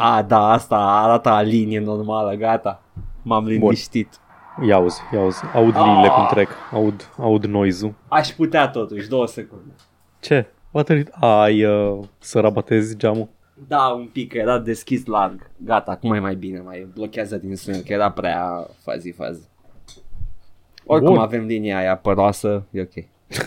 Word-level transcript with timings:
A, 0.00 0.22
da, 0.22 0.50
asta 0.50 0.76
arată 0.76 1.28
a 1.28 1.40
linie 1.42 1.78
normală, 1.80 2.34
gata. 2.34 2.82
M-am 3.22 3.44
liniștit. 3.46 4.08
Ia 4.66 4.74
auzi, 4.76 5.00
ia 5.12 5.20
auzi. 5.20 5.42
Aud 5.54 5.74
Ah. 5.76 5.82
liniile 5.84 6.08
cum 6.08 6.26
trec. 6.30 6.48
Aud, 6.72 7.10
aud 7.18 7.44
noise-ul. 7.44 7.94
Aș 8.08 8.28
putea 8.28 8.68
totuși, 8.68 9.08
două 9.08 9.26
secunde. 9.26 9.72
Ce? 10.20 10.46
What 10.70 10.88
are 10.88 10.98
you... 11.20 11.30
Ai 11.40 11.64
uh, 11.64 12.04
să 12.18 12.40
rabatezi 12.40 12.96
geamul? 12.96 13.28
Da, 13.68 13.86
un 13.88 14.08
pic, 14.12 14.32
că 14.32 14.38
era 14.38 14.58
deschis 14.58 15.06
larg. 15.06 15.50
Gata, 15.56 15.90
acum 15.90 16.12
e 16.12 16.18
mai 16.18 16.34
bine, 16.34 16.60
mai 16.60 16.88
blochează 16.94 17.36
din 17.36 17.56
sunet, 17.56 17.84
că 17.84 17.92
era 17.92 18.10
prea 18.10 18.66
fazi-fazi. 18.82 19.48
Oricum 20.86 21.12
Bun. 21.14 21.22
avem 21.22 21.44
linia 21.44 21.78
aia 21.78 21.96
păroasă, 21.96 22.66
e 22.70 22.80
ok. 22.80 22.92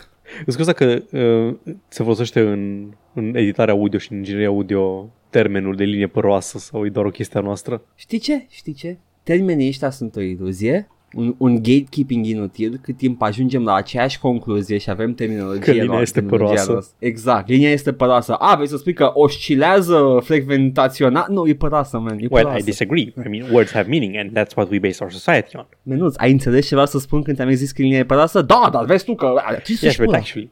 Îți 0.46 0.56
scuza 0.56 0.74
că 0.74 0.86
uh, 1.12 1.56
se 1.88 2.04
folosește 2.04 2.40
în, 2.42 2.92
în 3.14 3.36
editarea 3.36 3.74
audio 3.74 4.00
și 4.00 4.12
în 4.12 4.18
ingineria 4.18 4.48
audio 4.48 5.10
termenul 5.32 5.76
de 5.76 5.84
linie 5.84 6.08
păroasă 6.08 6.58
sau 6.58 6.86
e 6.86 6.90
doar 6.90 7.06
o 7.06 7.10
chestie 7.10 7.40
a 7.40 7.44
noastră? 7.44 7.82
Știi 7.96 8.20
ce? 8.20 8.46
Știi 8.50 8.74
ce? 8.74 8.98
Termenii 9.24 9.68
ăștia 9.68 9.90
sunt 9.90 10.16
o 10.16 10.22
iluzie, 10.22 10.88
un, 11.14 11.36
un 11.38 11.56
gatekeeping 11.56 12.26
inutil 12.26 12.80
cât 12.82 12.98
timp 12.98 13.22
ajungem 13.22 13.64
la 13.64 13.74
aceeași 13.74 14.20
concluzie 14.20 14.78
și 14.78 14.90
avem 14.90 15.14
terminologie 15.14 15.60
Că 15.62 15.72
linia 15.72 15.86
noastră, 15.86 16.02
este 16.04 16.20
terminologia 16.20 16.50
păroasă. 16.50 16.72
noastră. 16.72 16.96
Exact, 17.00 17.48
linia 17.48 17.72
este 17.72 17.94
păroasă. 17.94 18.34
A, 18.34 18.56
vrei 18.56 18.68
să 18.68 18.78
spui 18.78 18.94
că 18.94 19.12
oscilează 19.14 20.22
frecventațional? 20.24 21.26
Nu, 21.30 21.48
e 21.48 21.54
păroasă, 21.56 21.98
man, 21.98 22.14
e 22.14 22.16
Well, 22.16 22.28
păroasă. 22.30 22.58
I 22.60 22.64
disagree. 22.64 23.02
I 23.26 23.30
mean, 23.30 23.52
words 23.52 23.72
have 23.72 23.90
meaning 23.90 24.16
and 24.16 24.30
that's 24.40 24.54
what 24.56 24.70
we 24.70 24.80
base 24.80 24.98
our 25.04 25.12
society 25.12 25.56
on. 25.56 25.66
Menuț, 25.84 26.16
ai 26.18 26.32
înțeles 26.32 26.64
ce 26.68 26.72
vreau 26.74 26.88
să 26.88 27.00
spun 27.00 27.22
când 27.22 27.38
te-am 27.38 27.52
zis 27.52 27.72
că 27.72 27.82
linia 27.82 27.98
e 27.98 28.04
păroasă? 28.06 28.42
Da, 28.42 28.70
dar 28.72 28.86
vezi 28.86 29.06
tu 29.06 29.16
că... 29.16 29.34
Ce 29.64 29.72
Yes, 29.72 29.80
să-și 29.80 29.98
but 29.98 30.06
pula? 30.06 30.18
actually. 30.18 30.52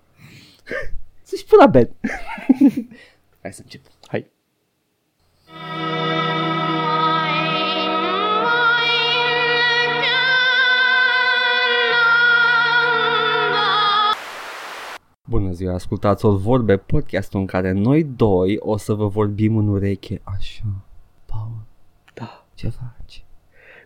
Să-și 1.24 1.46
pula 1.46 1.66
Ben. 1.66 1.90
Hai 3.42 3.54
să 3.54 3.60
încep. 3.64 3.82
Hai. 5.70 5.88
Bună 15.30 15.52
ziua, 15.52 15.74
ascultați 15.74 16.26
o 16.26 16.38
vorbe, 16.38 16.78
podcastul 16.78 17.40
în 17.40 17.46
care 17.46 17.72
noi 17.72 18.04
doi 18.04 18.58
o 18.60 18.78
să 18.78 18.94
vă 18.94 19.08
vorbim 19.08 19.58
în 19.58 19.68
ureche 19.68 20.22
așa. 20.24 20.64
Paul, 21.26 21.52
Da. 22.14 22.46
ce 22.56 22.70
faci? 22.70 23.24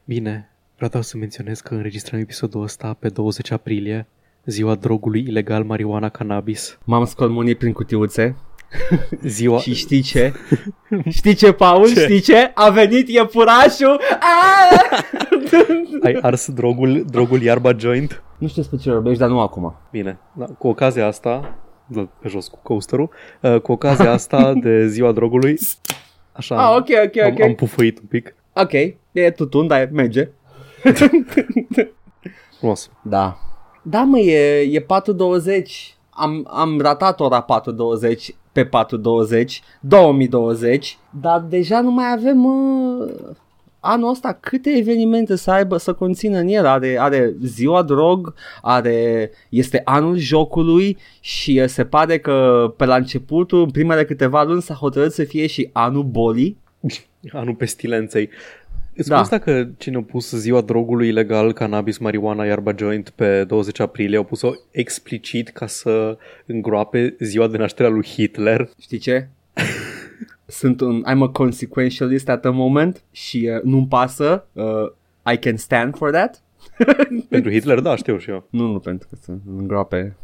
Bine, 0.06 0.50
vreau 0.78 1.02
să 1.02 1.18
menționez 1.18 1.60
că 1.60 1.74
înregistrăm 1.74 2.20
episodul 2.20 2.62
ăsta 2.64 2.94
pe 3.00 3.10
20 3.10 3.52
aprilie, 3.52 4.08
ziua 4.46 4.76
drogului 4.76 5.22
ilegal 5.22 5.64
marijuana 5.64 6.10
cannabis. 6.10 6.78
M-am 6.84 7.06
scormonit 7.06 7.58
prin 7.58 7.74
cutiuțe 7.74 8.36
Ziua... 9.24 9.60
și 9.60 9.74
știi 9.74 10.02
ce? 10.02 10.34
știi 11.18 11.34
ce, 11.34 11.52
Paul? 11.52 11.94
Ce? 11.94 12.00
Știi 12.02 12.20
ce? 12.20 12.52
A 12.54 12.70
venit 12.70 13.10
iepurașul! 13.10 14.00
Aaaa! 14.20 15.04
Ai 16.04 16.18
ars 16.22 16.52
drogul, 16.52 17.06
drogul 17.10 17.42
iarba 17.42 17.76
joint? 17.78 18.24
nu 18.38 18.48
știu 18.48 18.62
despre 18.62 18.80
ce 18.82 18.92
vorbești, 18.92 19.20
dar 19.20 19.30
nu 19.30 19.40
acum. 19.40 19.76
Bine, 19.92 20.20
da, 20.34 20.46
cu 20.46 20.68
ocazia 20.68 21.08
asta, 21.08 21.58
dă 21.88 22.08
pe 22.20 22.28
jos 22.28 22.48
cu 22.48 22.60
coasterul, 22.64 23.10
uh, 23.42 23.60
cu 23.60 23.72
ocazia 23.72 24.12
asta 24.12 24.54
de 24.54 24.88
ziua 24.88 25.12
drogului, 25.12 25.58
așa, 26.32 26.68
Ah, 26.68 26.76
ok, 26.78 26.88
ok, 27.06 27.24
am, 27.24 27.32
ok. 27.32 27.42
am 27.42 27.56
pufăit 27.56 28.00
un 28.00 28.06
pic. 28.10 28.36
Ok, 28.54 28.72
e 29.12 29.32
tutun, 29.36 29.68
dar 29.68 29.90
merge. 29.92 30.30
Frumos. 32.58 32.90
Da. 33.02 33.38
Da, 33.82 34.04
mă, 34.04 34.20
e, 34.20 34.60
e 34.72 34.80
420. 34.80 35.96
Am, 36.10 36.48
am 36.52 36.82
ratat 36.82 37.20
ora 37.20 37.42
420 37.42 38.36
pe 38.54 38.66
420, 38.66 39.62
2020, 39.80 40.98
dar 41.22 41.40
deja 41.40 41.82
nu 41.82 41.92
mai 41.92 42.12
avem 42.12 42.46
uh, 42.46 43.14
anul 43.80 44.10
ăsta 44.10 44.38
câte 44.40 44.70
evenimente 44.70 45.36
să 45.36 45.52
aibă, 45.52 45.78
să 45.78 45.94
conțină 45.94 46.38
în 46.38 46.48
el. 46.48 46.66
Are, 46.66 47.00
are 47.00 47.36
ziua 47.44 47.82
drog, 47.82 48.34
are, 48.62 49.32
este 49.50 49.82
anul 49.84 50.18
jocului 50.18 50.98
și 51.20 51.60
uh, 51.62 51.68
se 51.68 51.86
pare 51.86 52.20
că 52.20 52.68
pe 52.78 52.86
la 52.86 52.96
începutul, 52.96 53.62
în 53.62 53.72
primele 53.72 54.06
câteva 54.06 54.44
luni 54.44 54.62
s-a 54.62 54.74
hotărât 54.74 55.12
să 55.12 55.24
fie 55.24 55.48
și 55.48 55.70
anul 55.74 56.04
bolii. 56.04 56.58
Anul 57.32 57.56
pestilenței. 57.56 58.30
Îți 58.96 59.08
Da. 59.10 59.16
da. 59.16 59.22
asta 59.22 59.38
că 59.38 59.68
cine 59.78 59.98
a 59.98 60.02
pus 60.02 60.32
ziua 60.32 60.62
drogului 60.62 61.08
ilegal, 61.08 61.54
cannabis, 61.54 61.98
marijuana, 61.98 62.46
iarba 62.46 62.74
joint 62.78 63.10
pe 63.10 63.44
20 63.44 63.80
aprilie, 63.80 64.18
au 64.18 64.24
pus-o 64.24 64.52
explicit 64.72 65.50
ca 65.50 65.68
să 65.68 66.18
îngroape 66.46 67.16
ziua 67.20 67.48
de 67.48 67.58
naștere 67.58 67.88
a 67.88 67.92
lui 67.92 68.06
Hitler. 68.06 68.70
Știi 68.80 68.98
ce? 68.98 69.28
Sunt 70.46 70.82
un, 70.82 71.04
I'm 71.04 71.20
a 71.22 71.30
consequentialist 71.30 72.30
at 72.30 72.42
the 72.42 72.50
moment 72.50 73.04
și 73.12 73.50
uh, 73.56 73.62
nu-mi 73.62 73.88
pasă. 73.88 74.46
Uh, 74.54 74.92
I 75.34 75.38
can 75.38 75.58
stand 75.58 75.96
for 75.96 76.12
that. 76.12 76.42
Pentru 77.30 77.52
Hitler, 77.52 77.80
da, 77.80 77.96
știu 77.96 78.18
și 78.18 78.30
eu. 78.30 78.48
Nu, 78.50 78.72
nu 78.72 78.80
pentru 78.80 79.08
că 79.10 79.16
să 79.22 79.32
îngroape 79.58 80.16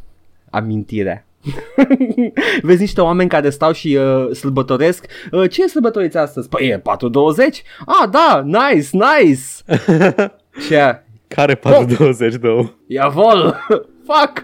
amintirea. 0.49 1.25
Vezi 2.61 2.81
niște 2.81 3.01
oameni 3.01 3.29
care 3.29 3.49
stau 3.49 3.71
și 3.71 3.97
uh, 3.99 4.27
sărbătoresc 4.31 5.05
uh, 5.31 5.49
Ce 5.49 5.67
sărbătoriți 5.67 6.17
astăzi? 6.17 6.49
Păi 6.49 6.67
e 6.67 6.79
420 6.79 7.63
Ah 7.85 8.09
da, 8.09 8.41
nice, 8.45 8.89
nice 8.91 9.41
Ce? 10.67 11.03
Care 11.27 11.55
420, 11.55 12.33
oh. 12.33 12.39
două? 12.39 12.69
Iavol 12.87 13.65
Fuck 14.09 14.41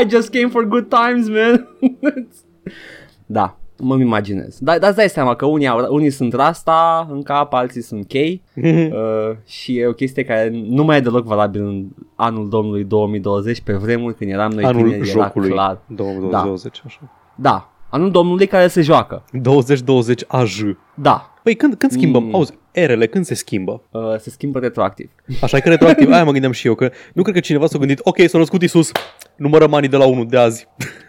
I 0.00 0.08
just 0.08 0.30
came 0.30 0.48
for 0.48 0.64
good 0.64 0.88
times, 0.88 1.28
man 1.28 1.68
Da, 3.26 3.57
mă 3.78 3.98
imaginez 4.00 4.58
Dar 4.60 4.78
da, 4.78 4.86
îți 4.86 4.96
dai 4.96 5.08
seama 5.08 5.34
că 5.34 5.46
unii, 5.46 5.66
au, 5.66 5.94
unii 5.94 6.10
sunt 6.10 6.32
rasta 6.32 7.08
în 7.10 7.22
cap, 7.22 7.52
alții 7.52 7.82
sunt 7.82 8.06
chei 8.06 8.42
uh, 8.56 9.36
Și 9.46 9.78
e 9.78 9.86
o 9.86 9.92
chestie 9.92 10.24
care 10.24 10.50
nu 10.68 10.84
mai 10.84 10.96
e 10.96 11.00
deloc 11.00 11.24
valabil 11.24 11.64
în 11.64 11.86
anul 12.14 12.48
domnului 12.48 12.84
2020 12.84 13.60
Pe 13.60 13.72
vremuri 13.72 14.14
când 14.14 14.30
eram 14.30 14.50
noi 14.50 14.64
Anul 14.64 14.82
tineri, 14.82 15.10
era 15.10 15.22
jocului 15.22 15.50
clar 15.50 15.80
2020, 15.86 16.82
așa. 16.86 17.00
Da, 17.34 17.72
anul 17.88 18.10
domnului 18.10 18.46
care 18.46 18.68
se 18.68 18.82
joacă 18.82 19.24
2020 19.32 20.22
AJ. 20.26 20.60
Da, 20.94 21.32
Păi 21.42 21.56
când, 21.56 21.74
când 21.74 21.92
schimbăm? 21.92 22.22
Mm. 22.22 22.28
Mm. 22.28 22.34
Auzi, 22.34 22.52
erele, 22.72 23.06
când 23.06 23.24
se 23.24 23.34
schimbă? 23.34 23.82
uh, 23.90 24.18
se 24.18 24.30
schimbă 24.30 24.58
retroactiv 24.58 25.10
Așa 25.42 25.56
e 25.56 25.60
că 25.60 25.68
retroactiv, 25.68 26.10
aia 26.10 26.24
mă 26.24 26.30
gândeam 26.30 26.52
și 26.52 26.66
eu, 26.66 26.74
că 26.74 26.90
nu 27.12 27.22
cred 27.22 27.34
că 27.34 27.40
cineva 27.40 27.66
s-a 27.66 27.78
gândit, 27.78 28.00
ok, 28.02 28.16
s-a 28.26 28.38
născut 28.38 28.62
Isus, 28.62 28.92
numărăm 29.36 29.74
anii 29.74 29.88
de 29.88 29.96
la 29.96 30.06
1 30.06 30.24
de 30.24 30.38
azi. 30.38 30.68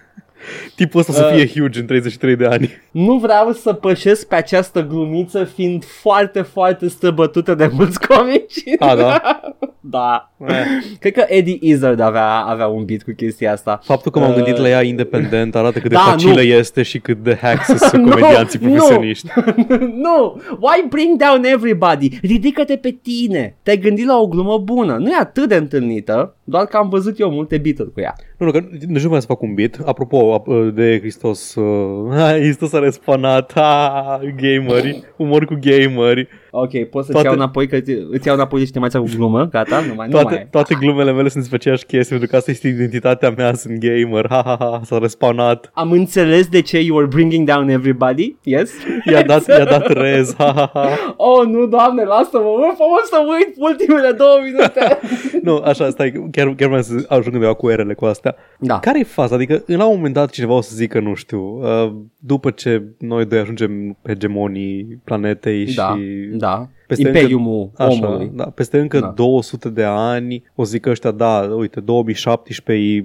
Tipul 0.79 0.99
ăsta 0.99 1.13
să 1.13 1.29
Uh. 1.33 1.35
fie 1.41 1.61
huge 1.61 1.79
în 1.79 1.85
33 1.85 2.35
de 2.35 2.45
ani. 2.45 2.69
Nu 2.91 3.17
vreau 3.17 3.51
să 3.51 3.73
pășesc 3.73 4.27
pe 4.27 4.35
această 4.35 4.81
glumiță 4.85 5.43
fiind 5.43 5.83
foarte, 5.85 6.41
foarte 6.41 6.87
străbătută 6.87 7.55
de 7.55 7.69
mulți 7.73 7.99
comici 8.07 8.63
A, 8.79 8.95
da? 8.95 9.21
Da 9.79 10.23
Eh. 10.47 10.55
Cred 10.99 11.13
că 11.13 11.23
Eddie 11.27 11.57
Izzard 11.61 11.99
avea, 11.99 12.29
avea 12.29 12.67
un 12.67 12.85
beat 12.85 13.01
cu 13.01 13.11
chestia 13.15 13.51
asta 13.51 13.79
Faptul 13.83 14.11
că 14.11 14.19
m-am 14.19 14.29
Uh. 14.29 14.35
gândit 14.35 14.57
la 14.57 14.67
ea 14.69 14.81
independent 14.81 15.55
arată 15.55 15.79
cât 15.79 15.89
de 15.89 15.95
Da, 15.95 15.99
facilă 16.01 16.33
nu. 16.33 16.39
este 16.41 16.81
și 16.83 16.99
cât 16.99 17.17
de 17.23 17.37
hacks 17.41 17.65
sunt 17.89 18.03
Nu, 18.03 18.09
comedianții 18.09 18.59
nu. 18.61 18.69
profesioniști. 18.73 19.27
Nu, 20.05 20.41
why 20.59 20.85
bring 20.89 21.17
down 21.23 21.43
everybody? 21.43 22.09
Ridică-te 22.21 22.75
pe 22.75 22.97
tine 23.01 23.55
Te-ai 23.63 23.77
gândit 23.77 24.05
la 24.05 24.17
o 24.19 24.27
glumă 24.27 24.57
bună 24.57 24.95
Nu 24.97 25.09
e 25.09 25.15
atât 25.19 25.47
de 25.49 25.55
întâlnită 25.55 26.35
Doar 26.43 26.65
că 26.65 26.77
am 26.77 26.89
văzut 26.89 27.19
eu 27.19 27.29
multe 27.31 27.57
beat 27.57 27.75
cu 27.93 27.99
ea 27.99 28.15
Nu, 28.37 28.45
nu, 28.45 28.51
că 28.51 28.59
nici 28.71 28.83
nu 28.83 28.99
vreau 28.99 29.19
să 29.19 29.25
fac 29.27 29.41
un 29.41 29.53
beat. 29.53 29.79
Apropo 29.85 30.39
ap- 30.39 30.73
de 30.73 30.97
Hristos, 30.99 31.55
uh, 31.55 32.13
hai, 32.17 32.39
Hristos 32.39 32.73
a 32.73 32.79
respanat, 32.79 33.51
ha, 33.55 34.19
gameri, 34.41 35.03
umor 35.17 35.45
cu 35.45 35.57
gameri. 35.61 36.27
Ok, 36.51 36.69
poți 36.83 37.05
să-ți 37.05 37.11
Toate- 37.11 37.27
iau 37.27 37.35
înapoi 37.35 37.67
Că 37.67 37.75
îți 37.75 37.91
îți 38.09 38.27
iau 38.27 38.35
înapoi 38.35 38.65
și 38.65 38.71
te 38.71 38.79
mai 38.79 38.89
ți 38.89 38.97
cu 38.97 39.07
glumă 39.15 39.47
Gata, 39.51 39.79
nu 39.79 39.93
mai, 39.95 40.07
nu 40.07 40.13
mai 40.13 40.21
Toate, 40.23 40.35
e. 40.35 40.47
toate 40.51 40.75
glumele 40.79 41.11
mele 41.11 41.27
sunt 41.29 41.39
despre 41.39 41.55
aceeași 41.55 41.85
chestie, 41.85 42.09
pentru 42.09 42.27
că 42.27 42.35
asta 42.35 42.51
este 42.51 42.67
identitatea 42.67 43.33
mea, 43.37 43.53
sunt 43.53 43.77
gamer, 43.79 44.25
ha, 44.29 44.41
ha, 44.45 44.55
ha, 44.59 44.81
s-a 44.83 44.97
respawnat. 44.97 45.71
Am 45.73 45.91
înțeles 45.91 46.47
de 46.47 46.61
ce 46.61 46.79
you 46.81 46.95
were 46.97 47.07
bringing 47.07 47.47
down 47.47 47.69
everybody 47.69 48.35
Yes 48.43 48.71
I-a 49.11 49.21
dat, 49.23 49.47
i-a 49.57 49.63
dat 49.65 49.87
rez, 49.87 50.35
ha, 50.37 50.51
ha, 50.55 50.69
ha. 50.73 51.13
Oh, 51.17 51.45
nu, 51.47 51.65
doamne, 51.67 52.03
lasă-mă, 52.03 52.39
mă, 52.59 52.73
fă 52.77 52.83
să 53.03 53.17
uit 53.37 53.55
ultimele 53.57 54.11
două 54.11 54.37
minute. 54.43 54.97
Nu, 55.47 55.55
așa, 55.65 55.89
stai, 55.89 56.11
chiar, 56.31 56.53
chiar 56.57 56.67
vreau 56.67 56.81
să 56.81 56.93
ajung 57.07 57.33
undeva 57.33 57.53
cu 57.53 57.69
erele 57.69 57.93
cu 57.93 58.05
astea. 58.05 58.35
da. 58.59 58.79
Care 58.79 58.99
e 58.99 59.03
faza? 59.03 59.35
Adică, 59.35 59.63
la 59.65 59.85
un 59.85 59.95
moment 59.95 60.13
dat, 60.13 60.29
cineva 60.29 60.53
o 60.53 60.61
să 60.61 60.71
zică, 60.75 60.99
nu 60.99 61.13
știu, 61.13 61.59
uh, 61.61 61.91
după 62.17 62.49
ce 62.49 62.83
noi 62.97 63.25
doi 63.25 63.39
ajungem 63.39 63.97
pe 64.01 64.11
hegemonii 64.11 64.99
planetei 65.03 65.65
Da, 65.75 65.95
și 65.95 66.29
da. 66.39 66.67
Peste 66.87 67.07
Imperiumul 67.07 67.69
Așa, 67.77 68.07
omului. 68.07 68.31
da, 68.33 68.43
peste 68.43 68.79
încă 68.79 68.99
Da. 68.99 69.05
da. 69.05 69.11
200 69.11 69.69
de 69.69 69.83
ani 69.83 70.43
o 70.55 70.63
zic 70.63 70.85
ăștia, 70.85 71.11
da, 71.11 71.39
uite, 71.57 71.79
2017 71.79 72.85
e 72.85 73.03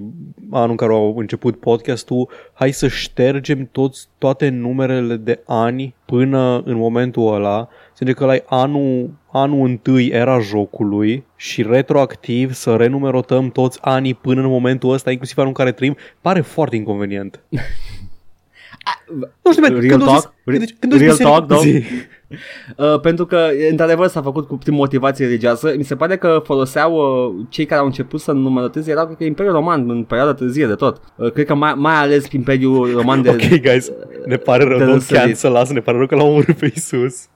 anul 0.51 0.69
în 0.69 0.75
care 0.75 0.91
au 0.91 1.15
început 1.17 1.59
podcastul, 1.59 2.29
hai 2.53 2.71
să 2.71 2.87
ștergem 2.87 3.69
toți, 3.71 4.07
toate 4.17 4.49
numerele 4.49 5.15
de 5.15 5.39
ani 5.45 5.95
până 6.05 6.61
în 6.65 6.75
momentul 6.77 7.33
ăla, 7.33 7.67
să 7.93 8.01
zice 8.05 8.11
că 8.13 8.23
ăla 8.23 8.35
e 8.35 8.43
anul, 8.47 9.09
anul 9.31 9.67
întâi 9.67 10.07
era 10.07 10.39
jocului 10.39 11.23
și 11.35 11.63
retroactiv 11.63 12.53
să 12.53 12.75
renumerotăm 12.75 13.49
toți 13.49 13.79
anii 13.81 14.13
până 14.13 14.41
în 14.41 14.47
momentul 14.49 14.91
ăsta, 14.93 15.11
inclusiv 15.11 15.37
anul 15.37 15.49
în 15.49 15.55
care 15.55 15.71
trăim, 15.71 15.95
pare 16.21 16.41
foarte 16.41 16.75
inconvenient. 16.75 17.39
Nu 19.41 19.51
știu, 19.51 19.63
man, 19.63 19.71
Real 19.79 19.87
când 19.89 20.01
o 20.01 20.05
zis, 20.05 20.21
talk? 20.21 20.33
Re- 20.45 20.57
deci, 20.57 20.75
când 20.79 20.93
o 20.93 20.95
zis 20.97 21.05
real 21.05 21.15
biserică- 21.17 21.37
talk, 21.37 21.47
though? 21.47 21.61
Zi. 21.63 21.83
Uh, 22.77 22.99
pentru 22.99 23.25
că, 23.25 23.47
într-adevăr, 23.69 24.07
s-a 24.07 24.21
făcut 24.21 24.47
cu 24.47 24.57
prin 24.57 24.73
motivație 24.73 25.25
religioasă. 25.25 25.73
Mi 25.77 25.83
se 25.83 25.95
pare 25.95 26.17
că 26.17 26.41
foloseau 26.43 26.93
uh, 26.95 27.45
cei 27.49 27.65
care 27.65 27.79
au 27.79 27.85
început 27.85 28.19
să 28.19 28.31
numărăteze, 28.31 28.91
erau, 28.91 29.05
cred 29.05 29.17
că, 29.17 29.23
Imperiul 29.23 29.53
Roman 29.53 29.89
în 29.89 30.03
perioada 30.03 30.33
târzie 30.33 30.67
de 30.67 30.73
tot. 30.73 31.01
Uh, 31.15 31.31
cred 31.31 31.45
că 31.45 31.55
mai, 31.55 31.73
mai 31.75 31.95
ales 31.95 32.31
Imperiul 32.31 32.91
Roman 32.95 33.21
de, 33.21 33.29
Ok, 33.29 33.61
guys, 33.61 33.91
ne 34.25 34.35
pare 34.35 34.63
rău, 34.63 34.77
de 34.77 34.83
don't 34.83 34.87
răsărit. 34.93 35.23
cancel 35.23 35.59
us, 35.61 35.69
ne 35.69 35.79
pare 35.79 35.97
rău 35.97 36.07
că 36.07 36.15
l-am 36.15 36.27
omorât 36.27 36.57
pe 36.57 36.71
Isus. 36.75 37.27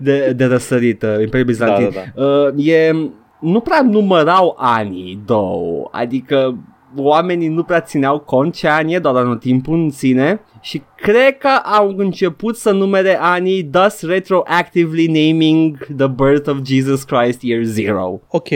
de, 0.00 0.32
de 0.36 0.44
răsărit, 0.44 1.02
uh, 1.02 1.08
Imperiul 1.20 1.44
Bizantin. 1.48 1.90
Da, 1.94 2.22
da, 2.22 2.24
Uh, 2.56 2.66
e, 2.66 2.92
nu 3.40 3.60
prea 3.60 3.82
numărau 3.82 4.56
anii 4.58 5.22
două, 5.26 5.88
adică 5.92 6.56
oamenii 6.96 7.48
nu 7.48 7.62
prea 7.62 7.80
țineau 7.80 8.18
cont 8.18 8.54
ce 8.54 8.68
ani 8.68 8.94
e, 8.94 8.98
doar 8.98 9.16
anotimpul 9.16 9.74
în 9.74 9.90
sine 9.90 10.40
și 10.60 10.82
cred 10.96 11.38
că 11.38 11.48
au 11.48 11.94
început 11.96 12.56
să 12.56 12.70
numere 12.70 13.18
anii, 13.20 13.64
thus 13.64 14.02
retroactively 14.02 15.06
naming 15.06 15.86
the 15.96 16.06
birth 16.06 16.48
of 16.48 16.56
Jesus 16.64 17.02
Christ 17.02 17.42
year 17.42 17.62
zero. 17.62 18.20
Ok, 18.28 18.48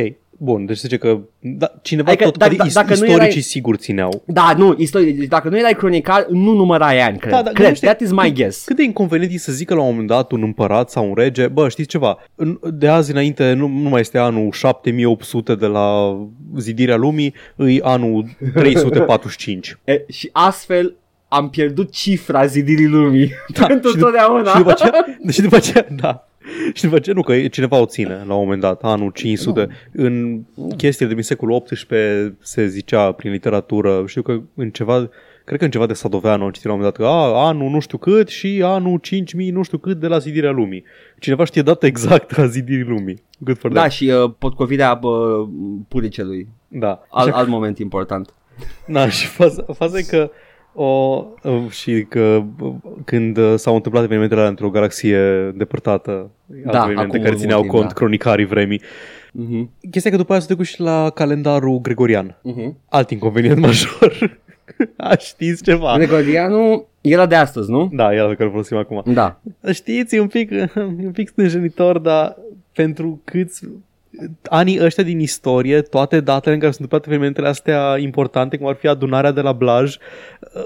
bun, 0.42 0.66
deci 0.66 0.76
se 0.76 0.82
zice 0.82 0.96
că 0.96 1.18
da, 1.40 1.72
cineva 1.82 2.10
Adică, 2.10 2.24
tot, 2.24 2.36
da- 2.38 2.44
adică 2.44 2.62
da- 2.62 2.68
is- 2.68 2.74
dacă 2.74 2.86
nu 2.88 2.92
istoricii 2.94 3.20
erai- 3.28 3.40
sigur 3.40 3.76
țineau. 3.76 4.22
Da, 4.26 4.54
nu, 4.56 4.74
istorie, 4.78 5.12
deci 5.12 5.28
dacă 5.28 5.48
nu 5.48 5.58
erai 5.58 5.74
cronicar, 5.74 6.26
nu 6.30 6.52
numărai 6.52 7.00
ani, 7.00 7.18
cred. 7.18 7.32
Da, 7.32 7.36
da, 7.42 7.42
cred, 7.42 7.54
gândește- 7.56 7.86
that 7.86 8.00
is 8.00 8.10
my 8.12 8.32
guess. 8.32 8.64
Cât 8.64 8.76
de 8.76 8.82
inconvenient 8.82 9.32
e 9.32 9.38
să 9.38 9.52
zică 9.52 9.74
la 9.74 9.80
un 9.80 9.86
moment 9.88 10.06
dat 10.08 10.32
un 10.32 10.42
împărat 10.42 10.90
sau 10.90 11.08
un 11.08 11.14
rege, 11.14 11.46
bă, 11.48 11.68
știți 11.68 11.88
ceva, 11.88 12.18
în- 12.34 12.58
de 12.74 12.88
azi 12.88 13.10
înainte 13.10 13.52
nu, 13.52 13.66
nu 13.66 13.88
mai 13.88 14.00
este 14.00 14.18
anul 14.18 14.50
7800 14.52 15.54
de 15.54 15.66
la 15.66 16.16
zidirea 16.58 16.96
lumii, 16.96 17.34
îi 17.56 17.80
anul 17.82 18.24
345. 18.54 19.78
E, 19.84 20.04
și 20.08 20.28
astfel 20.32 20.94
am 21.28 21.50
pierdut 21.50 21.90
cifra 21.92 22.46
zidirii 22.46 22.86
lumii 22.86 23.30
da, 23.48 23.66
pentru 23.72 23.90
și 23.90 23.96
dup- 23.96 24.00
totdeauna. 24.00 24.50
Și 24.50 24.56
după 24.56 24.70
aceea, 24.70 24.92
și 25.30 25.40
după 25.40 25.56
aceea, 25.56 25.86
da. 25.96 26.24
Și 26.74 26.82
după 26.82 26.96
aceea, 26.96 27.16
nu, 27.16 27.22
că 27.22 27.48
cineva 27.48 27.78
o 27.78 27.86
ține 27.86 28.24
la 28.26 28.34
un 28.34 28.42
moment 28.42 28.60
dat, 28.60 28.82
anul 28.82 29.10
500. 29.10 29.68
În 29.92 30.42
chestiile 30.76 31.14
din 31.14 31.22
secolul 31.22 31.60
XVIII 31.60 32.34
se 32.40 32.66
zicea 32.66 33.12
prin 33.12 33.30
literatură, 33.30 34.04
știu 34.06 34.22
că 34.22 34.40
în 34.54 34.70
ceva, 34.70 35.08
cred 35.44 35.58
că 35.58 35.64
în 35.64 35.70
ceva 35.70 35.86
de 35.86 35.92
Sadoveanu 35.92 36.44
am 36.44 36.50
citit 36.50 36.66
la 36.66 36.72
un 36.72 36.78
moment 36.78 36.96
dat 36.96 37.06
că 37.06 37.12
a, 37.12 37.46
anul 37.46 37.70
nu 37.70 37.80
știu 37.80 37.98
cât 37.98 38.28
și 38.28 38.60
anul 38.64 38.98
5000 38.98 39.50
nu 39.50 39.62
știu 39.62 39.78
cât 39.78 40.00
de 40.00 40.06
la 40.06 40.18
zidirea 40.18 40.50
lumii. 40.50 40.84
Cineva 41.18 41.44
știe 41.44 41.62
data 41.62 41.86
exact 41.86 42.38
a 42.38 42.46
zidirii 42.46 42.84
lumii. 42.84 43.22
Good 43.38 43.58
for 43.58 43.72
Da, 43.72 43.78
them. 43.78 43.90
și 43.90 44.04
uh, 44.24 44.30
potcovirea 44.38 44.98
uh, 45.02 45.48
puricelui. 45.88 46.48
Da. 46.68 47.02
Alt, 47.10 47.32
alt 47.34 47.48
moment 47.48 47.78
important. 47.78 48.34
Da, 48.86 49.08
și 49.08 49.26
faza, 49.26 49.64
faza 49.74 49.98
e 49.98 50.02
că 50.02 50.30
o, 50.74 51.24
și 51.70 52.06
că 52.08 52.42
uh, 52.60 52.72
când 53.04 53.36
uh, 53.36 53.54
s-au 53.56 53.74
întâmplat 53.74 54.04
evenimentele 54.04 54.40
alea 54.40 54.50
într-o 54.50 54.70
galaxie 54.70 55.50
depărtată, 55.56 56.30
Da, 56.46 56.56
alte 56.64 56.76
evenimente 56.76 57.00
acum 57.00 57.18
care 57.18 57.28
mult 57.28 57.40
țineau 57.40 57.60
timp, 57.60 57.72
cont 57.72 57.86
da. 57.86 57.92
cronicarii 57.92 58.44
vremii. 58.44 58.80
Mhm. 59.32 59.70
Chestia 59.90 60.10
că 60.10 60.16
după 60.16 60.32
aia 60.32 60.40
s-a 60.40 60.46
trecut 60.46 60.66
și 60.66 60.80
la 60.80 61.10
calendarul 61.14 61.80
gregorian. 61.80 62.38
Mhm. 62.42 62.76
Alt 62.88 63.10
inconvenient 63.10 63.58
major. 63.58 64.18
A, 64.96 65.16
știți 65.16 65.62
ceva? 65.62 65.96
Gregorianu 65.96 66.86
era 67.00 67.26
de 67.26 67.34
astăzi, 67.34 67.70
nu? 67.70 67.90
Da, 67.92 68.14
e 68.14 68.20
la 68.20 68.26
pe 68.26 68.32
care 68.32 68.44
îl 68.44 68.50
folosim 68.50 68.76
acum. 68.76 69.02
Da. 69.12 69.40
Știți, 69.72 70.16
e 70.16 70.20
un 70.20 70.26
pic, 70.26 70.50
e 71.00 71.04
un 71.04 71.12
pic 71.12 71.28
stânjenitor, 71.28 71.98
dar 71.98 72.36
pentru 72.72 73.20
câți 73.24 73.64
anii 74.50 74.82
ăștia 74.82 75.04
din 75.04 75.20
istorie, 75.20 75.80
toate 75.80 76.20
datele 76.20 76.54
în 76.54 76.60
care 76.60 76.72
sunt 76.72 76.82
întâmplate 76.82 77.08
evenimentele 77.08 77.48
astea 77.48 77.98
importante, 77.98 78.56
cum 78.56 78.66
ar 78.66 78.74
fi 78.74 78.88
adunarea 78.88 79.30
de 79.30 79.40
la 79.40 79.52
Blaj, 79.52 79.96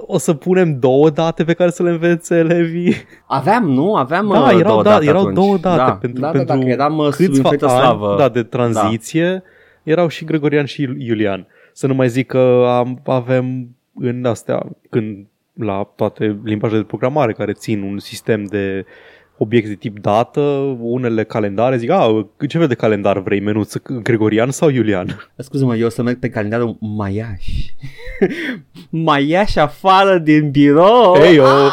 o 0.00 0.18
să 0.18 0.34
punem 0.34 0.78
două 0.78 1.10
date 1.10 1.44
pe 1.44 1.52
care 1.52 1.70
să 1.70 1.82
le 1.82 1.90
învețe 1.90 2.36
elevii. 2.36 2.94
Aveam, 3.26 3.64
nu? 3.70 3.94
Aveam 3.94 4.28
Da, 4.32 4.40
uh, 4.40 4.50
erau, 4.58 4.70
două 4.70 4.82
da, 4.82 4.90
date 4.90 5.04
erau 5.06 5.20
atunci. 5.20 5.34
două 5.34 5.56
date 5.56 5.76
da. 5.76 5.92
pentru, 5.92 6.20
da, 6.20 6.28
pentru 6.28 6.46
da, 6.46 6.54
da, 6.54 6.64
că 6.64 6.68
eram 6.68 6.98
uh, 6.98 7.04
sub 7.04 7.26
câțiva 7.26 7.36
infectă 7.36 7.66
ani 7.66 7.78
slavă. 7.78 8.16
da, 8.18 8.28
de 8.28 8.42
tranziție, 8.42 9.42
erau 9.82 10.08
și 10.08 10.24
Gregorian 10.24 10.64
și 10.64 10.82
Iulian. 10.98 11.46
Să 11.72 11.86
nu 11.86 11.94
mai 11.94 12.08
zic 12.08 12.26
că 12.26 12.64
am, 12.68 13.00
avem 13.04 13.68
în 13.94 14.24
astea, 14.24 14.66
când 14.90 15.26
la 15.52 15.92
toate 15.96 16.40
limbajele 16.44 16.80
de 16.80 16.86
programare 16.86 17.32
care 17.32 17.52
țin 17.52 17.82
un 17.82 17.98
sistem 17.98 18.44
de 18.44 18.84
obiecte 19.44 19.68
de 19.68 19.74
tip 19.74 19.98
dată, 19.98 20.40
unele 20.80 21.24
calendare 21.24 21.76
zic, 21.76 21.90
a, 21.90 22.28
ce 22.48 22.58
fel 22.58 22.66
de 22.66 22.74
calendar 22.74 23.18
vrei, 23.18 23.40
menuț, 23.40 23.74
Gregorian 24.02 24.50
sau 24.50 24.68
Iulian? 24.68 25.30
Scuze-mă, 25.36 25.76
eu 25.76 25.86
o 25.86 25.88
să 25.88 26.02
merg 26.02 26.18
pe 26.18 26.28
calendarul 26.28 26.76
Maiaș. 26.80 27.46
Maiaș 28.90 29.56
afară 29.56 30.18
din 30.18 30.50
birou. 30.50 31.16
Ei, 31.22 31.36
eu- 31.36 31.44
Ah! 31.44 31.72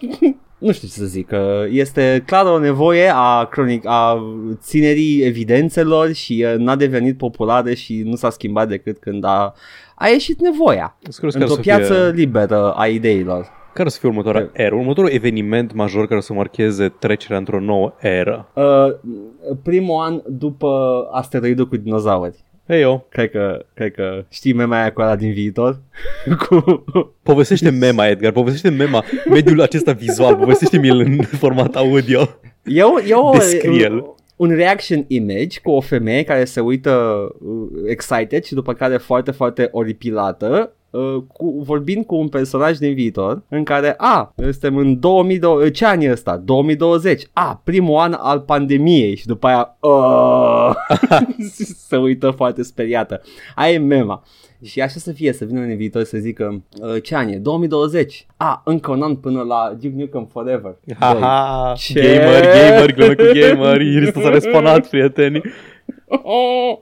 Nu 0.58 0.72
știu 0.72 0.88
ce 0.88 0.94
să 0.94 1.04
zic, 1.04 1.26
că 1.26 1.64
este 1.70 2.22
clar 2.26 2.46
o 2.46 2.58
nevoie 2.58 3.10
a, 3.14 3.44
cronic, 3.44 3.82
a 3.86 4.22
ținerii 4.60 5.22
evidențelor 5.22 6.12
și 6.12 6.46
uh, 6.46 6.54
n-a 6.58 6.76
devenit 6.76 7.16
populară 7.16 7.72
și 7.74 8.02
nu 8.04 8.14
s-a 8.16 8.30
schimbat 8.30 8.68
decât 8.68 8.98
când 8.98 9.24
a, 9.24 9.54
a 9.94 10.08
ieșit 10.08 10.40
nevoia 10.40 10.96
Sunt 11.02 11.14
curios 11.14 11.32
care 11.32 11.44
într-o 11.44 11.56
să 11.56 11.60
piață 11.60 11.94
fie, 12.10 12.22
liberă 12.24 12.72
a 12.72 12.86
ideilor. 12.86 13.46
Care 13.80 13.92
să 13.92 13.98
fie 13.98 14.08
următoarea 14.08 14.50
eră, 14.52 14.74
următorul 14.74 15.10
eveniment 15.12 15.72
major 15.72 16.06
care 16.06 16.20
să 16.20 16.32
marcheze 16.32 16.88
trecerea 16.88 17.36
într-o 17.36 17.60
nouă 17.60 17.94
eră. 18.00 18.48
Uh, 18.54 19.54
primul 19.62 20.02
an 20.02 20.22
după 20.26 20.68
asteroidul 21.12 21.68
cu 21.68 21.76
dinozauri. 21.76 22.44
Ei, 22.66 22.80
eu, 22.80 23.06
Cred 23.08 23.30
că, 23.30 23.64
cred 23.74 23.92
că 23.92 24.24
știi 24.28 24.52
mema 24.52 24.80
aia 24.80 24.92
cu 24.92 25.00
ăla 25.00 25.16
din 25.16 25.32
viitor? 25.32 25.80
cu... 26.48 26.84
povestește 27.22 27.70
mema, 27.70 28.06
Edgar, 28.06 28.32
povestește 28.32 28.68
mema, 28.68 29.04
mediul 29.30 29.60
acesta 29.60 29.92
vizual, 29.92 30.36
povestește-mi 30.36 30.88
el 30.88 30.98
în 30.98 31.16
format 31.22 31.76
audio. 31.76 32.20
Eu, 32.64 32.98
eu 33.06 33.30
Descrie-l. 33.32 33.92
un, 33.92 34.04
un 34.36 34.56
reaction 34.56 35.04
image 35.08 35.60
cu 35.62 35.70
o 35.70 35.80
femeie 35.80 36.22
care 36.22 36.44
se 36.44 36.60
uită 36.60 36.90
uh, 37.40 37.68
excited 37.86 38.42
și 38.42 38.54
după 38.54 38.72
care 38.72 38.96
foarte, 38.96 39.30
foarte 39.30 39.68
oripilată 39.72 40.74
uh, 40.90 41.16
cu, 41.32 41.62
vorbind 41.62 42.04
cu 42.04 42.14
un 42.14 42.28
personaj 42.28 42.76
din 42.76 42.94
viitor 42.94 43.42
în 43.48 43.64
care, 43.64 43.94
a, 43.96 44.34
suntem 44.36 44.76
în 44.76 45.00
2020, 45.00 45.76
ce 45.76 45.86
an 45.86 46.00
e 46.00 46.10
ăsta? 46.10 46.36
2020. 46.36 47.22
A, 47.32 47.60
primul 47.64 47.98
an 47.98 48.16
al 48.18 48.40
pandemiei 48.40 49.16
și 49.16 49.26
după 49.26 49.46
aia 49.46 49.76
uh, 49.80 50.74
se 51.88 51.96
uită 51.96 52.30
foarte 52.30 52.62
speriată. 52.62 53.22
Aia 53.54 53.72
e 53.72 53.78
mema. 53.78 54.22
Și 54.64 54.80
așa 54.80 54.98
să 54.98 55.12
fie, 55.12 55.32
să 55.32 55.44
vină 55.44 55.60
în 55.60 55.76
viitor 55.76 56.02
să 56.02 56.18
zică 56.18 56.62
uh, 56.80 57.02
ce 57.02 57.16
an 57.16 57.28
e? 57.28 57.36
2020. 57.36 58.26
A, 58.36 58.62
încă 58.64 58.90
un 58.90 59.02
an 59.02 59.16
până 59.16 59.42
la 59.42 59.76
Duke 59.80 59.94
Nukem 59.96 60.28
Forever. 60.32 60.76
Doi. 60.84 60.96
Haha, 60.98 61.72
Ce? 61.76 62.00
gamer, 62.00 62.42
gamer, 62.42 62.94
glumă 62.94 63.14
cu 63.14 63.22
gamer, 63.40 63.80
Iris 63.80 64.12
s-a 64.12 64.28
respawnat, 64.28 64.88
prieteni. 64.88 65.40
Oh, 66.06 66.78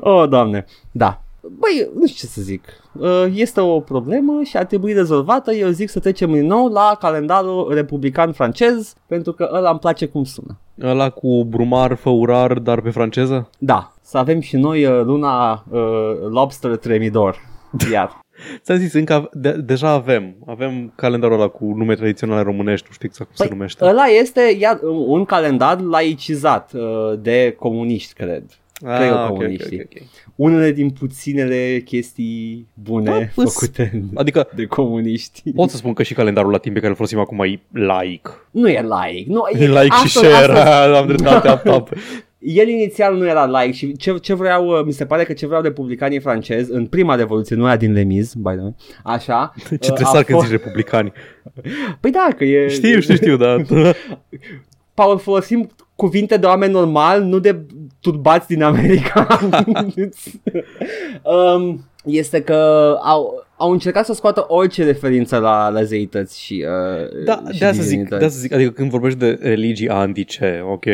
oh, 0.12 0.28
doamne. 0.28 0.64
Da. 0.92 1.25
Băi, 1.58 1.88
nu 1.94 2.06
știu 2.06 2.26
ce 2.26 2.32
să 2.34 2.40
zic. 2.42 2.64
Uh, 2.92 3.24
Este 3.34 3.60
o 3.60 3.80
problemă 3.80 4.40
și 4.42 4.56
ar 4.56 4.64
trebui 4.64 4.92
rezolvată. 4.92 5.52
Eu 5.52 5.68
zic 5.68 5.88
să 5.88 6.00
trecem 6.00 6.32
din 6.32 6.46
nou 6.46 6.68
la 6.68 6.96
calendarul 7.00 7.74
republican 7.74 8.32
francez, 8.32 8.94
pentru 9.06 9.32
că 9.32 9.50
ăla 9.52 9.70
îmi 9.70 9.78
place 9.78 10.06
cum 10.06 10.24
sună. 10.24 10.58
Ăla 10.82 11.10
cu 11.10 11.44
brumar, 11.44 11.94
făurar, 11.94 12.52
dar 12.58 12.80
pe 12.80 12.90
franceză? 12.90 13.50
Da, 13.58 13.92
să 14.02 14.18
avem 14.18 14.40
și 14.40 14.56
noi 14.56 14.84
uh, 14.86 15.00
luna 15.04 15.64
uh, 15.70 15.80
Lobster 16.30 16.76
Tremidor. 16.76 17.36
Iar. 17.92 18.24
Ți-am 18.62 18.78
zis, 18.78 18.92
încă 18.92 19.12
ave- 19.12 19.28
de- 19.32 19.60
deja 19.64 19.88
avem. 19.88 20.34
Avem 20.46 20.92
calendarul 20.96 21.36
ăla 21.40 21.48
cu 21.48 21.64
nume 21.64 21.94
tradiționale 21.94 22.42
românești, 22.42 22.86
nu 22.88 22.92
știu 22.94 23.08
exact 23.08 23.36
cum 23.36 23.46
se 23.46 23.52
numește. 23.52 23.84
ăla 23.84 24.04
este 24.04 24.56
iar, 24.58 24.78
un 25.06 25.24
calendar 25.24 25.80
laicizat 25.80 26.72
uh, 26.74 26.82
de 27.20 27.56
comuniști, 27.58 28.12
cred. 28.12 28.44
Cred 28.84 29.08
că 29.08 29.14
Ah, 29.14 29.24
ok, 29.24 29.30
ok, 29.30 29.36
comuniștii. 29.36 29.80
ok, 29.80 29.88
ok. 30.00 30.06
Unele 30.34 30.72
din 30.72 30.90
puținele 30.90 31.80
chestii 31.84 32.66
bune 32.74 33.10
Da, 33.10 33.42
îs- 33.42 33.52
făcute 33.54 34.02
Adică 34.14 34.48
de 34.54 34.64
comuniști. 34.64 35.42
pot 35.54 35.70
să 35.70 35.76
spun 35.76 35.92
că 35.92 36.02
și 36.02 36.14
calendarul 36.14 36.50
latin 36.50 36.72
pe 36.72 36.78
care 36.78 36.90
îl 36.90 36.96
folosim 36.96 37.18
acum 37.18 37.40
e 37.40 37.60
laic. 37.72 38.46
Nu 38.50 38.68
e 38.68 38.80
like. 38.82 39.30
Nu, 39.32 39.42
E 39.58 39.68
laic 39.68 39.92
și 39.92 40.02
astăzi- 40.04 40.24
share, 40.34 40.52
astăzi- 40.52 40.96
am 41.00 41.06
dreptate, 41.06 41.50
up, 41.70 41.74
up. 41.76 41.88
El 42.38 42.68
inițial 42.68 43.16
nu 43.16 43.26
era 43.26 43.46
like 43.60 43.72
și 43.76 43.96
ce, 43.96 44.18
ce 44.18 44.34
vreau, 44.34 44.66
uh, 44.68 44.84
mi 44.84 44.92
se 44.92 45.06
pare 45.06 45.24
că 45.24 45.32
ce 45.32 45.46
vreau 45.46 45.62
republicanii 45.62 46.20
francezi 46.20 46.72
în 46.72 46.86
prima 46.86 47.14
revoluție, 47.14 47.56
nu 47.56 47.66
era 47.66 47.76
din 47.76 47.92
Lemiz, 47.92 48.34
by 48.34 48.50
the 48.50 48.60
way, 48.60 48.74
așa. 49.04 49.52
Ce 49.68 49.72
uh, 49.74 49.78
trebuie 49.78 50.06
a 50.06 50.08
să 50.10 50.22
când 50.22 50.38
fost- 50.38 50.50
zici 50.50 50.56
republicani. 50.60 51.12
Păi 52.00 52.10
da, 52.10 52.28
că 52.36 52.44
e... 52.44 52.68
Știu, 52.68 53.00
știu, 53.00 53.14
știu, 53.14 53.36
da. 53.36 53.56
Paul, 54.94 55.18
folosim 55.18 55.68
cuvinte 55.96 56.36
de 56.36 56.46
oameni 56.46 56.72
normal, 56.72 57.22
nu 57.22 57.38
de 57.38 57.60
turbați 58.00 58.46
din 58.46 58.62
America. 58.62 59.26
um, 61.22 61.84
este 62.04 62.40
că 62.42 62.54
au, 63.02 63.46
au 63.56 63.70
încercat 63.70 64.04
să 64.04 64.12
scoată 64.12 64.44
orice 64.48 64.84
referință 64.84 65.36
la, 65.38 65.68
la 65.68 65.82
zeități 65.82 66.42
și, 66.42 66.64
uh, 66.66 67.24
Da, 67.24 67.42
și 67.52 67.58
de 67.58 67.64
asta 67.64 67.76
zic, 67.82 67.88
divinități. 67.90 68.18
de 68.20 68.24
asta 68.26 68.38
zic, 68.38 68.52
adică 68.52 68.70
când 68.70 68.90
vorbești 68.90 69.18
de 69.18 69.38
religii 69.42 69.88
antice, 69.88 70.64
ok, 70.72 70.84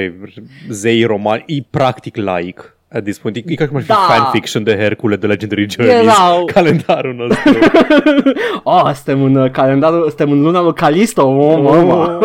zei 0.69 1.05
romani, 1.05 1.45
e 1.47 1.55
practic 1.71 2.17
laic. 2.17 2.77
At 2.95 3.03
this 3.05 3.19
point, 3.19 3.37
e, 3.37 3.43
e 3.47 3.55
ca 3.55 3.67
cum 3.69 3.77
ar 3.77 3.83
fi 3.83 3.89
Da. 3.89 3.95
fanfiction 3.95 4.63
de 4.65 4.77
Hercule 4.77 5.17
de 5.17 5.27
Legendary 5.27 5.67
Journeys, 5.71 6.01
Erau- 6.03 6.45
calendarul 6.55 7.15
nostru. 7.15 7.59
oh, 8.65 8.91
suntem 8.95 9.23
în 9.23 9.35
uh, 9.35 9.51
calendarul, 9.51 10.07
suntem 10.09 10.31
în 10.31 10.43
luna 10.43 10.63
lui 10.63 10.73
Calisto. 10.75 11.23
Oh, 11.27 11.59
mama. 11.63 12.19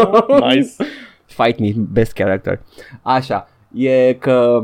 nice. 0.49 0.69
Fight 1.43 1.59
me, 1.59 1.71
best 1.91 2.11
character. 2.11 2.59
Așa, 3.01 3.49
e 3.73 4.13
că... 4.13 4.61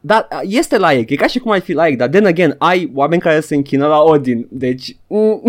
Da, 0.00 0.28
este 0.42 0.78
laic, 0.78 1.10
e 1.10 1.14
ca 1.14 1.26
și 1.26 1.38
cum 1.38 1.50
ai 1.50 1.60
fi 1.60 1.72
laic, 1.72 1.96
dar 1.96 2.08
then 2.08 2.26
again, 2.26 2.54
ai 2.58 2.90
oameni 2.94 3.20
care 3.20 3.40
se 3.40 3.54
închină 3.54 3.86
la 3.86 4.00
Odin, 4.02 4.46
deci... 4.50 4.96
mm, 5.06 5.42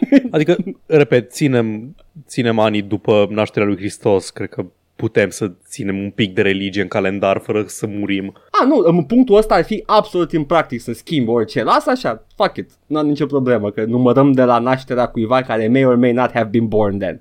Adică, 0.30 0.56
repet, 0.86 1.32
ținem, 1.32 1.96
ținem 2.26 2.58
anii 2.58 2.82
după 2.82 3.26
nașterea 3.30 3.68
lui 3.68 3.76
Hristos, 3.76 4.30
cred 4.30 4.48
că 4.48 4.64
putem 4.96 5.30
să 5.30 5.52
ținem 5.68 5.98
un 5.98 6.10
pic 6.10 6.34
de 6.34 6.42
religie 6.42 6.82
în 6.82 6.88
calendar 6.88 7.38
fără 7.38 7.64
să 7.66 7.86
murim. 7.86 8.32
A, 8.50 8.64
nu, 8.64 8.76
în 8.84 9.02
punctul 9.02 9.36
ăsta 9.36 9.54
ar 9.54 9.64
fi 9.64 9.82
absolut 9.86 10.32
impractic 10.32 10.80
să 10.80 10.92
schimbi 10.92 11.30
orice. 11.30 11.62
Lasă 11.62 11.90
așa, 11.90 12.26
fuck 12.36 12.56
it, 12.56 12.70
nu 12.86 12.98
am 12.98 13.06
nicio 13.06 13.26
problemă, 13.26 13.70
că 13.70 13.84
numărăm 13.84 14.32
de 14.32 14.42
la 14.42 14.58
nașterea 14.58 15.06
cuiva 15.06 15.42
care 15.42 15.68
may 15.68 15.84
or 15.84 15.96
may 15.96 16.12
not 16.12 16.32
have 16.32 16.48
been 16.48 16.68
born 16.68 16.98
then. 16.98 17.20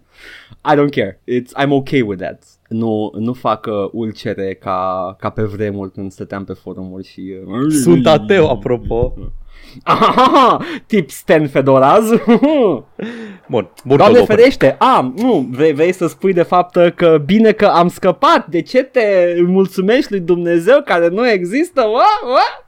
I 0.71 0.75
don't 0.75 0.95
care, 0.95 1.21
It's, 1.25 1.63
I'm 1.63 1.69
okay 1.69 2.01
with 2.01 2.21
that. 2.21 2.43
Nu, 2.67 3.11
nu 3.15 3.33
fac 3.33 3.65
uh, 3.65 3.89
ulcere 3.91 4.53
ca, 4.53 5.15
ca 5.19 5.29
pe 5.29 5.43
vremuri 5.43 5.91
când 5.91 6.11
stăteam 6.11 6.43
pe 6.43 6.53
forumuri 6.53 7.07
și... 7.07 7.35
Uh, 7.45 7.71
Sunt 7.71 8.07
ateu, 8.07 8.49
apropo. 8.49 9.13
Ahaha, 9.83 10.59
tip 10.85 11.09
Stan 11.09 11.47
Fedoraz. 11.47 12.09
Bun, 13.49 13.69
bun 13.85 13.97
Doamne 13.97 14.17
cold 14.17 14.17
open. 14.17 14.35
ferește, 14.35 14.75
a, 14.79 15.13
nu, 15.15 15.47
vrei, 15.51 15.73
vrei 15.73 15.91
să 15.91 16.07
spui 16.07 16.33
de 16.33 16.43
fapt 16.43 16.77
că 16.95 17.21
bine 17.25 17.51
că 17.51 17.65
am 17.65 17.87
scăpat, 17.87 18.47
de 18.47 18.61
ce 18.61 18.83
te 18.83 19.35
mulțumești 19.45 20.11
lui 20.11 20.19
Dumnezeu 20.19 20.81
care 20.85 21.07
nu 21.07 21.29
există, 21.29 21.81
what, 21.81 22.21
what? 22.23 22.65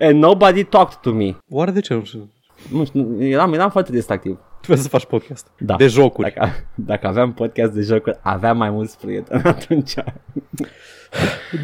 And 0.00 0.22
nobody 0.22 0.64
talked 0.64 0.98
to 1.00 1.10
me. 1.12 1.36
Oare 1.50 1.70
de 1.70 1.80
ce 1.80 1.94
nu 1.94 2.04
știu? 2.04 2.30
Nu 2.72 2.84
știu, 2.84 3.22
eram, 3.24 3.52
eram 3.52 3.70
foarte 3.70 3.92
distractiv. 3.92 4.38
Trebuie 4.60 4.84
să 4.84 4.88
faci 4.88 5.04
podcast. 5.04 5.46
Da. 5.58 5.76
De 5.76 5.86
jocuri. 5.86 6.32
Dacă, 6.34 6.50
dacă 6.74 7.06
aveam 7.06 7.32
podcast 7.32 7.72
de 7.72 7.80
jocuri, 7.80 8.18
aveam 8.22 8.56
mai 8.56 8.70
mulți 8.70 8.98
prieteni 8.98 9.42
atunci. 9.54 9.94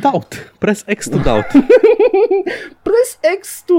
Doubt. 0.00 0.54
Press 0.58 0.84
X 0.96 1.08
to 1.08 1.16
doubt. 1.18 1.46
Press 2.86 3.18
X 3.40 3.62
to 3.66 3.74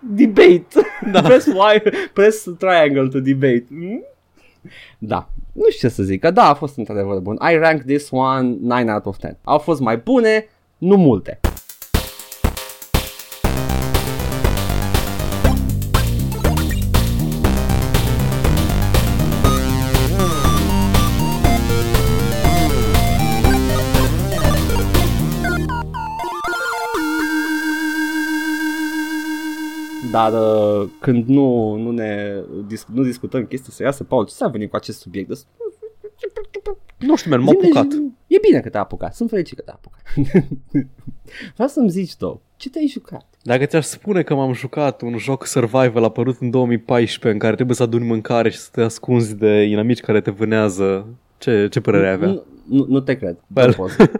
debate. 0.00 0.66
Da. 1.12 1.22
press 1.22 1.46
Y, 1.46 1.90
press 2.12 2.46
triangle 2.58 3.08
to 3.08 3.20
debate. 3.20 3.64
Hmm? 3.68 4.04
Da, 4.98 5.28
nu 5.52 5.70
știu 5.70 5.88
ce 5.88 5.94
să 5.94 6.02
zic, 6.02 6.20
că 6.20 6.30
da, 6.30 6.48
a 6.48 6.54
fost 6.54 6.76
într-adevăr 6.76 7.18
bun. 7.18 7.38
I 7.52 7.56
rank 7.56 7.82
this 7.82 8.10
one 8.10 8.56
9 8.60 8.92
out 8.92 9.06
of 9.06 9.18
10. 9.20 9.38
Au 9.44 9.58
fost 9.58 9.80
mai 9.80 9.96
bune, 9.96 10.48
nu 10.78 10.96
multe. 10.96 11.40
Dar 30.18 30.32
uh, 30.32 30.88
când 31.00 31.26
nu, 31.28 31.74
nu 31.74 31.90
ne 31.90 32.34
dis- 32.66 32.86
nu 32.92 33.02
discutăm 33.02 33.44
chestii 33.44 33.72
serioase, 33.72 34.04
Paul, 34.04 34.26
ce 34.26 34.34
să 34.34 34.48
venit 34.52 34.70
cu 34.70 34.76
acest 34.76 35.00
subiect? 35.00 35.28
Des- 35.28 35.46
nu 36.98 37.16
știu, 37.16 37.30
man, 37.30 37.40
m-am 37.42 37.56
Zi-mi 37.60 37.72
apucat. 37.72 37.86
de- 37.94 38.10
E 38.26 38.38
bine 38.48 38.60
că 38.60 38.68
te-a 38.68 38.80
apucat, 38.80 39.14
sunt 39.14 39.28
fericit 39.30 39.56
că 39.56 39.62
te-a 39.62 39.74
apucat. 39.76 40.02
Vreau 41.54 41.68
să-mi 41.68 41.90
zici 41.90 42.16
tu, 42.16 42.40
ce 42.56 42.70
te-ai 42.70 42.86
jucat? 42.86 43.26
Dacă 43.42 43.64
ți-aș 43.66 43.84
spune 43.84 44.22
că 44.22 44.34
m-am 44.34 44.52
jucat 44.52 45.02
un 45.02 45.16
joc 45.18 45.46
survival 45.46 46.04
apărut 46.04 46.36
în 46.40 46.50
2014 46.50 47.32
în 47.32 47.38
care 47.38 47.54
trebuie 47.54 47.76
să 47.76 47.82
aduni 47.82 48.04
mâncare 48.06 48.50
și 48.50 48.58
să 48.58 48.68
te 48.72 48.80
ascunzi 48.80 49.36
de 49.36 49.62
inamici 49.62 50.00
care 50.00 50.20
te 50.20 50.30
vânează, 50.30 51.06
ce, 51.38 51.68
ce 51.70 51.80
părere 51.80 52.06
ai 52.06 52.12
avea? 52.12 52.42
Nu, 52.68 52.76
nu, 52.76 52.86
nu 52.88 53.00
te 53.00 53.14
cred. 53.14 53.36
Well. 53.54 53.68
Nu 53.68 53.74
pot. 53.74 53.96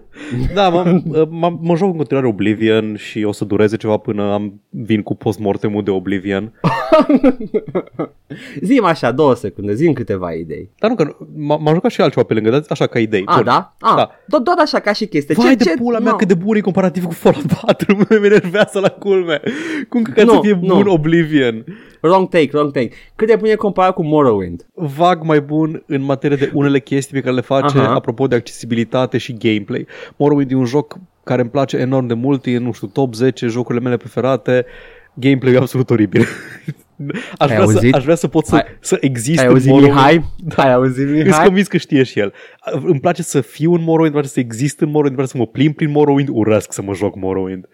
Da, 0.54 0.68
mă, 0.68 1.00
mă, 1.30 1.56
mă 1.60 1.76
joc 1.76 1.90
în 1.90 1.96
continuare 1.96 2.26
Oblivion 2.28 2.96
și 2.96 3.24
o 3.24 3.32
să 3.32 3.44
dureze 3.44 3.76
ceva 3.76 3.96
până 3.96 4.32
am 4.32 4.60
vin 4.68 5.02
cu 5.02 5.14
postmortemul 5.14 5.82
de 5.82 5.90
Oblivion. 5.90 6.52
Zi-mi 8.62 8.86
așa, 8.86 9.10
două 9.10 9.34
secunde, 9.34 9.74
zi 9.74 9.92
câteva 9.92 10.32
idei. 10.32 10.70
Dar 10.78 10.90
nu 10.90 10.96
că 10.96 11.04
m- 11.14 11.60
m-am 11.60 11.74
jucat 11.74 11.90
și 11.90 12.00
altceva 12.00 12.24
pe 12.26 12.34
lângă, 12.34 12.50
dar 12.50 12.62
așa 12.68 12.86
ca 12.86 12.98
idei. 12.98 13.22
A, 13.24 13.34
Bun. 13.34 13.44
da? 13.44 13.74
A, 13.80 13.94
Da. 13.96 14.10
do- 14.10 14.42
doar 14.42 14.56
așa 14.60 14.78
ca 14.78 14.92
și 14.92 15.06
chestie. 15.06 15.34
Vai 15.34 15.48
ce, 15.50 15.54
de 15.54 15.64
ce? 15.64 15.74
pula 15.76 15.98
mea 15.98 16.10
no. 16.10 16.16
cât 16.16 16.28
de 16.28 16.34
bun 16.34 16.56
e 16.56 16.60
comparativ 16.60 17.04
cu 17.04 17.12
Fallout 17.12 17.44
4 17.62 17.96
Mă 17.96 18.04
enervează 18.24 18.78
la 18.80 18.88
culme 18.88 19.40
Cum 19.88 20.02
că 20.02 20.24
Nu, 20.24 20.32
să 20.32 20.38
fie 20.42 20.58
nu. 20.62 20.74
bun 20.74 20.86
Oblivion 20.86 21.64
Wrong 22.02 22.28
take, 22.28 22.48
wrong 22.52 22.72
take. 22.72 22.90
Cât 23.16 23.28
de 23.28 23.36
bun 23.36 23.48
e 23.48 23.54
comparat 23.54 23.94
cu 23.94 24.04
Morrowind? 24.04 24.66
Vag 24.74 25.22
mai 25.22 25.40
bun 25.40 25.82
în 25.86 26.02
materie 26.02 26.36
de 26.36 26.50
unele 26.54 26.80
chestii 26.80 27.14
pe 27.14 27.20
care 27.20 27.34
le 27.34 27.40
face 27.40 27.78
Aha. 27.78 27.94
Apropo 27.94 28.26
de 28.26 28.34
accesibilitate 28.38 29.18
și 29.18 29.36
gameplay 29.38 29.86
Morrowind 30.16 30.50
e 30.50 30.54
un 30.54 30.64
joc 30.64 30.98
care 31.24 31.40
îmi 31.40 31.50
place 31.50 31.76
enorm 31.76 32.06
de 32.06 32.14
mult 32.14 32.46
E, 32.46 32.58
nu 32.58 32.72
știu, 32.72 32.86
top 32.86 33.14
10 33.14 33.46
jocurile 33.46 33.84
mele 33.84 33.96
preferate 33.96 34.64
Gameplay 35.14 35.52
e 35.52 35.56
absolut 35.56 35.90
oribil 35.90 36.24
Aș 37.38 37.50
Ai 37.50 37.56
vrea, 37.56 37.66
să, 37.66 37.72
auzit? 37.72 37.94
aș 37.94 38.02
vrea 38.02 38.14
să 38.14 38.28
pot 38.28 38.46
să, 38.46 38.54
Ai- 38.54 38.64
să 38.80 38.96
exist 39.00 39.38
Ai 39.38 39.44
în 39.46 39.50
auzit 39.50 39.70
Morrowind 39.70 39.94
Mihai? 39.94 40.24
Ai 40.56 40.72
auzit 40.72 41.08
Îți 41.08 41.22
Mihai? 41.24 41.44
convins 41.44 41.66
că 41.66 41.76
știe 41.76 42.02
și 42.02 42.18
el. 42.18 42.32
Îmi 42.84 43.00
place 43.00 43.22
să 43.22 43.40
fiu 43.40 43.72
în 43.72 43.80
Morrowind, 43.82 44.14
îmi 44.14 44.22
place 44.22 44.28
să 44.28 44.40
exist 44.40 44.80
în 44.80 44.90
Morrowind, 44.90 45.16
îmi 45.18 45.26
place 45.26 45.30
să 45.30 45.38
mă 45.38 45.46
plimb 45.46 45.74
prin 45.74 45.90
Morrowind, 45.90 46.28
urăsc 46.32 46.72
să 46.72 46.82
mă 46.82 46.94
joc 46.94 47.16
Morrowind. 47.16 47.68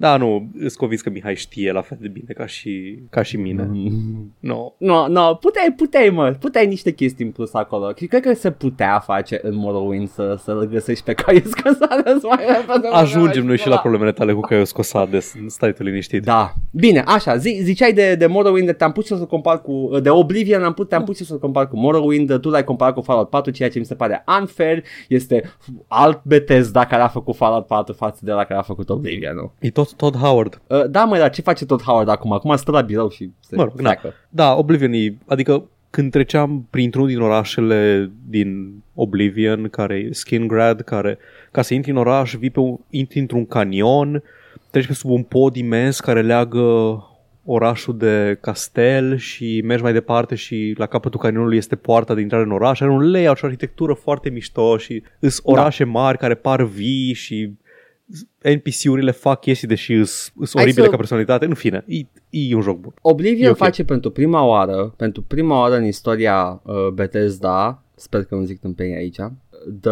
Da, 0.00 0.16
nu, 0.16 0.50
îți 0.58 0.76
convins 0.76 1.00
că 1.00 1.10
Mihai 1.10 1.36
știe 1.36 1.72
la 1.72 1.80
fel 1.80 1.98
de 2.00 2.08
bine 2.08 2.32
ca 2.34 2.46
și, 2.46 2.98
ca 3.10 3.22
și 3.22 3.36
mine. 3.36 3.62
Mm. 3.62 4.34
No. 4.38 4.72
No, 4.78 5.08
no, 5.08 5.34
puteai, 5.34 5.72
puteai, 5.76 6.10
mă, 6.10 6.36
puteai 6.40 6.66
niște 6.66 6.92
chestii 6.92 7.24
în 7.24 7.30
plus 7.30 7.54
acolo. 7.54 7.92
Și 7.96 8.06
cred 8.06 8.22
că 8.22 8.34
se 8.34 8.50
putea 8.50 8.98
face 8.98 9.40
în 9.42 9.54
Morrowind 9.54 10.08
să, 10.08 10.36
să-l 10.42 10.68
găsești 10.68 11.04
pe 11.04 11.12
Caius 11.12 11.52
Casades 11.52 12.22
mai 12.22 12.44
repede. 12.46 12.88
Ajungem 13.02 13.46
noi 13.46 13.56
și 13.56 13.68
la 13.68 13.78
problemele 13.78 14.12
tale 14.12 14.32
cu 14.32 14.40
Caius 14.40 14.72
Cosades, 14.72 15.34
stai 15.46 15.72
tu 15.72 15.82
liniștit. 15.82 16.22
Da. 16.22 16.52
Bine, 16.70 17.02
așa, 17.06 17.36
zi, 17.36 17.60
ziceai 17.62 17.92
de, 17.92 18.14
de 18.14 18.26
Morrowind, 18.26 18.72
te-am 18.72 18.92
pus 18.92 19.06
și 19.06 19.12
o 19.12 19.16
să 19.16 19.24
compar 19.24 19.60
cu, 19.60 19.90
de 20.02 20.10
Oblivion, 20.10 20.62
am 20.62 20.72
pus, 20.72 20.86
te-am 20.86 21.04
pus 21.04 21.16
și 21.16 21.22
o 21.22 21.24
să 21.24 21.34
compar 21.34 21.68
cu 21.68 21.76
Morrowind, 21.76 22.38
tu 22.38 22.48
l-ai 22.48 22.64
comparat 22.64 22.94
cu 22.94 23.00
Fallout 23.00 23.28
4, 23.28 23.50
ceea 23.50 23.70
ce 23.70 23.78
mi 23.78 23.84
se 23.84 23.94
pare 23.94 24.24
unfair, 24.40 24.82
este 25.08 25.52
alt 25.88 26.20
Bethesda 26.24 26.86
care 26.86 27.02
a 27.02 27.08
făcut 27.08 27.36
Fallout 27.36 27.66
4 27.66 27.94
față 27.94 28.20
de 28.24 28.32
la 28.32 28.44
care 28.44 28.58
a 28.58 28.62
făcut 28.62 28.90
Oblivion, 28.90 29.34
nu? 29.34 29.52
E 29.58 29.70
tot 29.70 29.89
Todd 29.96 30.16
Howard. 30.16 30.60
Uh, 30.66 30.84
da, 30.90 31.04
mă, 31.04 31.16
dar 31.16 31.30
ce 31.30 31.42
face 31.42 31.66
tot 31.66 31.82
Howard 31.82 32.08
acum? 32.08 32.32
Acum 32.32 32.56
stă 32.56 32.70
la 32.70 32.80
birou 32.80 33.10
și 33.10 33.30
se 33.40 33.56
Mă 33.56 33.62
rog, 33.62 33.72
na. 33.72 33.80
pleacă. 33.82 34.14
Da, 34.28 34.54
Oblivion 34.54 34.92
e, 34.92 35.14
adică 35.26 35.64
când 35.90 36.10
treceam 36.10 36.66
printr-unul 36.70 37.08
din 37.08 37.20
orașele 37.20 38.10
din 38.28 38.72
Oblivion, 38.94 39.68
care 39.68 39.94
e 39.94 40.12
Skingrad, 40.12 40.80
care 40.80 41.18
ca 41.50 41.62
să 41.62 41.74
intri 41.74 41.90
în 41.90 41.96
oraș, 41.96 42.34
vii 42.34 42.50
pe 42.50 42.60
un, 42.60 42.76
intri 42.90 43.18
într-un 43.18 43.46
canion, 43.46 44.22
treci 44.70 44.86
pe 44.86 44.92
sub 44.92 45.10
un 45.10 45.22
pod 45.22 45.56
imens 45.56 46.00
care 46.00 46.22
leagă 46.22 46.64
orașul 47.44 47.96
de 47.96 48.38
castel 48.40 49.16
și 49.16 49.62
mergi 49.64 49.82
mai 49.82 49.92
departe 49.92 50.34
și 50.34 50.74
la 50.76 50.86
capătul 50.86 51.20
canionului 51.20 51.56
este 51.56 51.76
poarta 51.76 52.14
de 52.14 52.20
intrare 52.20 52.44
în 52.44 52.50
oraș. 52.50 52.80
Are 52.80 52.90
un 52.90 53.10
layout 53.10 53.36
și 53.36 53.44
o 53.44 53.46
arhitectură 53.46 53.92
foarte 53.92 54.30
mișto 54.30 54.76
și 54.76 55.02
îs 55.18 55.40
orașe 55.42 55.84
mari 55.84 56.18
care 56.18 56.34
par 56.34 56.62
vii 56.62 57.12
și 57.12 57.52
NPC-urile 58.54 59.10
fac 59.10 59.40
chestii 59.40 59.68
deși 59.68 59.92
îs, 59.92 60.32
îs 60.36 60.50
Hai 60.54 60.62
oribile 60.62 60.84
să- 60.84 60.90
ca 60.90 60.96
personalitate. 60.96 61.44
În 61.44 61.54
fine, 61.54 61.84
e, 61.86 61.98
e 62.30 62.54
un 62.54 62.60
joc 62.60 62.78
bun. 62.80 62.94
Oblivion 63.02 63.46
E 63.46 63.50
ok. 63.50 63.56
face 63.56 63.84
pentru 63.84 64.10
prima 64.10 64.44
oară, 64.44 64.94
pentru 64.96 65.22
prima 65.22 65.58
oară 65.58 65.76
în 65.76 65.84
istoria 65.84 66.60
uh, 66.64 66.88
Bethesda, 66.94 67.82
sper 67.94 68.24
că 68.24 68.34
nu 68.34 68.44
zic 68.44 68.60
tâmpeni 68.60 68.94
aici, 68.94 69.16
the 69.80 69.90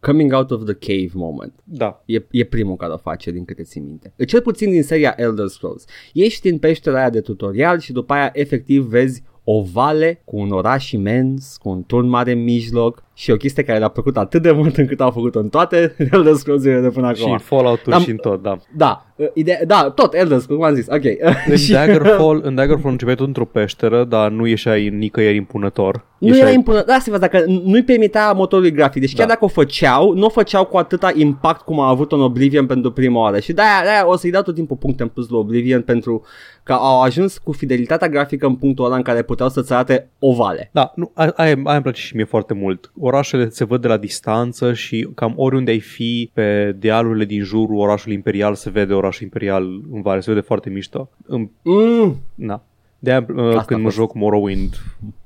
coming 0.00 0.32
out 0.32 0.50
of 0.50 0.64
the 0.64 0.74
cave 0.74 1.10
moment. 1.14 1.52
Da. 1.64 2.02
E, 2.04 2.22
e 2.30 2.44
primul 2.44 2.76
care 2.76 2.92
o 2.92 2.96
face, 2.96 3.30
din 3.30 3.44
câte 3.44 3.62
țin 3.62 3.84
minte. 3.84 4.12
Cel 4.26 4.40
puțin 4.40 4.70
din 4.70 4.82
seria 4.82 5.14
Elder 5.16 5.46
Scrolls. 5.46 5.84
Ești 6.12 6.48
în 6.48 6.58
peștera 6.58 6.98
aia 6.98 7.10
de 7.10 7.20
tutorial 7.20 7.78
și 7.78 7.92
după 7.92 8.12
aia 8.12 8.30
efectiv 8.32 8.82
vezi 8.84 9.22
o 9.44 9.62
vale 9.62 10.22
cu 10.24 10.36
un 10.36 10.50
oraș 10.50 10.90
imens, 10.90 11.56
cu 11.56 11.68
un 11.68 11.82
turn 11.84 12.08
mare 12.08 12.32
în 12.32 12.42
mijloc 12.42 13.04
și 13.18 13.30
o 13.30 13.36
chestie 13.36 13.62
care 13.62 13.78
le-a 13.78 13.88
plăcut 13.88 14.16
atât 14.16 14.42
de 14.42 14.50
mult 14.50 14.76
încât 14.76 15.00
au 15.00 15.10
făcut-o 15.10 15.38
în 15.38 15.48
toate 15.48 15.94
Elder 16.12 16.34
scrolls 16.34 16.62
de 16.62 16.90
până 16.94 17.12
Și 17.12 17.20
acum. 17.22 17.32
în 17.32 17.38
Fallout 17.38 17.80
Am- 17.90 18.00
și 18.02 18.10
în 18.10 18.16
tot, 18.16 18.42
da. 18.42 18.56
Da, 18.76 19.06
uh, 19.16 19.26
ideea, 19.34 19.58
da, 19.66 19.92
tot 19.94 20.14
Elder 20.14 20.38
Scrolls, 20.38 20.60
cum 20.60 20.62
am 20.62 20.74
zis, 20.74 20.86
ok. 20.88 21.04
În 21.48 21.56
Și- 21.64 21.72
Daggerfall, 21.72 22.40
în 22.44 22.54
Daggerfall 22.54 22.90
începeai 22.90 23.16
tot 23.16 23.26
într-o 23.26 23.44
peșteră, 23.44 24.04
dar 24.04 24.30
nu 24.30 24.46
ieșai 24.46 24.88
nicăieri 24.88 25.36
impunător. 25.36 26.04
Nu 26.18 26.26
Ieșai- 26.28 26.42
era 26.42 26.50
impunător, 26.50 26.86
da, 26.86 26.98
să 27.00 27.18
dacă 27.18 27.44
nu-i 27.46 27.82
permitea 27.84 28.32
motorului 28.32 28.70
grafic, 28.72 29.00
deci 29.00 29.14
chiar 29.14 29.26
Da. 29.26 29.32
dacă 29.32 29.44
o 29.44 29.48
făceau, 29.48 30.12
nu 30.12 30.24
o 30.24 30.28
făceau 30.28 30.64
cu 30.64 30.76
atâta 30.76 31.12
impact 31.14 31.60
cum 31.60 31.80
a 31.80 31.88
avut 31.88 32.12
în 32.12 32.20
Oblivion 32.20 32.66
pentru 32.66 32.92
prima 32.92 33.20
oară 33.20 33.38
și 33.38 33.52
de-aia, 33.52 33.80
de-aia 33.82 34.08
o 34.08 34.16
să-i 34.16 34.30
dau 34.30 34.42
tot 34.42 34.54
timpul 34.54 34.76
puncte 34.76 35.02
în 35.02 35.08
plus 35.08 35.28
la 35.28 35.36
Oblivion 35.38 35.82
pentru 35.82 36.22
că 36.62 36.72
au 36.72 37.02
ajuns 37.02 37.38
cu 37.38 37.52
fidelitatea 37.52 38.08
grafică 38.08 38.46
în 38.46 38.54
punctul 38.54 38.84
ăla 38.84 38.96
în 38.96 39.02
care 39.02 39.22
puteau 39.22 39.48
să-ți 39.48 39.72
arate 39.72 40.10
ovale. 40.18 40.70
Da, 40.72 40.92
nu, 40.94 41.10
aia, 41.14 41.32
aia 41.36 41.54
aia 41.64 41.74
îmi 41.74 41.82
place 41.82 42.00
și 42.00 42.16
mie 42.16 42.24
foarte 42.24 42.54
mult. 42.54 42.90
Orașele 43.06 43.48
se 43.48 43.64
văd 43.64 43.80
de 43.80 43.88
la 43.88 43.96
distanță 43.96 44.72
și 44.72 45.08
cam 45.14 45.32
oriunde 45.36 45.70
ai 45.70 45.80
fi 45.80 46.30
pe 46.32 46.72
dealurile 46.78 47.24
din 47.24 47.42
jurul 47.42 47.76
orașului 47.78 48.14
imperial 48.14 48.54
se 48.54 48.70
vede 48.70 48.94
orașul 48.94 49.22
imperial 49.22 49.62
în 49.92 50.02
vale, 50.02 50.20
se 50.20 50.30
vede 50.32 50.42
foarte 50.46 50.70
mișto. 50.70 51.08
În, 51.26 51.48
Mm, 51.62 52.16
na. 52.34 52.62
De 52.98 53.10
aia, 53.10 53.26
uh, 53.36 53.46
Asta 53.46 53.62
când 53.62 53.80
a 53.80 53.82
mă 53.82 53.88
fost. 53.88 53.96
joc 53.96 54.14
Morrowind 54.14 54.74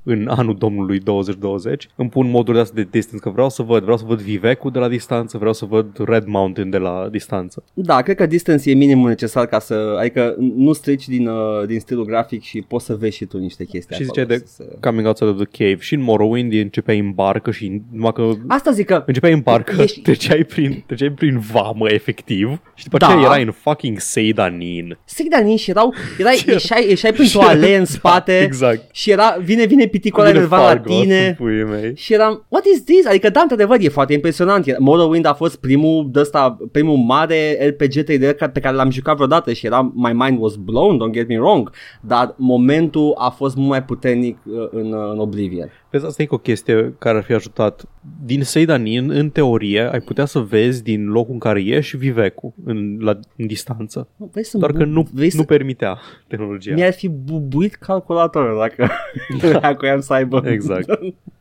în 0.03 0.27
anul 0.27 0.55
domnului 0.57 0.99
2020, 0.99 1.87
îmi 1.95 2.09
pun 2.09 2.29
modul 2.29 2.53
de 2.53 2.59
astea 2.59 2.83
de 2.83 2.87
distance, 2.91 3.23
că 3.23 3.29
vreau 3.29 3.49
să 3.49 3.61
văd, 3.63 3.81
vreau 3.81 3.97
să 3.97 4.03
văd 4.07 4.19
Vivecul 4.21 4.71
de 4.71 4.79
la 4.79 4.87
distanță, 4.87 5.37
vreau 5.37 5.53
să 5.53 5.65
văd 5.65 5.87
Red 6.05 6.25
Mountain 6.25 6.69
de 6.69 6.77
la 6.77 7.07
distanță. 7.11 7.63
da, 7.73 8.01
cred 8.01 8.15
că 8.15 8.25
distance 8.25 8.69
e 8.69 8.73
minimul 8.73 9.09
necesar 9.09 9.45
ca 9.45 9.59
să, 9.59 9.95
adică 9.99 10.35
nu 10.55 10.73
strici 10.73 11.07
din, 11.07 11.27
uh, 11.27 11.65
din 11.67 11.79
stilul 11.79 12.05
grafic 12.05 12.41
și 12.43 12.61
poți 12.67 12.85
să 12.85 12.95
vezi 12.95 13.15
și 13.15 13.25
tu 13.25 13.37
niște 13.37 13.63
chestii 13.65 13.95
Și 13.95 14.01
acolo. 14.01 14.21
ziceai 14.25 14.37
de 14.39 14.45
să- 14.47 14.53
să- 14.69 14.77
Coming 14.79 15.05
Outside 15.07 15.29
of 15.29 15.35
the 15.35 15.45
Cave 15.65 15.77
și 15.81 15.93
în 15.93 16.01
Morrowind 16.01 16.53
începeai 16.53 16.99
în 16.99 17.11
barcă 17.11 17.51
și 17.51 17.81
numai 17.91 18.11
că 18.13 18.31
Asta 18.47 18.71
zic 18.71 18.85
că 18.85 19.03
Începeai 19.05 19.33
în 19.33 19.39
barcă, 19.39 19.81
Ești- 19.81 20.01
treceai 20.07 20.43
prin, 20.43 20.83
treceai 20.85 21.09
prin 21.11 21.39
vamă, 21.39 21.89
efectiv, 21.89 22.59
și 22.75 22.83
după 22.83 22.97
Da. 22.97 23.07
aceea 23.07 23.21
erai 23.23 23.43
în 23.43 23.51
fucking 23.51 23.99
Seidanin. 23.99 24.97
Sigdanin 25.05 25.57
și 25.57 25.69
erau, 25.69 25.93
erai, 26.19 26.43
ieșai, 26.47 26.85
ieșai 26.89 27.11
printr-o 27.13 27.41
alee 27.41 27.77
în 27.77 27.85
spate 27.95 28.39
Exact. 28.39 28.95
și 28.95 29.11
era, 29.11 29.37
vine, 29.43 29.65
vine 29.65 29.87
piticul 29.91 30.19
ăla 30.21 30.29
Vine 30.31 30.43
enervat 30.43 30.59
la 30.61 30.67
Fargo, 30.67 30.89
tine 30.89 31.35
puii 31.37 31.63
mei. 31.63 31.91
și 31.95 32.13
eram, 32.13 32.45
what 32.49 32.65
is 32.65 32.83
this? 32.83 33.05
Adică 33.07 33.29
da, 33.29 33.41
într-adevăr, 33.41 33.77
e 33.81 33.89
foarte 33.89 34.13
impresionant. 34.13 34.67
E- 34.67 34.75
Morrowind 34.79 35.25
a 35.25 35.33
fost 35.33 35.55
primul 35.59 36.07
dăsta, 36.11 36.57
primul 36.71 36.97
mare 36.97 37.57
RPG 37.67 38.03
3D 38.03 38.35
ca- 38.37 38.49
pe 38.49 38.59
care 38.59 38.75
l-am 38.75 38.89
jucat 38.89 39.15
vreodată 39.15 39.53
și 39.53 39.65
era, 39.65 39.91
my 39.95 40.11
mind 40.13 40.37
was 40.41 40.55
blown, 40.55 40.97
don't 40.97 41.11
get 41.13 41.27
me 41.27 41.37
wrong, 41.39 41.71
dar 42.01 42.33
momentul 42.37 43.13
a 43.17 43.29
fost 43.29 43.55
mult 43.55 43.69
mai 43.69 43.83
puternic 43.83 44.37
uh, 44.45 44.67
în, 44.71 44.91
uh, 44.93 45.09
în 45.11 45.19
Oblivion. 45.19 45.71
Vezi, 45.89 46.05
asta 46.05 46.21
e 46.23 46.27
o 46.29 46.37
chestie 46.37 46.95
care 46.99 47.17
ar 47.17 47.23
fi 47.23 47.33
ajutat. 47.33 47.83
Din 48.23 48.43
Seidanin, 48.43 49.09
în 49.09 49.29
teorie, 49.29 49.89
ai 49.91 49.99
putea 49.99 50.25
să 50.25 50.39
vezi 50.39 50.83
din 50.83 51.07
locul 51.07 51.33
în 51.33 51.39
care 51.39 51.61
ești 51.61 51.97
Vivecul, 51.97 52.53
în, 52.63 52.97
la, 52.99 53.19
în 53.37 53.47
distanță. 53.47 54.07
Nu, 54.15 54.29
Vrei 54.31 54.43
să 54.43 54.57
Doar 54.57 54.71
că 54.71 54.85
nu, 54.85 55.07
vrei 55.13 55.29
să... 55.29 55.37
nu 55.37 55.43
permitea 55.43 55.99
tehnologia. 56.27 56.73
Mi-ar 56.73 56.93
fi 56.93 57.07
bubuit 57.07 57.75
calculatorul 57.75 58.57
dacă, 58.59 58.91
dacă 59.59 59.77
voiam 59.79 59.99
să 59.99 60.13
aibă. 60.13 60.41
Exact. 60.45 60.99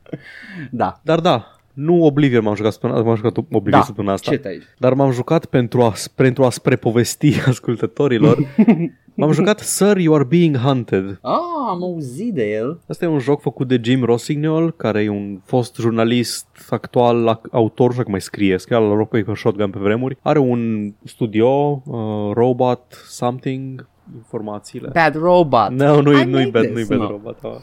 da. 0.70 1.00
Dar 1.02 1.20
da, 1.20 1.59
nu 1.74 2.04
Oblivion 2.04 2.42
m-am 2.44 2.54
jucat, 2.54 2.72
săptămâna- 2.72 3.02
m-am 3.04 3.14
jucat 3.16 3.36
Oblivion 3.36 3.70
Da, 3.70 3.82
săptămâna 3.82 4.12
asta. 4.12 4.30
ce 4.30 4.38
te 4.38 4.58
Dar 4.78 4.94
m-am 4.94 5.10
jucat 5.10 5.44
pentru 5.44 5.82
a, 5.82 5.92
pentru 6.14 6.44
a 6.44 6.50
spre 6.50 6.76
povesti 6.76 7.40
ascultătorilor. 7.46 8.38
m-am 9.14 9.32
jucat 9.32 9.58
Sir, 9.58 9.96
You 9.96 10.14
Are 10.14 10.24
Being 10.24 10.56
Hunted. 10.56 11.18
Ah, 11.22 11.38
am 11.68 11.82
auzit 11.82 12.34
de 12.34 12.50
el. 12.50 12.80
Asta 12.88 13.04
e 13.04 13.08
un 13.08 13.18
joc 13.18 13.40
făcut 13.40 13.68
de 13.68 13.80
Jim 13.82 14.04
Rossignol, 14.04 14.72
care 14.72 15.02
e 15.02 15.08
un 15.08 15.40
fost 15.44 15.76
jurnalist 15.76 16.46
actual, 16.70 17.36
ac- 17.40 17.50
autor, 17.50 17.92
și 17.92 17.98
că 17.98 18.10
mai 18.10 18.20
scrie, 18.20 18.58
scria 18.58 18.78
la 18.78 18.94
Rock 18.94 19.08
Paper 19.08 19.36
Shotgun 19.36 19.70
pe 19.70 19.78
vremuri. 19.78 20.16
Are 20.22 20.38
un 20.38 20.92
studio, 21.04 21.82
uh, 21.86 22.32
Robot 22.34 23.04
Something, 23.08 23.88
informațiile. 24.14 24.90
Bad 24.92 25.14
Robot. 25.14 25.68
No, 25.68 26.00
nu-i, 26.02 26.20
I 26.20 26.24
nu-i 26.24 26.44
made 26.44 26.50
bad, 26.50 26.62
this. 26.62 26.74
nu-i 26.74 26.84
bad 26.98 26.98
No. 26.98 27.06
robot. 27.08 27.38
Uh, 27.42 27.56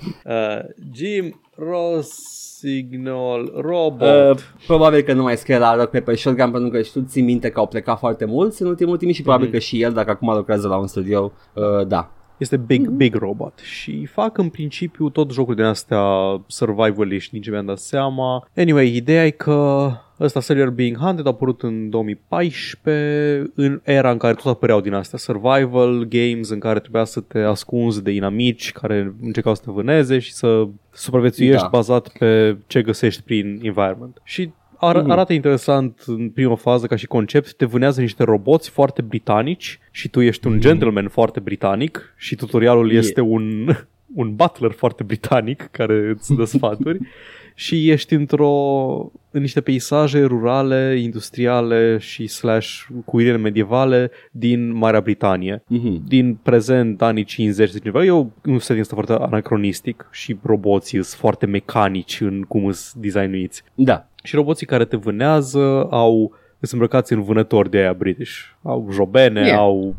Jim 0.93 1.41
Rossignol, 1.55 3.51
robot. 3.61 4.31
Uh, 4.31 4.37
probabil 4.67 5.01
că 5.01 5.13
nu 5.13 5.23
mai 5.23 5.37
scrie 5.37 5.57
la 5.57 5.75
Rock 5.75 5.89
Paper 5.89 6.15
Shotgun 6.15 6.51
pentru 6.51 6.69
că 6.69 6.81
și 6.81 6.91
tu 6.91 7.01
ții 7.01 7.21
minte 7.21 7.49
că 7.49 7.59
au 7.59 7.67
plecat 7.67 7.99
foarte 7.99 8.25
mulți 8.25 8.61
în 8.61 8.67
ultimul 8.67 8.97
timp 8.97 9.11
și 9.13 9.21
probabil 9.21 9.45
Mhm. 9.47 9.53
că 9.55 9.59
și 9.61 9.81
el, 9.81 9.93
dacă 9.93 10.09
acum 10.09 10.33
lucrează 10.35 10.67
la 10.67 10.77
un 10.77 10.87
studio, 10.87 11.31
uh, 11.53 11.87
da. 11.87 12.11
Este 12.37 12.57
Big, 12.57 12.87
Big 12.87 13.15
Robot 13.15 13.59
și 13.59 14.05
fac 14.05 14.37
în 14.37 14.49
principiu 14.49 15.09
tot 15.09 15.31
jocul 15.31 15.55
din 15.55 15.63
astea 15.63 16.01
survival-ish, 16.47 17.27
nici 17.31 17.49
mi-am 17.49 17.65
dat 17.65 17.77
seama. 17.77 18.47
Anyway, 18.55 18.95
ideea 18.95 19.25
e 19.25 19.29
că 19.29 19.89
ăsta 20.19 20.39
Serial 20.39 20.69
Being 20.69 20.97
Hunted 20.97 21.25
a 21.25 21.30
apărut 21.30 21.62
în 21.62 21.89
2014, 21.89 23.51
în 23.56 23.80
era 23.84 24.12
în 24.12 24.17
care 24.17 24.34
tot 24.34 24.45
apăreau 24.45 24.82
din 24.82 24.93
astea 24.93 25.17
survival 25.17 26.03
games, 26.10 26.49
în 26.49 26.60
care 26.60 26.80
trebuia 26.80 27.03
să 27.03 27.19
te 27.19 27.39
ascunzi 27.39 28.03
de 28.03 28.12
inamici 28.12 28.71
care 28.71 29.13
încercau 29.21 29.56
să 29.56 29.62
te 29.65 29.71
vâneze 29.71 30.19
și 30.19 30.34
să 30.34 30.67
supraviețuiești 30.93 31.62
Da. 31.62 31.67
bazat 31.71 32.08
pe 32.19 32.58
ce 32.67 32.82
găsești 32.82 33.21
prin 33.21 33.60
environment. 33.63 34.21
Și 34.23 34.49
ar- 34.80 35.01
Mhm. 35.01 35.10
arată 35.10 35.34
interesant 35.34 36.03
în 36.06 36.30
prima 36.30 36.56
fază 36.56 36.86
ca 36.88 36.95
și 36.95 37.06
concept, 37.08 37.53
te 37.53 37.65
vânează 37.65 38.01
niște 38.01 38.23
roboți 38.23 38.69
foarte 38.69 39.01
britanici 39.01 39.80
și 39.91 40.10
tu 40.10 40.21
ești 40.21 40.47
un 40.47 40.60
gentleman 40.60 41.08
foarte 41.08 41.39
britanic 41.39 42.13
și 42.17 42.36
tutorialul 42.36 42.84
Mhm. 42.84 42.91
Yeah. 42.91 43.03
este 43.06 43.21
un, 43.21 43.67
un 44.15 44.36
butler 44.36 44.71
foarte 44.71 45.03
britanic 45.03 45.67
care 45.71 46.10
îți 46.17 46.34
dă 46.36 46.43
sfaturi 46.43 46.99
și 47.60 47.89
ești 47.89 48.13
într-o 48.13 48.52
în 49.32 49.41
niște 49.41 49.62
peisaje 49.62 50.24
rurale, 50.24 51.00
industriale 51.02 51.98
și 51.98 52.28
slash 52.28 52.82
cu 53.06 53.20
irene 53.20 53.38
medievale 53.38 54.12
din 54.32 54.74
Marea 54.76 55.02
Britanie 55.02 55.63
Mhm. 55.67 56.08
din 56.08 56.36
prezent, 56.43 57.02
anii 57.02 57.24
50 57.24 57.72
de 57.72 57.80
ceva, 57.80 58.04
e 58.04 58.12
o- 58.12 58.26
un 58.46 58.60
setting 58.60 58.80
ăsta 58.80 58.96
foarte 58.96 59.13
anacronistic 59.13 60.08
și 60.12 60.38
roboții 60.43 61.04
sunt 61.04 61.20
foarte 61.20 61.46
mecanici 61.46 62.22
în 62.22 62.41
cum 62.41 62.72
sunt 62.72 63.02
designuiți. 63.04 63.63
Da. 63.76 64.08
Și 64.24 64.36
roboții 64.36 64.65
care 64.65 64.86
te 64.86 64.96
vânează 64.98 65.88
au 65.89 66.32
sunt 66.60 66.72
îmbrăcați 66.82 67.13
în 67.13 67.22
vânători 67.24 67.70
de 67.70 67.78
aia 67.78 67.93
British. 67.93 68.32
Au 68.62 68.88
jobene, 68.91 69.39
Yeah. 69.46 69.58
au 69.58 69.96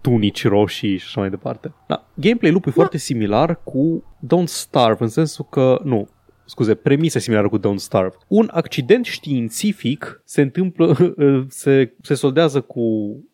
tunici 0.00 0.46
roșii 0.46 0.96
și 0.96 1.04
așa 1.06 1.20
mai 1.20 1.30
departe. 1.30 1.72
Da. 1.86 2.06
Gameplay 2.14 2.50
loop 2.50 2.66
e 2.66 2.70
foarte 2.70 2.98
similar 2.98 3.60
cu 3.64 4.04
Don't 4.24 4.44
Starve, 4.44 5.02
în 5.02 5.08
sensul 5.08 5.46
că, 5.50 5.80
nu, 5.84 6.08
scuze, 6.52 6.74
premisa 6.74 7.18
e 7.18 7.20
similară 7.20 7.48
cu 7.48 7.58
Don't 7.58 7.76
Starve. 7.76 8.16
Un 8.28 8.48
accident 8.52 9.04
științific 9.04 10.22
se 10.24 10.40
întâmplă, 10.40 11.14
se, 11.62 11.94
se 12.02 12.14
soldează 12.14 12.60
cu 12.60 12.82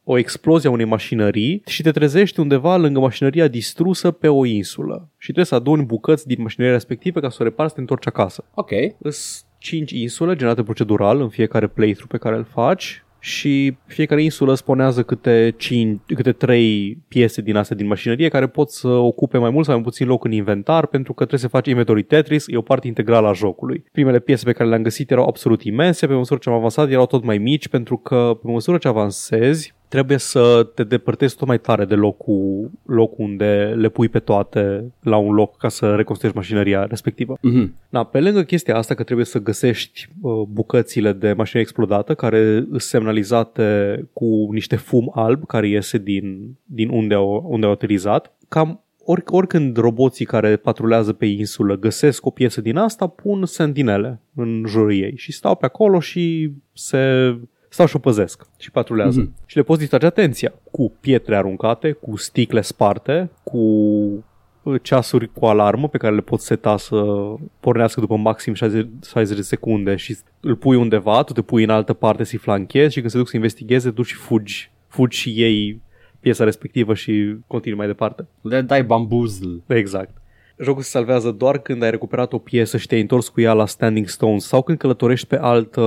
o 0.04 0.18
explozie 0.18 0.68
a 0.68 0.72
unei 0.72 0.84
mașinării 0.84 1.62
și 1.66 1.82
te 1.82 1.90
trezești 1.90 2.40
undeva 2.40 2.76
lângă 2.76 3.00
mașinăria 3.00 3.48
distrusă 3.48 4.10
pe 4.10 4.28
o 4.28 4.44
insulă. 4.44 5.10
Și 5.16 5.24
trebuie 5.24 5.44
să 5.44 5.54
aduni 5.54 5.84
bucăți 5.84 6.26
din 6.26 6.42
mașinăria 6.42 6.74
respectivă 6.74 7.20
ca 7.20 7.30
să 7.30 7.36
o 7.40 7.44
repari 7.44 7.68
să 7.68 7.74
te 7.74 7.80
întorci 7.80 8.06
acasă. 8.06 8.44
Ok. 8.54 8.70
Sunt 9.00 9.46
5 9.58 9.90
insule 9.90 10.34
generate 10.34 10.62
procedural 10.62 11.20
în 11.20 11.28
fiecare 11.28 11.66
playthrough 11.66 12.10
pe 12.10 12.18
care 12.18 12.36
îl 12.36 12.44
faci 12.44 13.04
și 13.20 13.76
fiecare 13.86 14.22
insulă 14.22 14.54
spunează 14.54 15.02
câte, 15.02 15.54
5, 15.56 16.00
câte 16.06 16.32
3 16.32 16.98
piese 17.08 17.42
din 17.42 17.56
astea 17.56 17.76
din 17.76 17.86
mașinărie 17.86 18.28
care 18.28 18.46
pot 18.46 18.70
să 18.70 18.88
ocupe 18.88 19.38
mai 19.38 19.50
mult 19.50 19.64
sau 19.64 19.74
mai 19.74 19.82
puțin 19.82 20.06
loc 20.06 20.24
în 20.24 20.32
inventar 20.32 20.86
pentru 20.86 21.12
că 21.12 21.24
trebuie 21.24 21.48
să 21.50 21.56
faci 21.56 21.66
inventory 21.66 22.02
Tetris, 22.02 22.44
e 22.46 22.56
o 22.56 22.62
parte 22.62 22.86
integrală 22.86 23.28
a 23.28 23.32
jocului. 23.32 23.84
Primele 23.92 24.18
piese 24.18 24.44
pe 24.44 24.52
care 24.52 24.68
le-am 24.68 24.82
găsit 24.82 25.10
erau 25.10 25.26
absolut 25.26 25.62
imense, 25.62 26.06
pe 26.06 26.14
măsură 26.14 26.38
ce 26.42 26.48
am 26.48 26.54
avansat 26.54 26.90
erau 26.90 27.06
tot 27.06 27.24
mai 27.24 27.38
mici 27.38 27.68
pentru 27.68 27.96
că 27.96 28.38
pe 28.42 28.50
măsură 28.50 28.78
ce 28.78 28.88
avansezi 28.88 29.76
trebuie 29.88 30.18
să 30.18 30.68
te 30.74 30.84
depărtezi 30.84 31.36
tot 31.36 31.46
mai 31.46 31.58
tare 31.58 31.84
de 31.84 31.94
locul, 31.94 32.70
locul 32.86 33.24
unde 33.24 33.74
le 33.76 33.88
pui 33.88 34.08
pe 34.08 34.18
toate 34.18 34.92
la 35.00 35.16
un 35.16 35.34
loc 35.34 35.56
ca 35.56 35.68
să 35.68 35.94
reconstruiești 35.94 36.40
mașinăria 36.40 36.84
respectivă. 36.84 37.38
Mhm. 37.40 37.74
Da, 37.88 38.04
pe 38.04 38.20
lângă 38.20 38.42
chestia 38.42 38.76
asta 38.76 38.94
că 38.94 39.02
trebuie 39.02 39.26
să 39.26 39.38
găsești 39.38 40.08
uh, 40.20 40.42
bucățile 40.48 41.12
de 41.12 41.32
mașină 41.32 41.60
explodată 41.60 42.14
care 42.14 42.66
sunt 42.68 42.80
semnalizate 42.80 44.08
cu 44.12 44.48
niște 44.52 44.76
fum 44.76 45.10
alb 45.14 45.46
care 45.46 45.68
iese 45.68 45.98
din, 45.98 46.56
din 46.64 46.88
unde, 46.88 47.14
au, 47.14 47.46
unde 47.48 47.66
au 47.66 47.72
utilizat, 47.72 48.32
cam 48.48 48.82
ori, 49.04 49.22
oricând 49.26 49.76
roboții 49.76 50.24
care 50.24 50.56
patrulează 50.56 51.12
pe 51.12 51.26
insulă 51.26 51.76
găsesc 51.76 52.26
o 52.26 52.30
piesă 52.30 52.60
din 52.60 52.76
asta, 52.76 53.06
pun 53.06 53.46
sentinele 53.46 54.20
în 54.34 54.64
jurul 54.66 54.92
ei 54.92 55.12
și 55.16 55.32
stau 55.32 55.56
pe 55.56 55.66
acolo 55.66 56.00
și 56.00 56.50
se 56.72 57.34
stau 57.78 57.90
și 57.90 57.96
o 57.96 58.10
păzesc 58.10 58.46
și 58.58 58.70
patrulează. 58.70 59.20
Mhm. 59.20 59.34
Și 59.46 59.56
le 59.56 59.62
poți 59.62 59.78
distrage 59.78 60.06
atenția 60.06 60.52
cu 60.70 60.92
pietre 61.00 61.36
aruncate, 61.36 61.92
cu 61.92 62.16
sticle 62.16 62.60
sparte, 62.60 63.30
cu 63.42 63.64
ceasuri 64.82 65.32
cu 65.32 65.46
alarmă 65.46 65.88
pe 65.88 65.98
care 65.98 66.14
le 66.14 66.20
poți 66.20 66.46
seta 66.46 66.76
să 66.76 67.04
pornească 67.60 68.00
după 68.00 68.16
maxim 68.16 68.54
60, 68.54 68.86
60 69.10 69.36
de 69.36 69.42
secunde 69.42 69.96
și 69.96 70.16
îl 70.40 70.56
pui 70.56 70.76
undeva, 70.76 71.22
tu 71.22 71.32
te 71.32 71.42
pui 71.42 71.62
în 71.62 71.70
altă 71.70 71.92
parte 71.92 72.24
să-i 72.24 72.38
flanchezi 72.38 72.92
și 72.92 72.98
când 72.98 73.10
se 73.10 73.18
duc 73.18 73.28
să 73.28 73.36
investigheze, 73.36 73.90
duci 73.90 74.06
și 74.06 74.14
fugi. 74.14 74.70
Fugi 74.88 75.18
și 75.18 75.38
iei 75.38 75.80
piesa 76.20 76.44
respectivă 76.44 76.94
și 76.94 77.36
continui 77.46 77.78
mai 77.78 77.86
departe. 77.86 78.26
Le 78.40 78.60
dai 78.60 78.84
bambuzl. 78.84 79.48
Exact. 79.66 80.16
jocul 80.60 80.82
se 80.82 80.88
salvează 80.88 81.30
doar 81.30 81.58
când 81.58 81.82
ai 81.82 81.90
recuperat 81.90 82.32
o 82.32 82.38
piesă 82.38 82.76
și 82.76 82.86
te-ai 82.86 83.00
întors 83.00 83.28
cu 83.28 83.40
ea 83.40 83.52
la 83.52 83.66
Standing 83.66 84.08
Stones 84.08 84.44
sau 84.44 84.62
când 84.62 84.78
călătorești 84.78 85.26
pe 85.26 85.38
altă, 85.38 85.82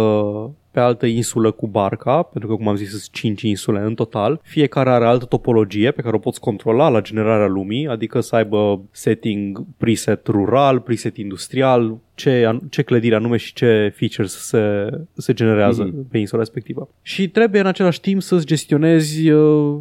pe 0.71 0.79
altă 0.79 1.05
insulă 1.05 1.51
cu 1.51 1.67
barca, 1.67 2.21
pentru 2.21 2.49
că, 2.49 2.55
cum 2.55 2.67
am 2.67 2.75
zis, 2.75 2.89
sunt 2.89 3.09
5 3.11 3.41
insule 3.41 3.79
în 3.79 3.95
total. 3.95 4.39
Fiecare 4.43 4.89
are 4.89 5.05
altă 5.05 5.25
topologie 5.25 5.91
pe 5.91 6.01
care 6.01 6.15
o 6.15 6.19
poți 6.19 6.39
controla 6.39 6.89
la 6.89 7.01
generarea 7.01 7.47
lumii, 7.47 7.87
adică 7.87 8.19
să 8.19 8.35
aibă 8.35 8.81
setting 8.91 9.65
preset 9.77 10.27
rural, 10.27 10.79
preset 10.79 11.17
industrial, 11.17 11.97
ce, 12.15 12.59
ce 12.69 12.81
clădire 12.81 13.15
anume 13.15 13.37
și 13.37 13.53
ce 13.53 13.93
features 13.95 14.45
se, 14.45 14.89
se 15.13 15.33
generează 15.33 15.89
mm-hmm. 15.89 16.09
pe 16.11 16.17
insula 16.17 16.41
respectivă. 16.41 16.89
Și 17.01 17.29
trebuie 17.29 17.61
în 17.61 17.67
același 17.67 18.01
timp 18.01 18.21
să-ți 18.21 18.45
gestionezi 18.45 19.29
uh, 19.29 19.79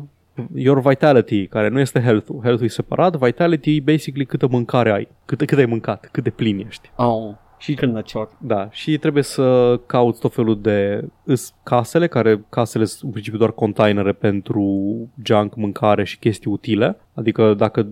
your 0.55 0.81
vitality, 0.81 1.47
care 1.47 1.69
nu 1.69 1.79
este 1.81 2.01
health-ul. 2.01 2.41
Health-ul 2.43 2.67
e 2.67 2.71
separat, 2.71 3.17
vitality 3.17 3.77
e 3.77 3.81
basically 3.81 4.25
câtă 4.25 4.47
mâncare 4.51 4.93
ai, 4.93 5.09
cât, 5.25 5.45
cât 5.45 5.59
ai 5.59 5.67
mâncat, 5.67 6.09
cât 6.13 6.23
de 6.23 6.31
plin 6.31 6.65
ești. 6.67 6.91
Oh. 6.97 7.35
Și, 7.61 7.75
Când 7.75 7.93
năcior. 7.93 8.29
da, 8.39 8.69
și 8.71 8.99
trebuie 8.99 9.23
să 9.23 9.81
cauți 9.87 10.21
tot 10.21 10.35
felul 10.35 10.61
de 10.61 11.05
îs 11.25 11.55
casele, 11.63 12.07
care 12.07 12.45
casele 12.49 12.85
sunt 12.85 13.03
în 13.03 13.11
principiu 13.11 13.39
doar 13.39 13.53
containere 13.53 14.13
pentru 14.13 14.65
junk, 15.25 15.55
mâncare 15.57 16.05
și 16.05 16.19
chestii 16.19 16.51
utile. 16.51 16.97
Adică 17.15 17.55
dacă 17.55 17.87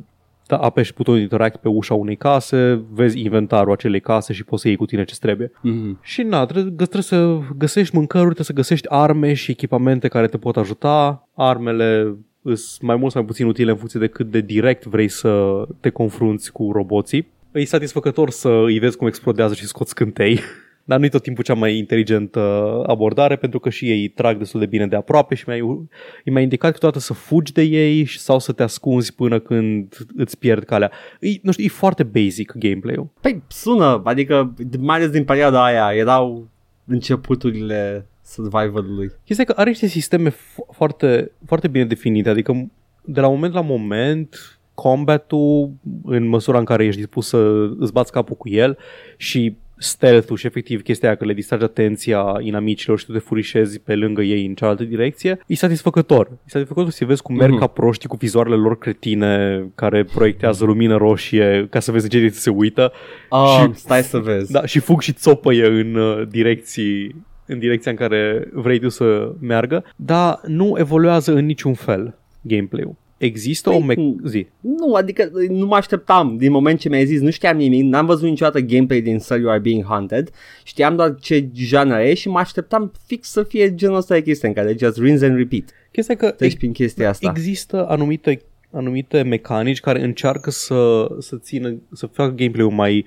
da, 0.47 0.57
apeși 0.57 0.93
butonul 0.95 1.21
interact 1.21 1.57
pe 1.61 1.69
ușa 1.69 1.95
unei 1.95 2.17
case, 2.17 2.83
vezi 2.91 3.21
inventarul 3.21 3.73
acelei 3.73 4.01
case 4.01 4.33
și 4.33 4.45
poți 4.45 4.63
să 4.63 4.69
iei 4.69 4.77
cu 4.77 4.87
tine 4.87 5.05
ce 5.05 5.15
trebuie. 5.21 5.49
Mm-hmm. 5.49 6.01
Și 6.03 6.23
na, 6.23 6.47
trebuie, 6.47 6.73
trebuie 6.75 7.03
să 7.03 7.39
găsești 7.57 7.97
mâncăruri, 7.97 8.35
trebuie 8.35 8.47
să 8.47 8.53
găsești 8.53 8.89
arme 8.89 9.35
și 9.35 9.51
echipamente 9.51 10.09
care 10.09 10.27
te 10.27 10.39
pot 10.39 10.57
ajuta. 10.57 11.29
Armele 11.35 12.17
sunt 12.43 12.81
mai 12.81 12.97
mult 12.97 13.13
sau 13.13 13.21
mai 13.21 13.31
puțin 13.31 13.47
utile 13.47 13.71
în 13.71 13.77
funcție 13.77 14.01
de 14.01 14.07
cât 14.07 14.31
de 14.31 14.41
direct 14.41 14.85
vrei 14.85 15.09
să 15.09 15.65
te 15.81 15.91
confrunți 15.91 16.53
cu 16.53 16.71
roboții. 16.73 17.27
E 17.59 17.65
satisfăcător 17.65 18.31
să 18.31 18.49
îi 18.49 18.79
vezi 18.79 18.97
cum 18.97 19.07
explodează 19.07 19.55
și 19.55 19.67
scoți 19.67 19.91
scântei. 19.91 20.41
Dar 20.85 20.99
nu 20.99 21.05
e 21.05 21.09
tot 21.09 21.23
timpul 21.23 21.45
cea 21.45 21.55
mai 21.55 21.77
inteligentă 21.77 22.41
abordare 22.87 23.37
pentru 23.37 23.59
că 23.59 23.71
și 23.71 23.91
ei 23.91 24.09
trag 24.09 24.39
destul 24.39 24.61
de 24.61 24.67
bine 24.67 24.87
de 24.87 24.97
aproape 24.97 25.35
și 25.35 25.45
mi-ai, 25.47 25.89
mi-a 26.25 26.41
indicat 26.41 26.73
câteodată 26.73 27.01
să 27.01 27.13
fugi 27.13 27.53
de 27.53 27.63
ei 27.63 28.07
sau 28.07 28.39
să 28.39 28.53
te 28.53 28.63
ascunzi 28.63 29.15
până 29.15 29.39
când 29.39 29.97
îți 30.17 30.39
pierd 30.39 30.65
calea. 30.65 30.91
E, 31.21 31.29
nu 31.43 31.53
știu, 31.53 31.65
e 31.65 31.69
foarte 31.69 32.03
basic 32.03 32.53
gameplay-ul. 32.57 33.09
Păi 33.21 33.43
sună, 33.49 34.01
adică 34.05 34.55
mai 34.79 34.97
ales 34.97 35.11
din 35.11 35.25
perioada 35.25 35.65
aia 35.65 35.95
erau 35.95 36.49
începuturile 36.85 38.07
survival-ului. 38.25 39.11
Chestia 39.25 39.45
că 39.45 39.53
are 39.57 39.69
niște 39.69 39.87
sisteme 39.87 40.31
fo- 40.31 40.75
foarte, 40.75 41.31
foarte 41.47 41.69
bine 41.69 41.85
definite, 41.85 42.29
adică 42.29 42.69
de 43.05 43.21
la 43.21 43.29
moment 43.29 43.55
la 43.55 43.61
moment 43.61 44.58
combatul 44.83 45.71
în 46.05 46.29
măsura 46.29 46.59
în 46.59 46.65
care 46.65 46.85
ești 46.85 47.01
dispus 47.01 47.29
să 47.29 47.69
îți 47.79 47.93
bați 47.93 48.13
capul 48.13 48.37
cu 48.37 48.49
el 48.49 48.79
și 49.17 49.57
stealth-ul 49.81 50.37
și 50.37 50.47
efectiv 50.47 50.83
chestia 50.83 51.09
aia 51.09 51.17
că 51.17 51.25
le 51.25 51.33
distragi 51.33 51.65
atenția 51.65 52.37
inamicilor 52.41 52.99
și 52.99 53.07
tu 53.07 53.13
te 53.13 53.19
furișezi 53.19 53.81
pe 53.81 53.95
lângă 53.95 54.23
ei 54.23 54.47
în 54.47 54.55
cealaltă 54.55 54.85
direcție, 54.85 55.39
e 55.47 55.55
satisfăcător. 55.55 56.27
E 56.31 56.35
satisfăcător 56.47 56.91
să 56.91 57.05
vezi 57.05 57.23
cum 57.23 57.35
merg 57.37 57.51
Mhm. 57.51 57.61
ca 57.61 57.67
proștii 57.67 58.09
cu 58.09 58.17
vizoarele 58.17 58.55
lor 58.57 58.79
cretine 58.79 59.65
care 59.75 60.05
proiectează 60.05 60.65
lumină 60.65 60.97
roșie 60.97 61.67
ca 61.71 61.81
să 61.81 61.91
vezi 61.93 62.05
în 62.05 62.11
ce 62.11 62.17
direcție 62.17 62.41
se 62.41 62.51
uită 62.51 62.93
Ah, 63.31 63.65
Și- 63.73 63.81
stai 63.81 64.03
să 64.03 64.19
vezi. 64.19 64.53
da, 64.53 64.67
și 64.67 64.79
fug 64.79 65.01
și 65.01 65.13
țopăie 65.13 65.67
în 65.67 65.95
uh, 65.95 66.27
direcții 66.29 67.15
în 67.47 67.59
direcția 67.59 67.91
în 67.91 67.97
care 67.97 68.49
vrei 68.53 68.79
tu 68.79 68.89
să 68.89 69.33
meargă, 69.41 69.85
dar 69.97 70.41
nu 70.47 70.75
evoluează 70.79 71.33
în 71.33 71.45
niciun 71.47 71.75
fel 71.75 72.19
gameplay-ul. 72.41 72.95
Există 73.19 73.69
Păi, 73.71 73.79
o 73.79 73.85
me- 73.85 73.95
cum? 73.95 74.21
zi. 74.25 74.47
Nu, 74.61 74.95
adică 74.95 75.31
nu 75.49 75.67
mă 75.67 75.75
așteptam. 75.75 76.37
Din 76.37 76.51
moment 76.51 76.79
ce 76.81 76.89
mi-ai 76.89 77.07
zis, 77.07 77.21
nu 77.21 77.31
știam 77.31 77.57
nimic, 77.57 77.83
n-am 77.85 78.07
văzut 78.07 78.29
niciodată 78.29 78.61
gameplay 78.61 79.01
din 79.01 79.19
Sir 79.19 79.39
You 79.39 79.51
Are 79.51 79.59
Being 79.61 79.85
Hunted. 79.85 80.31
Știam 80.65 80.97
doar 80.97 81.15
ce 81.21 81.49
genre 81.55 82.09
e 82.09 82.15
și 82.15 82.29
mă 82.29 82.39
așteptam 82.39 82.93
fix 83.07 83.29
să 83.31 83.43
fie 83.43 83.75
genul 83.75 83.97
ăsta 83.97 84.15
de 84.15 84.23
chestie 84.23 84.49
în 84.49 84.55
care 84.55 84.77
just 84.79 84.99
rinse 84.99 85.27
and 85.27 85.37
repeat. 85.37 85.65
Chestia 85.93 86.15
e 86.19 86.27
că 86.27 86.31
Treci 86.31 86.57
prin 86.57 86.73
chestia 86.73 87.09
asta. 87.09 87.33
există 87.37 87.87
anumite 87.89 88.41
anumite 88.71 89.23
mecanici 89.23 89.81
care 89.81 90.03
încearcă 90.05 90.51
să, 90.51 91.07
să 91.19 91.37
țină, 91.37 91.77
să 91.93 92.07
facă 92.07 92.35
gameplay-ul 92.35 92.71
mai 92.73 93.05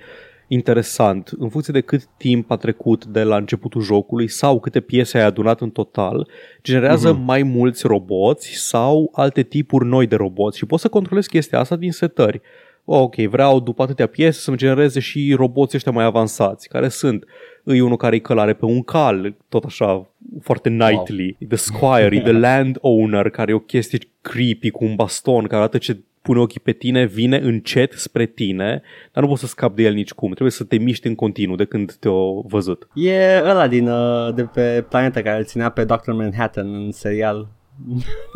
interesant 0.54 1.32
în 1.38 1.50
funcție 1.50 1.74
de 1.74 1.82
cât 1.82 2.06
timp 2.18 2.52
a 2.52 2.56
trecut 2.56 3.06
de 3.06 3.24
la 3.24 3.36
începutul 3.36 3.82
jocului 3.82 4.28
sau 4.28 4.60
câte 4.60 4.80
piese 4.80 5.18
ai 5.18 5.24
adunat 5.24 5.62
în 5.62 5.70
total, 5.70 6.28
generează 6.64 7.12
Mhm. 7.12 7.22
mai 7.22 7.44
mulți 7.44 7.88
roboți 7.88 8.54
sau 8.54 9.12
alte 9.14 9.44
tipuri 9.44 9.86
noi 9.86 10.08
de 10.08 10.16
roboți 10.16 10.58
și 10.58 10.66
poți 10.66 10.82
să 10.82 10.88
controlezi 10.88 11.30
chestia 11.30 11.60
asta 11.60 11.76
din 11.76 11.92
setări. 11.92 12.42
Ok, 12.86 13.16
vreau 13.16 13.60
după 13.60 13.84
atâtea 13.84 14.08
piese 14.08 14.40
să-mi 14.40 14.58
genereze 14.58 15.00
și 15.00 15.34
roboții 15.38 15.78
ăștia 15.78 15.92
mai 15.92 16.06
avansați, 16.06 16.68
care 16.68 16.88
sunt 16.88 17.26
îi 17.64 17.80
unul 17.80 17.98
care 17.98 18.16
e 18.16 18.20
călare 18.20 18.54
pe 18.54 18.66
un 18.66 18.82
cal, 18.82 19.36
tot 19.50 19.64
așa 19.64 20.10
foarte 20.42 20.70
knightly, 20.70 21.38
wow. 21.40 21.48
the 21.50 21.58
squire, 21.58 22.16
e 22.16 22.22
the 22.22 22.32
landowner, 22.48 23.30
care 23.30 23.52
e 23.52 23.56
o 23.56 23.60
chestie 23.60 24.00
creepy 24.22 24.70
cu 24.70 24.84
un 24.84 24.96
baston, 24.96 25.44
care 25.44 25.56
arată 25.56 25.78
ce 25.78 25.98
pune 26.22 26.40
ochii 26.40 26.60
pe 26.60 26.72
tine, 26.72 27.06
vine 27.06 27.38
încet 27.38 27.92
spre 27.94 28.26
tine, 28.26 28.82
dar 29.12 29.24
nu 29.24 29.30
poți 29.30 29.42
să 29.42 29.48
scapi 29.48 29.76
de 29.76 29.84
el 29.84 29.94
nici 29.94 30.12
cum. 30.12 30.30
Trebuie 30.30 30.52
să 30.52 30.64
te 30.64 30.78
miști 30.78 31.08
în 31.08 31.16
continuu 31.16 31.56
de 31.56 31.66
când 31.66 31.94
te-o 31.94 32.42
văzut. 32.42 32.88
E 32.94 33.42
ăla 33.46 33.68
din, 33.68 33.88
uh, 33.88 34.34
de 34.36 34.44
pe 34.44 34.86
planeta 34.90 35.22
care 35.22 35.38
îl 35.38 35.44
ținea 35.46 35.70
pe 35.70 35.84
Dr. 35.84 36.12
Manhattan 36.12 36.74
în 36.74 36.92
serial. 36.92 37.48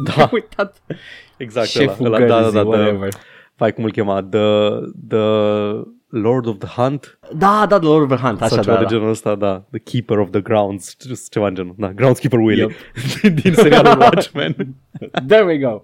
Da, 0.04 0.14
Am 0.24 0.30
uitat. 0.32 0.82
exact. 1.38 1.68
Șeful 1.68 2.06
ăla, 2.06 2.16
ăla, 2.16 2.28
da, 2.28 2.34
da, 2.36 2.42
gărzii, 2.42 2.54
da, 2.56 2.64
da, 2.64 2.68
whatever. 2.70 3.10
Vai, 3.58 3.74
cum 3.74 3.84
îl 3.84 3.92
chema? 3.92 4.24
The, 4.24 4.40
the 5.08 5.26
Lord 6.10 6.46
of 6.48 6.58
the 6.58 6.82
Hunt? 6.82 7.20
Da, 7.38 7.66
da, 7.70 7.80
de 7.80 7.86
Lord 7.86 8.12
of 8.12 8.18
the 8.18 8.28
Hunt, 8.28 8.42
Așa, 8.42 8.46
așa, 8.46 8.54
sau 8.56 8.64
ceva 8.64 8.76
da, 8.76 8.82
de 8.82 8.86
da. 8.88 8.92
genul 8.96 9.10
ăsta, 9.10 9.36
da. 9.36 9.64
The 9.72 9.80
Keeper 9.80 10.18
of 10.18 10.30
the 10.30 10.42
Grounds, 10.42 10.98
ceva 11.30 11.48
în 11.48 11.56
genul. 11.56 11.76
Da, 11.78 11.92
Groundskeeper 11.92 12.40
Willie. 12.40 12.68
Yep. 13.22 13.34
din 13.42 13.54
serialul 13.54 13.98
Watchmen. 14.14 14.76
There 15.28 15.44
we 15.44 15.58
go. 15.58 15.84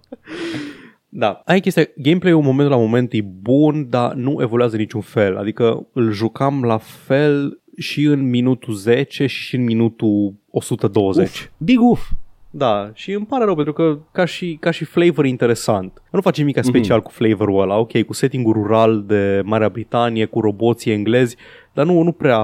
Da, 1.13 1.41
ai 1.45 1.59
chestia, 1.59 1.83
gameplay-ul 1.95 2.41
moment 2.41 2.69
la 2.69 2.77
moment 2.77 3.13
e 3.13 3.21
bun, 3.21 3.89
dar 3.89 4.13
nu 4.13 4.37
evoluează 4.41 4.77
niciun 4.77 5.01
fel. 5.01 5.37
Adică 5.37 5.87
îl 5.93 6.11
jucam 6.11 6.63
la 6.63 6.77
fel 6.77 7.61
și 7.77 8.03
în 8.03 8.29
minutul 8.29 8.73
10 8.73 9.25
și 9.25 9.55
în 9.55 9.63
minutul 9.63 10.33
120. 10.49 11.27
Uf, 11.27 11.47
big 11.57 11.81
uf. 11.81 12.09
Da, 12.53 12.91
și 12.93 13.11
îmi 13.11 13.25
pare 13.25 13.43
rău 13.43 13.55
pentru 13.55 13.73
că 13.73 13.99
ca 14.11 14.25
și, 14.25 14.57
ca 14.59 14.71
și 14.71 14.85
flavor 14.85 15.25
interesant. 15.25 16.01
Nu 16.11 16.21
face 16.21 16.41
nimic 16.41 16.63
special 16.63 16.99
mm-hmm. 16.99 17.03
cu 17.03 17.11
flavorul 17.11 17.61
ăla, 17.61 17.77
ok, 17.77 18.01
cu 18.01 18.13
setting-ul 18.13 18.53
rural 18.53 19.03
de 19.07 19.41
Marea 19.45 19.69
Britanie, 19.69 20.25
cu 20.25 20.39
roboții 20.39 20.91
englezi, 20.91 21.35
dar 21.73 21.85
nu, 21.85 22.01
nu 22.01 22.11
prea... 22.11 22.39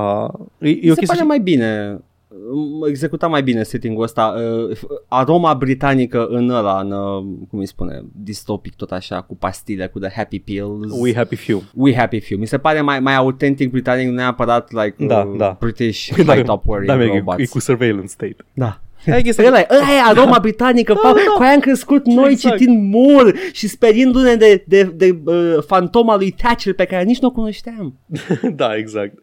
E, 0.60 0.70
e 0.70 0.92
o 0.92 0.94
Se 0.94 1.00
chestie 1.00 1.06
pare 1.06 1.20
și- 1.20 1.26
mai 1.26 1.40
bine 1.40 2.00
executa 2.88 3.28
mai 3.28 3.44
bine 3.44 3.64
setting-ul 3.64 4.04
ăsta 4.04 4.36
uh, 4.70 4.78
aroma 5.08 5.54
britanică 5.54 6.26
în 6.30 6.50
ăla 6.50 6.80
în, 6.80 6.92
uh, 6.92 7.24
cum 7.50 7.60
îi 7.60 7.68
spune, 7.68 8.02
distopic 8.16 8.76
tot 8.76 8.92
așa 8.92 9.22
cu 9.22 9.36
pastile, 9.36 9.88
cu 9.88 10.00
the 10.00 10.10
happy 10.16 10.40
pills 10.40 10.92
We 11.00 11.16
Happy 11.16 11.36
Few. 11.36 11.64
We 11.74 11.96
Happy 11.96 12.20
Few 12.20 12.38
mi 12.40 12.48
se 12.48 12.58
pare 12.58 12.82
mai, 12.82 13.00
mai 13.00 13.16
autentic 13.16 13.72
britanic 13.72 14.08
nu 14.08 14.14
neapărat 14.14 14.72
like 14.72 14.96
Da, 15.06 15.20
uh, 15.20 15.38
da. 15.38 15.58
British 15.60 16.12
high 16.28 16.44
top 16.44 16.64
wearing 16.68 16.90
da, 16.90 16.96
Meg, 16.96 17.10
e, 17.14 17.18
robots 17.18 17.40
e 17.40 17.46
cu 17.46 17.60
surveillance 17.60 18.08
state. 18.08 18.36
da 18.54 18.80
Hai, 19.06 19.22
chestia- 19.22 19.46
Ăla 19.48 19.60
e, 19.60 19.68
ăla 19.70 19.94
e 19.94 20.02
aroma 20.20 20.40
britanică, 20.40 20.94
da, 21.04 21.14
cu 21.36 21.42
aia 21.42 21.54
am 21.54 21.60
crescut 21.60 22.06
noi 22.06 22.32
Exact. 22.32 22.58
citind 22.58 22.94
Moore 22.94 23.34
și 23.52 23.68
speriindu-ne 23.68 24.36
de, 24.36 24.64
de, 24.68 24.84
de 24.84 25.20
uh, 25.26 25.58
fantoma 25.66 26.16
lui 26.16 26.32
Thatcher 26.32 26.74
pe 26.74 26.86
care 26.86 27.04
nici 27.04 27.20
nu 27.20 27.28
o 27.28 27.32
cunoșteam. 27.32 28.00
da, 28.56 28.76
exact. 28.76 29.14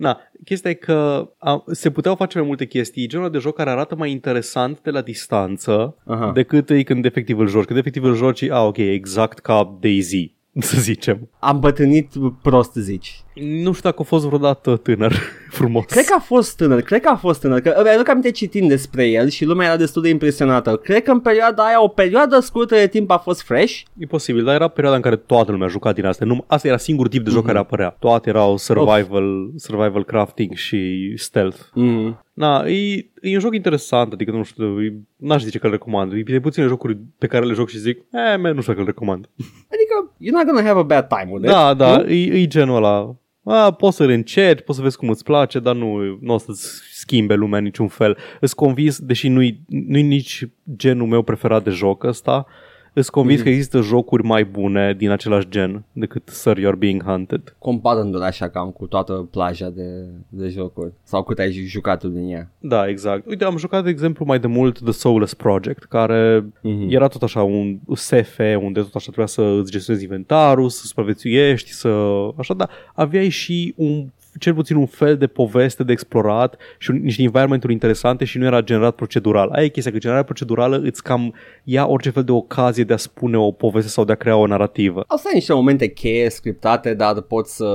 Na, 0.00 0.20
chestia 0.44 0.70
e 0.70 0.74
că 0.74 1.30
a, 1.38 1.64
se 1.66 1.90
puteau 1.90 2.14
face 2.14 2.38
mai 2.38 2.46
multe 2.46 2.66
chestii, 2.66 3.08
genul 3.08 3.30
de 3.30 3.38
joc 3.38 3.54
care 3.54 3.70
arată 3.70 3.96
mai 3.96 4.10
interesant 4.10 4.82
de 4.82 4.90
la 4.90 5.00
distanță 5.00 5.96
Aha. 6.06 6.30
decât 6.34 6.70
e 6.70 6.82
când 6.82 7.04
efectiv 7.04 7.38
îl 7.38 7.48
joci. 7.48 7.64
Când 7.64 7.78
efectiv 7.78 8.04
îl 8.04 8.14
joci, 8.14 8.42
a, 8.42 8.66
ok, 8.66 8.76
exact 8.76 9.38
ca 9.38 9.76
Daisy, 9.80 10.34
să 10.58 10.80
zicem. 10.80 11.28
Am 11.38 11.60
bătrânit 11.60 12.08
prost, 12.42 12.74
zici. 12.74 13.20
Nu 13.34 13.72
știu 13.72 13.88
dacă 13.90 13.96
a 14.00 14.04
fost 14.04 14.24
vreodată 14.26 14.76
tânăr 14.76 15.12
frumos. 15.58 15.84
Cred 15.84 16.04
că 16.04 16.14
a 16.16 16.20
fost 16.20 16.56
tânăr, 16.56 16.80
cred 16.80 17.00
că 17.00 17.08
a 17.08 17.16
fost 17.16 17.40
tânăr, 17.40 17.60
că 17.60 17.80
mi-aduc 17.84 18.08
aminte 18.08 18.30
citind 18.30 18.68
despre 18.68 19.06
el 19.08 19.28
și 19.28 19.44
lumea 19.44 19.66
era 19.66 19.76
destul 19.76 20.02
de 20.02 20.08
impresionată. 20.08 20.76
Cred 20.76 21.02
că 21.02 21.10
în 21.10 21.20
perioada 21.20 21.62
aia, 21.66 21.82
o 21.82 21.88
perioadă 21.88 22.40
scurtă 22.40 22.74
de 22.74 22.86
timp 22.86 23.10
a 23.10 23.18
fost 23.18 23.42
fresh. 23.42 23.80
E 23.98 24.06
posibil, 24.06 24.44
dar 24.44 24.54
era 24.54 24.68
perioada 24.68 24.96
în 24.96 25.02
care 25.02 25.16
toată 25.16 25.50
lumea 25.52 25.68
juca 25.68 25.92
din 25.92 26.04
astea. 26.06 26.26
Nu, 26.26 26.44
asta 26.46 26.68
era 26.68 26.76
singur 26.76 27.08
tip 27.08 27.24
de 27.24 27.30
joc 27.30 27.38
Mhm. 27.38 27.46
care 27.46 27.58
apărea. 27.58 27.96
Toate 27.98 28.28
erau 28.28 28.56
survival, 28.56 29.50
survival 29.56 30.04
crafting 30.04 30.54
și 30.54 31.12
stealth. 31.16 31.58
Mm. 31.74 32.24
Na, 32.40 32.68
e, 32.68 33.10
e 33.20 33.34
un 33.34 33.40
joc 33.40 33.54
interesant, 33.54 34.12
adică 34.12 34.30
nu 34.30 34.42
știu, 34.42 34.82
e, 34.82 34.94
n-aș 35.16 35.42
zice 35.42 35.58
că 35.58 35.66
îl 35.66 35.72
recomand. 35.72 36.12
E 36.12 36.22
de 36.22 36.40
puține 36.40 36.66
jocuri 36.66 36.96
pe 37.18 37.26
care 37.26 37.44
le 37.44 37.52
joc 37.52 37.68
și 37.68 37.78
zic, 37.78 37.98
eh, 37.98 38.38
man, 38.40 38.54
nu 38.54 38.60
știu 38.60 38.72
că 38.72 38.80
îl 38.80 38.86
recomand. 38.86 39.28
Adică, 39.74 40.14
you're 40.16 40.32
not 40.32 40.44
gonna 40.44 40.62
have 40.62 40.78
a 40.78 40.82
bad 40.82 41.06
time 41.08 41.30
with 41.32 41.44
it. 41.44 41.50
Da, 41.50 41.74
da, 41.74 41.96
nu? 41.96 42.08
e, 42.08 42.40
e 42.40 42.46
genul 42.46 42.76
ăla. 42.76 43.16
A, 43.44 43.70
poți 43.72 43.96
să 43.96 44.04
încerci, 44.04 44.64
poți 44.64 44.78
să 44.78 44.84
vezi 44.84 44.96
cum 44.96 45.08
îți 45.08 45.24
place, 45.24 45.58
dar 45.58 45.74
nu, 45.74 46.18
nu 46.20 46.34
o 46.34 46.38
să-ți 46.38 46.80
schimbe 46.92 47.34
lumea 47.34 47.58
în 47.58 47.64
niciun 47.64 47.88
fel. 47.88 48.16
Îți 48.40 48.54
convins, 48.54 48.98
deși 48.98 49.28
nu-i, 49.28 49.60
nu-i 49.68 50.02
nici 50.02 50.48
genul 50.76 51.06
meu 51.06 51.22
preferat 51.22 51.64
de 51.64 51.70
joc 51.70 52.04
ăsta, 52.04 52.46
Îți 52.92 53.10
convins 53.10 53.40
că 53.40 53.48
există 53.48 53.80
jocuri 53.80 54.22
mai 54.24 54.44
bune 54.44 54.94
din 54.94 55.10
același 55.10 55.48
gen 55.48 55.84
decât 55.92 56.28
Sir 56.28 56.56
You're 56.58 56.78
Being 56.78 57.02
Hunted. 57.04 57.54
Comparându-le 57.58 58.24
așa 58.24 58.48
cam 58.48 58.70
cu 58.70 58.86
toată 58.86 59.12
plaja 59.30 59.68
de, 59.70 60.04
de 60.28 60.48
jocuri. 60.48 60.92
Sau 61.02 61.22
cât 61.22 61.38
ai 61.38 61.52
jucat 61.52 62.00
tu 62.00 62.08
din 62.08 62.28
ea. 62.28 62.50
Da, 62.58 62.88
exact. 62.88 63.26
Uite, 63.26 63.44
am 63.44 63.56
jucat, 63.56 63.84
de 63.84 63.90
exemplu, 63.90 64.24
mai 64.24 64.38
de 64.38 64.46
mult 64.46 64.80
The 64.80 64.92
Soulless 64.92 65.34
Project, 65.34 65.84
care 65.84 66.44
Mhm. 66.62 66.86
era 66.90 67.06
tot 67.08 67.22
așa 67.22 67.42
un 67.42 67.78
SF 67.94 68.38
unde 68.60 68.80
tot 68.80 68.94
așa 68.94 69.04
trebuia 69.04 69.26
să 69.26 69.42
îți 69.42 69.70
gestionezi 69.70 70.04
inventarul, 70.04 70.68
să 70.68 70.86
supraviețuiești, 70.86 71.70
să... 71.72 71.88
Așa, 72.36 72.54
dar 72.54 72.70
aveai 72.94 73.28
și 73.28 73.74
un 73.76 74.06
cel 74.38 74.54
puțin 74.54 74.76
un 74.76 74.86
fel 74.86 75.16
de 75.16 75.26
poveste 75.26 75.82
de 75.82 75.92
explorat 75.92 76.56
și 76.78 76.90
un, 76.90 76.96
niște 77.02 77.22
environment-uri 77.22 77.72
interesante 77.72 78.24
și 78.24 78.38
nu 78.38 78.44
era 78.44 78.60
generat 78.60 78.94
procedural. 78.94 79.48
Aia 79.50 79.64
e 79.64 79.68
chestia, 79.68 79.92
că 79.92 79.98
generarea 79.98 80.24
procedurală 80.24 80.80
îți 80.84 81.02
cam 81.02 81.34
ia 81.64 81.86
orice 81.86 82.10
fel 82.10 82.24
de 82.24 82.32
ocazie 82.32 82.84
de 82.84 82.92
a 82.92 82.96
spune 82.96 83.36
o 83.36 83.50
poveste 83.50 83.90
sau 83.90 84.04
de 84.04 84.12
a 84.12 84.14
crea 84.14 84.36
o 84.36 84.46
narrativă. 84.46 85.04
Au 85.06 85.16
stai 85.16 85.32
niște 85.34 85.52
momente 85.52 85.88
cheie 85.88 86.30
scriptate, 86.30 86.94
dar 86.94 87.20
poți 87.20 87.56
să 87.56 87.66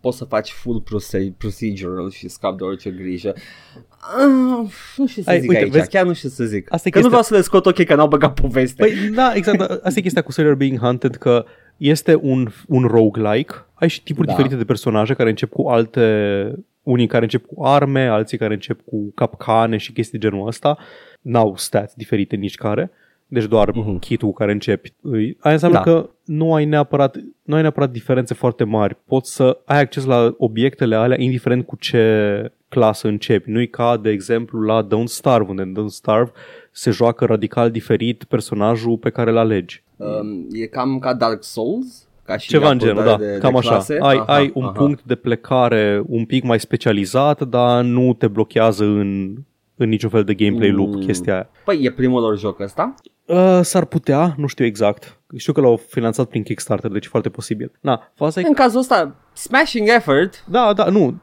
poți 0.00 0.16
să 0.16 0.24
faci 0.24 0.50
full 0.50 0.80
proce- 0.80 1.34
procedural 1.38 2.10
și 2.10 2.28
scapi 2.28 2.56
de 2.56 2.64
orice 2.64 2.90
grijă. 2.90 3.34
Uh, 4.18 4.70
nu 4.96 5.06
știu 5.06 5.06
ce 5.06 5.22
să 5.22 5.30
Ai, 5.30 5.40
zic 5.40 5.48
uite, 5.48 5.62
aici, 5.62 5.72
vezi- 5.72 5.88
chiar 5.88 6.04
nu 6.06 6.12
știu 6.12 6.28
ce 6.28 6.34
să 6.34 6.44
zic. 6.44 6.72
Asta 6.72 6.88
e 6.88 6.90
că 6.90 6.98
nu 6.98 7.04
chestia- 7.04 7.08
vreau 7.08 7.22
să 7.22 7.34
le 7.34 7.40
scot 7.40 7.66
ok 7.66 7.84
că 7.84 7.94
n-au 7.94 8.08
băgat 8.08 8.40
poveste. 8.40 8.82
Păi 8.82 8.92
da, 9.14 9.32
exact, 9.34 9.60
asta 9.60 9.98
e 9.98 10.02
chestia 10.02 10.22
cu 10.22 10.32
Serial 10.32 10.54
Being 10.54 10.78
Hunted, 10.78 11.16
că 11.16 11.44
este 11.80 12.14
un, 12.22 12.48
un 12.68 12.82
roguelike, 12.84 13.54
ai 13.74 13.88
și 13.88 14.02
tipuri 14.02 14.26
Da. 14.26 14.32
diferite 14.32 14.56
de 14.58 14.64
personaje 14.64 15.14
care 15.14 15.28
încep 15.28 15.50
cu 15.50 15.68
alte, 15.68 16.54
unii 16.82 17.06
care 17.06 17.22
încep 17.22 17.46
cu 17.46 17.64
arme, 17.64 18.06
alții 18.06 18.38
care 18.38 18.52
încep 18.54 18.80
cu 18.84 19.12
capcane 19.14 19.76
și 19.76 19.92
chestii 19.92 20.18
de 20.18 20.28
genul 20.28 20.46
ăsta, 20.46 20.78
n-au 21.20 21.56
stats 21.56 21.94
diferite 21.94 22.36
nici 22.36 22.54
care, 22.54 22.90
deci 23.26 23.44
doar 23.44 23.70
Mhm. 23.74 23.96
uh-huh. 23.96 24.00
kit-ul 24.00 24.28
cu 24.28 24.34
care 24.34 24.52
începi. 24.52 24.92
Îi- 25.02 25.36
Aia 25.40 25.52
înseamnă 25.54 25.76
Da. 25.76 25.82
că 25.82 26.08
nu 26.24 26.54
ai, 26.54 26.64
neapărat, 26.64 27.16
nu 27.42 27.54
ai 27.54 27.60
neapărat 27.62 27.90
diferențe 27.90 28.34
foarte 28.34 28.64
mari, 28.64 28.96
poți 29.06 29.34
să 29.34 29.58
ai 29.64 29.80
acces 29.80 30.04
la 30.04 30.34
obiectele 30.38 30.94
alea 30.96 31.20
indiferent 31.20 31.66
cu 31.66 31.76
ce 31.76 32.52
clasă 32.68 33.08
începi. 33.08 33.50
Nu-i 33.50 33.68
ca, 33.68 33.96
de 33.96 34.10
exemplu, 34.10 34.60
la 34.60 34.86
Don't 34.86 35.04
Starve, 35.04 35.50
unde 35.50 35.62
în 35.62 35.72
Don't 35.80 35.86
Starve 35.92 36.30
se 36.70 36.90
joacă 36.90 37.24
radical 37.24 37.70
diferit 37.70 38.24
personajul 38.24 38.96
pe 38.96 39.10
care 39.10 39.30
îl 39.30 39.36
alegi. 39.36 39.82
Um, 40.00 40.46
e 40.52 40.66
cam 40.66 40.98
ca 40.98 41.14
Dark 41.14 41.44
Souls? 41.44 42.08
Ca 42.22 42.36
și 42.36 42.48
Ceva 42.48 42.70
în 42.70 42.78
genul, 42.78 42.94
da, 42.94 43.00
abordare 43.12 43.32
de, 43.32 43.38
cam 43.38 43.52
de 43.52 43.58
așa. 43.58 43.68
clase? 43.70 43.98
Ai, 44.00 44.16
Aha, 44.16 44.34
ai 44.34 44.50
un 44.54 44.62
aha. 44.64 44.72
punct 44.72 45.02
de 45.02 45.14
plecare 45.14 46.02
un 46.06 46.24
pic 46.24 46.44
mai 46.44 46.60
specializat, 46.60 47.42
dar 47.42 47.82
nu 47.84 48.14
te 48.14 48.28
blochează 48.28 48.84
în, 48.84 49.34
în 49.76 49.88
niciun 49.88 50.10
fel 50.10 50.24
de 50.24 50.34
gameplay 50.34 50.70
loop 50.70 50.94
Mm. 50.94 51.00
chestia 51.00 51.32
aia. 51.32 51.48
Păi 51.64 51.78
e 51.84 51.90
primul 51.90 52.20
lor 52.20 52.38
joc 52.38 52.60
ăsta? 52.60 52.94
Uh, 53.26 53.58
s-ar 53.62 53.84
putea, 53.84 54.34
nu 54.36 54.46
știu 54.46 54.64
exact. 54.64 55.18
Știu 55.36 55.52
că 55.52 55.60
l-au 55.60 55.76
finanțat 55.88 56.26
prin 56.28 56.42
Kickstarter, 56.42 56.90
deci 56.90 57.06
foarte 57.06 57.28
posibil. 57.28 57.72
Na, 57.80 58.10
faza 58.14 58.40
e 58.40 58.44
În 58.46 58.52
cazul 58.52 58.80
ăsta, 58.80 59.14
smashing 59.32 59.88
effort. 59.88 60.44
Da, 60.48 60.72
da, 60.72 60.84
nu. 60.84 61.14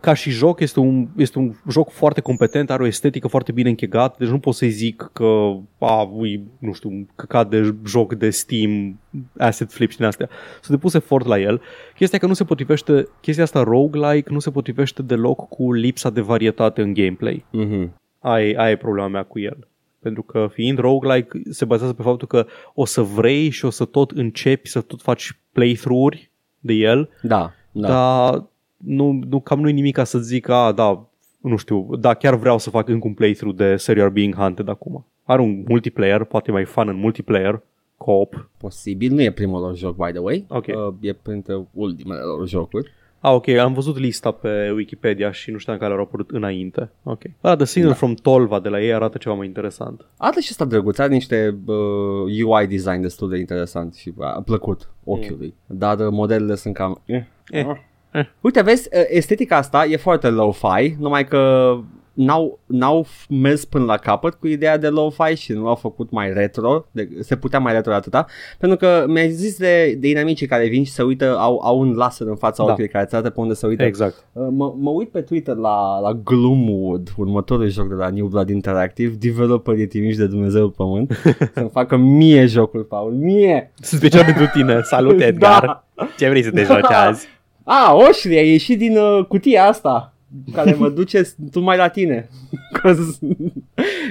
Ca 0.00 0.14
și 0.14 0.30
joc 0.30 0.60
este 0.60 0.80
un, 0.80 1.08
este 1.16 1.38
un 1.38 1.54
joc 1.70 1.90
foarte 1.90 2.20
competent, 2.20 2.70
are 2.70 2.82
o 2.82 2.86
estetică 2.86 3.28
foarte 3.28 3.52
bine 3.52 3.68
închegată, 3.68 4.16
deci 4.18 4.28
nu 4.28 4.38
pot 4.38 4.54
să-i 4.54 4.70
zic 4.70 5.10
că 5.12 5.52
a, 5.78 6.02
ui, 6.02 6.42
nu 6.58 6.72
știu, 6.72 6.90
un 6.90 7.06
căcat 7.14 7.48
de 7.48 7.74
joc 7.86 8.14
de 8.14 8.30
Steam, 8.30 9.00
asset 9.38 9.72
flip 9.72 9.90
și 9.90 9.96
din 9.96 10.06
astea. 10.06 10.28
S-a 10.60 10.70
depus 10.70 10.94
efort 10.94 11.26
la 11.26 11.38
el. 11.38 11.60
Chestia 11.94 12.18
că 12.18 12.26
nu 12.26 12.32
se 12.32 12.44
potrivește, 12.44 13.08
chestia 13.20 13.44
asta 13.44 13.62
roguelike 13.62 14.32
nu 14.32 14.38
se 14.38 14.50
potrivește 14.50 15.02
deloc 15.02 15.48
cu 15.48 15.72
lipsa 15.72 16.10
de 16.10 16.20
varietate 16.20 16.82
în 16.82 16.92
gameplay. 16.92 17.44
Mm-hmm. 17.58 17.88
Aia, 18.18 18.60
aia 18.60 18.70
e 18.70 18.76
problema 18.76 19.08
mea 19.08 19.22
cu 19.22 19.38
el. 19.38 19.66
Pentru 19.98 20.22
că 20.22 20.48
fiind 20.52 20.78
roguelike 20.78 21.40
se 21.50 21.64
bazează 21.64 21.92
pe 21.92 22.02
faptul 22.02 22.28
că 22.28 22.46
o 22.74 22.84
să 22.84 23.02
vrei 23.02 23.50
și 23.50 23.64
o 23.64 23.70
să 23.70 23.84
tot 23.84 24.10
începi 24.10 24.68
să 24.68 24.80
tot 24.80 25.02
faci 25.02 25.38
playthrough-uri 25.52 26.30
de 26.58 26.72
el, 26.72 27.08
Da, 27.22 27.52
da. 27.72 27.88
dar 27.88 28.44
nu, 28.84 29.20
nu, 29.28 29.40
cam 29.40 29.60
nu-i 29.60 29.72
nimic 29.72 29.94
ca 29.94 30.04
să 30.04 30.18
zic, 30.18 30.48
a, 30.48 30.72
da, 30.72 31.08
nu 31.40 31.56
știu, 31.56 31.96
da, 31.96 32.14
chiar 32.14 32.34
vreau 32.34 32.58
să 32.58 32.70
fac 32.70 32.88
încă 32.88 33.06
un 33.06 33.14
playthrough 33.14 33.56
de 33.56 33.76
Serial 33.76 34.10
Being 34.10 34.34
Hunted 34.34 34.68
acum. 34.68 35.06
Are 35.22 35.42
un 35.42 35.64
multiplayer, 35.68 36.24
poate 36.24 36.50
mai 36.50 36.64
fun 36.64 36.88
în 36.88 36.96
multiplayer, 36.96 37.62
co-op. 37.96 38.50
Posibil, 38.56 39.12
nu 39.12 39.22
e 39.22 39.30
primul 39.30 39.60
lor 39.60 39.76
joc, 39.76 39.96
by 39.96 40.10
the 40.10 40.18
way. 40.18 40.44
Ok. 40.48 40.66
Uh, 40.66 40.94
e 41.00 41.12
printre 41.12 41.66
ultimele 41.72 42.20
lor 42.20 42.48
jocuri. 42.48 42.90
Ah, 43.22 43.32
ok, 43.32 43.48
am 43.48 43.72
văzut 43.72 43.98
lista 43.98 44.30
pe 44.30 44.70
Wikipedia 44.70 45.32
și 45.32 45.50
nu 45.50 45.58
știam 45.58 45.78
că 45.78 45.86
le-au 45.86 46.00
apărut 46.00 46.30
înainte. 46.30 46.90
Ok. 47.02 47.22
Da, 47.40 47.56
The 47.56 47.64
Singer 47.64 47.90
da. 47.90 47.96
from 47.96 48.14
Tolva 48.14 48.60
de 48.60 48.68
la 48.68 48.80
ei 48.80 48.94
arată 48.94 49.18
ceva 49.18 49.34
mai 49.34 49.46
interesant. 49.46 50.06
Arată 50.16 50.40
și 50.40 50.48
ăsta 50.50 50.64
drăguț, 50.64 50.98
are 50.98 51.12
niște 51.12 51.58
uh, 51.66 52.44
UI 52.44 52.66
design 52.66 53.00
destul 53.00 53.28
de 53.28 53.38
interesant 53.38 53.94
și 53.94 54.12
a 54.18 54.42
plăcut 54.44 54.88
ochiului. 55.04 55.54
Dar 55.66 55.98
uh, 55.98 56.08
modelele 56.10 56.54
sunt 56.54 56.74
cam... 56.74 57.00
Eh. 57.04 57.22
Eh. 57.50 57.66
Eh. 58.12 58.26
Uite, 58.40 58.62
vezi, 58.62 58.88
uh, 58.92 59.02
estetica 59.08 59.56
asta 59.56 59.84
e 59.84 59.96
foarte 59.96 60.28
low-fi, 60.28 60.94
numai 60.98 61.24
că 61.24 61.74
n-au, 62.14 62.58
n-au 62.66 63.06
f- 63.06 63.26
mers 63.28 63.64
până 63.64 63.84
la 63.84 63.96
capăt 63.96 64.34
cu 64.34 64.46
ideea 64.46 64.78
de 64.78 64.88
lo-fi 64.88 65.34
și 65.36 65.52
nu 65.52 65.68
au 65.68 65.74
făcut 65.74 66.10
mai 66.10 66.32
retro, 66.32 66.86
de, 66.90 67.08
se 67.20 67.36
putea 67.36 67.58
mai 67.58 67.72
retro 67.72 67.92
atâta, 67.94 68.26
pentru 68.58 68.78
că 68.78 69.04
mi-ai 69.08 69.30
zis 69.30 69.56
de, 69.58 69.96
de 70.00 70.08
inamicii 70.08 70.46
care 70.46 70.68
vin 70.68 70.84
și 70.84 70.90
se 70.92 71.02
uită, 71.02 71.36
au, 71.38 71.60
au 71.62 71.78
un 71.80 71.92
laser 71.94 72.26
în 72.26 72.36
fața 72.36 72.64
Da. 72.64 72.70
ochiului 72.70 72.90
care 72.90 73.04
îți 73.04 73.14
arată 73.14 73.30
pe 73.30 73.40
unde 73.40 73.54
se 73.54 73.66
uită. 73.66 73.82
Exact. 73.82 74.14
Uh, 74.32 74.46
Mă, 74.50 74.74
mă 74.78 74.90
uit 74.90 75.08
pe 75.10 75.20
Twitter 75.20 75.56
la, 75.56 75.98
la 75.98 76.12
Gloomwood, 76.12 77.08
următorul 77.16 77.68
joc 77.68 77.88
de 77.88 77.94
la 77.94 78.08
New 78.08 78.26
Blood 78.26 78.48
Interactive, 78.48 79.14
developerii 79.18 79.86
trimiși 79.86 80.16
de 80.18 80.26
Dumnezeu 80.26 80.68
pe 80.68 80.74
pământ, 80.76 81.12
să-mi 81.54 81.70
facă 81.72 81.96
mie 81.96 82.46
jocul, 82.46 82.82
Paul, 82.82 83.12
mie! 83.12 83.72
Special 83.80 84.24
pentru 84.24 84.44
tine. 84.52 84.80
Salut, 84.82 85.20
Edgar. 85.28 85.64
Da. 85.94 86.08
Ce 86.18 86.28
vrei 86.28 86.42
să 86.42 86.50
te 86.50 86.62
joci 86.62 86.90
azi? 87.08 87.26
A, 87.64 87.94
Oșri, 87.94 88.36
a 88.36 88.42
ieșit 88.42 88.78
din 88.78 88.96
uh, 88.96 89.24
cutia 89.26 89.64
asta 89.64 90.14
care 90.52 90.74
mă 90.74 90.88
duce 90.88 91.34
tu 91.50 91.60
mai 91.60 91.76
la 91.76 91.88
tine. 91.88 92.28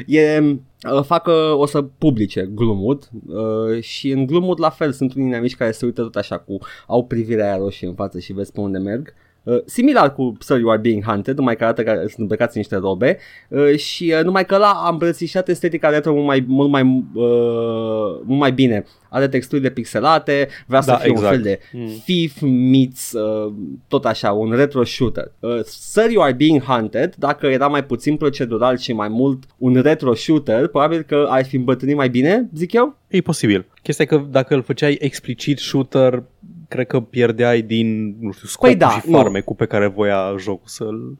e, 0.08 0.40
uh, 0.40 1.04
fac, 1.04 1.28
uh, 1.28 1.54
o 1.54 1.66
să 1.66 1.82
publice 1.82 2.50
Gloomwood 2.54 3.10
uh, 3.28 3.82
și 3.82 4.10
în 4.10 4.26
Gloomwood 4.26 4.60
la 4.60 4.70
fel 4.70 4.92
sunt 4.92 5.14
unii 5.14 5.28
inamici 5.28 5.56
care 5.56 5.72
se 5.72 5.86
uită 5.86 6.02
tot 6.02 6.16
așa 6.16 6.38
cu, 6.38 6.58
au 6.88 7.06
privirea 7.06 7.46
aia 7.46 7.58
roșie 7.58 7.88
în 7.88 7.94
față 7.94 8.20
și 8.20 8.34
vezi 8.34 8.52
pe 8.52 8.60
unde 8.60 8.78
merg. 8.78 9.08
Uh, 9.08 9.31
similar 9.66 10.14
cu 10.14 10.34
Sir 10.40 10.60
You 10.60 10.70
Are 10.70 10.80
Being 10.82 11.04
Hunted, 11.04 11.38
numai 11.38 11.56
că 11.56 11.64
arată 11.64 11.84
că 11.84 11.94
sunt 11.96 12.14
îmbrăcați 12.18 12.56
în 12.58 12.62
niște 12.62 12.76
robe 12.76 13.18
uh, 13.48 13.76
și 13.78 14.14
uh, 14.18 14.24
numai 14.24 14.46
că 14.46 14.58
la 14.58 14.72
a 14.76 14.90
îmbrățișat 14.90 15.48
estetica 15.50 15.90
retro 15.90 16.14
mult 16.14 16.26
mai, 16.26 16.44
mult 16.48 16.70
mai, 16.70 16.82
uh, 17.14 18.20
mult 18.24 18.40
mai 18.40 18.52
bine. 18.52 18.86
Are 19.10 19.28
texturile 19.28 19.70
pixelate, 19.70 20.48
vrea 20.68 20.82
să 20.82 20.90
Da, 20.92 20.98
fie 20.98 21.10
exact. 21.10 21.28
un 21.28 21.42
fel 21.42 21.44
de 21.44 21.60
Mm. 21.74 21.88
Thief 22.06 22.42
meets 22.42 23.12
uh, 23.12 23.54
tot 23.88 24.06
așa, 24.06 24.32
un 24.32 24.52
retro 24.52 24.84
shooter. 24.84 25.32
Uh, 25.40 25.60
Sir 25.64 26.10
You 26.12 26.24
Are 26.24 26.34
Being 26.34 26.62
Hunted, 26.62 27.16
dacă 27.18 27.46
era 27.48 27.68
mai 27.68 27.84
puțin 27.86 28.16
procedural 28.16 28.78
și 28.78 28.94
mai 28.94 29.08
mult 29.08 29.44
un 29.58 29.74
retro 29.82 30.14
shooter, 30.14 30.68
probabil 30.68 31.02
că 31.02 31.28
ai 31.30 31.44
fi 31.44 31.56
îmbătrânit 31.56 31.96
mai 31.96 32.10
bine, 32.10 32.50
zic 32.56 32.74
eu. 32.74 32.98
E 33.08 33.22
posibil. 33.22 33.66
Chestia 33.84 34.06
e 34.06 34.16
că 34.16 34.26
dacă 34.30 34.54
îl 34.56 34.62
făceai 34.62 34.98
explicit 35.00 35.58
shooter, 35.60 36.24
cred 36.72 36.88
că 36.88 37.00
pierdeai 37.00 37.62
din, 37.62 38.16
nu 38.20 38.32
știu, 38.32 38.48
scopul 38.48 38.70
Păi 38.70 38.78
da, 38.78 38.90
și 38.90 39.10
nu. 39.10 39.18
farmecul 39.18 39.56
pe 39.56 39.66
care 39.66 39.88
voia 39.88 40.36
jocul 40.38 40.68
să-l... 40.68 41.18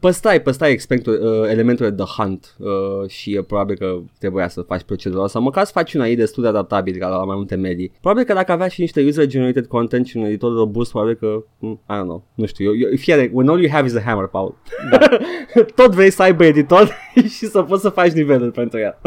Păstrai, 0.00 0.42
păstrai 0.42 0.70
expectul, 0.70 1.12
uh, 1.12 1.50
elementul 1.50 1.90
de 1.90 2.02
hunt 2.16 2.56
uh, 2.58 3.08
și 3.08 3.36
uh, 3.38 3.44
probabil 3.46 3.76
că 3.76 3.98
trebuia 4.18 4.48
să 4.48 4.60
faci 4.60 4.82
procedural 4.82 5.28
sau 5.28 5.42
măcar 5.42 5.64
să 5.64 5.72
faci 5.74 5.94
un 5.94 6.00
AI 6.00 6.16
destul 6.16 6.42
de 6.42 6.48
adaptabil 6.48 6.96
ca 6.98 7.08
la 7.08 7.24
mai 7.24 7.36
multe 7.36 7.54
medii. 7.54 7.92
Probabil 8.00 8.24
că 8.24 8.32
dacă 8.32 8.52
avea 8.52 8.68
și 8.68 8.80
niște 8.80 9.04
user-generated 9.04 9.66
content 9.66 10.06
și 10.06 10.16
un 10.16 10.24
editor 10.24 10.56
robust, 10.56 10.90
probabil 10.90 11.14
că, 11.14 11.44
mm, 11.58 11.80
I 11.90 11.94
don't 11.94 12.02
know, 12.02 12.24
nu 12.34 12.46
știu, 12.46 12.64
eu, 12.64 12.88
eu, 12.90 12.96
fie, 12.96 13.30
when 13.32 13.48
all 13.48 13.60
you 13.62 13.70
have 13.70 13.86
is 13.86 13.94
a 13.94 14.00
hammer, 14.00 14.26
Paul. 14.26 14.54
Da. 14.90 14.98
Tot 15.82 15.94
vrei 15.94 16.10
să 16.10 16.22
aibă 16.22 16.44
editor 16.44 16.96
și 17.36 17.46
să 17.46 17.62
poți 17.62 17.82
să 17.82 17.88
faci 17.88 18.12
niveluri 18.12 18.52
pentru 18.52 18.78
el. 18.78 18.98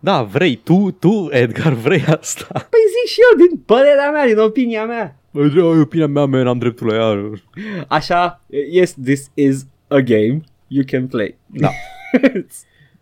Da, 0.00 0.22
vrei, 0.22 0.60
tu, 0.64 0.96
tu, 0.98 1.28
Edgar, 1.30 1.72
vrei 1.72 2.04
asta. 2.20 2.46
Păi 2.50 2.80
zic 2.94 3.10
și 3.12 3.20
eu, 3.30 3.46
din 3.46 3.62
părerea 3.66 4.10
mea, 4.10 4.26
din 4.26 4.38
opinia 4.38 4.84
mea. 4.84 5.18
Bă, 5.34 5.52
e 5.56 5.60
opinia 5.80 6.06
mea, 6.06 6.24
man, 6.24 6.46
am 6.46 6.58
dreptul 6.58 6.86
la 6.86 6.94
ea. 6.94 7.30
Așa, 7.88 8.40
yes, 8.70 8.92
this 9.04 9.30
is 9.34 9.66
a 9.88 9.98
game 10.00 10.40
you 10.68 10.84
can 10.86 11.06
play. 11.06 11.38
Da. 11.46 11.68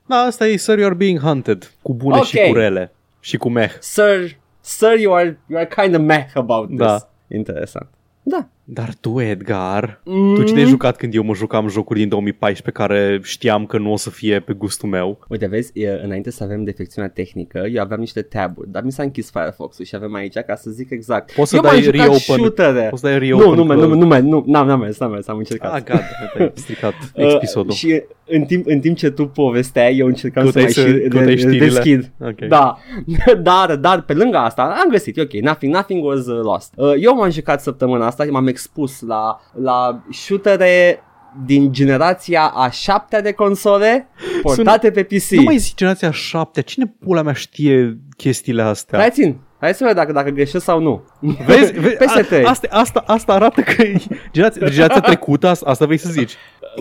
Da, 0.06 0.16
asta 0.16 0.46
e 0.46 0.56
Sir 0.56 0.78
You're 0.78 0.96
Being 0.96 1.18
Hunted, 1.18 1.72
cu 1.82 1.94
bune 1.94 2.16
Ok. 2.16 2.24
și 2.24 2.38
cu 2.48 2.54
rele. 2.54 2.92
Și 3.20 3.36
cu 3.36 3.48
meh. 3.48 3.70
Sir, 3.80 4.36
sir, 4.60 4.98
you 4.98 5.14
are, 5.14 5.40
you 5.46 5.58
are 5.58 5.68
kind 5.82 5.94
of 5.94 6.00
meh 6.00 6.24
about 6.34 6.66
this. 6.66 6.78
Da. 6.78 7.10
Interesant. 7.34 7.88
Da, 8.22 8.48
Dar 8.64 8.88
tu, 9.00 9.20
Edgar, 9.20 10.00
Mm. 10.04 10.34
tu 10.34 10.42
ce 10.42 10.52
te-ai 10.52 10.64
jucat 10.66 10.96
când 10.96 11.14
eu 11.14 11.22
mă 11.22 11.34
jucam 11.34 11.68
jocuri 11.68 11.98
din 11.98 12.08
2014 12.08 12.82
care 12.82 13.20
știam 13.22 13.66
că 13.66 13.78
nu 13.78 13.92
o 13.92 13.96
să 13.96 14.10
fie 14.10 14.40
pe 14.40 14.52
gustul 14.52 14.88
meu? 14.88 15.18
Uite, 15.28 15.46
vezi, 15.46 15.70
e, 15.80 16.00
înainte 16.04 16.30
să 16.30 16.44
avem 16.44 16.64
defecțiunea 16.64 17.10
tehnică, 17.10 17.66
eu 17.72 17.82
aveam 17.82 18.00
niște 18.00 18.22
taburi, 18.22 18.70
dar 18.70 18.82
mi 18.82 18.92
s-a 18.92 19.02
închis 19.02 19.30
Firefox-ul 19.30 19.84
și 19.84 19.94
avem 19.94 20.14
aici 20.14 20.38
ca 20.46 20.54
să 20.54 20.70
zic 20.70 20.90
exact. 20.90 21.32
Poți 21.32 21.50
să 21.50 21.56
eu 21.56 21.62
dai 21.62 21.72
m-am 21.72 21.82
jucat 21.82 22.06
reopen- 22.06 22.18
shootere. 22.36 22.86
Poți 22.90 23.00
să 23.02 23.08
dai 23.08 23.18
Nu, 23.18 23.24
reopen 23.38 23.48
nu, 23.48 23.54
nu, 23.54 23.66
că- 23.66 23.74
nu, 23.74 23.86
nu, 23.94 24.04
nu, 24.06 24.20
nu, 24.20 24.44
n-am, 24.46 24.66
n-am 24.66 24.80
mers, 24.80 24.98
n-am 24.98 25.10
mers, 25.10 25.28
am 25.28 25.38
încercat. 25.38 25.72
Ah, 25.74 25.82
gata, 25.84 26.04
ai 26.38 26.52
stricat 26.64 26.94
Uh, 27.14 27.34
episodul. 27.34 27.72
și 27.72 28.02
în 28.26 28.42
timp, 28.44 28.66
în 28.66 28.80
timp 28.80 28.96
ce 28.96 29.10
tu 29.10 29.26
povesteai, 29.26 29.96
eu 29.96 30.06
încercam 30.06 30.44
să 30.50 30.52
Căutai 30.52 30.62
mai 30.62 30.72
să- 30.72 30.80
și 31.02 31.08
căutai 31.08 31.24
de, 31.26 31.36
știrile? 31.36 31.64
deschid. 31.66 32.10
Ok. 32.20 32.38
Da, 32.48 32.78
dar, 33.42 33.76
dar 33.76 34.02
pe 34.02 34.12
lângă 34.12 34.36
asta 34.36 34.62
am 34.62 34.90
găsit, 34.90 35.16
e 35.16 35.20
ok, 35.20 35.32
nothing, 35.32 35.74
nothing 35.74 36.04
was 36.04 36.26
uh, 36.26 36.40
lost. 36.42 36.72
Uh, 36.76 36.92
eu 37.00 37.14
m-am 37.14 37.30
jucat 37.30 37.60
săptămâna 37.60 38.06
asta, 38.06 38.24
m-am 38.30 38.44
expus 38.52 39.00
la, 39.00 39.40
la 39.52 40.04
shootere 40.10 41.02
din 41.44 41.72
generația 41.72 42.46
a 42.46 42.70
șaptea 42.70 43.20
de 43.22 43.32
console 43.32 44.08
portate 44.42 44.90
pe 44.90 45.02
PC. 45.02 45.30
Nu 45.30 45.42
mai 45.42 45.56
zici 45.56 45.74
generația 45.74 46.10
7 46.10 46.60
Cine 46.60 46.94
pula 47.00 47.22
mea 47.22 47.32
știe 47.32 47.98
chestiile 48.16 48.62
astea? 48.62 48.98
Hai 48.98 49.10
țin, 49.10 49.36
hai 49.60 49.74
să 49.74 49.84
vedem 49.84 49.96
dacă, 49.96 50.12
dacă 50.12 50.30
greșesc 50.30 50.64
sau 50.64 50.80
nu. 50.80 51.04
Vezi, 51.46 51.72
vezi 51.84 51.96
PS3. 51.96 52.44
a, 52.44 52.48
asta, 52.48 52.68
asta, 52.70 53.04
asta 53.06 53.32
arată 53.32 53.60
că 53.60 53.82
e 53.82 53.96
generația, 54.32 54.68
generația 54.68 55.00
trecută, 55.00 55.46
asta, 55.46 55.70
asta 55.70 55.84
vrei 55.84 55.98
să 55.98 56.10
zici. 56.10 56.32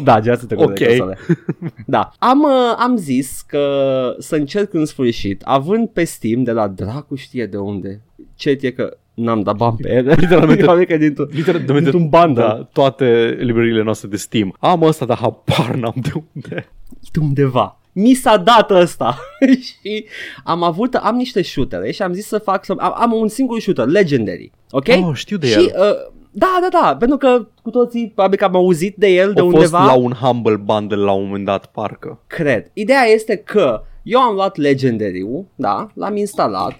Da, 0.03 0.19
generația 0.19 0.47
trecută 0.47 0.69
Ok. 0.69 0.77
de 0.77 0.86
console. 0.86 1.17
Da, 1.86 2.12
am, 2.19 2.41
uh, 2.41 2.75
am 2.77 2.95
zis 2.95 3.41
că 3.47 3.65
să 4.19 4.36
încerc 4.36 4.73
în 4.73 4.86
sfârșit, 4.86 5.41
având 5.45 5.89
pe 5.89 6.03
Steam 6.03 6.43
de 6.43 6.51
la 6.51 6.67
dracu 6.67 7.15
știe 7.15 7.45
de 7.45 7.57
unde, 7.57 8.01
ce 8.36 8.57
e 8.62 8.71
că 8.71 8.97
n-am 9.13 9.41
dat 9.41 9.56
bani 9.56 9.78
pe 9.82 9.89
ele, 9.95 10.13
Literalmente. 10.19 10.63
Probabil 10.63 10.86
că 10.86 10.97
dintr-un, 10.97 11.28
Literalmente, 11.32 11.74
dintr-un 11.74 12.10
bundle. 12.10 12.43
da, 12.43 12.67
toate 12.74 13.38
librăriile 13.39 13.84
noastre 13.84 14.08
de 14.08 14.17
Steam. 14.17 14.56
Am 14.60 14.82
ăsta, 14.84 15.06
dar 15.06 15.17
habar 15.17 15.76
n-am 15.76 15.93
de 16.02 16.10
unde. 16.34 16.67
de 17.12 17.19
undeva. 17.21 17.76
Mi 17.93 18.13
s-a 18.13 18.38
dat 18.38 18.71
ăsta 18.71 19.17
și 19.84 20.06
am 20.43 20.63
avut, 20.63 20.95
am 20.95 21.15
niște 21.15 21.41
shootere 21.41 21.91
și 21.91 22.02
am 22.02 22.13
zis 22.13 22.28
să 22.28 22.38
fac, 22.38 22.65
să, 22.65 22.74
am, 22.78 22.93
am 22.97 23.13
un 23.13 23.28
singur 23.28 23.60
shooter, 23.60 23.86
Legendary, 23.86 24.52
ok? 24.69 24.86
Oh, 25.04 25.12
știu 25.13 25.38
de 25.38 25.47
și, 25.47 25.58
el. 25.58 25.65
Uh, 25.65 26.12
da, 26.34 26.58
da, 26.62 26.80
da, 26.82 26.95
pentru 27.00 27.17
că 27.17 27.47
cu 27.62 27.69
toții 27.69 28.12
probabil 28.15 28.38
că 28.38 28.43
am 28.45 28.56
auzit 28.56 28.95
de 28.95 29.08
el 29.08 29.34
de 29.34 29.39
A 29.39 29.43
fost 29.43 29.56
undeva. 29.56 29.84
la 29.86 29.93
un 29.93 30.12
Humble 30.12 30.56
Bundle 30.56 30.97
la 30.97 31.12
un 31.12 31.26
moment 31.26 31.45
dat, 31.45 31.65
parcă. 31.65 32.19
Cred. 32.28 32.69
Ideea 32.74 33.04
este 33.13 33.36
că 33.36 33.84
eu 34.04 34.19
am 34.19 34.34
luat 34.36 34.56
Legendary-ul, 34.58 35.45
da, 35.56 35.88
l-am 35.93 36.15
instalat 36.15 36.74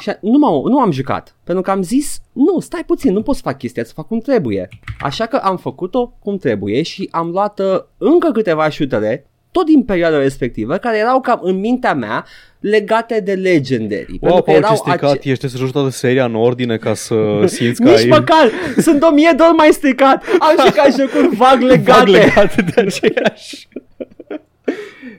și 0.00 0.10
nu, 0.20 0.38
m-am, 0.38 0.62
nu 0.64 0.78
am 0.78 0.90
jucat. 0.90 1.36
Pentru 1.44 1.62
că 1.62 1.70
am 1.70 1.82
zis, 1.82 2.20
nu, 2.32 2.60
stai 2.60 2.84
puțin, 2.86 3.12
nu 3.12 3.22
pot 3.22 3.34
să 3.34 3.40
fac 3.44 3.58
chestia, 3.58 3.84
să 3.84 3.92
fac 3.94 4.06
cum 4.06 4.18
trebuie. 4.18 4.68
Așa 5.00 5.26
că 5.26 5.36
am 5.36 5.56
făcut-o 5.56 6.16
cum 6.18 6.36
trebuie 6.36 6.82
și 6.82 7.08
am 7.10 7.30
luat 7.30 7.58
uh, 7.58 7.80
încă 7.98 8.30
câteva 8.32 8.68
șutere, 8.68 9.24
tot 9.52 9.66
din 9.66 9.82
perioada 9.82 10.18
respectivă, 10.18 10.76
care 10.76 10.98
erau 10.98 11.20
cam 11.20 11.38
în 11.42 11.58
mintea 11.60 11.94
mea 11.94 12.24
legate 12.60 13.20
de 13.20 13.32
Legendary. 13.32 14.18
Wow, 14.20 14.34
că 14.34 14.40
Paul, 14.40 14.58
ce 14.58 14.64
erau 14.64 14.76
stricat 14.76 15.10
ace- 15.10 15.30
ești 15.30 15.48
să 15.48 15.56
joci 15.56 15.70
toată 15.70 15.88
seria 15.88 16.24
în 16.24 16.34
ordine 16.34 16.76
ca 16.76 16.94
să 16.94 17.16
simți 17.46 17.82
că 17.82 17.88
Nici 17.90 17.98
ai... 17.98 18.06
măcar, 18.06 18.50
sunt 18.76 19.02
o 19.02 19.10
mie 19.10 19.32
de 19.36 19.42
ori 19.42 19.56
mai 19.56 19.68
stricat. 19.72 20.24
Am 20.38 20.66
jucat 20.66 20.94
jocuri 20.98 21.36
vag 21.36 21.60
legate. 21.72 21.98
Vag 22.00 22.08
legate 22.08 22.62
de 22.74 22.80
aceeași. 22.80 23.68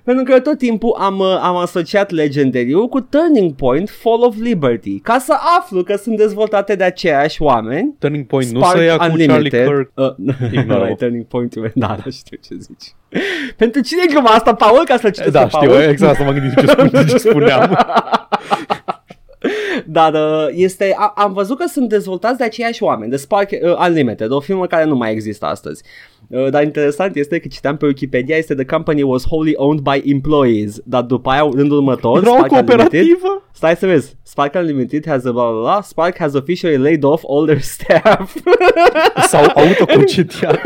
Pentru 0.03 0.23
că 0.23 0.39
tot 0.39 0.57
timpul 0.57 0.95
am, 0.99 1.19
uh, 1.19 1.39
am 1.41 1.55
asociat 1.55 2.11
legendary 2.11 2.71
cu 2.89 2.99
Turning 2.99 3.53
Point 3.53 3.89
Fall 3.89 4.23
of 4.23 4.35
Liberty 4.39 4.99
ca 4.99 5.17
să 5.19 5.33
aflu 5.59 5.83
că 5.83 5.95
sunt 5.95 6.17
dezvoltate 6.17 6.75
de 6.75 6.83
aceiași 6.83 7.41
oameni. 7.41 7.95
Turning 7.99 8.25
Point 8.25 8.49
nu 8.51 8.59
Spark 8.59 8.77
se 8.77 8.83
ia 8.83 8.91
cu 8.97 8.97
Charlie 8.97 9.25
Unlimited. 9.31 9.65
Kirk. 9.65 9.91
Uh, 9.95 10.51
Ignoră-mă. 10.51 10.87
nu, 10.89 10.95
Turning 10.95 11.25
Point, 11.25 11.55
da, 11.55 11.97
da, 12.03 12.11
știu 12.11 12.37
ce 12.41 12.55
zici. 12.59 12.95
Pentru 13.57 13.81
cine 13.81 14.01
e 14.07 14.11
gluma 14.11 14.29
asta, 14.29 14.53
Paul, 14.53 14.85
ca 14.85 14.97
să 14.97 15.09
citesc 15.09 15.31
Da, 15.31 15.43
pe 15.43 15.47
Paul? 15.51 15.67
știu, 15.69 15.89
exact, 15.89 16.11
asta 16.11 16.23
m-am 16.23 16.33
gândit 16.33 16.59
ce, 16.59 16.65
spune, 16.65 17.05
ce 17.09 17.17
spuneam. 17.17 17.77
Dar 19.85 20.13
uh, 20.13 20.47
este, 20.51 20.93
a, 20.97 21.13
am 21.15 21.33
văzut 21.33 21.57
că 21.57 21.65
sunt 21.67 21.89
dezvoltați 21.89 22.37
de 22.37 22.43
aceiași 22.43 22.83
oameni, 22.83 23.11
de 23.11 23.17
Spark 23.17 23.49
uh, 23.51 23.87
Unlimited, 23.87 24.31
o 24.31 24.39
firmă 24.39 24.67
care 24.67 24.85
nu 24.85 24.95
mai 24.95 25.11
există 25.11 25.45
astăzi. 25.45 25.83
Uh, 26.27 26.49
dar 26.49 26.63
interesant 26.63 27.15
este 27.15 27.39
că 27.39 27.47
citeam 27.47 27.77
pe 27.77 27.85
Wikipedia, 27.85 28.35
este 28.35 28.55
the 28.55 28.65
company 28.65 29.01
was 29.01 29.23
wholly 29.23 29.53
owned 29.55 29.81
by 29.81 30.11
employees, 30.11 30.79
dar 30.83 31.01
după 31.01 31.29
aia 31.29 31.49
rândul 31.53 31.77
următor, 31.77 32.17
Era 32.17 32.31
o 32.31 32.35
Spark 32.35 32.51
Unlimited, 32.51 32.77
cooperativă? 32.77 33.49
Stai 33.53 33.75
să 33.75 33.85
vezi. 33.85 34.15
Spark 34.23 34.53
Unlimited 34.55 35.07
has 35.07 35.25
a 35.25 35.31
blah, 35.31 35.49
blah, 35.49 35.61
blah. 35.61 35.83
Spark 35.83 36.17
has 36.17 36.33
officially 36.33 36.77
laid 36.77 37.03
off 37.03 37.23
all 37.27 37.45
their 37.45 37.61
staff. 37.73 38.35
Sau 39.27 39.43
autoconcediat. 39.55 40.61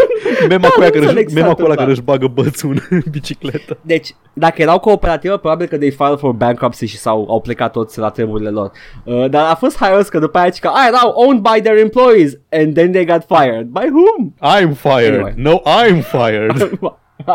Mema 0.50 0.62
Da, 0.62 0.68
cu 0.70 0.82
ea 0.82 0.86
nu 0.88 0.92
care, 0.94 1.00
înțeleg 1.00 1.26
își, 1.26 1.36
mema 1.36 1.54
cu 1.54 1.62
ăla 1.64 1.74
statul 1.74 1.76
care 1.76 1.92
își 1.92 2.02
bagă 2.02 2.28
bățul 2.28 2.82
în 2.90 3.02
bicicletă. 3.12 3.78
deci, 3.82 4.16
dacă 4.34 4.62
erau 4.62 4.80
cooperativă, 4.80 5.38
probabil 5.38 5.68
că 5.68 5.78
they 5.78 5.92
filed 5.92 6.18
for 6.20 6.32
bankruptcy 6.32 6.86
și 6.86 6.98
s-au 6.98 7.26
au 7.30 7.42
plecat 7.42 7.72
toți 7.72 8.00
la 8.00 8.10
treburile 8.10 8.50
lor. 8.50 8.72
Uh, 9.04 9.30
dar 9.30 9.52
a 9.52 9.56
fost 9.56 9.78
haios 9.78 10.08
că 10.08 10.20
după 10.20 10.38
aia 10.38 10.50
zic 10.50 10.62
că 10.62 10.68
ah, 10.68 10.86
erau 10.88 11.10
owned 11.16 11.42
by 11.42 11.62
their 11.62 11.78
employees 11.78 12.34
and 12.52 12.74
then 12.74 12.92
they 12.92 13.06
got 13.06 13.24
fired. 13.28 13.66
By 13.66 13.88
whom? 13.92 14.34
I'm 14.42 14.74
fired. 14.74 15.14
Anyway. 15.14 15.34
No, 15.36 15.62
I'm 15.62 16.02
fired. 16.02 16.52
Aha, 16.74 17.00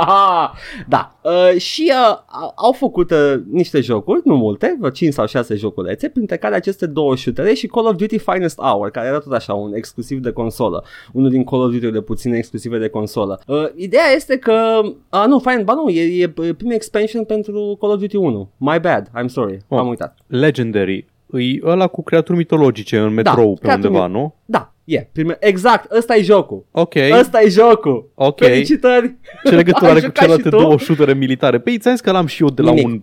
da. 0.88 1.12
Uh, 1.22 1.60
și 1.60 1.92
uh, 2.10 2.18
au- 2.26 2.52
au 2.56 2.72
făcut 2.72 3.10
uh, 3.10 3.34
niște 3.50 3.80
jocuri, 3.80 4.20
nu 4.24 4.36
multe, 4.36 4.76
vreo 4.78 4.90
5 4.90 5.12
sau 5.12 5.26
6 5.26 5.54
joculețe, 5.54 6.08
printre 6.08 6.36
care 6.36 6.54
aceste 6.54 6.86
două 6.86 7.16
shootere 7.16 7.52
și 7.54 7.66
Call 7.66 7.86
of 7.86 7.94
Duty 7.96 8.18
Finest 8.18 8.60
Hour, 8.60 8.90
care 8.90 9.06
era 9.08 9.18
tot 9.18 9.32
așa 9.32 9.54
un 9.54 9.74
exclusiv 9.74 10.18
de 10.18 10.30
consolă. 10.32 10.84
Unul 11.12 11.30
din 11.30 11.44
Call 11.44 11.62
of 11.62 11.70
Duty-urile 11.72 12.00
puține 12.00 12.36
exclusive 12.36 12.78
de 12.78 12.88
consolă. 12.88 13.40
Uh, 13.46 13.64
ideea 13.76 14.10
este 14.14 14.36
că... 14.38 14.80
Uh, 14.84 15.24
nu, 15.26 15.38
fine, 15.38 15.62
ba 15.62 15.74
nu, 15.74 15.88
e, 15.88 16.22
e 16.22 16.28
primul 16.28 16.74
expansion 16.74 17.24
pentru 17.24 17.76
Call 17.80 17.92
of 17.92 17.98
Duty 17.98 18.16
1. 18.16 18.50
My 18.56 18.78
bad, 18.80 19.08
I'm 19.22 19.26
sorry, 19.26 19.58
Oh. 19.68 19.78
am 19.78 19.88
uitat. 19.88 20.18
Legendary. 20.26 21.08
E 21.32 21.58
ăla 21.66 21.86
cu 21.86 22.02
creaturi 22.02 22.36
mitologice 22.38 22.98
în 22.98 23.14
metrou 23.14 23.52
pe 23.54 23.60
creaturi 23.60 23.86
undeva, 23.86 24.06
mi- 24.06 24.12
nu? 24.12 24.34
Da, 24.44 24.72
e, 24.90 25.08
prime... 25.12 25.36
exact, 25.40 25.92
ăsta 25.92 26.16
e 26.16 26.22
jocul. 26.22 26.64
Ok. 26.70 26.94
Ăsta 27.20 27.40
e 27.40 27.48
jocul. 27.48 28.10
Ok. 28.14 28.40
Felicitări. 28.40 29.14
Ce 29.44 29.54
legătură 29.54 29.86
Ai 29.90 29.90
are 29.90 30.00
cu 30.00 30.04
jucat 30.06 30.22
celelalte 30.22 30.48
și 30.48 30.54
tu? 30.54 30.62
două 30.62 30.78
shootere 30.78 31.14
militare? 31.14 31.58
Păi 31.58 31.78
ți-am 31.78 31.94
zis 31.94 32.02
că 32.02 32.10
l-am 32.10 32.26
și 32.26 32.42
eu 32.42 32.50
de 32.50 32.62
la 32.62 32.72
Nimic. 32.72 32.86
un, 32.86 33.02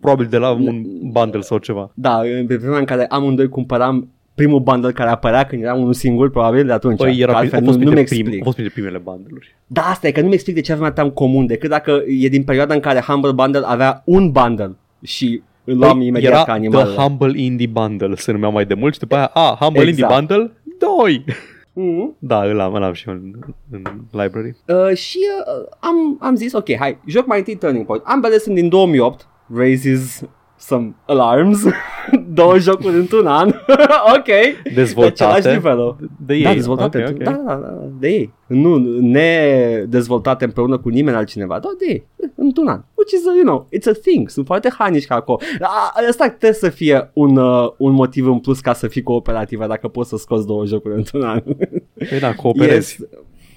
probabil 0.00 0.26
de 0.30 0.36
la 0.36 0.50
un 0.50 0.82
bundle 1.02 1.40
sau 1.40 1.58
ceva. 1.58 1.90
Da, 1.94 2.20
pe 2.46 2.56
vremea 2.56 2.78
în 2.78 2.84
care 2.84 3.06
amândoi 3.08 3.48
cumpăram 3.48 4.08
primul 4.34 4.60
bundle 4.60 4.92
care 4.92 5.10
apărea 5.10 5.44
când 5.44 5.62
era 5.62 5.74
unul 5.74 5.92
singur, 5.92 6.30
probabil 6.30 6.66
de 6.66 6.72
atunci. 6.72 6.98
Păi 6.98 7.16
Că 7.16 7.20
era, 7.22 7.32
altfel 7.32 7.58
au 7.58 7.64
nu, 7.64 7.66
fost 7.66 7.78
nu-mi 7.78 7.90
printre, 7.90 8.14
prim, 8.14 8.20
explic. 8.20 8.38
au 8.38 8.44
fost 8.44 8.56
printre 8.56 8.80
primele 8.80 9.02
bundle-uri. 9.04 9.56
Da, 9.66 9.82
asta 9.82 10.06
e 10.06 10.10
că 10.10 10.20
nu-mi 10.20 10.34
explic 10.34 10.54
de 10.54 10.60
ce 10.60 10.72
aveam 10.72 10.86
atâta 10.86 11.02
în 11.02 11.10
comun, 11.10 11.46
decât 11.46 11.70
dacă 11.70 12.02
e 12.06 12.28
din 12.28 12.42
perioada 12.44 12.74
în 12.74 12.80
care 12.80 13.00
Humble 13.00 13.32
Bundle 13.32 13.62
avea 13.64 14.02
un 14.04 14.30
bundle 14.30 14.76
și 15.02 15.42
îl 15.64 15.76
luam 15.78 15.96
Păi, 15.98 16.06
imediat 16.06 16.32
era 16.32 16.42
ca 16.44 16.52
animal. 16.52 16.86
The 16.86 16.94
Humble 16.94 17.40
Indie 17.40 17.66
Bundle, 17.66 18.14
se 18.14 18.32
numea 18.32 18.48
mai 18.48 18.64
de 18.64 18.74
mult 18.74 18.92
și 18.92 18.98
după 18.98 19.14
aia, 19.14 19.30
a, 19.34 19.56
Humble 19.60 19.82
Exact. 19.82 19.98
Indie 19.98 20.16
Bundle 20.16 20.52
2. 20.78 21.24
Mm. 21.72 22.16
Da, 22.18 22.44
îl 22.44 22.60
am, 22.60 22.74
îl 22.74 22.82
am 22.82 22.92
și 22.92 23.08
eu 23.08 23.14
în, 23.14 23.32
în 23.70 23.82
library. 24.10 24.56
Uh, 24.66 24.96
și 24.96 25.18
uh, 25.18 25.68
am, 25.80 26.16
am 26.20 26.34
zis, 26.34 26.52
ok, 26.52 26.76
hai, 26.76 26.98
joc 27.06 27.26
mai 27.26 27.38
întâi 27.38 27.56
Turning 27.56 27.86
Point. 27.86 28.04
Ambele 28.06 28.38
sunt 28.38 28.54
din 28.54 28.68
2008, 28.68 29.28
raises 29.54 30.22
some 30.58 30.94
alarms, 31.06 31.64
două 32.40 32.58
jocuri 32.58 32.94
într-un 32.96 33.26
an, 33.26 33.48
ok. 34.16 34.26
Dezvoltate 34.74 35.24
Același 35.24 35.56
nivel. 35.56 35.96
de 36.26 36.34
ei. 36.34 36.42
Da, 36.42 36.52
dezvoltate. 36.52 37.04
Ok, 37.08 37.10
ok. 37.10 37.22
Da, 37.22 37.30
da, 37.30 37.54
da, 37.54 37.78
de 37.98 38.08
ei. 38.08 38.32
Nu 38.46 38.76
ne 39.00 39.84
dezvoltate 39.88 40.44
împreună 40.44 40.78
cu 40.78 40.88
nimeni 40.88 41.16
altcineva, 41.16 41.58
doar 41.58 41.74
de 41.78 41.84
ei. 41.88 42.06
Într-un 42.34 42.68
an. 42.68 42.80
Which 43.10 43.20
is, 43.20 43.24
you 43.24 43.42
know, 43.44 43.68
it's 43.76 43.86
a 43.86 43.92
thing. 44.02 44.28
Sunt 44.28 44.46
foarte 44.46 44.68
hanici 44.78 45.06
ca 45.06 45.14
acolo. 45.14 45.38
A- 45.60 45.92
Asta 46.08 46.28
trebuie 46.28 46.52
să 46.52 46.68
fie 46.68 47.10
un, 47.12 47.36
uh, 47.36 47.70
un 47.78 47.92
motiv 47.92 48.26
în 48.26 48.38
plus 48.38 48.60
ca 48.60 48.72
să 48.72 48.88
fii 48.88 49.02
cooperativă 49.02 49.66
dacă 49.66 49.88
poți 49.88 50.08
să 50.08 50.16
scoți 50.16 50.46
două 50.46 50.64
jocuri 50.66 50.94
într-un 50.94 51.22
an. 51.22 51.40
Păi 52.08 52.18
da, 52.20 52.34
cooperezi. 52.34 52.96
Yes. 53.00 53.08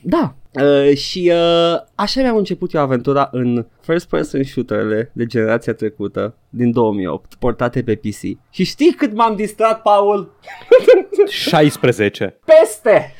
Da. 0.03 0.35
Uh, 0.63 0.95
și 0.95 1.31
uh, 1.33 1.75
așa 1.95 2.21
mi-am 2.21 2.37
început 2.37 2.73
eu 2.73 2.81
aventura 2.81 3.29
în 3.31 3.65
first 3.81 4.07
person 4.09 4.43
shooterele 4.43 5.11
de 5.13 5.25
generația 5.25 5.73
trecută 5.73 6.35
din 6.49 6.71
2008, 6.71 7.33
portate 7.35 7.83
pe 7.83 7.95
PC. 7.95 8.19
Și 8.49 8.63
știi 8.63 8.93
cât 8.93 9.13
m-am 9.13 9.35
distrat, 9.35 9.81
Paul? 9.81 10.33
16. 11.27 12.39
Peste! 12.45 13.13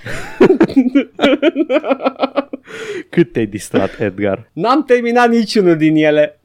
Cât 3.10 3.32
te-ai 3.32 3.46
distrat, 3.46 4.00
Edgar? 4.00 4.50
N-am 4.54 4.84
terminat 4.84 5.30
niciunul 5.30 5.78
din 5.78 5.96
ele. 5.96 6.40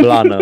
Blană. 0.00 0.36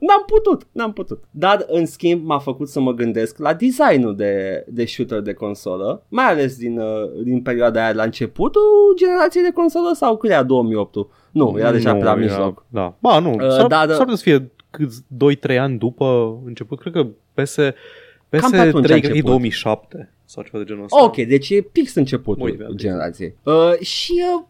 N-am 0.00 0.24
putut, 0.26 0.66
n-am 0.72 0.92
putut. 0.92 1.22
Dar, 1.30 1.64
în 1.66 1.86
schimb, 1.86 2.24
m-a 2.26 2.38
făcut 2.38 2.68
să 2.68 2.80
mă 2.80 2.92
gândesc 2.92 3.38
la 3.38 3.54
designul 3.54 4.16
de, 4.16 4.64
de 4.68 4.84
shooter 4.84 5.20
de 5.20 5.32
consolă, 5.32 6.04
mai 6.08 6.24
ales 6.24 6.56
din, 6.56 6.78
uh, 6.78 7.22
din 7.24 7.42
perioada 7.42 7.84
aia 7.84 7.92
la 7.94 8.02
începutul 8.02 8.62
generației 8.96 9.42
de 9.42 9.50
consolă 9.54 9.90
sau 9.94 10.16
cât 10.16 10.30
era 10.30 10.42
2008 10.42 10.94
Nu, 11.30 11.54
era 11.58 11.72
deja 11.72 11.92
Nu, 11.92 11.98
prea 11.98 12.10
era- 12.10 12.20
mijloc. 12.20 12.64
Da. 12.68 12.94
Ba, 13.00 13.18
nu. 13.18 13.30
Uh, 13.32 13.50
S-ar, 13.50 13.66
da, 13.66 13.86
da. 13.86 13.92
s-ar 13.92 13.98
putea 14.02 14.14
să 14.16 14.22
fie 14.22 14.50
câți 14.70 15.02
2-3 15.52 15.58
ani 15.58 15.78
după 15.78 16.38
început. 16.46 16.80
Cred 16.80 16.92
că 16.92 17.06
PS 17.34 17.56
Cam 18.30 18.50
pe 18.50 18.56
atunci 18.56 18.90
a 18.90 18.94
PS3 18.94 19.00
cred 19.00 19.00
că 19.00 19.06
e 19.06 19.08
început. 19.10 19.28
2007 19.30 20.12
sau 20.24 20.42
ceva 20.42 20.58
de 20.58 20.64
genul 20.64 20.84
ăsta. 20.84 21.04
Ok, 21.04 21.16
deci 21.16 21.50
e 21.50 21.60
pix 21.60 21.94
începutul 21.94 22.44
Uite, 22.44 22.62
da, 22.62 22.68
generației. 22.74 23.34
Uh, 23.42 23.78
și 23.80 24.12
uh, 24.36 24.44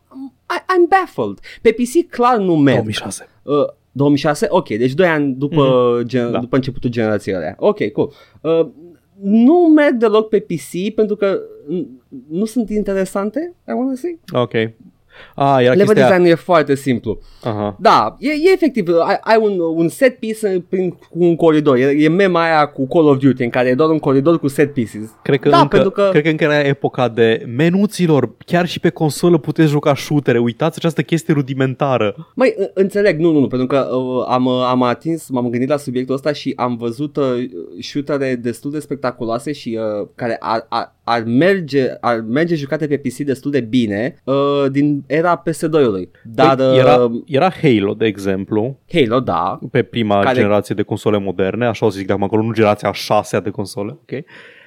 I, 0.57 0.61
I'm 0.61 0.89
baffled. 0.89 1.39
Pe 1.63 1.73
PC 1.73 2.11
clar 2.11 2.39
nu 2.39 2.57
merg. 2.57 2.77
2006. 2.77 3.29
Uh, 3.43 3.55
2006? 3.93 4.47
Ok, 4.51 4.69
deci 4.69 4.93
2 4.95 5.07
ani 5.07 5.35
după, 5.35 5.99
mm-hmm. 6.03 6.07
gen, 6.07 6.31
Da. 6.33 6.39
după 6.39 6.57
începutul 6.57 6.91
generației 6.91 7.35
alea. 7.35 7.55
Ok, 7.59 7.89
cool. 7.93 8.13
Uh, 8.41 8.67
nu 9.23 9.55
merg 9.75 9.95
deloc 9.95 10.29
pe 10.29 10.39
PC 10.41 10.95
pentru 10.95 11.17
că 11.17 11.41
n- 11.73 11.87
nu 12.29 12.45
sunt 12.45 12.71
interesante, 12.71 13.55
I 13.69 13.71
wanna 13.73 13.95
say. 13.95 14.19
Ok. 14.33 14.53
Ah, 15.35 15.57
era 15.61 15.73
Level 15.75 15.87
chestia... 15.87 16.09
design 16.09 16.25
e 16.31 16.35
foarte 16.35 16.75
simplu. 16.75 17.19
Aha. 17.43 17.77
Da, 17.81 18.17
e, 18.19 18.29
e 18.31 18.53
efectiv, 18.53 18.89
ai, 19.07 19.19
ai 19.21 19.39
un, 19.41 19.59
un 19.75 19.89
set 19.89 20.19
piece 20.19 20.65
prin, 20.69 20.91
cu 20.91 21.19
un 21.19 21.37
coridor. 21.37 21.77
E, 21.77 21.83
e 21.99 22.09
mema 22.09 22.43
aia 22.43 22.67
cu 22.67 22.87
Call 22.87 23.07
of 23.09 23.19
Duty 23.19 23.43
în 23.43 23.51
care 23.51 23.69
e 23.69 23.75
doar 23.75 23.89
un 23.91 23.99
coridor 23.99 24.39
cu 24.39 24.49
set 24.49 24.73
pieces. 24.73 25.15
Cred 25.23 25.41
că, 25.41 25.49
Da, 25.49 25.57
încă, 25.61 25.69
pentru 25.69 25.91
că- 25.91 26.09
cred 26.11 26.23
că 26.23 26.29
încă 26.29 26.45
era 26.45 26.61
epoca 26.61 27.09
de 27.09 27.47
menuților, 27.57 28.31
chiar 28.47 28.67
și 28.67 28.81
pe 28.81 28.91
consolă 28.91 29.39
puteți 29.39 29.69
juca 29.71 29.95
shootere, 29.95 30.39
uitați 30.39 30.77
această 30.79 31.03
chestie 31.03 31.35
rudimentară. 31.35 32.15
Mai 32.35 32.55
înțeleg, 32.75 33.19
nu, 33.19 33.33
nu, 33.33 33.39
nu, 33.41 33.47
pentru 33.47 33.67
că 33.67 33.89
uh, 33.97 34.25
am, 34.29 34.45
uh, 34.45 34.67
am 34.69 34.83
atins, 34.83 35.29
m-am 35.29 35.49
gândit 35.51 35.69
la 35.69 35.77
subiectul 35.77 36.15
ăsta 36.15 36.33
și 36.33 36.53
am 36.57 36.77
văzut 36.77 37.17
uh, 37.17 37.25
shootere 37.81 38.35
destul 38.43 38.71
de 38.71 38.79
spectaculoase 38.79 39.53
și 39.53 39.79
uh, 40.01 40.09
care 40.15 40.37
ar, 40.41 40.67
ar, 40.69 40.97
ar, 41.09 41.23
merge, 41.27 41.97
ar 42.01 42.21
merge 42.21 42.55
jucate 42.55 42.87
pe 42.87 42.97
PC 42.97 43.17
destul 43.17 43.51
de 43.51 43.61
bine 43.61 44.15
uh, 44.25 44.65
din 44.71 45.05
era 45.07 45.43
PS2-ului. 45.43 46.11
Dar 46.25 46.57
Păi, 46.57 46.67
uh, 46.67 46.77
era, 46.79 47.11
era 47.27 47.51
Halo, 47.63 47.95
de 47.95 48.07
exemplu, 48.07 48.79
Halo, 48.93 49.21
da, 49.21 49.59
pe 49.71 49.83
prima 49.83 50.21
Care- 50.21 50.35
generație 50.41 50.75
de 50.75 50.83
console 50.83 51.19
moderne, 51.19 51.67
așa 51.67 51.87
o 51.87 51.91
să 51.91 51.97
zic 51.99 52.07
de 52.07 52.13
acum 52.13 52.25
acolo, 52.25 52.43
nu 52.43 52.53
generația 52.53 52.89
a 52.89 52.93
șasea 52.93 53.41
de 53.41 53.51
console, 53.51 53.91
ok? 53.91 54.25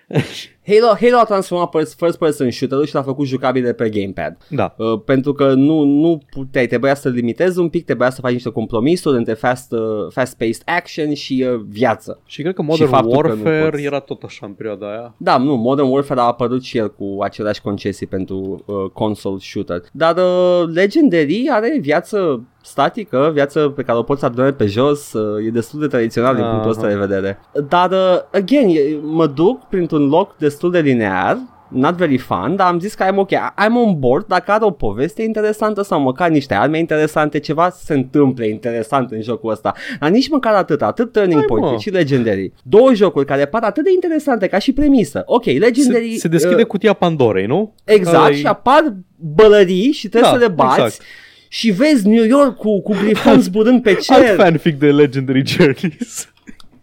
Halo, 0.68 0.95
Halo 1.01 1.18
a 1.18 1.24
transformat 1.24 1.70
first- 1.70 1.95
first 1.97 2.18
person 2.18 2.51
shooter-ul 2.51 2.86
și 2.86 2.95
l-a 2.95 3.01
făcut 3.01 3.26
jucabil 3.28 3.64
de 3.64 3.74
pe 3.74 3.89
gamepad. 3.89 4.38
Da. 4.49 4.74
Uh, 4.78 5.01
pentru 5.05 5.34
că 5.34 5.53
nu, 5.53 5.84
nu 5.84 6.22
puteai, 6.32 6.68
trebuia 6.68 6.93
să 6.95 7.09
limitezi 7.09 7.59
un 7.59 7.70
pic, 7.70 7.86
trebuia 7.86 8.09
să 8.09 8.22
faci 8.22 8.32
niște 8.32 8.49
compromisuri 8.49 9.18
între 9.18 9.34
fast, 9.34 9.72
uh, 9.72 9.80
fast-paced 10.09 10.62
action 10.66 11.14
și 11.14 11.45
uh, 11.53 11.62
viață. 11.70 12.20
Și 12.26 12.41
cred 12.41 12.53
că 12.53 12.62
Modern 12.62 12.89
faptul 12.89 13.22
că 13.22 13.28
nu 13.28 13.34
Warfare 13.43 13.70
poți. 13.70 13.84
era 13.84 13.99
tot 13.99 14.24
așa 14.24 14.45
în 14.45 14.51
perioada 14.53 14.89
aia. 14.89 15.14
Da, 15.18 15.38
nu, 15.38 15.55
Modern 15.55 15.88
Warfare 15.88 16.20
a 16.20 16.24
apărut 16.24 16.64
și 16.64 16.78
el 16.78 16.91
cu 16.93 17.18
aceleași 17.22 17.62
concesii 17.62 18.07
pentru 18.07 18.64
uh, 18.66 18.76
console 18.93 19.38
shooter. 19.39 19.82
Dar 19.91 20.18
uh, 20.18 20.68
Legendary 20.74 21.47
are 21.51 21.78
viață 21.82 22.43
statică, 22.64 23.32
viață 23.34 23.70
pe 23.76 23.82
care 23.84 23.97
o 23.97 24.03
poți 24.03 24.26
adune 24.26 24.51
pe 24.51 24.66
jos, 24.66 25.14
uh, 25.14 25.45
e 25.45 25.49
destul 25.49 25.80
de 25.80 25.88
tradițional 25.88 26.36
din 26.36 26.43
Aha. 26.43 26.51
punctul 26.51 26.72
ăsta 26.72 26.88
de 26.88 26.95
vedere. 26.95 27.39
Dar, 27.70 27.91
uh, 27.91 28.20
again, 28.34 28.68
e- 28.70 28.97
mă 29.03 29.28
duc 29.28 29.64
printr-un 29.68 30.07
loc 30.07 30.36
destul 30.52 30.72
de 30.72 30.80
linear, 30.80 31.38
not 31.70 31.95
very 31.95 32.18
fun, 32.18 32.56
dar 32.56 32.68
am 32.68 32.80
zis 32.80 32.93
că 32.93 33.04
I'm 33.06 33.16
ok, 33.16 33.30
I'm 33.34 33.74
on 33.86 33.99
board 33.99 34.26
dacă 34.28 34.52
are 34.52 34.64
o 34.64 34.72
poveste 34.72 35.22
interesantă 35.24 35.82
sau 35.82 36.02
măcar 36.02 36.30
niște 36.30 36.54
arme 36.54 36.78
interesante, 36.78 37.39
ceva 37.39 37.70
se 37.70 37.93
întâmple 37.93 38.47
interesant 38.47 39.12
în 39.12 39.22
jocul 39.22 39.52
ăsta. 39.52 39.74
Dar 39.99 40.10
nici 40.10 40.30
măcar 40.30 40.54
atât, 40.54 40.82
atât 40.82 41.12
Turning 41.12 41.38
Hai, 41.38 41.45
Point 41.47 41.64
mă. 41.66 41.72
cât 41.72 41.80
și 41.80 41.89
Legendary. 41.89 42.54
Două 42.64 42.93
jocuri 42.93 43.26
care 43.26 43.45
par 43.45 43.64
atât 43.64 43.84
de 43.84 43.91
interesante 43.93 44.47
ca 44.47 44.60
și 44.60 44.74
premisă. 44.74 45.24
Ok, 45.26 45.45
Legendary... 45.45 46.12
Se, 46.14 46.20
se 46.20 46.28
deschide 46.28 46.62
uh, 46.62 46.66
cutia 46.68 46.93
Pandorei, 46.93 47.45
nu? 47.45 47.74
Exact, 47.84 48.16
Ăla-i- 48.18 48.36
și 48.36 48.45
apar 48.45 48.95
bălării 49.16 49.91
și 49.91 50.08
trebuie 50.10 50.32
Da, 50.32 50.38
să 50.38 50.43
le 50.43 50.52
bați. 50.54 50.80
exact. 50.80 51.02
Și 51.47 51.72
vezi 51.72 52.08
New 52.08 52.24
York 52.26 52.58
cu, 52.58 52.82
cu 52.82 52.93
grifon 53.04 53.39
zburând 53.41 53.82
pe 53.82 53.89
Alt 53.89 53.99
cer. 54.26 54.36
fanfic 54.36 54.80
de 54.80 54.91
Legendary 54.91 55.43
Journeys. 55.45 56.30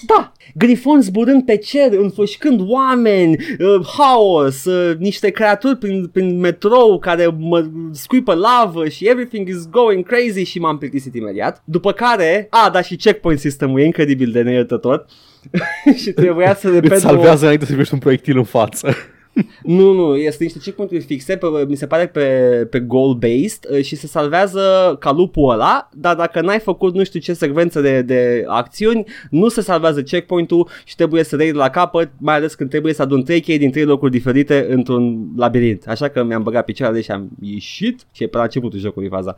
Da, 0.07 0.33
grifon 0.55 1.01
zburând 1.01 1.45
pe 1.45 1.57
cer, 1.57 1.93
înfășcând 1.93 2.61
oameni, 2.65 3.37
uh, 3.59 3.87
haos, 3.99 4.65
uh, 4.65 4.97
niște 4.99 5.31
creaturi 5.31 5.77
prin, 5.77 6.07
prin 6.13 6.39
metrou 6.39 6.99
care 6.99 7.27
mă 7.39 7.67
scuipă 7.93 8.35
lavă 8.35 8.89
și 8.89 9.09
everything 9.09 9.49
is 9.49 9.69
going 9.71 10.07
crazy 10.07 10.43
și 10.45 10.59
m-am 10.59 10.79
plictisit 10.79 11.15
imediat. 11.15 11.63
După 11.65 11.93
care, 11.93 12.47
a, 12.51 12.71
da, 12.71 12.83
și 12.83 12.97
checkpoint 12.97 13.39
system-ul 13.39 13.81
e 13.81 13.85
incredibil 13.85 14.31
de 14.31 14.43
neiertător. 14.43 15.07
și 16.03 16.11
trebuia 16.13 16.55
să 16.55 16.71
repet 16.71 16.91
Îți 16.91 17.05
o- 17.07 17.09
salvează 17.09 17.43
înainte 17.43 17.65
să 17.65 17.71
primești 17.71 17.95
un 17.95 18.01
proiectil 18.01 18.37
în 18.37 18.45
față. 18.45 18.95
Nu, 19.63 19.93
nu, 19.93 20.17
este 20.17 20.43
niște 20.45 20.59
checkpoint-uri 20.59 21.03
fixe, 21.03 21.37
pe, 21.37 21.47
mi 21.69 21.77
se 21.77 21.87
pare 21.87 22.07
pe, 22.07 22.27
pe 22.71 22.81
goal-based 22.81 23.67
uh, 23.71 23.83
și 23.83 23.97
se 23.97 24.07
salvează 24.07 24.97
ca 25.01 25.13
lupul 25.13 25.53
ăla, 25.53 25.89
dar 25.93 26.17
dacă 26.17 26.41
n-ai 26.41 26.59
făcut 26.59 26.95
nu 26.95 27.05
știu 27.05 27.21
ce 27.21 27.33
secvență 27.33 27.81
de, 27.81 28.03
de 28.03 28.45
acțiuni, 28.47 29.05
nu 29.31 29.49
se 29.49 29.61
salvează 29.61 30.03
checkpoint-ul 30.03 30.69
și 30.85 30.95
trebuie 30.95 31.25
să 31.25 31.37
dai 31.37 31.47
de 31.47 31.53
la 31.53 31.71
capăt, 31.71 32.11
mai 32.19 32.35
ales 32.35 32.55
când 32.55 32.71
trebuie 32.71 32.93
să 32.93 33.03
adun 33.03 33.23
3 33.23 33.41
chei 33.41 33.59
din 33.59 33.71
3 33.71 33.85
locuri 33.85 34.11
diferite 34.11 34.67
într-un 34.71 35.29
labirint. 35.37 35.85
Așa 35.87 36.09
că 36.09 36.23
mi-am 36.23 36.43
băgat 36.43 36.65
picioarele 36.65 37.01
și 37.01 37.11
am 37.11 37.29
ieșit 37.41 38.07
și 38.13 38.23
e 38.23 38.27
pe 38.27 38.37
la 38.37 38.43
începutul 38.43 38.79
jocului 38.79 39.09
faza. 39.09 39.37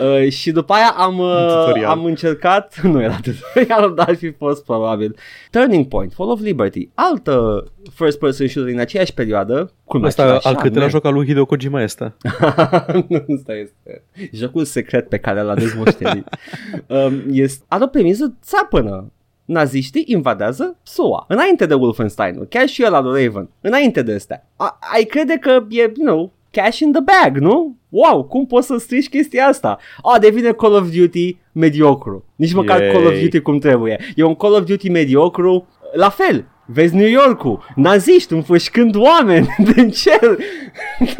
uh, 0.00 0.30
și 0.38 0.50
după 0.50 0.72
aia 0.72 0.94
am, 0.96 1.18
uh, 1.18 1.46
Tutorial. 1.48 1.90
am 1.90 2.04
încercat, 2.04 2.80
nu 2.92 3.02
era 3.02 3.18
tutorial, 3.22 3.94
dar 3.94 4.08
ar 4.08 4.16
fi 4.16 4.30
fost 4.30 4.64
probabil. 4.64 5.16
Turning 5.50 5.86
Point, 5.86 6.12
Fall 6.12 6.30
of 6.30 6.40
Liberty, 6.40 6.88
altă 6.94 7.64
first 7.92 8.18
person 8.18 8.46
shooter 8.46 8.72
din 8.72 8.80
aceeași 8.80 9.14
perioadă, 9.14 9.72
cu 9.84 9.96
Ăsta 10.02 10.22
același 10.22 10.46
al 10.46 10.54
câtelea 10.54 10.78
arme. 10.78 10.90
joc 10.90 11.04
al 11.04 11.12
lui 11.14 11.26
Hideo 11.26 11.44
Kojima 11.44 11.82
este. 11.82 12.14
Nu, 13.08 13.24
Ăsta 13.28 13.54
este 13.54 14.04
jocul 14.32 14.64
secret 14.64 15.08
pe 15.08 15.18
care 15.18 15.40
l-a 15.42 15.54
dezmoștenit. 15.54 16.26
um, 16.88 17.22
este, 17.30 17.64
are 17.68 17.84
o 17.84 17.86
premisă 17.86 18.34
țapănă. 18.42 19.12
Naziștii 19.44 20.04
invadează 20.06 20.76
SUA. 20.82 21.24
Înainte 21.28 21.66
de 21.66 21.74
Wolfenstein, 21.74 22.46
chiar 22.48 22.66
și 22.66 22.82
ăla 22.86 23.00
lui 23.00 23.24
Raven. 23.24 23.48
Înainte 23.60 24.02
de 24.02 24.12
astea. 24.12 24.48
A, 24.56 24.78
ai 24.94 25.02
crede 25.04 25.36
că 25.40 25.50
e, 25.68 25.80
you 25.80 25.92
know, 26.04 26.32
cash 26.50 26.78
in 26.78 26.92
the 26.92 27.00
bag, 27.00 27.36
nu? 27.38 27.76
Wow, 27.88 28.24
cum 28.24 28.46
poți 28.46 28.66
să 28.66 28.76
strici 28.78 29.08
chestia 29.08 29.46
asta? 29.46 29.78
A, 30.02 30.18
devine 30.18 30.52
Call 30.52 30.72
of 30.72 30.90
Duty 30.96 31.36
mediocru. 31.52 32.24
Nici 32.36 32.52
măcar 32.52 32.80
Yay. 32.80 32.92
Call 32.92 33.06
of 33.06 33.20
Duty 33.20 33.40
cum 33.40 33.58
trebuie. 33.58 33.98
E 34.16 34.22
un 34.22 34.34
Call 34.34 34.52
of 34.52 34.64
Duty 34.64 34.88
mediocru. 34.90 35.66
La 35.94 36.08
fel, 36.08 36.44
vezi 36.66 36.94
New 36.94 37.08
York-ul, 37.08 37.64
naziști 37.74 38.32
înfășcând 38.32 38.94
oameni 38.96 39.54
din 39.74 39.90
cer. 39.90 40.36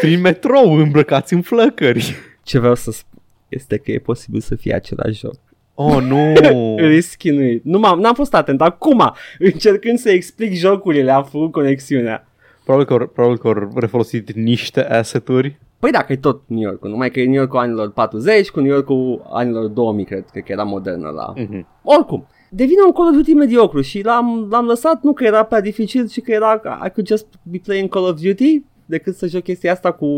Prin 0.00 0.20
metrou 0.20 0.74
îmbrăcați 0.74 1.34
în 1.34 1.42
flăcări. 1.42 2.14
Ce 2.42 2.58
vreau 2.58 2.74
să 2.74 2.90
spun 2.90 3.18
este 3.48 3.76
că 3.76 3.90
e 3.90 3.98
posibil 3.98 4.40
să 4.40 4.54
fie 4.54 4.74
același 4.74 5.18
joc. 5.18 5.34
Oh, 5.74 6.02
nu! 6.02 6.34
Rischinuit. 6.88 7.64
Nu 7.64 7.78
m-am, 7.78 8.00
n-am 8.00 8.14
fost 8.14 8.34
atent. 8.34 8.60
Acum, 8.60 9.14
încercând 9.38 9.98
să 9.98 10.10
explic 10.10 10.54
jocurile, 10.54 11.10
am 11.10 11.24
făcut 11.24 11.52
conexiunea. 11.52 12.28
probabil 12.64 12.86
că, 12.86 13.06
probabil 13.06 13.38
că 13.38 13.48
au 13.48 13.72
refolosit 13.76 14.32
niște 14.32 14.84
asset-uri. 14.84 15.58
Păi 15.78 15.90
dacă 15.90 16.12
e 16.12 16.16
tot 16.16 16.42
New 16.46 16.60
York, 16.60 16.84
numai 16.84 17.10
că 17.10 17.20
e 17.20 17.24
New 17.24 17.34
York 17.34 17.54
anilor 17.54 17.90
40 17.92 18.50
cu 18.50 18.60
New 18.60 18.72
York 18.72 18.88
anilor 19.32 19.66
2000, 19.66 20.04
cred, 20.04 20.24
cred 20.30 20.44
că 20.44 20.52
era 20.52 20.62
modernă 20.62 21.08
la... 21.08 21.32
Mhm. 21.36 21.66
Oricum, 21.82 22.26
devine 22.50 22.82
un 22.86 22.92
Call 22.92 23.08
of 23.08 23.14
Duty 23.14 23.32
mediocru 23.34 23.80
și 23.80 24.02
l-am, 24.02 24.46
l-am 24.50 24.66
lăsat 24.66 25.02
nu 25.02 25.12
că 25.12 25.24
era 25.24 25.42
prea 25.42 25.60
dificil, 25.60 26.08
ci 26.08 26.20
că 26.20 26.32
era 26.32 26.60
I 26.86 26.90
could 26.90 27.06
just 27.06 27.26
be 27.42 27.60
playing 27.64 27.88
Call 27.88 28.04
of 28.04 28.20
Duty 28.20 28.62
decât 28.86 29.14
să 29.16 29.26
joc 29.26 29.42
chestia 29.42 29.72
asta 29.72 29.92
cu 29.92 30.08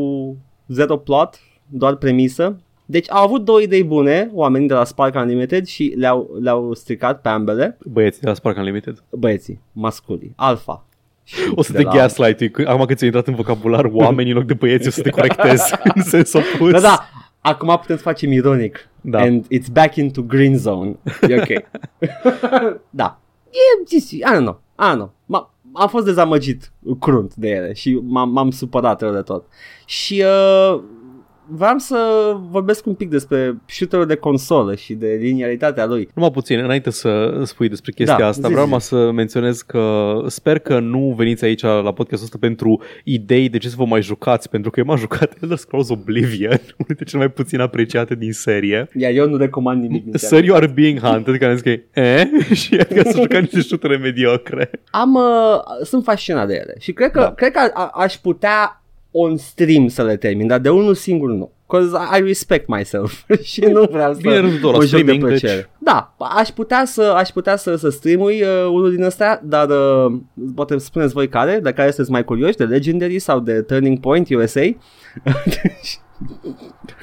zero 0.69 0.97
plot, 0.97 1.41
doar 1.69 1.97
premisă. 1.97 2.61
Deci 2.89 3.11
au 3.11 3.25
avut 3.25 3.45
două 3.45 3.61
idei 3.61 3.85
bune, 3.85 4.31
oamenii 4.33 4.69
de 4.69 4.75
la 4.75 4.85
Spark 4.85 5.15
Unlimited 5.15 5.65
și 5.65 5.95
le-au, 5.97 6.37
le-au 6.41 6.75
stricat 6.75 7.21
pe 7.21 7.29
ambele, 7.29 7.79
Băieții 7.85 8.21
de 8.21 8.29
la 8.29 8.35
Spark 8.35 8.57
Unlimited. 8.57 9.05
băieții, 9.11 9.61
masculii, 9.73 10.33
alfa. 10.37 10.87
Și 11.27 11.37
O 11.55 11.63
să 11.63 11.73
de 11.73 11.79
te 11.79 11.85
la- 11.85 11.93
gaslight 11.93 12.67
Acum 12.67 12.85
că 12.85 12.95
ți-a 12.95 13.07
intrat 13.07 13.27
în 13.27 13.35
vocabular 13.35 13.85
oamenii 13.93 14.33
în 14.33 14.39
loc 14.39 14.47
de 14.47 14.55
băieți, 14.55 14.89
o 14.89 14.91
să 14.91 15.03
te 15.03 15.11
corectezi 15.11 15.75
în 15.95 16.03
sens 16.03 16.33
opus. 16.33 16.71
Da, 16.71 16.81
da, 16.81 17.09
acum 17.41 17.69
putem 17.81 17.97
să 17.97 18.03
facem 18.03 18.33
ironic. 18.33 18.89
Da. 19.01 19.19
And 19.21 19.45
it's 19.45 19.73
back 19.73 19.97
into 19.97 20.23
green 20.23 20.57
zone. 20.57 20.97
E 21.29 21.35
ok. 21.37 21.63
da. 22.91 23.21
E, 23.51 23.97
I 24.13 24.21
don't 24.21 24.41
know. 24.41 24.61
I 24.79 24.85
don't 24.93 24.95
know. 24.95 25.13
M- 25.35 25.55
am 25.73 25.89
fost 25.89 26.05
dezamăgit 26.05 26.73
crunt 27.01 27.35
de 27.35 27.49
ele 27.49 27.73
și 27.73 28.01
m-am, 28.03 28.31
m-am 28.31 28.51
supărat 28.51 29.01
rău 29.01 29.13
de 29.13 29.21
tot. 29.21 29.45
Și 29.87 30.23
uh, 30.73 30.81
vreau 31.49 31.79
să 31.79 31.97
vorbesc 32.51 32.87
un 32.87 32.95
pic 32.95 33.11
despre 33.11 33.57
shooter 33.67 34.05
de 34.05 34.15
consolă 34.15 34.75
și 34.75 34.95
de 34.95 35.19
linearitatea 35.21 35.87
lui. 35.87 36.09
Numai 36.15 36.31
puțin, 36.31 36.59
înainte 36.59 36.91
să 36.91 37.41
spui 37.45 37.69
despre 37.69 37.93
chestia 37.93 38.17
Da, 38.19 38.27
asta, 38.27 38.47
zi, 38.49 38.53
vreau 38.53 38.65
zi. 38.65 38.65
numai 38.65 38.81
să 38.81 39.11
menționez 39.11 39.61
că 39.63 40.17
sper 40.27 40.59
că 40.59 40.79
nu 40.79 41.15
veniți 41.17 41.45
aici 41.45 41.63
la 41.63 41.93
podcastul 41.93 42.25
ăsta 42.25 42.37
pentru 42.41 42.83
idei 43.05 43.49
de 43.49 43.59
ce 43.59 43.69
să 43.69 43.75
vă 43.79 43.85
mai 43.85 44.03
jucați, 44.03 44.49
pentru 44.49 44.71
că 44.71 44.81
eu 44.81 44.87
m-am 44.87 44.97
jucat 44.97 45.35
Elder 45.43 45.57
Scrolls 45.59 45.89
Oblivion, 45.89 46.51
unul 46.77 46.87
dintre 46.87 47.05
cele 47.05 47.19
mai 47.19 47.31
puțin 47.31 47.61
apreciate 47.61 48.15
din 48.15 48.33
serie. 48.33 48.89
Iar 48.97 49.13
eu 49.13 49.29
nu 49.29 49.37
recomand 49.37 49.83
nimic. 49.83 50.05
din 50.05 50.13
Sir, 50.15 50.45
you 50.45 50.57
are 50.57 50.67
being 50.67 50.99
hunted, 51.01 51.37
care 51.39 51.51
am 51.51 51.57
zis 51.57 51.63
că 51.63 51.69
e, 51.71 51.85
eh? 51.93 52.27
și 52.63 52.75
adică 52.75 53.03
să 53.11 53.21
juca 53.21 53.39
niște 53.39 53.61
șutere 53.61 53.97
mediocre. 53.97 54.71
am, 54.91 55.15
uh, 55.15 55.85
sunt 55.85 56.05
fascinat 56.05 56.47
de 56.47 56.55
ele 56.55 56.75
și 56.79 56.93
cred 56.93 57.11
că, 57.11 57.19
Da. 57.19 57.25
da. 57.25 57.33
cred 57.35 57.51
că 57.53 57.59
a, 57.59 57.71
a, 57.75 57.91
aș 58.03 58.15
putea 58.15 58.81
on 59.19 59.37
stream 59.37 59.89
să 59.89 60.03
le 60.03 60.17
termin, 60.17 60.47
dar 60.47 60.59
de 60.59 60.69
unul 60.71 60.95
singur 60.95 61.31
nu. 61.31 61.51
Cause 61.67 61.91
I 62.19 62.21
respect 62.23 62.69
myself 62.69 63.25
și 63.43 63.61
nu 63.61 63.83
vreau 63.91 64.13
să 64.13 64.19
Bine 64.23 64.37
rândul 64.39 64.71
la 64.71 64.77
mă 64.77 64.85
joc 64.85 64.91
de 64.91 64.97
streaming, 64.97 65.23
plăcere. 65.27 65.53
deci- 65.55 65.67
Da, 65.79 66.15
aș 66.19 66.49
putea 66.49 66.83
să 66.85 67.03
aș 67.17 67.29
putea 67.29 67.57
să, 67.57 67.77
să 67.77 67.89
streamui 67.89 68.43
uh, 68.43 68.67
unul 68.71 68.95
din 68.95 69.05
astea, 69.05 69.41
dar 69.45 69.69
uh, 69.69 70.13
poate 70.55 70.79
spuneți 70.79 71.13
voi 71.13 71.29
care, 71.29 71.61
de 71.63 71.73
care 71.73 71.89
sunteți 71.89 72.11
mai 72.11 72.25
curioși, 72.25 72.57
de 72.57 72.65
Legendary 72.65 73.19
sau 73.19 73.41
de 73.41 73.63
Turning 73.63 74.01
Point 74.01 74.29
USA. 74.35 74.61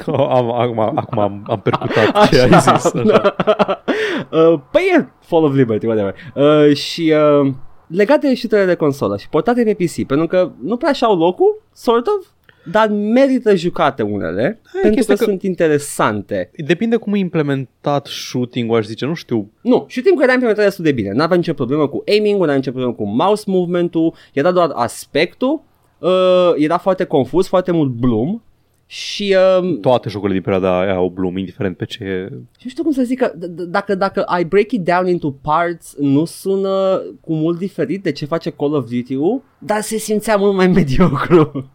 Am, 0.07 0.51
acum, 0.51 0.79
acum 0.79 1.19
am, 1.19 1.43
am 1.47 1.59
percutat 1.59 2.29
ce 2.29 2.39
ai 2.41 2.47
zis. 2.47 2.65
Așa. 2.67 2.91
uh, 4.31 4.59
păi 4.71 4.81
e 4.97 5.07
Fall 5.19 5.43
of 5.43 5.53
Liberty, 5.55 5.85
whatever. 5.85 6.15
Uh, 6.35 6.75
și 6.75 7.13
uh, 7.41 7.51
legate 7.87 8.27
de 8.27 8.33
shootere 8.35 8.65
de 8.65 8.75
consolă 8.75 9.17
și 9.17 9.29
portate 9.29 9.63
pe 9.63 9.73
PC, 9.83 10.05
pentru 10.07 10.27
că 10.27 10.51
nu 10.61 10.77
prea 10.77 10.91
și-au 10.91 11.15
locul, 11.17 11.61
sort 11.73 12.07
of, 12.07 12.25
dar 12.71 12.89
merită 12.89 13.55
jucate 13.55 14.01
unele, 14.01 14.59
pentru 14.71 14.89
că, 14.89 14.95
chestia 14.95 15.15
că 15.15 15.23
că- 15.23 15.29
sunt 15.29 15.41
interesante. 15.43 16.51
Depinde 16.55 16.95
cum 16.95 17.13
e 17.13 17.17
implementat 17.17 18.05
shooting-ul, 18.05 18.77
aș 18.77 18.85
zice, 18.85 19.05
nu 19.05 19.13
știu. 19.13 19.51
Nu, 19.61 19.85
shooting 19.89 20.21
era 20.21 20.31
implementat 20.31 20.63
destul 20.65 20.83
de 20.83 20.91
bine. 20.91 21.11
N-avea 21.11 21.37
nicio 21.37 21.53
problemă 21.53 21.87
cu 21.87 22.03
aiming-ul, 22.07 22.39
n-avea 22.39 22.55
nicio 22.55 22.71
problemă 22.71 22.93
cu 22.93 23.03
mouse 23.07 23.43
movement-ul, 23.47 24.13
era 24.33 24.51
doar 24.51 24.69
aspectul, 24.73 25.61
uh, 25.99 26.09
era 26.55 26.77
foarte 26.77 27.03
confuz, 27.03 27.47
foarte 27.47 27.71
mult 27.71 27.89
bloom 27.91 28.41
și 28.93 29.35
uh, 29.61 29.77
Toate 29.81 30.09
jocurile 30.09 30.33
din 30.39 30.43
perioada 30.51 30.79
aia 30.79 30.95
au 30.95 31.09
Bloom, 31.09 31.37
indiferent 31.37 31.77
pe 31.77 31.85
ce 31.85 32.03
e. 32.03 32.27
Și 32.57 32.63
nu 32.63 32.69
știu 32.69 32.83
cum 32.83 32.91
să 32.91 33.01
zic 33.03 33.19
că 33.19 33.31
d- 33.35 33.49
d- 33.49 33.67
dacă, 33.69 33.95
dacă 33.95 34.25
I 34.39 34.43
break 34.45 34.71
it 34.71 34.81
down 34.83 35.07
into 35.07 35.31
parts 35.31 35.95
nu 35.99 36.25
sună 36.25 37.01
cu 37.21 37.33
mult 37.33 37.57
diferit 37.57 38.03
de 38.03 38.11
ce 38.11 38.25
face 38.25 38.49
Call 38.49 38.73
of 38.73 38.89
Duty-ul, 38.89 39.41
dar 39.57 39.81
se 39.81 39.97
simțea 39.97 40.35
mult 40.35 40.55
mai 40.55 40.67
mediocru. 40.77 41.69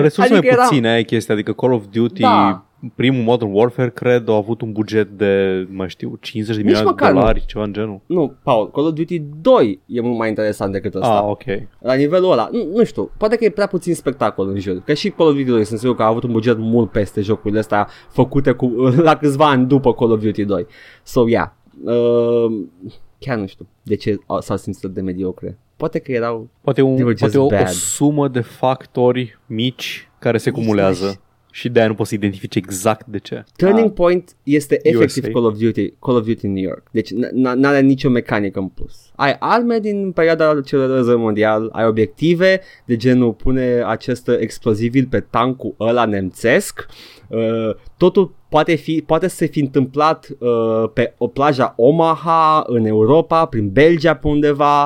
Resurse 0.00 0.32
Adică 0.32 0.38
mai 0.46 0.48
era- 0.52 0.62
puține, 0.66 0.88
aia 0.88 0.98
e 0.98 1.02
chestia, 1.02 1.34
adică 1.34 1.52
Call 1.52 1.72
of 1.72 1.84
Duty, 1.92 2.20
Da. 2.20 2.64
Primul 2.94 3.22
Modern 3.22 3.50
Warfare, 3.52 3.90
cred, 3.90 4.28
a 4.28 4.34
avut 4.34 4.60
un 4.60 4.72
buget 4.72 5.08
de, 5.08 5.66
mai 5.70 5.88
știu, 5.88 6.18
50 6.20 6.56
de 6.56 6.62
Nici 6.62 6.72
milioane 6.72 6.94
de 6.96 7.00
măcar 7.00 7.12
nu. 7.12 7.18
dolari, 7.18 7.44
ceva 7.46 7.64
în 7.64 7.72
genul. 7.72 8.00
Nu, 8.06 8.34
Paul, 8.42 8.70
Call 8.70 8.86
of 8.86 8.92
Duty 8.92 9.18
2 9.40 9.80
e 9.86 10.00
mult 10.00 10.18
mai 10.18 10.28
interesant 10.28 10.72
decât 10.72 10.94
ăsta. 10.94 11.16
Ah, 11.18 11.22
ok. 11.28 11.42
La 11.78 11.94
nivelul 11.94 12.32
ăla, 12.32 12.48
nu, 12.52 12.64
nu 12.74 12.84
știu, 12.84 13.10
poate 13.18 13.36
că 13.36 13.44
e 13.44 13.50
prea 13.50 13.66
puțin 13.66 13.94
spectacol 13.94 14.48
în 14.48 14.58
jur. 14.58 14.82
Că 14.84 14.94
și 14.94 15.10
Call 15.10 15.28
of 15.28 15.34
Duty 15.36 15.48
2 15.50 15.64
sunt 15.64 15.78
sigur 15.78 15.96
că 15.96 16.02
a 16.02 16.06
avut 16.06 16.22
un 16.22 16.32
buget 16.32 16.56
mult 16.58 16.90
peste 16.90 17.20
jocurile 17.20 17.58
astea 17.58 17.88
făcute 18.10 18.52
cu, 18.52 18.66
la 19.08 19.16
câțiva 19.16 19.48
ani 19.48 19.66
după 19.66 19.94
Call 19.94 20.12
of 20.12 20.20
Duty 20.22 20.44
2. 20.44 20.66
So, 21.02 21.28
yeah. 21.28 21.48
Uh, 21.84 22.62
chiar 23.18 23.38
nu 23.38 23.46
știu 23.46 23.66
de 23.82 23.94
ce 23.96 24.18
au- 24.26 24.40
s-au 24.40 24.56
simțit 24.56 24.84
atât 24.84 24.94
de 24.96 25.00
mediocre. 25.00 25.58
Poate 25.76 25.98
că 25.98 26.12
erau 26.12 26.48
Poate, 26.60 26.82
un, 26.82 26.92
They 26.94 27.04
were 27.04 27.16
just 27.18 27.32
poate 27.36 27.54
o, 27.54 27.56
o 27.56 27.58
bad. 27.62 27.68
sumă 27.72 28.28
de 28.28 28.40
factori 28.40 29.38
mici 29.46 30.08
care 30.18 30.38
se 30.38 30.50
cumulează 30.50 31.20
și 31.52 31.68
de-aia 31.68 31.88
nu 31.88 31.94
poți 31.94 32.08
să 32.08 32.14
identifici 32.14 32.54
exact 32.54 33.06
de 33.06 33.18
ce. 33.18 33.44
Turning 33.56 33.86
Ah. 33.86 33.92
Point 33.94 34.36
este 34.42 34.78
efectiv 34.82 35.22
USA. 35.24 35.32
Call 35.32 35.44
of 35.44 35.58
Duty, 35.58 35.90
Call 35.90 36.16
of 36.16 36.24
Duty 36.26 36.46
New 36.46 36.62
York. 36.62 36.82
Deci 36.90 37.10
n- 37.12 37.30
n- 37.30 37.54
n-are 37.54 37.80
nicio 37.80 38.08
mecanică 38.08 38.58
în 38.58 38.68
plus. 38.68 39.10
Ai 39.16 39.36
arme 39.38 39.78
din 39.78 40.12
perioada 40.12 40.60
celor 40.64 40.88
de 40.88 40.94
război 40.94 41.16
mondial, 41.16 41.68
ai 41.72 41.86
obiective 41.86 42.60
de 42.84 42.96
genul 42.96 43.32
pune 43.32 43.82
acest 43.86 44.28
explozibil 44.28 45.06
pe 45.10 45.20
tancul 45.20 45.74
ăla 45.80 46.04
nemțesc. 46.04 46.86
Uh, 47.28 47.70
totul 47.96 48.34
poate, 48.48 48.74
fi, 48.74 49.02
poate 49.06 49.28
să 49.28 49.36
se 49.36 49.46
fi 49.46 49.60
întâmplat 49.60 50.28
uh, 50.38 50.90
pe 50.92 51.14
o 51.18 51.26
plaja 51.26 51.74
Omaha 51.76 52.64
în 52.66 52.84
Europa, 52.84 53.44
prin 53.46 53.70
Belgia 53.70 54.14
pe 54.14 54.28
undeva. 54.28 54.82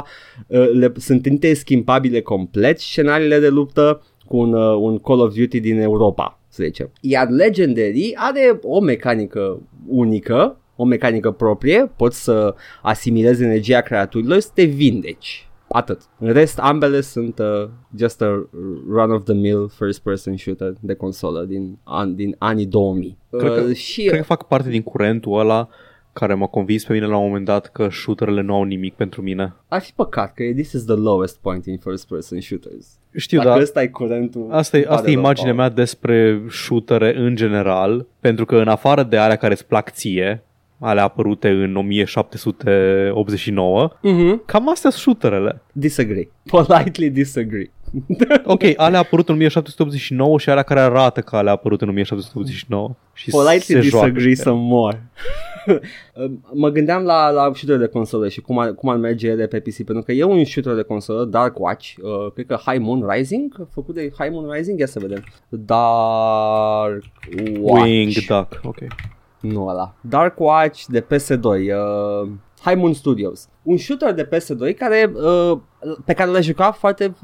Uh, 0.46 0.68
le, 0.72 0.92
sunt 0.96 1.26
interschimbabile 1.26 2.20
complet 2.20 2.80
scenariile 2.80 3.38
de 3.38 3.48
luptă 3.48 4.02
cu 4.26 4.36
un, 4.36 4.52
uh, 4.52 4.76
un 4.80 4.98
Call 4.98 5.20
of 5.20 5.34
Duty 5.34 5.60
din 5.60 5.78
Europa, 5.80 6.38
să 6.54 6.62
zicem. 6.64 6.90
Iar 7.00 7.28
Legendary 7.28 8.12
are 8.14 8.58
o 8.62 8.80
mecanică 8.80 9.60
unică, 9.86 10.58
o 10.76 10.84
mecanică 10.84 11.30
proprie, 11.30 11.92
poți 11.96 12.22
să 12.22 12.54
asimilezi 12.82 13.42
energia 13.42 13.80
creaturilor 13.80 14.36
și 14.36 14.42
să 14.42 14.50
te 14.54 14.64
vindeci. 14.64 15.48
Atât. 15.68 16.00
În 16.18 16.32
rest, 16.32 16.58
ambele 16.58 17.00
sunt 17.00 17.38
uh, 17.38 17.68
just 17.96 18.22
a 18.22 18.48
run-of-the-mill 18.88 19.68
first-person 19.68 20.36
shooter 20.36 20.72
de 20.80 20.94
consolă 20.94 21.44
din, 21.44 21.78
an, 21.84 22.14
din 22.14 22.36
anii 22.38 22.66
2000. 22.66 23.18
Cred 23.30 23.52
că- 23.52 23.64
uh, 23.68 23.74
și 23.74 24.04
Cred 24.04 24.18
că 24.18 24.24
fac 24.24 24.46
parte 24.46 24.68
din 24.68 24.82
curentul 24.82 25.38
ăla 25.38 25.68
care 26.12 26.34
m-a 26.34 26.46
convins 26.46 26.84
pe 26.84 26.92
mine 26.92 27.06
la 27.06 27.16
un 27.16 27.26
moment 27.26 27.44
dat 27.44 27.66
că 27.66 27.88
shooterele 27.90 28.40
nu 28.40 28.54
au 28.54 28.62
nimic 28.62 28.94
pentru 28.94 29.22
mine. 29.22 29.54
ar 29.68 29.80
fi 29.80 29.92
păcat 29.92 30.34
că 30.34 30.42
this 30.42 30.72
is 30.72 30.84
the 30.84 30.94
lowest 30.94 31.38
point 31.38 31.66
in 31.66 31.78
first-person 31.78 32.40
shooters. 32.40 32.98
Știu, 33.16 33.38
Dacă 33.38 33.50
dar 33.50 33.60
ăsta 33.60 33.82
e 33.82 33.86
curentul... 33.86 34.46
asta 34.50 34.76
e, 34.76 34.80
îmi 34.80 34.86
pare 34.88 34.96
asta 34.98 35.10
e 35.10 35.14
rău, 35.14 35.22
imaginea 35.22 35.54
Paul. 35.54 35.64
mea 35.66 35.74
despre 35.74 36.40
shootere 36.50 37.16
în 37.16 37.36
general, 37.36 38.06
pentru 38.20 38.44
că 38.44 38.56
în 38.56 38.68
afară 38.68 39.02
de 39.02 39.16
alea 39.16 39.36
care 39.36 39.52
îți 39.52 39.66
plac 39.66 39.90
ție, 39.90 40.42
alea 40.78 41.02
apărute 41.02 41.48
în 41.48 41.76
1789, 41.76 43.90
Mhm. 44.02 44.42
cam 44.46 44.70
astea 44.70 44.90
sunt 44.90 45.02
shooterele. 45.02 45.60
Disagree. 45.72 46.28
Politely 46.50 47.10
disagree. 47.10 47.70
Ok, 48.44 48.62
alea 48.76 48.98
apărut 48.98 49.28
în 49.28 49.34
1789 49.34 50.38
și 50.38 50.50
alea 50.50 50.62
care 50.62 50.80
arată 50.80 51.20
că 51.20 51.36
alea 51.36 51.52
apărut 51.52 51.82
în 51.82 51.88
1789. 51.88 52.94
Și 53.12 53.30
Politely 53.30 53.60
se 53.60 53.80
joacă 53.88 54.06
disagree 54.10 54.34
și- 54.34 54.40
some 54.40 54.58
more. 54.60 55.02
mă 56.52 56.68
gândeam 56.68 57.04
la, 57.04 57.30
la 57.30 57.52
shooter 57.54 57.78
de 57.78 57.86
consolă 57.86 58.28
și 58.28 58.40
cum 58.40 58.58
ar, 58.58 58.74
cum 58.74 58.88
ar 58.88 58.96
merge 58.96 59.28
ele 59.28 59.46
pe 59.46 59.60
PC 59.60 59.74
Pentru 59.74 60.02
că 60.02 60.12
e 60.12 60.24
un 60.24 60.44
shooter 60.44 60.74
de 60.74 60.82
consolă, 60.82 61.24
Dark 61.24 61.58
Watch 61.58 61.94
uh, 62.02 62.32
Cred 62.32 62.46
că 62.46 62.58
High 62.66 62.80
Moon 62.80 63.08
Rising 63.08 63.66
Făcut 63.70 63.94
de 63.94 64.12
High 64.18 64.30
Moon 64.30 64.50
Rising, 64.50 64.78
ia 64.78 64.86
să 64.86 64.98
vedem. 64.98 65.24
Dark 65.48 67.02
Watch. 67.60 67.82
Wing 67.82 68.12
Duck, 68.12 68.60
ok. 68.62 68.78
Nu 69.40 69.66
ăla. 69.66 69.94
Dark 70.00 70.38
Watch 70.38 70.84
de 70.86 71.00
PS2 71.00 71.42
uh, 71.42 72.28
High 72.64 72.76
Moon 72.76 72.92
Studios. 72.92 73.48
Un 73.62 73.76
shooter 73.76 74.14
de 74.14 74.28
PS2 74.28 74.74
care, 74.76 75.12
uh, 75.14 75.58
pe 76.04 76.12
care 76.12 76.30
l-a 76.30 76.40
jucat 76.40 76.76
foarte 76.76 77.14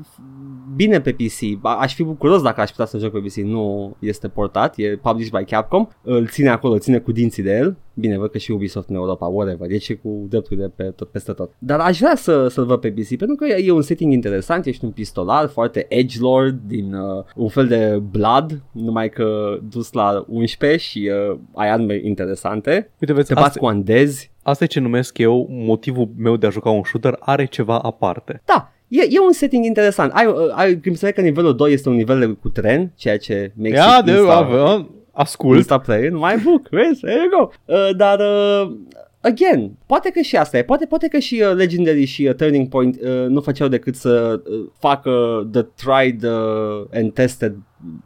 bine 0.77 1.01
pe 1.01 1.13
PC 1.13 1.59
A- 1.63 1.77
Aș 1.77 1.95
fi 1.95 2.03
bucuros 2.03 2.43
dacă 2.43 2.61
aș 2.61 2.71
putea 2.71 2.85
să 2.85 2.99
joc 2.99 3.13
pe 3.13 3.19
PC 3.19 3.35
Nu 3.35 3.97
este 3.99 4.29
portat, 4.29 4.75
e 4.77 4.99
published 5.03 5.39
by 5.39 5.45
Capcom. 5.45 5.89
Îl 6.03 6.27
ține 6.27 6.49
acolo, 6.49 6.73
îl 6.73 6.79
ține 6.79 6.99
cu 6.99 7.13
dinții 7.13 7.43
de 7.43 7.57
el. 7.57 7.77
Bine, 7.95 8.19
văd 8.19 8.31
că 8.31 8.39
și 8.39 8.51
Ubisoft 8.51 8.89
în 8.89 8.95
Europa, 8.95 9.27
whatever 9.27 9.69
Deci 9.69 9.89
e 9.89 9.95
cu 9.95 10.27
drepturile 10.29 10.69
pe 10.77 10.83
tot, 10.83 11.09
peste 11.09 11.33
tot. 11.33 11.51
Dar 11.59 11.81
aș 11.81 11.99
vrea 11.99 12.15
să, 12.15 12.49
să-l 12.49 12.65
văd 12.65 12.81
pe 12.81 12.91
PC 12.91 13.09
Pentru 13.09 13.37
că 13.37 13.47
e, 13.47 13.67
e 13.67 13.71
un 13.71 13.83
setting 13.83 14.13
interesant 14.13 14.67
Ești 14.67 14.85
un 14.85 14.91
pistolar 14.91 15.49
foarte 15.49 15.87
edgelord 15.89 16.61
Din 16.67 16.95
uh, 16.95 17.25
un 17.35 17.49
fel 17.49 17.67
de 17.67 18.03
Blood 18.11 18.63
Numai 18.73 19.09
că 19.09 19.59
dus 19.69 19.93
la 19.93 20.25
11 20.29 20.79
Și 20.79 21.11
uh, 21.31 21.39
ai 21.55 21.71
arme 21.71 22.01
interesante. 22.05 22.91
Uite, 23.01 23.13
vezi, 23.13 23.29
Te 23.29 23.35
bați 23.35 23.47
asta, 23.47 23.61
cu 23.61 23.67
andezi 23.67 24.31
asta 24.51 24.65
e 24.65 24.67
ce 24.67 24.81
numesc 24.81 25.19
eu 25.19 25.47
motivul 25.51 26.09
meu 26.17 26.37
de 26.37 26.47
a 26.47 26.51
juca 26.51 26.71
un 26.71 26.83
shooter 26.85 27.17
are 27.21 27.45
ceva 27.45 27.79
aparte. 27.79 28.43
Da, 28.45 28.73
e, 28.89 29.01
e 29.11 29.21
un 29.27 29.33
setting 29.33 29.65
interesant. 29.65 30.13
Ai, 30.15 30.27
uh, 30.27 30.35
ai, 30.55 30.81
mi 30.85 30.95
se 30.95 31.01
pare 31.01 31.13
că 31.13 31.21
nivelul 31.21 31.57
2 31.57 31.73
este 31.73 31.89
un 31.89 31.95
nivel 31.95 32.19
de, 32.19 32.27
cu 32.27 32.49
tren, 32.49 32.93
ceea 32.97 33.19
ce 33.19 33.53
makes 33.55 33.79
Ia 33.79 33.97
it 33.99 34.05
de 34.05 34.13
insta, 34.13 34.87
ascult. 35.13 35.57
insta 35.57 35.79
play 35.79 36.05
in 36.05 36.15
my 36.15 36.35
book, 36.45 36.69
vezi, 36.71 37.01
there 37.01 37.21
you 37.21 37.29
go. 37.39 37.51
Uh, 37.75 37.97
dar, 37.97 38.19
uh, 38.21 38.77
again, 39.21 39.71
poate 39.87 40.11
că 40.11 40.21
și 40.21 40.37
asta 40.37 40.59
e, 40.59 40.63
poate, 40.63 40.87
poate 40.87 41.09
că 41.09 41.19
și 41.19 41.43
uh, 41.47 41.55
Legendary 41.55 42.05
și 42.05 42.27
uh, 42.27 42.35
Turning 42.35 42.69
Point 42.69 43.01
uh, 43.01 43.27
nu 43.29 43.41
făceau 43.41 43.69
decât 43.69 43.95
să 43.95 44.43
uh, 44.45 44.67
facă 44.79 45.11
the 45.53 45.63
tried 45.63 46.23
uh, 46.23 46.87
and 46.93 47.13
tested 47.13 47.55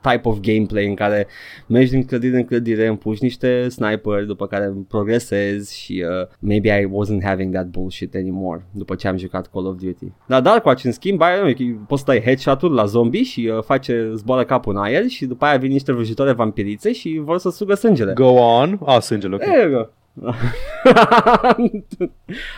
type 0.00 0.28
of 0.28 0.38
gameplay 0.40 0.86
în 0.86 0.94
care 0.94 1.26
mergi 1.66 1.90
din 1.90 2.04
clădire 2.04 2.36
în 2.36 2.44
clădire, 2.44 2.86
împuși 2.86 3.22
niște 3.22 3.68
sniper, 3.68 4.24
după 4.24 4.46
care 4.46 4.72
progresezi 4.88 5.80
și 5.80 6.04
uh, 6.20 6.28
maybe 6.38 6.68
I 6.68 6.86
wasn't 6.86 7.24
having 7.24 7.52
that 7.52 7.66
bullshit 7.66 8.14
anymore 8.14 8.66
după 8.72 8.94
ce 8.94 9.08
am 9.08 9.16
jucat 9.16 9.50
Call 9.52 9.66
of 9.66 9.76
Duty. 9.76 10.12
Dar 10.26 10.40
Dark 10.40 10.64
Watch 10.64 10.84
în 10.84 10.92
schimb, 10.92 11.20
ai, 11.20 11.78
poți 11.86 12.00
să 12.00 12.06
dai 12.06 12.20
headshot-uri 12.20 12.74
la 12.74 12.84
zombie 12.84 13.22
și 13.22 13.50
uh, 13.56 13.62
face, 13.62 14.10
zboară 14.14 14.44
capul 14.44 14.74
în 14.74 14.82
aer 14.82 15.06
și 15.06 15.26
după 15.26 15.44
aia 15.44 15.56
vin 15.56 15.70
niște 15.70 15.92
vrăjitoare 15.92 16.32
vampirițe 16.32 16.92
și 16.92 17.20
vor 17.24 17.38
să 17.38 17.50
sugă 17.50 17.74
sângele. 17.74 18.12
Go 18.12 18.30
on. 18.32 18.78
A, 18.84 19.00
sângele, 19.00 19.34
ok. 19.34 19.40
There 19.40 19.70
you 19.70 19.70
go. 19.70 19.88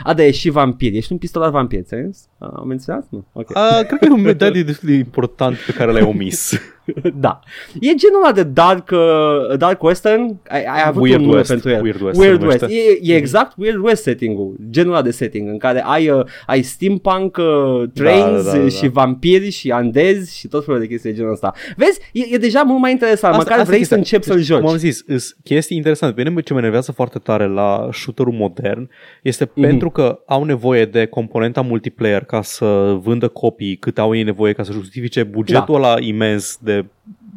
A, 0.03 0.15
da, 0.15 0.23
ești 0.25 0.41
și 0.41 0.51
vampir, 0.51 0.95
ești 0.95 1.13
un 1.13 1.19
pistolar 1.19 1.51
vampir, 1.51 1.83
ți-ai 1.83 2.07
zis? 2.11 2.29
Am 2.39 2.65
menționat? 2.67 3.07
Nu? 3.11 3.25
Ok. 3.33 3.57
A, 3.57 3.83
cred 3.87 3.99
că 3.99 4.05
e 4.05 4.11
un 4.11 4.21
medaliu 4.21 4.63
destul 4.71 4.89
de 4.89 4.95
important 4.95 5.57
pe 5.57 5.73
care 5.73 5.93
l-ai 5.93 6.03
omis. 6.03 6.53
da. 7.27 7.41
E 7.81 7.95
genul 7.95 8.23
ăla 8.25 8.33
de 8.33 8.43
dark, 8.43 8.91
uh, 8.93 9.57
dark 9.59 9.83
western. 9.83 10.37
Ai, 10.49 10.65
ai 10.65 10.83
avut 10.87 11.03
Weird 11.03 11.21
un 11.21 11.25
nume 11.27 11.37
West, 11.37 11.49
pentru 11.51 11.71
el. 11.71 11.83
Weird 11.83 12.01
West 12.01 12.17
se 12.19 12.27
Weird 12.27 12.43
West. 12.43 12.61
numește. 12.61 12.81
E, 13.03 13.13
e 13.13 13.17
exact 13.17 13.53
Weird 13.57 13.85
West 13.85 14.03
setting-ul. 14.03 14.55
Genul 14.71 14.93
ăla 14.93 15.03
de 15.03 15.11
setting 15.11 15.49
în 15.49 15.59
care 15.59 15.83
ai, 15.85 16.09
uh, 16.09 16.25
ai 16.47 16.63
steampunk 16.63 17.37
uh, 17.37 17.89
trains 17.95 18.45
da, 18.45 18.53
da, 18.53 18.59
da. 18.59 18.69
și 18.69 18.89
vampiri 18.89 19.51
și 19.51 19.71
andezi 19.71 20.39
și 20.39 20.49
tot 20.49 20.65
felul 20.65 20.81
de 20.81 20.87
chestii 20.87 21.11
de 21.11 21.17
genul 21.17 21.33
ăsta. 21.33 21.53
Vezi? 21.77 22.01
E, 22.13 22.23
e 22.35 22.37
deja 22.39 22.63
mult 22.63 22.81
mai 22.81 22.91
interesant. 22.91 23.35
Asta- 23.35 23.45
Măcar 23.45 23.59
asta 23.59 23.73
e 23.73 23.77
vrei 23.77 23.85
să 23.87 23.97
chestia. 23.97 24.17
începi 24.19 24.25
să-l 24.25 24.43
joci. 24.55 24.61
Cum 24.61 24.71
am 24.71 24.77
zis, 24.77 25.03
îs 25.07 25.37
chestii 25.45 25.77
interesante. 25.77 26.15
Pe 26.23 26.29
mine 26.29 26.41
ce 26.43 26.53
mă 26.53 26.59
enervează 26.59 26.93
foarte 26.93 27.19
tare 27.19 27.47
la 27.47 27.89
shooter-ul 27.93 28.33
modern 28.33 28.91
este 29.23 29.51
Mhm. 29.55 29.61
pentru 29.67 29.91
că 29.91 30.19
au 30.27 30.45
nevoie 30.45 30.85
de 30.85 31.07
componenta 31.07 31.61
multiplayer 31.61 32.25
ca 32.25 32.43
să 32.43 32.97
vândă 33.03 33.29
copii 33.29 33.77
cât 33.77 33.99
au 33.99 34.15
ei 34.15 34.23
nevoie 34.23 34.53
ca 34.53 34.63
să 34.63 34.73
justifice 34.73 35.23
bugetul 35.23 35.65
Da. 35.81 35.89
ăla 35.89 35.95
imens 36.01 36.59
de 36.63 36.76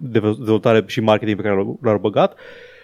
de 0.01 0.19
dezvoltare 0.19 0.83
și 0.87 1.01
marketing 1.01 1.37
pe 1.37 1.43
care 1.43 1.55
l-au- 1.55 1.79
l-au 1.81 1.97
băgat. 1.97 2.35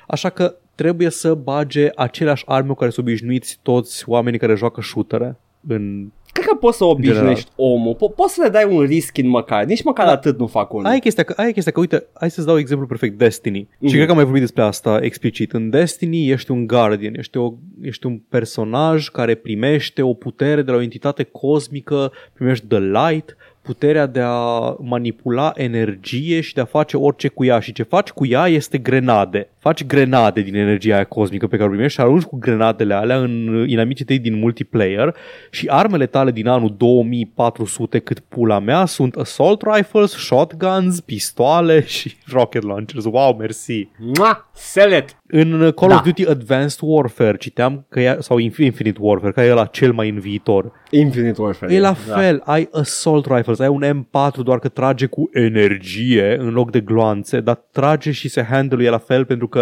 Așa 0.08 0.30
că 0.30 0.56
trebuie 0.76 1.10
să 1.10 1.34
bage 1.34 1.90
aceleași 1.96 2.44
arme 2.48 2.68
cu 2.68 2.76
care 2.76 2.92
sunt 2.92 3.06
obișnuiți 3.08 3.60
toți 3.62 4.04
oamenii 4.10 4.40
care 4.40 4.56
joacă 4.56 4.82
shootere 4.82 5.36
în 5.68 6.08
Cred 6.32 6.48
că 6.48 6.56
poți 6.56 6.78
să 6.78 6.84
obișnuiești 6.84 7.52
omul. 7.56 7.96
Po- 7.96 8.16
poți 8.16 8.34
să 8.34 8.42
le 8.44 8.50
dai 8.50 8.66
un 8.76 8.82
risc 8.84 9.18
în 9.18 9.28
măcar. 9.28 9.64
Nici 9.64 9.84
măcar 9.84 10.06
Da. 10.06 10.12
atât 10.12 10.40
nu 10.40 10.48
fac 10.48 10.74
unul. 10.74 10.86
Aia 10.86 10.96
e 10.96 11.00
chestia, 11.00 11.24
că, 11.24 11.34
aia 11.38 11.48
e 11.48 11.52
chestia 11.52 11.72
că, 11.72 11.80
uite, 11.80 12.06
hai 12.14 12.32
să-ți 12.32 12.48
dau 12.48 12.58
exemplu 12.58 12.88
perfect, 12.88 13.18
Destiny. 13.18 13.64
Mm-hmm. 13.64 13.70
Și 13.80 13.84
Mhm. 13.86 13.92
cred 13.94 14.04
că 14.06 14.10
am 14.10 14.16
mai 14.16 14.24
vorbit 14.24 14.42
despre 14.42 14.62
asta 14.64 15.00
explicit. 15.02 15.54
În 15.54 15.70
Destiny 15.70 16.30
ești 16.30 16.52
un 16.52 16.68
guardian, 16.68 17.14
ești, 17.16 17.38
o, 17.38 17.54
ești 17.82 18.06
un 18.06 18.18
personaj 18.30 19.08
care 19.10 19.36
primește 19.36 20.02
o 20.02 20.14
putere 20.14 20.62
de 20.62 20.72
la 20.72 20.78
o 20.78 20.82
entitate 20.82 21.24
cosmică, 21.24 22.12
primești 22.34 22.66
The 22.66 22.80
Light, 22.80 23.36
puterea 23.66 24.06
de 24.06 24.22
a 24.24 24.76
manipula 24.80 25.52
energie 25.56 26.42
și 26.42 26.54
de 26.54 26.62
a 26.62 26.66
face 26.66 26.98
orice 26.98 27.28
cu 27.28 27.46
ea. 27.46 27.60
Și 27.60 27.74
ce 27.74 27.84
faci 27.84 28.10
cu 28.10 28.26
ea 28.26 28.48
este 28.48 28.78
grenade. 28.78 29.50
Faci 29.66 29.86
grenade 29.86 30.42
din 30.42 30.56
energia 30.56 30.94
aia 30.96 31.04
cosmică 31.04 31.48
pe 31.48 31.56
care 31.56 31.68
o 31.68 31.72
primești 31.72 31.94
și 31.94 32.02
arunci 32.02 32.24
cu 32.24 32.38
grenadele 32.38 32.94
alea 32.94 33.18
în 33.18 33.66
inamicii 33.68 34.06
tăi 34.06 34.20
din 34.20 34.40
multiplayer 34.40 35.16
și 35.52 35.68
armele 35.70 36.06
tale 36.06 36.32
din 36.32 36.48
anul 36.48 36.76
2400 36.78 38.00
cât 38.00 38.20
pula 38.20 38.60
mea 38.60 38.86
sunt 38.86 39.16
assault 39.16 39.62
rifles, 39.74 40.12
shotguns, 40.12 41.00
pistoale 41.00 41.86
și 41.96 42.16
rocket 42.28 42.64
launchers. 42.64 43.06
Wow, 43.06 43.36
mersi! 43.40 43.88
Mua, 44.18 44.50
sell 44.54 44.94
it. 44.94 45.18
În 45.28 45.72
Call 45.76 45.92
Da. 45.92 45.96
of 45.96 46.04
Duty 46.04 46.28
Advanced 46.30 46.80
Warfare 46.82 47.38
citeam 47.38 47.86
că 47.90 48.00
e, 48.00 48.18
sau 48.20 48.38
Infinite 48.38 48.98
Warfare, 49.00 49.32
care 49.32 49.48
e 49.48 49.52
la 49.52 49.66
cel 49.66 49.92
mai 49.94 50.10
în 50.10 50.20
viitor. 50.20 50.72
Infinite 50.90 51.42
Warfare. 51.42 51.74
E 51.74 51.80
la 51.80 51.96
da. 52.08 52.16
fel, 52.16 52.42
ai 52.44 52.70
assault 52.72 53.26
rifles, 53.26 53.60
ai 53.60 53.68
un 53.68 53.84
M4 53.84 54.44
doar 54.44 54.60
că 54.60 54.68
trage 54.68 55.06
cu 55.06 55.30
energie 55.34 56.36
în 56.40 56.50
loc 56.50 56.72
de 56.72 56.80
gloanțe, 56.80 57.40
dar 57.40 57.62
trage 57.72 58.12
și 58.12 58.30
se 58.30 58.44
handle 58.44 58.90
la 58.90 58.98
fel 58.98 59.26
pentru 59.26 59.48
că 59.48 59.55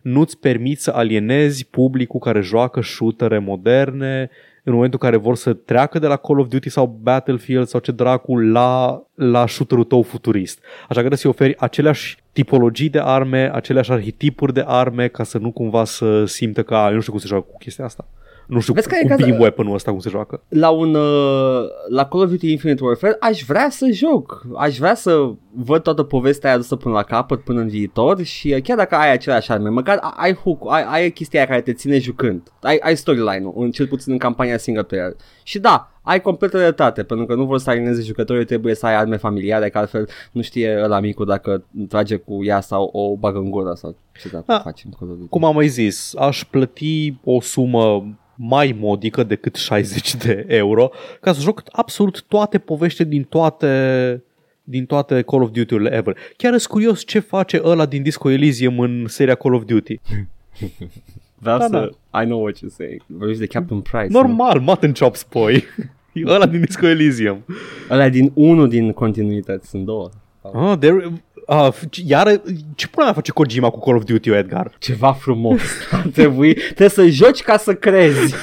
nu-ți 0.00 0.38
permiți 0.38 0.82
să 0.82 0.90
alienezi 0.94 1.66
publicul 1.66 2.20
care 2.20 2.40
joacă 2.40 2.80
shootere 2.82 3.38
moderne 3.38 4.30
în 4.64 4.72
momentul 4.72 4.98
în 5.02 5.08
care 5.10 5.22
vor 5.22 5.36
să 5.36 5.52
treacă 5.52 5.98
de 5.98 6.06
la 6.06 6.16
Call 6.16 6.38
of 6.38 6.48
Duty 6.48 6.68
sau 6.68 6.98
Battlefield 7.02 7.66
sau 7.66 7.80
ce 7.80 7.92
dracu 7.92 8.38
la, 8.38 9.02
la 9.14 9.46
shooterul 9.46 9.84
tău 9.84 10.02
futurist. 10.02 10.58
Așa 10.64 10.86
că 10.88 10.94
trebuie 10.98 11.18
să-i 11.18 11.30
oferi 11.30 11.58
aceleași 11.58 12.16
tipologii 12.32 12.88
de 12.88 13.00
arme, 13.02 13.50
aceleași 13.54 13.92
arhetipuri 13.92 14.52
de 14.52 14.64
arme 14.66 15.08
ca 15.08 15.22
să 15.24 15.38
nu 15.38 15.50
cumva 15.50 15.84
să 15.84 16.24
simtă 16.24 16.62
că 16.62 16.74
"A, 16.74 16.88
eu 16.88 16.94
nu 16.94 17.00
știu 17.00 17.12
cum 17.12 17.20
se 17.20 17.26
joacă 17.26 17.46
cu 17.50 17.56
chestia 17.58 17.84
asta. 17.84 18.08
Nu 18.46 18.60
știu 18.60 18.72
Vezi 18.74 18.86
cu, 18.88 18.92
care 18.94 19.06
e 19.06 19.08
cu 19.10 19.16
că- 19.16 19.26
beam 19.28 19.40
weapon-ul 19.40 19.74
ăsta 19.74 19.90
cum 19.90 20.00
se 20.00 20.08
joacă. 20.08 20.42
la 20.48 20.70
un 20.70 20.94
uh, 20.94 21.64
la 21.88 22.04
Call 22.04 22.22
of 22.22 22.30
Duty 22.30 22.50
Infinite 22.50 22.84
Warfare 22.84 23.16
aș 23.20 23.42
vrea 23.42 23.68
să 23.70 23.86
joc. 23.90 24.46
Aș 24.56 24.78
vrea 24.78 24.94
să 24.94 25.30
văd 25.54 25.82
toată 25.82 26.02
povestea 26.02 26.48
aia 26.48 26.58
dusă 26.58 26.76
până 26.76 26.94
la 26.94 27.02
capăt, 27.02 27.40
până 27.40 27.60
în 27.60 27.68
viitor 27.68 28.22
și 28.22 28.52
uh, 28.56 28.62
chiar 28.62 28.76
dacă 28.76 28.94
ai 28.94 29.12
aceleași 29.12 29.52
arme, 29.52 29.68
măcar 29.68 29.98
a- 30.00 30.14
ai 30.16 30.34
hook, 30.34 30.62
ai, 30.72 30.84
ai 30.88 31.10
chestia 31.10 31.38
aia 31.40 31.48
care 31.48 31.60
te 31.60 31.72
ține 31.72 31.98
jucând. 31.98 32.52
Ai, 32.62 32.76
ai 32.76 32.96
storyline-ul, 32.96 33.52
în, 33.56 33.70
cel 33.70 33.86
puțin 33.86 34.12
în 34.12 34.18
campania 34.18 34.58
single 34.58 34.82
player. 34.82 35.12
Și 35.42 35.58
da, 35.58 35.90
ai 36.02 36.20
completă 36.20 36.58
dreptate, 36.58 37.02
pentru 37.02 37.26
că 37.26 37.34
nu 37.34 37.44
vor 37.44 37.58
să 37.58 37.70
alieneze 37.70 38.02
jucătorii, 38.02 38.44
trebuie 38.44 38.74
să 38.74 38.86
ai 38.86 38.94
arme 38.96 39.16
familiare, 39.16 39.68
că 39.68 39.78
altfel 39.78 40.08
nu 40.32 40.42
știe 40.42 40.80
ăla 40.82 41.00
micu 41.00 41.24
dacă 41.24 41.64
trage 41.88 42.16
cu 42.16 42.44
ea 42.44 42.60
sau 42.60 42.88
o 42.92 43.16
bagă 43.16 43.38
în 43.38 43.50
gură 43.50 43.72
sau 43.74 43.96
ce 44.22 44.28
dacă 44.28 44.44
Ah, 44.52 44.60
facem 44.62 44.90
Call 44.98 45.10
of 45.10 45.16
Duty. 45.16 45.28
Cum 45.30 45.44
am 45.44 45.54
mai 45.54 45.68
zis, 45.68 46.14
aș 46.18 46.44
plăti 46.44 47.14
o 47.24 47.40
sumă 47.40 48.04
mai 48.36 48.76
modică 48.78 49.22
decât 49.22 49.54
60 49.54 50.14
de 50.14 50.44
euro 50.48 50.90
ca 51.20 51.32
să 51.32 51.40
joc 51.40 51.62
absolut 51.72 52.24
toate 52.28 52.58
povești 52.58 53.04
din 53.04 53.22
toate 53.22 54.22
din 54.68 54.86
toate 54.86 55.22
Call 55.22 55.42
of 55.42 55.50
Duty-urile 55.50 55.94
ever. 55.94 56.16
Chiar 56.36 56.50
sunt 56.50 56.72
curios 56.72 57.04
ce 57.04 57.18
face 57.18 57.60
ăla 57.64 57.86
din 57.86 58.02
Disco 58.02 58.30
Elysium 58.30 58.80
în 58.80 59.04
seria 59.08 59.34
Call 59.34 59.54
of 59.54 59.64
Duty. 59.64 60.00
Vreau 61.38 61.58
Da, 61.58 61.66
să... 61.66 61.90
I 62.22 62.24
know 62.24 62.42
what 62.42 62.56
you're 62.56 62.74
saying. 62.76 63.02
Vorbești 63.06 63.40
de 63.40 63.46
Captain 63.46 63.80
Price. 63.80 64.06
nu? 64.08 64.20
Normal, 64.20 64.60
mutton 64.60 64.92
chops, 64.92 65.22
poi. 65.22 65.64
E 66.12 66.22
ăla 66.26 66.46
din 66.46 66.60
Disco 66.60 66.86
Elysium. 66.86 67.44
Ăla 67.90 68.08
din 68.08 68.30
unul 68.34 68.68
din 68.68 68.92
continuități, 68.92 69.68
sunt 69.68 69.84
două. 69.84 70.10
Ah, 70.54 70.78
there, 70.78 71.12
ah, 71.46 71.74
iar 72.06 72.40
ce 72.74 72.88
până 72.88 73.12
face 73.12 73.32
Kojima 73.32 73.70
cu 73.70 73.78
Call 73.78 73.96
of 73.96 74.04
Duty, 74.04 74.30
Edgar? 74.30 74.72
Ceva 74.78 75.12
frumos. 75.12 75.60
Ar 75.90 76.06
trebui, 76.12 76.54
trebuie 76.54 76.88
să 76.88 77.06
joci 77.06 77.42
ca 77.42 77.56
să 77.56 77.74
crezi. 77.74 78.34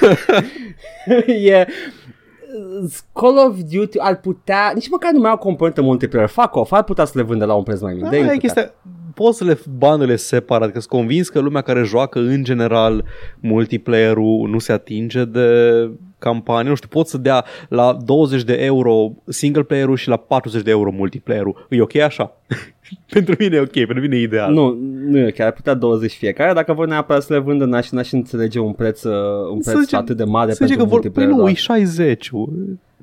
e... 1.56 1.66
Call 3.14 3.38
of 3.38 3.56
Duty 3.72 4.00
ar 4.00 4.20
putea, 4.20 4.72
nici 4.74 4.90
măcar 4.90 5.12
nu 5.12 5.20
mai 5.20 5.30
au 5.30 5.38
componentă 5.38 5.82
multiplayer, 5.82 6.30
fuck 6.30 6.56
off, 6.56 6.72
ar 6.72 6.84
putea 6.84 7.06
să 7.06 7.12
le 7.16 7.24
vândă 7.24 7.46
la 7.46 7.54
un 7.54 7.64
preț 7.64 7.80
mai 7.80 7.94
mic. 7.94 8.04
Da, 8.04 8.10
de 8.10 8.16
e 8.16 8.20
încăcat. 8.20 8.42
chestia, 8.42 8.74
poți 9.14 9.38
să 9.38 9.44
le 9.44 9.60
bandele 9.78 10.16
separat, 10.16 10.72
că 10.72 10.80
sunt 10.80 10.92
convins 10.92 11.30
că 11.30 11.40
lumea 11.40 11.62
care 11.62 11.84
joacă 11.84 12.20
în 12.20 12.44
general 12.44 13.04
multiplayer-ul 13.40 14.50
nu 14.50 14.60
se 14.60 14.72
atinge 14.72 15.26
de 15.26 15.50
campanie, 16.24 16.70
nu 16.70 16.76
știu, 16.76 16.88
pot 16.92 17.08
să 17.08 17.18
dea 17.18 17.46
la 17.70 17.98
20 18.06 18.44
de 18.44 18.54
euro 18.54 19.12
single 19.28 19.64
player-ul 19.64 19.96
și 19.96 20.08
la 20.08 20.16
40 20.18 20.62
de 20.62 20.70
euro 20.72 20.92
multiplayer-ul. 20.92 21.66
E 21.70 21.82
ok 21.82 21.96
așa? 21.96 22.32
pentru 23.14 23.36
mine 23.40 23.56
e 23.56 23.60
ok, 23.60 23.72
pentru 23.72 24.00
mine 24.00 24.16
e 24.16 24.22
ideal. 24.22 24.52
Nu, 24.54 24.78
nu 25.08 25.18
e 25.18 25.32
chiar, 25.32 25.48
ar 25.48 25.54
putea 25.54 25.74
20 25.74 26.12
fiecare, 26.14 26.54
dacă 26.54 26.74
vor 26.74 26.88
neapărat 26.88 27.22
să 27.24 27.34
le 27.34 27.40
vândă, 27.40 27.66
n-aș, 27.66 27.90
n-aș 27.90 28.12
înțelege 28.12 28.60
un 28.60 28.72
preț, 28.72 29.04
uh, 29.04 29.14
un 29.52 29.62
Să 29.62 29.72
preț 29.72 29.84
zicem- 29.84 30.00
atât 30.00 30.18
de 30.18 30.24
mare 30.24 30.52
Să 30.52 30.58
pentru 30.58 30.76
zice 30.76 30.88
că 30.88 30.90
vor, 30.94 31.00
păi 31.00 31.10
multiplayer. 31.10 31.30
nu, 31.32 31.38
doar. 31.38 31.50
e 31.50 31.54
60 31.54 32.32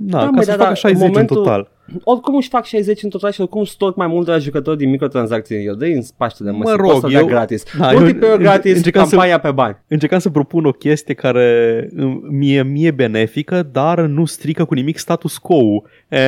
Na, 0.06 0.18
Da, 0.18 0.18
ca 0.24 0.30
măi, 0.30 0.44
să 0.44 0.50
da, 0.50 0.56
facă 0.56 0.68
da, 0.68 0.74
60 0.74 1.00
în 1.00 1.06
în 1.06 1.10
momentul- 1.12 1.36
total. 1.36 1.68
Oricum 2.04 2.36
își 2.36 2.48
fac 2.48 2.64
60 2.64 3.02
în 3.02 3.10
total 3.10 3.30
și 3.32 3.40
oricum 3.40 3.64
storc 3.64 3.96
mai 3.96 4.06
mult 4.06 4.24
de 4.26 4.30
la 4.30 4.38
jucători 4.38 4.76
din 4.76 4.90
microtransacții 4.90 5.56
în 5.56 5.66
el. 5.68 5.76
Dă-i 5.78 5.92
în 5.92 6.02
spaște 6.02 6.44
de 6.44 6.50
Mă 6.50 6.56
măsii, 6.56 6.76
rog, 6.76 6.86
poți 6.90 7.00
să 7.00 7.06
dea 7.08 7.18
eu- 7.20 7.26
gratis. 7.26 7.64
Da, 7.78 7.92
eu 7.92 7.98
Multiplayer 7.98 8.34
înce- 8.36 8.48
gratis, 8.50 8.76
încercam 8.76 9.04
să- 9.04 9.08
campania 9.10 9.38
pe 9.38 9.50
bani. 9.50 9.76
Încercam 9.88 10.18
să 10.18 10.30
propun 10.30 10.64
o 10.64 10.70
chestie 10.72 11.14
care 11.14 11.88
îmi- 11.96 12.20
mie, 12.30 12.62
mie 12.62 12.90
benefică, 12.90 13.68
dar 13.72 14.00
nu 14.00 14.24
strică 14.24 14.64
cu 14.64 14.74
nimic 14.74 14.96
status 14.98 15.38
quo. 15.38 15.82
E? 16.08 16.18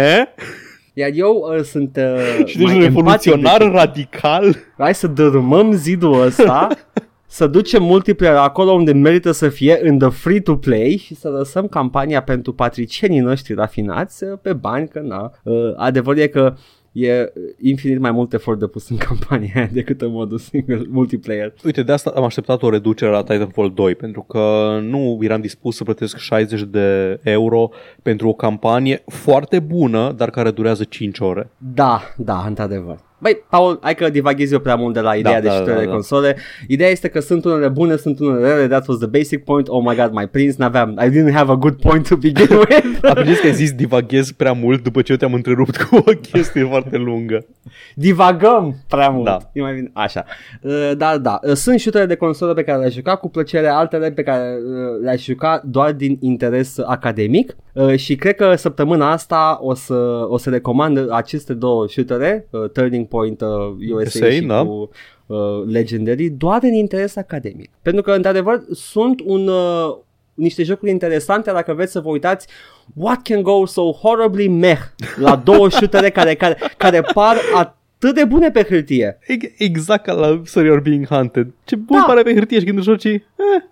Iar 0.95 1.11
eu 1.15 1.53
uh, 1.57 1.63
sunt 1.63 1.97
uh, 1.97 2.45
Și 2.47 2.57
deci 2.59 2.67
mai 2.67 2.79
revoluționar 2.79 3.61
empatic 3.61 3.75
radical. 3.81 4.57
Hai 4.79 4.95
să 4.95 5.07
dărâmăm 5.07 5.73
zidul 5.73 6.21
ăsta 6.23 6.69
Să 7.33 7.47
ducem 7.47 7.83
multiplayer 7.83 8.37
acolo 8.37 8.73
unde 8.73 8.93
merită 8.93 9.31
să 9.31 9.49
fie 9.49 9.79
în 9.83 9.99
the 9.99 10.09
free-to-play 10.09 10.97
și 10.97 11.15
să 11.15 11.29
lăsăm 11.29 11.67
campania 11.67 12.23
pentru 12.23 12.53
patricienii 12.53 13.21
noștri 13.21 13.55
rafinați 13.55 14.25
uh, 14.25 14.39
pe 14.43 14.53
bani, 14.53 14.89
că 14.89 15.01
na. 15.01 15.33
Uh, 15.43 15.73
adevărul 15.77 16.21
e 16.21 16.27
că 16.27 16.55
e 16.93 17.33
infinit 17.61 17.99
mai 17.99 18.11
mult 18.11 18.33
efort 18.33 18.59
de 18.59 18.67
pus 18.67 18.89
în 18.89 18.97
campania 19.09 19.53
aia 19.55 19.69
decât 19.73 20.03
în 20.03 20.11
modul 20.11 20.39
single 20.39 20.83
multiplayer. 20.89 21.55
Uite, 21.65 21.83
de 21.83 21.93
asta 21.93 22.13
am 22.17 22.25
așteptat 22.25 22.63
o 22.63 22.71
reducere 22.71 23.11
la 23.11 23.23
Titanfall 23.23 23.73
2, 23.75 23.95
pentru 23.95 24.23
că 24.23 24.79
nu 24.83 25.19
eram 25.21 25.41
dispus 25.41 25.77
să 25.77 25.85
plătesc 25.85 26.17
60 26.17 26.63
de 26.63 27.21
euro 27.23 27.71
pentru 28.03 28.29
o 28.29 28.33
campanie 28.33 29.03
foarte 29.07 29.59
bună, 29.59 30.13
dar 30.17 30.31
care 30.31 30.51
durează 30.51 30.85
5 30.85 31.19
ore. 31.19 31.51
Da, 31.75 32.03
da, 32.17 32.45
într-adevăr. 32.47 33.11
Băi, 33.23 33.45
Paul, 33.51 33.79
hai 33.83 33.95
că 33.95 34.09
divaghezi 34.11 34.53
eu 34.53 34.59
prea 34.59 34.75
mult 34.75 34.95
de 34.95 35.01
la 35.01 35.15
ideea 35.15 35.35
Da, 35.35 35.41
de 35.41 35.47
da, 35.47 35.53
știri 35.55 35.75
da, 35.75 35.79
de 35.81 35.85
da. 35.87 35.91
console. 35.93 36.37
Ideea 36.69 36.91
este 36.91 37.09
că 37.09 37.21
sunt 37.21 37.45
unele 37.45 37.69
bune, 37.69 37.97
sunt 37.97 38.19
unele 38.21 38.49
rele, 38.55 38.67
that 38.69 38.87
was 38.89 38.99
the 38.99 39.07
basic 39.07 39.45
point. 39.45 39.69
Oh 39.69 39.83
my 39.87 39.95
god, 39.97 40.11
my 40.13 40.27
prince, 40.27 40.55
n-aveam, 40.59 40.99
I 41.07 41.09
didn't 41.11 41.33
have 41.35 41.51
a 41.53 41.55
good 41.57 41.75
point 41.81 42.09
to 42.09 42.17
begin 42.17 42.57
with. 42.69 42.99
Apreciez 43.03 43.39
că 43.39 43.47
ai 43.47 43.53
zis 43.55 43.73
divaghez 43.73 44.31
prea 44.31 44.53
mult 44.53 44.83
după 44.83 45.03
ce 45.03 45.13
eu 45.13 45.19
te-am 45.19 45.35
întrerupt 45.35 45.77
cu 45.83 45.97
o 45.97 46.13
chestie 46.31 46.65
foarte 46.65 46.97
lungă. 46.97 47.47
Divagăm 47.95 48.75
prea 48.89 49.09
mult. 49.09 49.25
Da. 49.25 49.39
E 49.53 49.61
mai 49.61 49.75
bine. 49.75 49.91
Așa. 49.93 50.25
Uh, 50.63 50.91
Da, 50.97 51.19
da. 51.19 51.39
Uh, 51.43 51.53
Sunt 51.53 51.79
șutere 51.81 52.07
de 52.07 52.15
consolă 52.15 52.55
pe 52.55 52.63
care 52.63 52.79
le-aș 52.79 52.95
juca 52.95 53.17
cu 53.17 53.29
plăcere, 53.29 53.69
altele 53.69 54.11
pe 54.11 54.23
care 54.23 54.43
uh, 54.57 55.03
le-aș 55.03 55.25
juca 55.25 55.63
doar 55.65 55.93
din 55.93 56.17
interes 56.21 56.79
academic 56.87 57.57
Uh, 57.73 57.97
și 57.97 58.17
cred 58.17 58.35
că 58.35 58.55
săptămâna 58.55 59.11
asta 59.11 59.59
o 59.63 59.75
să, 59.75 60.27
o 60.29 60.37
să 60.37 60.51
recomand 60.51 61.11
aceste 61.11 61.55
două 61.55 61.87
șutere, 61.87 62.49
uh, 62.51 62.71
Turning 62.71 63.07
Point 63.07 63.41
uh, 63.41 63.49
USA 63.95 64.19
SA, 64.19 64.31
și 64.31 64.41
da. 64.41 64.65
cu 64.65 64.91
uh, 65.27 65.39
Legendary, 65.67 66.29
doar 66.29 66.59
în 66.63 66.73
interes 66.73 67.17
academic. 67.17 67.71
Pentru 67.83 68.03
că, 68.03 68.13
într-adevăr, 68.13 68.63
sunt 68.71 69.21
un, 69.25 69.49
uh, 69.49 69.97
niște 70.35 70.63
jocuri 70.63 70.91
interesante 70.91 71.51
dacă 71.53 71.73
vreți 71.73 71.93
să 71.93 72.01
vă 72.01 72.09
uitați 72.09 72.47
what 72.95 73.23
can 73.23 73.43
go 73.43 73.67
so 73.67 73.93
horribly 73.93 74.49
meh 74.49 74.81
la 75.17 75.37
două 75.37 75.69
șutere 75.69 76.11
care, 76.11 76.35
care, 76.35 76.59
care 76.77 77.01
par 77.15 77.37
a 77.55 77.77
atât 78.03 78.15
de 78.15 78.25
bune 78.25 78.51
pe 78.51 78.63
hârtie. 78.69 79.19
E- 79.27 79.53
Exact 79.65 80.05
ca 80.05 80.13
la 80.13 80.41
Sorry 80.45 80.69
You're 80.69 80.83
Being 80.83 81.07
Hunted. 81.07 81.47
Ce 81.65 81.77
bun 81.77 81.97
Da. 81.97 82.03
pare 82.07 82.23
pe 82.23 82.35
hârtie 82.35 82.59
și 82.59 82.65
când 82.65 82.79
îl 82.79 82.83
joci. 82.85 83.05
Eh, 83.05 83.21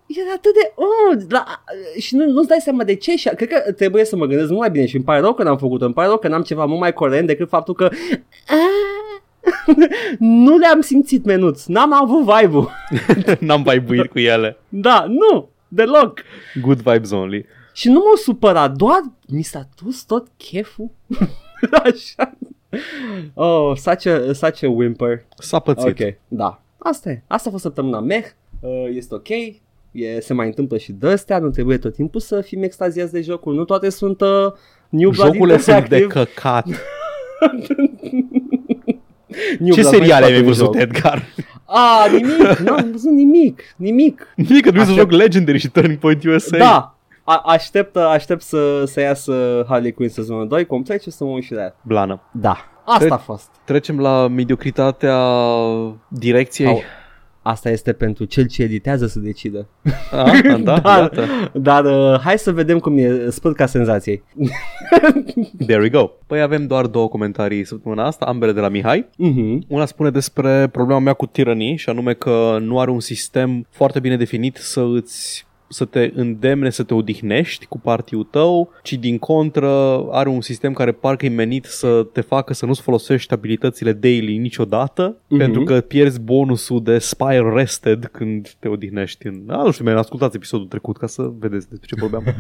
Era 0.07 0.31
atât 0.35 0.53
de... 0.55 0.73
Oh, 0.75 1.23
la, 1.29 1.45
și 1.99 2.15
nu, 2.17 2.27
nu-ți 2.31 2.49
dai 2.49 2.59
seama 2.61 2.85
de 2.85 2.95
ce 2.95 3.17
și 3.17 3.29
cred 3.29 3.49
că 3.49 3.73
trebuie 3.73 4.05
să 4.05 4.17
mă 4.17 4.27
gândesc 4.27 4.49
mult 4.49 4.61
mai 4.61 4.71
bine 4.71 4.87
și 4.87 4.97
îmi 4.97 5.05
pare 5.05 5.21
rău 5.21 5.35
că 5.35 5.43
n-am 5.43 5.59
făcut-o, 5.59 5.85
îmi 5.85 5.95
pare 5.95 6.09
rău 6.09 6.19
că 6.19 6.29
n-am 6.29 6.43
ceva 6.43 6.65
mult 6.65 6.81
mai 6.81 6.93
corent 6.93 7.27
decât 7.27 7.49
faptul 7.49 7.75
că 7.75 7.89
nu 10.19 10.59
le-am 10.59 10.81
simțit 10.81 11.25
menuț, 11.25 11.65
n-am 11.67 11.93
avut 11.93 12.25
vibe-ul. 12.25 12.71
N-am 13.47 13.63
vibuit 13.63 14.07
cu 14.11 14.19
ele. 14.19 14.57
Da, 14.69 15.05
nu, 15.09 15.49
deloc. 15.69 16.21
Good 16.63 16.81
vibes 16.81 17.11
only. 17.11 17.47
Și 17.73 17.89
nu 17.89 17.95
m-au 17.99 18.15
supărat, 18.15 18.73
doar 18.73 19.01
mi 19.29 19.43
s-a 19.43 19.69
dus 19.83 20.03
tot 20.03 20.27
cheful. 20.37 20.91
Așa. 21.85 22.33
Oh, 23.35 23.77
such 23.77 24.07
a, 24.07 24.33
such 24.33 24.65
a 24.65 24.69
whimper. 24.69 25.25
S-a 25.39 25.59
pățit. 25.59 26.01
Ok, 26.01 26.15
da. 26.29 26.63
Asta 26.79 27.11
e. 27.11 27.23
Asta 27.27 27.49
a 27.49 27.51
fost 27.51 27.63
săptămâna 27.63 28.01
meh. 28.01 28.25
Uh, 28.61 28.71
este 28.95 29.15
ok. 29.15 29.29
E, 29.91 30.21
se 30.21 30.33
mai 30.33 30.47
întâmplă 30.47 30.79
și 30.79 30.93
de 30.93 31.07
astea, 31.09 31.39
nu 31.39 31.51
trebuie 31.51 31.79
tot 31.79 31.95
timpul 31.95 32.21
să 32.21 32.41
fim 32.41 32.63
extaziați 32.63 33.13
de 33.13 33.21
jocuri. 33.21 33.57
Nu 33.57 33.65
toate 33.65 33.89
sunt 33.89 34.21
uh, 34.21 34.29
New 34.89 35.11
Blood 35.11 35.33
Jocurile 35.33 35.59
sunt 35.59 35.89
de 35.89 35.97
Interactive. 35.97 36.25
căcat. 36.35 36.67
New 39.59 39.75
Ce 39.75 39.81
Blood 39.81 39.93
seriale 39.95 40.27
mai 40.27 40.33
ai 40.33 40.37
scoate 40.37 40.39
un 40.41 40.45
văzut, 40.45 40.65
joc. 40.65 40.77
Edgar? 40.77 41.23
A, 41.65 42.07
nimic, 42.13 42.59
nu 42.59 42.73
am 42.75 42.91
văzut 42.91 43.11
nimic, 43.11 43.63
nimic. 43.77 44.33
Nici 44.37 44.61
că 44.61 44.71
nu 44.71 44.77
să 44.77 44.81
Aștept. 44.91 44.99
joc 44.99 45.11
Legendary 45.11 45.59
și 45.59 45.69
Turning 45.69 45.99
Point 45.99 46.25
USA. 46.25 46.57
Da, 46.57 46.99
a- 47.31 47.43
aștept, 47.53 47.97
aștept 47.97 48.43
să, 48.43 48.85
să 48.85 49.01
iasă 49.01 49.65
Harley 49.69 49.93
Quinn 49.93 50.13
sezonul 50.13 50.49
2 50.49 50.67
complet 50.67 51.03
și 51.03 51.11
să 51.11 51.25
mă 51.25 51.31
uit 51.31 51.43
și 51.45 51.53
de 51.53 51.61
aia. 51.61 51.75
Blană. 51.83 52.21
Da, 52.33 52.57
asta 52.85 52.99
Tre- 53.05 53.15
a 53.15 53.17
fost. 53.17 53.49
Trecem 53.65 54.01
la 54.01 54.29
mediocritatea 54.29 55.17
direcției. 56.09 56.69
Au. 56.69 56.81
Asta 57.43 57.71
este 57.71 57.93
pentru 57.93 58.25
cel 58.25 58.47
ce 58.47 58.63
editează 58.63 59.07
să 59.07 59.19
decidă. 59.19 59.69
A, 60.11 60.31
da, 60.63 60.79
Dar, 60.81 60.99
iată. 61.01 61.25
dar 61.53 61.85
uh, 61.85 62.21
hai 62.21 62.39
să 62.39 62.53
vedem 62.53 62.79
cum 62.79 62.99
e 62.99 63.31
spârca 63.31 63.67
senzației. 63.67 64.23
There 65.67 65.81
we 65.81 65.89
go. 65.89 66.11
Păi 66.27 66.41
avem 66.43 66.67
doar 66.67 66.87
două 66.87 67.09
comentarii 67.09 67.65
săptămâna 67.65 68.07
asta, 68.07 68.25
ambele 68.25 68.53
de 68.53 68.61
la 68.61 68.69
Mihai. 68.69 69.09
Mhm. 69.17 69.65
Una 69.69 69.85
spune 69.85 70.11
despre 70.11 70.69
problema 70.73 71.01
mea 71.01 71.13
cu 71.13 71.27
tiranii 71.27 71.77
și 71.77 71.89
anume 71.89 72.13
că 72.13 72.57
nu 72.61 72.81
are 72.81 72.91
un 72.91 73.01
sistem 73.01 73.67
foarte 73.71 74.01
bine 74.01 74.17
definit 74.17 74.57
să 74.57 74.81
îți 74.95 75.47
să 75.73 75.85
te 75.85 76.11
îndemne 76.15 76.71
să 76.71 76.83
te 76.83 76.95
odihnești 76.95 77.67
cu 77.67 77.79
partiul 77.79 78.25
tău, 78.25 78.71
ci 78.83 78.93
din 78.93 79.19
contră 79.19 79.69
are 80.11 80.29
un 80.29 80.41
sistem 80.41 80.73
care 80.73 80.93
parcă 80.93 81.27
e 81.27 81.29
menit 81.29 81.65
să 81.65 82.07
te 82.13 82.21
facă 82.21 82.55
să 82.55 82.67
nu-ți 82.67 82.81
folosești 82.83 83.33
abilitățile 83.33 83.93
daily 83.93 84.37
niciodată, 84.37 85.17
Mhm. 85.29 85.39
pentru 85.39 85.63
că 85.65 85.81
pierzi 85.81 86.21
bonusul 86.21 86.83
de 86.83 86.99
Spire 86.99 87.53
Rested 87.55 88.09
când 88.13 88.51
te 88.59 88.69
odihnești. 88.69 89.27
În... 89.27 89.43
A, 89.47 89.63
nu 89.63 89.71
știu, 89.71 89.85
mi-am 89.85 89.97
ascultat 89.97 90.35
episodul 90.35 90.67
trecut 90.67 90.97
ca 90.97 91.07
să 91.07 91.31
vedeți 91.39 91.69
despre 91.69 91.87
ce 91.89 92.01
vorbeam. 92.01 92.25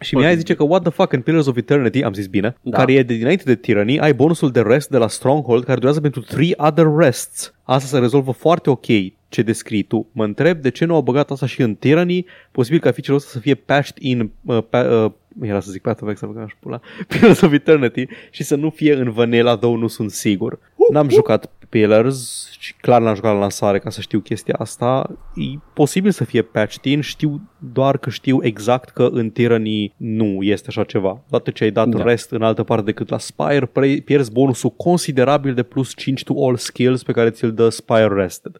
Și 0.00 0.16
Mihai 0.16 0.36
zice 0.36 0.54
că 0.54 0.62
what 0.62 0.82
the 0.82 0.90
fuck 0.90 1.12
în 1.12 1.20
Pillars 1.20 1.46
of 1.46 1.56
Eternity, 1.56 2.02
am 2.02 2.12
zis 2.12 2.26
bine, 2.26 2.56
Da. 2.62 2.76
care 2.76 2.92
e 2.92 3.02
de 3.02 3.14
dinainte 3.14 3.42
de 3.44 3.54
Tyranny, 3.54 3.98
ai 4.00 4.12
bonusul 4.14 4.50
de 4.50 4.60
rest 4.60 4.88
de 4.88 4.96
la 4.96 5.08
Stronghold 5.08 5.64
care 5.64 5.78
durează 5.78 6.00
pentru 6.00 6.20
3 6.20 6.54
other 6.56 6.86
rests. 6.96 7.54
Asta 7.62 7.86
se 7.88 7.98
rezolvă 7.98 8.30
foarte 8.32 8.70
ok 8.70 8.86
ce 9.28 9.42
descrii 9.42 9.82
tu. 9.82 10.08
Mă 10.12 10.24
întreb 10.24 10.58
de 10.60 10.70
ce 10.70 10.84
nu 10.84 10.94
au 10.94 11.02
băgat 11.02 11.30
asta 11.30 11.46
și 11.46 11.62
în 11.62 11.74
Tyranny, 11.74 12.26
posibil 12.50 12.80
ca 12.80 12.90
feature-ul 12.90 13.18
ăsta 13.18 13.30
să 13.30 13.38
fie 13.38 13.54
patched 13.54 13.96
in 13.98 14.30
uh, 14.44 14.58
pa, 14.70 14.80
uh, 14.80 15.12
era 15.42 15.60
să 15.60 15.70
zic 15.70 15.82
Path 15.82 16.02
of 16.02 16.08
Exile, 16.08 16.32
că 16.34 16.40
aș 16.40 16.52
pula, 16.60 16.80
Pillars 17.08 17.40
of 17.40 17.52
Eternity 17.52 18.06
și 18.30 18.42
să 18.42 18.56
nu 18.56 18.70
fie 18.70 18.94
în 18.94 19.10
vanilla, 19.10 19.56
două 19.56 19.76
nu 19.76 19.86
sunt 19.86 20.10
sigur. 20.10 20.58
N-am 20.92 21.08
jucat 21.08 21.50
Pillars 21.68 22.50
și 22.58 22.74
clar 22.80 23.00
n-am 23.00 23.14
jucat 23.14 23.32
la 23.32 23.38
lansare 23.38 23.78
ca 23.78 23.90
să 23.90 24.00
știu 24.00 24.20
chestia 24.20 24.54
asta. 24.58 25.10
E 25.34 25.58
posibil 25.74 26.10
să 26.10 26.24
fie 26.24 26.42
patched 26.42 26.84
in, 26.84 27.00
știu 27.00 27.40
doar 27.72 27.98
că 27.98 28.10
știu 28.10 28.38
exact 28.44 28.88
că 28.88 29.08
în 29.12 29.30
Tyranny 29.30 29.94
nu 29.96 30.38
este 30.42 30.66
așa 30.68 30.84
ceva. 30.84 31.22
Odată 31.28 31.50
ce 31.50 31.64
ai 31.64 31.70
dat 31.70 31.88
Da. 31.88 32.02
rest 32.02 32.30
în 32.30 32.42
altă 32.42 32.62
parte 32.62 32.84
decât 32.84 33.08
la 33.08 33.18
Spire, 33.18 33.66
pre- 33.66 34.02
pierzi 34.04 34.32
bonusul 34.32 34.70
considerabil 34.70 35.54
de 35.54 35.62
plus 35.62 35.94
5 35.94 36.22
to 36.22 36.46
all 36.46 36.56
skills 36.56 37.02
pe 37.02 37.12
care 37.12 37.30
ți-l 37.30 37.52
dă 37.52 37.68
Spire 37.68 38.08
Rested. 38.14 38.56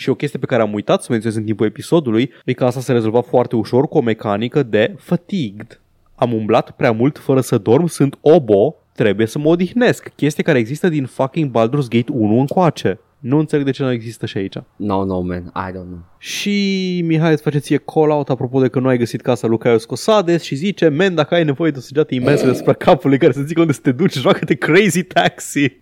Și 0.00 0.08
o 0.08 0.14
chestie 0.14 0.38
pe 0.38 0.46
care 0.46 0.62
am 0.62 0.72
uitat 0.72 1.02
să 1.02 1.06
menționez 1.10 1.38
în 1.38 1.44
timpul 1.44 1.66
episodului 1.66 2.32
e 2.44 2.52
că 2.52 2.64
asta 2.64 2.80
se 2.80 2.92
rezolva 2.92 3.20
foarte 3.20 3.56
ușor 3.56 3.88
cu 3.88 3.98
o 3.98 4.00
mecanică 4.00 4.62
de 4.62 4.94
fatigued. 4.98 5.80
Am 6.14 6.32
umblat 6.32 6.70
prea 6.70 6.92
mult 6.92 7.18
fără 7.18 7.40
să 7.40 7.58
dorm, 7.58 7.86
sunt 7.86 8.18
obo, 8.20 8.74
trebuie 8.94 9.26
să 9.26 9.38
mă 9.38 9.48
odihnesc. 9.48 10.12
Chestie 10.16 10.42
care 10.42 10.58
există 10.58 10.88
din 10.88 11.06
fucking 11.06 11.50
Baldur's 11.50 11.88
Gate 11.88 12.12
1 12.12 12.38
încoace. 12.38 13.00
Nu 13.18 13.38
înțeleg 13.38 13.64
de 13.64 13.70
ce 13.70 13.82
nu 13.82 13.90
există 13.90 14.26
și 14.26 14.36
aici. 14.36 14.56
No, 14.76 15.04
no, 15.04 15.20
man, 15.20 15.52
I 15.56 15.70
don't 15.70 15.86
know. 15.86 16.09
Și 16.22 17.00
Mihai 17.04 17.32
îți 17.32 17.42
face 17.42 17.58
ție 17.58 17.76
call-out 17.76 18.28
apropo 18.28 18.60
de 18.60 18.68
că 18.68 18.80
nu 18.80 18.88
ai 18.88 18.98
găsit 18.98 19.20
casa 19.20 19.46
lui 19.46 19.58
Caius 19.58 19.84
Cosades 19.84 20.42
și 20.42 20.54
zice, 20.54 20.88
men, 20.88 21.14
dacă 21.14 21.34
ai 21.34 21.44
nevoie 21.44 21.70
de 21.70 21.78
o 21.78 21.80
săgeată 21.80 22.14
imensă 22.14 22.44
deasupra 22.44 22.72
capului 22.72 23.18
care 23.18 23.32
să 23.32 23.40
zică 23.40 23.60
unde 23.60 23.72
să 23.72 23.80
te 23.82 23.92
duci, 23.92 24.18
joacă-te 24.18 24.54
Crazy 24.54 25.02
Taxi. 25.02 25.80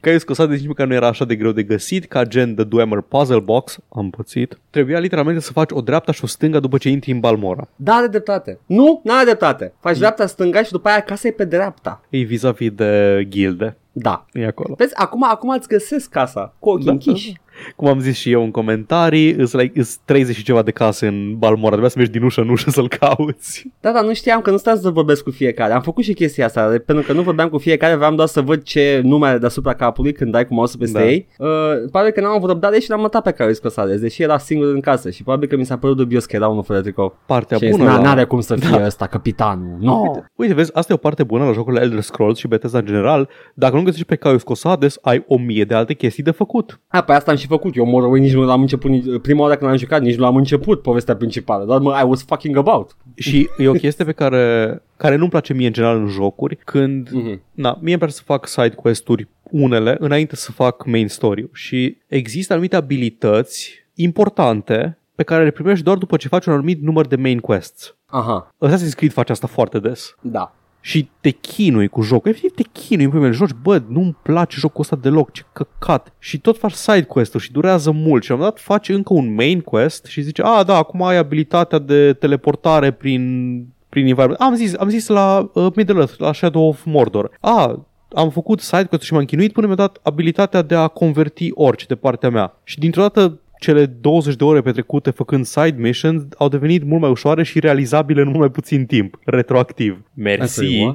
Caius 0.00 0.22
Cosades 0.22 0.58
nici 0.58 0.68
măcar 0.68 0.86
nu 0.86 0.94
era 0.94 1.06
așa 1.06 1.24
de 1.24 1.36
greu 1.36 1.52
de 1.52 1.62
găsit, 1.62 2.04
ca 2.04 2.24
gen 2.24 2.54
The 2.54 2.64
Dwemer 2.64 3.00
Puzzle 3.00 3.40
Box, 3.40 3.78
am 3.88 4.10
pățit. 4.10 4.58
Trebuia 4.70 4.98
literalmente 4.98 5.40
să 5.40 5.52
faci 5.52 5.70
o 5.72 5.80
dreapta 5.80 6.12
și 6.12 6.24
o 6.24 6.26
stânga 6.26 6.60
după 6.60 6.78
ce 6.78 6.88
intri 6.88 7.10
în 7.10 7.20
Balmora. 7.20 7.68
Da, 7.76 7.94
are 7.94 8.06
dreptate. 8.06 8.58
Nu, 8.66 9.00
n-are 9.04 9.24
dreptate. 9.24 9.72
Faci 9.80 9.98
dreapta, 9.98 10.26
stânga 10.26 10.62
și 10.62 10.70
după 10.70 10.88
aia 10.88 11.00
casa 11.00 11.28
e 11.28 11.30
pe 11.30 11.44
dreapta. 11.44 12.00
E 12.08 12.18
vis-a-vis 12.18 12.70
de 12.70 13.24
gilde. 13.28 13.76
Da. 13.92 14.26
E 14.32 14.46
acolo. 14.46 14.74
Vezi, 14.78 14.94
acum, 14.94 15.24
acum 15.24 15.48
îți 15.48 15.68
găsesc 15.68 16.10
casa 16.10 16.54
cu 16.58 16.68
ochii 16.68 16.84
Da, 16.84 16.92
închiși. 16.92 17.40
Cum 17.76 17.88
am 17.88 18.00
zis 18.00 18.16
și 18.16 18.30
eu 18.30 18.42
în 18.42 18.50
comentarii, 18.50 19.32
îs, 19.32 19.52
like, 19.52 19.80
îs 19.80 19.96
30 20.04 20.36
și 20.36 20.42
ceva 20.44 20.62
de 20.62 20.70
case 20.70 21.06
în 21.06 21.34
Balmora, 21.38 21.68
trebuia 21.68 21.88
să 21.88 21.94
mergi 21.98 22.12
din 22.12 22.22
ușă 22.22 22.40
în 22.40 22.48
ușă 22.48 22.70
să-l 22.70 22.88
cauți. 22.88 23.70
Da, 23.80 23.92
dar 23.92 24.04
nu 24.04 24.14
știam 24.14 24.40
că 24.40 24.50
nu 24.50 24.56
stau 24.56 24.76
să 24.76 24.90
vorbesc 24.90 25.22
cu 25.22 25.30
fiecare. 25.30 25.72
Am 25.72 25.82
făcut 25.82 26.04
și 26.04 26.12
chestia 26.12 26.44
asta, 26.44 26.70
de- 26.70 26.78
pentru 26.78 27.04
că 27.06 27.12
nu 27.12 27.22
vorbeam 27.22 27.48
cu 27.48 27.58
fiecare, 27.58 27.94
vreau 27.94 28.14
doar 28.14 28.28
să 28.28 28.40
văd 28.40 28.62
ce 28.62 29.00
nume 29.04 29.26
are 29.26 29.38
deasupra 29.38 29.74
capului 29.74 30.12
când 30.12 30.32
dai 30.32 30.46
cu 30.46 30.54
mouse 30.54 30.76
peste 30.78 30.98
Da. 30.98 31.04
ei. 31.08 31.26
Uh, 31.38 31.48
probabil 31.90 32.10
că 32.10 32.20
n-am 32.20 32.32
avut 32.34 32.48
răbdare 32.48 32.78
și 32.78 32.90
l-am 32.90 33.00
mătat 33.00 33.22
pe 33.22 33.30
care 33.30 33.52
Scosales, 33.52 34.00
deși 34.00 34.22
era 34.22 34.38
singur 34.38 34.66
în 34.66 34.80
casă 34.80 35.10
și 35.10 35.22
probabil 35.22 35.48
că 35.48 35.56
mi 35.56 35.64
s-a 35.64 35.76
părut 35.78 35.96
dubios 35.96 36.24
că 36.24 36.36
era 36.36 36.48
unul 36.48 36.62
fără 36.62 36.80
tricou. 36.80 37.16
Partea 37.26 37.56
Și 37.58 37.68
bună 37.70 37.84
n- 37.84 37.86
la... 37.96 38.00
n-are 38.02 38.24
cum 38.24 38.40
să 38.40 38.54
fie 38.56 38.82
ăsta 38.84 39.06
capitanul. 39.06 39.76
No. 39.80 40.00
Uite, 40.36 40.54
vezi, 40.54 40.70
asta 40.74 40.92
e 40.92 40.94
o 40.94 40.98
parte 40.98 41.22
bună 41.22 41.44
la 41.44 41.52
jocurile 41.52 41.82
Elder 41.82 42.00
Scrolls 42.00 42.38
și 42.38 42.48
Bethesda 42.48 42.78
în 42.78 42.84
general. 42.84 43.28
Dacă 43.54 43.76
nu 43.76 43.82
găsești 43.82 44.06
pe 44.06 44.16
Caius 44.16 44.42
Cosades, 44.42 44.98
ai 45.02 45.24
o 45.28 45.38
mie 45.38 45.64
de 45.64 45.74
alte 45.74 45.94
chestii 45.94 46.22
de 46.22 46.30
făcut. 46.30 46.80
A, 46.88 47.00
pe 47.02 47.12
asta 47.12 47.30
am 47.30 47.36
și 47.36 47.46
făcut. 47.52 47.76
Eu 47.76 47.84
Morrowind 47.86 48.24
nici 48.24 48.34
nu 48.34 48.42
l-am 48.44 48.60
început, 48.60 48.90
nici, 48.90 49.04
prima 49.22 49.40
oară 49.42 49.56
când 49.56 49.70
am 49.70 49.76
jucat, 49.76 50.00
nici 50.02 50.14
nu 50.16 50.22
l-am 50.22 50.36
început 50.36 50.82
povestea 50.82 51.16
principală. 51.16 51.64
Doar 51.64 51.80
mă, 51.80 51.98
I 52.02 52.08
was 52.08 52.22
fucking 52.24 52.56
about. 52.56 52.96
Și 53.14 53.48
e 53.58 53.68
o 53.68 53.72
chestie 53.72 54.04
pe 54.04 54.12
care, 54.12 54.82
care 54.96 55.16
nu-mi 55.16 55.30
place 55.30 55.52
mie 55.54 55.66
în 55.66 55.72
general 55.72 55.96
în 55.96 56.06
jocuri, 56.06 56.56
când, 56.64 57.08
Mhm. 57.10 57.40
na, 57.52 57.70
mie 57.80 57.90
îmi 57.92 57.98
place 57.98 58.14
să 58.14 58.22
fac 58.24 58.46
side 58.46 58.68
quest-uri 58.74 59.28
unele 59.50 59.96
înainte 59.98 60.36
să 60.36 60.52
fac 60.52 60.86
main 60.86 61.08
story 61.08 61.48
și 61.52 61.96
există 62.06 62.52
anumite 62.52 62.76
abilități 62.76 63.84
importante 63.94 64.98
pe 65.14 65.22
care 65.22 65.44
le 65.44 65.50
primești 65.50 65.84
doar 65.84 65.96
după 65.96 66.16
ce 66.16 66.28
faci 66.28 66.46
un 66.46 66.52
anumit 66.52 66.82
număr 66.82 67.06
de 67.06 67.16
main 67.16 67.38
quests. 67.38 67.96
Aha, 68.06 68.48
Assassin's 68.66 68.94
Creed 68.96 69.12
face 69.12 69.32
asta 69.32 69.46
foarte 69.46 69.78
des. 69.78 70.14
da. 70.20 70.54
Și 70.84 71.08
te 71.20 71.30
chinui 71.30 71.88
cu 71.88 72.02
jocul. 72.02 72.30
Efectiv 72.30 72.54
te 72.54 72.70
chinui 72.72 73.04
în 73.04 73.10
primele 73.10 73.32
joci. 73.32 73.50
Bă, 73.62 73.82
nu-mi 73.88 74.16
place 74.22 74.56
jocul 74.58 74.80
ăsta 74.80 74.96
deloc, 74.96 75.32
ce 75.32 75.42
căcat. 75.52 76.14
Și 76.18 76.38
tot 76.38 76.58
faci 76.58 76.72
side 76.72 77.02
quest-uri 77.02 77.44
și 77.44 77.52
durează 77.52 77.90
mult. 77.90 78.22
Și 78.22 78.28
la 78.28 78.34
un 78.34 78.40
moment 78.40 78.58
dat 78.58 78.64
faci 78.64 78.88
încă 78.88 79.12
un 79.12 79.34
main 79.34 79.60
quest 79.60 80.04
și 80.04 80.20
zice, 80.22 80.42
a, 80.42 80.62
da, 80.62 80.76
acum 80.76 81.02
ai 81.02 81.16
abilitatea 81.16 81.78
de 81.78 82.12
teleportare 82.12 82.90
prin 82.90 83.66
prin 83.92 84.06
environment. 84.06 84.40
Am 84.40 84.54
zis, 84.54 84.74
am 84.78 84.88
zis 84.88 85.06
la 85.06 85.50
uh, 85.54 85.66
Middle 85.74 85.98
Earth, 85.98 86.14
la 86.18 86.32
Shadow 86.32 86.68
of 86.68 86.84
Mordor. 86.84 87.30
A, 87.40 87.86
am 88.14 88.30
făcut 88.30 88.60
side 88.60 88.84
quest 88.84 89.02
și 89.02 89.12
m-am 89.12 89.24
chinuit 89.24 89.52
până 89.52 89.66
mi-a 89.66 89.76
dat 89.76 89.98
abilitatea 90.02 90.62
de 90.62 90.74
a 90.74 90.88
converti 90.88 91.50
orice 91.54 91.84
de 91.88 91.94
partea 91.94 92.30
mea. 92.30 92.54
Și 92.64 92.78
dintr-o 92.78 93.00
dată 93.00 93.40
cele 93.62 93.86
20 93.86 94.36
de 94.36 94.44
ore 94.44 94.60
petrecute 94.60 95.10
făcând 95.10 95.44
side 95.44 95.74
missions 95.78 96.22
au 96.38 96.48
devenit 96.48 96.84
mult 96.84 97.00
mai 97.00 97.10
ușoare 97.10 97.42
și 97.42 97.60
realizabile 97.60 98.20
în 98.20 98.26
mult 98.26 98.38
mai 98.38 98.50
puțin 98.50 98.86
timp, 98.86 99.18
retroactiv. 99.24 100.02
Mersi. 100.14 100.42
Asta 100.42 100.64
e, 100.64 100.92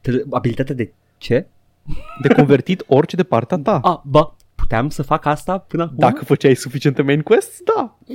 Tele- 0.00 0.24
Abilitatea 0.30 0.74
de 0.74 0.92
ce? 1.18 1.46
De 2.22 2.28
convertit 2.28 2.84
orice 2.86 3.16
de 3.16 3.22
partea 3.22 3.56
ta. 3.58 3.78
A, 3.82 4.02
bă, 4.06 4.30
puteam 4.54 4.88
să 4.88 5.02
fac 5.02 5.26
asta 5.26 5.58
până 5.58 5.82
acum? 5.82 5.96
Dacă 5.98 6.24
făceai 6.24 6.54
suficiente 6.54 7.02
main 7.02 7.20
quests, 7.20 7.58
da. 7.74 7.96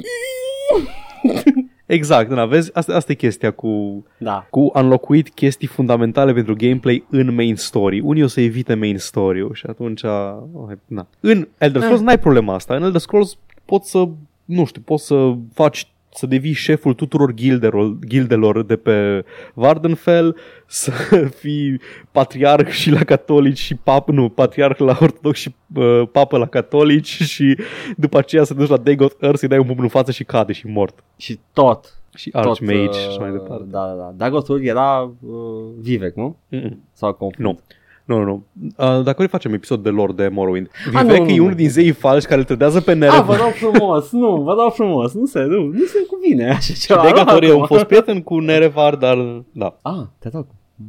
exact, 1.86 2.34
da, 2.34 2.46
vezi? 2.46 2.70
Asta, 2.74 2.96
asta 2.96 3.12
e 3.12 3.16
chestia 3.16 3.52
cu, 3.52 4.04
Da. 4.18 4.48
cu 4.50 4.70
înlocuit 4.74 5.30
chestii 5.30 5.68
fundamentale 5.68 6.34
pentru 6.34 6.56
gameplay 6.56 7.06
în 7.10 7.34
main 7.34 7.56
story. 7.56 8.00
Unii 8.00 8.24
o 8.24 8.28
să 8.28 8.42
evite 8.42 8.74
main 8.74 8.98
story-ul 8.98 9.54
și 9.54 9.66
atunci... 9.70 10.04
oh, 10.04 10.70
na. 10.86 11.08
În 11.20 11.48
Elder 11.58 11.82
Scrolls 11.82 12.02
n-ai 12.02 12.20
problema 12.20 12.54
asta. 12.54 12.76
În 12.76 12.84
Elder 12.84 13.02
Scrolls 13.02 13.38
poți 13.66 13.90
să, 13.90 14.08
nu 14.46 14.66
știu, 14.66 14.82
poți 14.82 15.06
să 15.06 15.34
faci 15.54 15.88
să 16.16 16.26
devii 16.26 16.54
șeful 16.54 16.94
tuturor 16.94 17.34
gildelor, 17.34 17.98
gildelor 18.08 18.64
de 18.64 18.76
pe 18.76 19.26
Vardenfell, 19.54 20.36
să 20.68 20.92
fii 21.36 21.80
patriarh 22.12 22.70
și 22.70 22.90
la 22.90 23.04
catolici 23.04 23.58
și 23.58 23.76
pap, 23.76 24.10
nu, 24.10 24.30
patriarh 24.30 24.78
la 24.80 24.98
ortodox 25.02 25.40
și 25.40 25.56
uh, 25.76 26.02
papă 26.12 26.38
la 26.38 26.48
catolici 26.48 27.22
și 27.34 27.58
după 27.98 28.18
aceea 28.18 28.44
să 28.44 28.54
te 28.54 28.60
duci 28.60 28.70
la 28.70 28.78
Dagoth 28.78 29.16
Earth, 29.20 29.40
să-i 29.40 29.48
dai 29.48 29.58
un 29.58 29.66
pumn 29.66 29.82
în 29.82 29.88
față 29.88 30.12
și 30.12 30.24
cade 30.24 30.54
și 30.54 30.68
mort. 30.68 31.04
Și 31.18 31.40
tot. 31.54 31.98
Și 32.16 32.30
tot, 32.30 32.46
Archmage 32.46 32.88
uh, 32.88 32.94
și 32.94 33.08
așa 33.08 33.20
mai 33.20 33.32
departe. 33.32 33.64
Da, 33.68 33.86
da, 33.86 33.94
da. 33.94 34.14
Dagothul 34.16 34.64
era 34.64 35.02
uh, 35.02 35.34
Vivek, 35.80 36.16
nu? 36.16 36.38
Mm-mm. 36.56 36.78
Sau 36.94 37.14
confund? 37.14 37.48
Nu. 37.48 37.60
Nu, 38.06 38.18
nu, 38.18 38.24
nu. 38.24 38.46
Uh, 38.62 38.74
dacă 38.78 39.14
vrei 39.16 39.28
facem 39.28 39.54
episod 39.54 39.84
de 39.84 39.90
lore 39.90 40.14
de 40.14 40.28
Morrowind. 40.28 40.70
A, 40.94 41.02
Vivek 41.02 41.18
nu, 41.18 41.24
nu, 41.24 41.30
e 41.32 41.38
nu. 41.38 41.44
unul 41.44 41.56
din 41.56 41.70
zeii 41.70 41.92
falși 41.92 42.26
care 42.28 42.40
îl 42.40 42.46
trădează 42.46 42.82
pe 42.82 42.92
A, 42.92 42.94
vă 42.94 43.00
Nerev. 43.00 43.28
dau 43.28 43.50
frumos, 43.50 44.12
nu, 44.12 44.42
vă 44.42 44.56
dau 44.56 44.70
frumos, 44.70 45.14
nu 45.14 45.26
se, 45.26 45.40
nu, 45.44 45.64
nu 45.66 45.86
se 45.86 46.06
cuvine 46.10 46.50
așa 46.50 46.60
Și 46.60 46.80
ceva. 46.80 47.02
Degatorii 47.04 47.50
nu, 47.50 47.60
au 47.60 47.66
fost 47.66 47.84
prieten 47.84 48.22
cu 48.22 48.40
Nerevar, 48.40 48.96
dar 48.96 49.44
da. 49.52 49.78
Ah, 49.82 50.06
te 50.20 50.30
rog, 50.34 50.46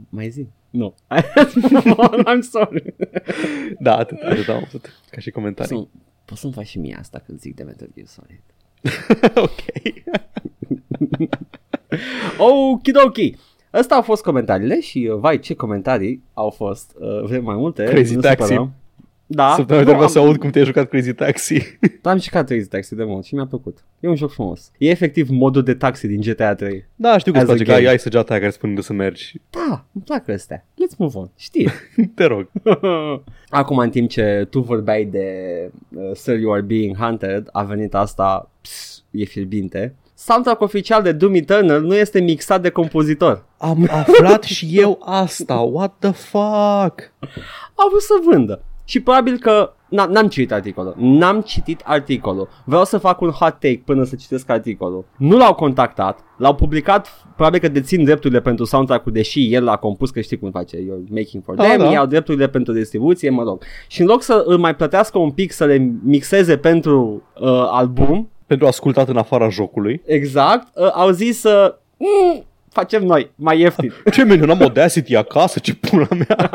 mai 0.09 0.29
zi. 0.29 0.47
Nu. 0.71 0.95
I'm 2.31 2.41
sorry. 2.51 2.95
Da, 3.79 3.97
atât, 3.97 4.19
atât 4.21 4.49
am 4.49 4.63
avut 4.67 5.03
ca 5.11 5.21
și 5.21 5.31
comentarii. 5.31 5.77
Să, 5.77 5.87
poți 6.25 6.41
să-mi 6.41 6.53
faci 6.53 6.67
și 6.67 6.79
mie 6.79 6.97
asta 7.01 7.23
când 7.27 7.41
zic 7.41 7.55
de 7.55 7.63
Metal 7.63 7.89
Gear 7.95 8.07
Solid. 8.07 8.43
ok. 9.47 9.61
Okidoki. 12.73 13.37
Ăsta 13.75 13.95
au 13.95 14.03
fost 14.03 14.23
comentariile 14.23 14.81
și, 14.81 15.09
uh, 15.13 15.19
vai, 15.19 15.39
ce 15.39 15.55
comentarii 15.55 16.23
au 16.35 16.51
fost. 16.51 16.93
Uh, 16.99 17.23
vrem 17.25 17.45
mai 17.45 17.57
multe? 17.57 17.85
Crazy 17.85 18.15
nu 18.15 18.21
Taxi. 18.21 18.43
supărăm. 18.47 18.73
Da. 19.27 19.53
Săptămâna 19.57 19.85
Nu, 19.85 19.91
trecută 19.91 20.13
să 20.13 20.19
am- 20.19 20.25
aud 20.25 20.37
cum 20.37 20.51
te-ai 20.51 20.65
jucat 20.65 20.89
Crazy 20.89 21.13
Taxi. 21.13 21.79
Am 22.03 22.19
jucat 22.19 22.47
Crazy 22.47 22.69
Taxi 22.69 22.95
de 22.95 23.05
mult 23.05 23.25
și 23.25 23.35
mi-a 23.35 23.47
plăcut. 23.47 23.85
E 24.01 24.09
un 24.09 24.15
joc 24.17 24.31
frumos. 24.31 24.71
E 24.79 24.89
efectiv 24.91 25.29
modul 25.31 25.63
de 25.63 25.75
taxi 25.75 26.07
din 26.07 26.21
GTA 26.21 26.55
3. 26.55 26.85
da, 26.95 27.19
știu 27.19 27.33
că 27.33 27.39
As 27.39 27.45
îți 27.45 27.53
place 27.55 27.63
a 27.63 27.67
că 27.67 27.73
ai, 27.73 27.79
game. 27.81 27.91
ai 27.93 27.99
săgeata 27.99 28.31
aia 28.33 28.41
care 28.41 28.53
spune 28.53 28.73
unde 28.73 28.85
să 28.85 28.93
mergi. 28.93 29.41
Da, 29.51 29.85
îmi 29.93 30.05
plac 30.05 30.29
astea. 30.29 30.67
Let's 30.75 30.97
move 30.99 31.19
on. 31.19 31.31
Știi. 31.37 31.69
Te 32.15 32.25
rog. 32.25 32.51
Acum, 33.49 33.79
în 33.79 33.91
timp 33.91 34.09
ce 34.11 34.47
tu 34.51 34.61
vorbeai 34.61 35.05
de 35.05 35.29
uh, 35.97 36.11
Sir 36.15 36.39
You 36.39 36.53
Are 36.53 36.63
Being 36.63 36.97
Hunted, 36.97 37.49
a 37.53 37.63
venit 37.63 37.95
asta, 37.95 38.51
ps, 38.61 39.05
e 39.11 39.25
fierbinte. 39.25 39.95
Soundtrack 40.27 40.61
oficial 40.61 41.03
de 41.03 41.13
Doom 41.13 41.35
Eternal 41.35 41.81
nu 41.83 41.95
este 41.95 42.21
mixat 42.21 42.63
de 42.63 42.69
compozitor. 42.71 43.45
Am 43.59 43.89
aflat 43.91 44.43
și 44.43 44.69
eu 44.73 44.99
asta. 45.05 45.55
What 45.55 45.95
the 45.99 46.11
fuck? 46.11 47.13
Au 47.75 47.89
vrut 47.89 48.01
să 48.03 48.15
vândă. 48.31 48.63
Și 48.85 49.01
probabil 49.01 49.39
că 49.39 49.73
n- 49.87 50.09
n-am 50.09 50.29
citit 50.29 50.53
articolul. 50.53 50.95
N-am 50.99 51.41
citit 51.41 51.81
articolul. 51.85 52.49
Vreau 52.65 52.85
să 52.85 52.99
fac 52.99 53.21
un 53.21 53.31
hot 53.31 53.51
take 53.53 53.83
până 53.85 54.05
să 54.05 54.15
citesc 54.17 54.51
articolul. 54.51 55.05
Nu 55.17 55.37
l-au 55.37 55.55
contactat. 55.55 56.19
L-au 56.39 56.55
publicat, 56.55 57.09
probabil 57.37 57.61
că 57.61 57.69
dețin 57.69 58.05
drepturile 58.05 58.41
pentru 58.41 58.65
soundtrack-ul, 58.65 59.13
deși 59.13 59.55
el 59.55 59.65
l-a 59.65 59.77
compus, 59.77 60.11
că 60.11 60.21
știi 60.21 60.39
cum 60.39 60.51
face, 60.51 60.77
you're 60.77 61.09
making 61.09 61.43
for 61.45 61.55
Da, 61.55 61.63
them, 61.65 61.79
da. 61.79 61.91
iau 61.91 62.07
drepturile 62.07 62.49
pentru 62.49 62.73
distribuție, 62.73 63.31
mă 63.31 63.43
rog. 63.43 63.63
Și 63.89 64.01
în 64.01 64.07
loc 64.07 64.23
să 64.23 64.43
îl 64.47 64.59
mai 64.59 64.75
plătească 64.77 65.19
un 65.19 65.31
pic 65.31 65.53
să 65.53 65.65
le 65.65 65.93
mixeze 66.05 66.57
pentru 66.57 67.23
uh, 67.41 67.49
album, 67.71 68.29
Pentru 68.47 68.67
ascultat 68.67 69.09
în 69.09 69.17
afara 69.17 69.49
jocului. 69.49 70.03
exact, 70.07 70.69
uh, 70.75 70.91
au 70.93 71.11
zis 71.11 71.41
să... 71.41 71.79
Mm, 71.97 72.45
facem 72.69 73.05
noi, 73.05 73.31
mai 73.35 73.61
ieftin. 73.61 73.93
Ce 74.15 74.25
meniu, 74.25 74.47
n-am 74.47 74.63
Audacity 74.63 75.17
acasă, 75.17 75.59
ce 75.59 75.75
pula 75.75 76.09
mea. 76.11 76.51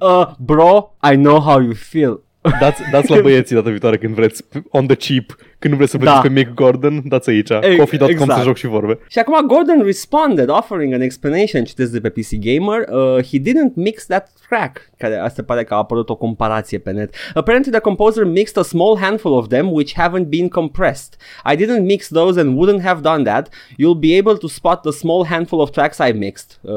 uh, 0.20 0.30
bro, 0.38 0.94
I 1.12 1.16
know 1.16 1.40
how 1.40 1.60
you 1.60 1.72
feel. 1.72 2.22
Dați, 2.60 2.82
dați 2.92 3.10
la 3.10 3.20
băieții 3.20 3.54
data 3.54 3.70
viitoare 3.70 3.96
când 3.96 4.14
vreți, 4.14 4.44
on 4.70 4.86
the 4.86 4.96
cheap, 4.96 5.36
când 5.58 5.72
nu 5.72 5.78
vreți 5.78 5.90
să 5.90 5.98
vedeți 5.98 6.14
Da. 6.16 6.20
pe 6.22 6.28
Mick 6.28 6.54
Gordon, 6.54 7.02
dați 7.08 7.30
aici, 7.30 7.50
E- 7.50 7.76
coffee.com 7.76 8.08
exact. 8.10 8.32
să 8.38 8.42
joc 8.42 8.56
și 8.56 8.66
vorbe. 8.66 8.98
Și 9.08 9.18
acum 9.18 9.46
Gordon 9.46 9.82
responded 9.84 10.48
offering 10.48 10.92
an 10.92 11.00
explanation, 11.00 11.64
citesc 11.64 11.92
de 11.92 12.00
pe 12.00 12.08
PC 12.08 12.28
Gamer, 12.40 12.78
uh, 12.88 13.24
he 13.24 13.38
didn't 13.38 13.74
mix 13.74 14.06
that 14.06 14.28
track, 14.48 14.90
care 14.96 15.16
asta 15.16 15.42
pare 15.42 15.64
că 15.64 15.74
a 15.74 15.76
apărut 15.76 16.08
o 16.08 16.16
comparație 16.16 16.78
pe 16.78 16.90
net. 16.90 17.14
Apparently 17.34 17.70
the 17.70 17.80
composer 17.80 18.24
mixed 18.24 18.56
a 18.56 18.62
small 18.62 18.98
handful 19.00 19.32
of 19.32 19.46
them 19.48 19.72
which 19.72 19.92
haven't 20.00 20.28
been 20.28 20.48
compressed. 20.48 21.16
I 21.52 21.56
didn't 21.56 21.82
mix 21.84 22.08
those 22.08 22.40
and 22.40 22.58
wouldn't 22.58 22.82
have 22.82 23.00
done 23.00 23.22
that. 23.22 23.48
You'll 23.76 23.98
be 24.00 24.16
able 24.16 24.36
to 24.36 24.48
spot 24.48 24.82
the 24.82 24.90
small 24.90 25.24
handful 25.26 25.60
of 25.60 25.70
tracks 25.70 25.98
I 26.08 26.12
mixed, 26.12 26.60
uh, 26.64 26.72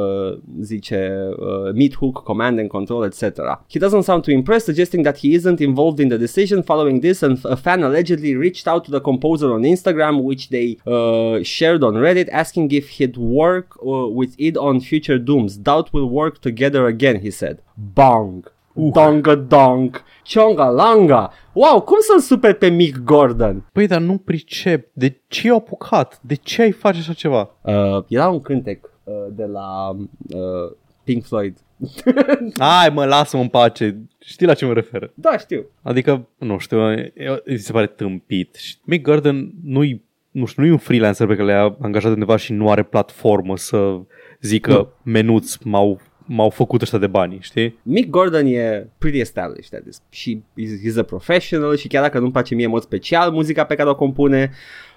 zice 0.61 1.11
uh, 1.39 1.73
Meat 1.73 1.95
Hook, 1.99 2.23
Command 2.23 2.59
and 2.59 2.67
Control, 2.67 3.05
etc. 3.05 3.65
He 3.69 3.79
doesn't 3.79 4.03
sound 4.03 4.23
too 4.23 4.33
impressed, 4.33 4.65
suggesting 4.65 5.03
that 5.03 5.17
he 5.19 5.27
isn't 5.27 5.59
involved 5.61 5.99
in 5.99 6.09
the 6.09 6.17
decision. 6.17 6.63
Following 6.63 7.01
this, 7.01 7.23
and 7.23 7.39
a 7.45 7.55
fan 7.55 7.83
allegedly 7.83 8.35
reached 8.35 8.67
out 8.67 8.85
to 8.85 8.91
the 8.91 9.01
composer 9.01 9.53
on 9.53 9.61
Instagram, 9.63 10.23
which 10.23 10.49
they 10.49 10.77
uh, 10.85 11.43
shared 11.43 11.83
on 11.83 11.93
Reddit, 11.95 12.29
asking 12.31 12.71
if 12.71 12.89
he'd 12.89 13.17
work 13.17 13.77
uh, 13.81 14.07
with 14.07 14.33
it 14.37 14.57
on 14.57 14.79
future 14.79 15.19
Dooms. 15.19 15.57
Doubt 15.57 15.93
we'll 15.93 16.09
work 16.09 16.41
together 16.41 16.87
again, 16.87 17.21
he 17.21 17.31
said. 17.31 17.61
Bong. 17.77 18.45
Donga 18.75 19.35
dong. 19.35 20.01
Chonga 20.25 20.69
langa. 20.69 21.31
Wow, 21.53 21.81
cum 21.81 21.97
să-l 21.99 22.19
super 22.19 22.53
pe 22.53 22.69
Mick 22.69 22.97
Gordon? 23.03 23.65
Păi, 23.73 23.87
dar 23.87 24.01
nu 24.01 24.17
pricep. 24.17 24.89
De 24.93 25.21
ce 25.27 25.49
au 25.49 25.57
apucat? 25.57 26.19
De 26.21 26.35
ce 26.35 26.61
ai 26.61 26.71
face 26.71 26.99
așa 26.99 27.13
ceva? 27.13 27.49
Uh, 27.61 28.03
era 28.07 28.29
un 28.29 28.39
cântec 28.39 28.89
uh, 29.03 29.13
de 29.29 29.45
la 29.45 29.89
uh, 29.89 30.71
Pink 31.03 31.23
Floyd. 31.23 31.57
Hai 32.59 32.89
mă, 32.93 33.05
lasă-mă 33.05 33.41
în 33.41 33.47
pace. 33.49 33.97
Știi 34.19 34.45
la 34.45 34.53
ce 34.53 34.65
mă 34.65 34.73
refer? 34.73 35.11
da, 35.13 35.37
știu. 35.37 35.65
Adică, 35.81 36.27
nu 36.37 36.57
știu, 36.57 36.91
e- 36.91 37.13
mi 37.45 37.57
se 37.57 37.71
pare 37.71 37.87
tâmpit. 37.87 38.55
Și 38.55 38.75
Mick 38.83 39.03
Gordon 39.03 39.51
nu-i, 39.63 40.03
nu 40.31 40.45
știu, 40.45 40.61
nu 40.61 40.67
e 40.67 40.71
un 40.71 40.77
freelancer 40.77 41.27
pe 41.27 41.33
care 41.35 41.45
le-a 41.47 41.75
angajat 41.81 42.11
undeva 42.11 42.35
și 42.35 42.53
nu 42.53 42.69
are 42.71 42.83
platformă 42.83 43.57
să 43.57 43.99
zică 44.41 44.71
Nu. 44.71 44.89
menuți 45.03 45.57
m-au, 45.63 45.99
m-au 46.25 46.49
făcut 46.49 46.81
ăștia 46.81 46.99
de 46.99 47.07
bani, 47.07 47.37
știi? 47.41 47.79
Mick 47.83 48.09
Gordon 48.09 48.45
e 48.45 48.89
pretty 48.97 49.19
established 49.19 49.73
at 49.79 49.83
this. 49.83 50.01
și 50.09 50.41
he's, 50.61 50.89
he's 50.91 50.97
a 50.99 51.03
professional 51.03 51.75
și 51.75 51.87
chiar 51.87 52.01
dacă 52.01 52.19
nu-mi 52.19 52.31
place 52.31 52.55
mie 52.55 52.65
în 52.65 52.71
mod 52.71 52.81
special 52.81 53.31
muzica 53.31 53.63
pe 53.63 53.75
care 53.75 53.89
o 53.89 53.95
compune, 53.95 54.51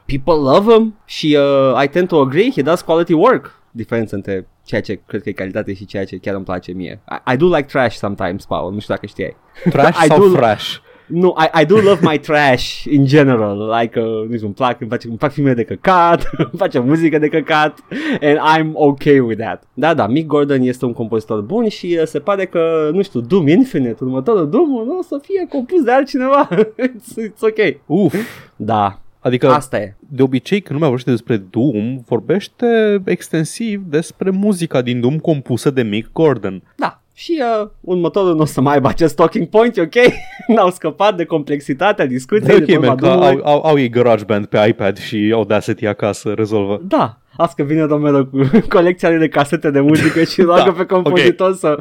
people 0.06 0.32
love 0.50 0.72
him 0.72 0.98
și 1.04 1.38
uh, 1.40 1.82
I 1.84 1.88
tend 1.88 2.08
to 2.08 2.20
agree, 2.20 2.50
he 2.54 2.62
does 2.62 2.80
quality 2.80 3.12
work. 3.12 3.62
Diferența 3.70 4.16
între 4.16 4.46
ceea 4.64 4.80
ce 4.80 5.00
cred 5.06 5.22
că 5.22 5.28
e 5.28 5.32
calitate 5.32 5.74
și 5.74 5.84
ceea 5.84 6.04
ce 6.04 6.16
chiar 6.16 6.34
îmi 6.34 6.44
place 6.44 6.72
mie. 6.72 7.00
I, 7.26 7.32
I 7.32 7.36
do 7.36 7.46
like 7.46 7.62
trash 7.62 7.96
sometimes, 7.96 8.44
Paul, 8.44 8.72
nu 8.72 8.78
știu 8.78 8.94
dacă 8.94 9.06
știai. 9.06 9.36
Trash 9.70 9.98
I 10.04 10.06
sau 10.06 10.28
do- 10.28 10.36
fresh? 10.36 10.76
Nu, 11.06 11.36
I, 11.38 11.60
I 11.62 11.64
do 11.64 11.74
love 11.74 11.98
my 12.02 12.18
trash 12.18 12.84
in 12.84 13.04
general, 13.04 13.78
like, 13.80 14.00
uh, 14.00 14.28
nu 14.28 14.34
știu, 14.34 14.46
îmi 14.46 14.54
plac, 14.54 14.80
îmi, 14.80 14.88
place, 14.88 15.08
îmi 15.08 15.16
plac 15.16 15.32
filme 15.32 15.52
de 15.54 15.64
căcat, 15.64 16.30
îmi 16.38 16.50
place 16.56 16.78
muzică 16.78 17.18
de 17.18 17.28
căcat 17.28 17.78
and 18.20 18.38
I'm 18.38 18.70
okay 18.72 19.18
with 19.18 19.40
that. 19.40 19.62
Da, 19.74 19.94
da, 19.94 20.06
Mick 20.06 20.26
Gordon 20.26 20.62
este 20.62 20.84
un 20.84 20.92
compozitor 20.92 21.40
bun 21.40 21.68
și 21.68 21.96
uh, 22.00 22.06
se 22.06 22.18
pare 22.18 22.46
că, 22.46 22.90
nu 22.92 23.02
știu, 23.02 23.20
Doom 23.20 23.48
Infinite, 23.48 24.04
următorul 24.04 24.48
Doom, 24.50 24.68
nu 24.68 24.98
o 24.98 25.02
să 25.02 25.18
fie 25.22 25.46
compus 25.48 25.82
de 25.82 25.90
altcineva. 25.90 26.48
it's, 26.88 27.28
it's 27.28 27.40
ok. 27.40 27.80
Uf! 27.86 28.14
Da, 28.56 29.00
Adică, 29.24 29.48
asta 29.50 29.78
e. 29.78 29.94
de 30.08 30.22
obicei, 30.22 30.58
când 30.60 30.70
lumea 30.80 30.88
vorbește 30.88 31.10
despre 31.10 31.36
Doom, 31.50 32.00
vorbește 32.06 33.02
extensiv 33.04 33.82
despre 33.88 34.30
muzica 34.30 34.82
din 34.82 35.00
Doom 35.00 35.18
compusă 35.18 35.70
de 35.70 35.82
Mick 35.82 36.12
Gordon. 36.12 36.62
Da. 36.76 36.98
Și 37.16 37.42
uh, 37.62 37.68
următorul 37.80 38.34
nu 38.34 38.40
o 38.40 38.44
să 38.44 38.60
mai 38.60 38.74
aibă 38.74 38.88
acest 38.88 39.14
talking 39.16 39.46
point, 39.48 39.76
e 39.76 39.80
ok? 39.80 39.94
N-au 40.56 40.70
scăpat 40.70 41.16
de 41.16 41.24
complexitatea 41.24 42.06
discuției. 42.06 42.58
De 42.58 42.64
de 42.64 42.76
ok, 42.76 42.84
man, 42.84 42.96
că 42.96 43.06
Doom-ului. 43.06 43.40
au, 43.42 43.52
au, 43.52 43.64
au 43.64 43.78
ei 43.78 43.88
GarageBand 43.88 44.46
pe 44.46 44.66
iPad 44.68 44.98
și 44.98 45.30
Audacity 45.34 45.86
acasă, 45.86 46.32
rezolvă. 46.32 46.80
Da, 46.88 47.18
asta 47.36 47.52
că 47.56 47.62
vine 47.62 47.86
domnul 47.86 48.28
cu 48.28 48.48
colecția 48.76 49.08
lui 49.08 49.18
de 49.18 49.28
casete 49.28 49.70
de 49.70 49.80
muzică 49.80 50.22
și 50.22 50.40
roagă 50.48 50.62
Da, 50.64 50.72
pe 50.72 50.84
compozitor 50.84 51.54
să... 51.54 51.78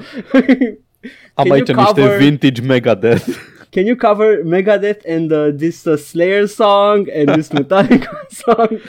Am 1.33 1.45
Can 1.45 1.51
aici 1.51 1.67
you 1.69 1.77
niște 1.77 2.01
cover- 2.01 2.17
vintage 2.17 2.61
Megadeth. 2.61 3.27
Can 3.73 3.87
you 3.87 3.95
cover 3.95 4.43
Megadeth 4.43 5.03
and 5.15 5.31
uh, 5.31 5.49
this 5.51 5.87
uh, 5.87 5.97
Slayer 5.97 6.45
song 6.47 7.07
and 7.09 7.27
this 7.35 7.49
Metallica 7.57 8.11
song? 8.29 8.79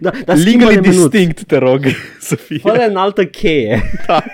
da, 0.00 0.10
dar 0.10 0.36
Legally 0.36 0.40
schimbă-le 0.40 0.80
menuț. 0.80 0.96
distinct, 1.10 1.44
te 1.44 1.56
rog, 1.56 1.80
să 2.28 2.34
fie. 2.36 2.58
Fără 2.58 2.86
în 2.86 2.96
altă 2.96 3.24
cheie. 3.26 3.82
Da. 4.06 4.24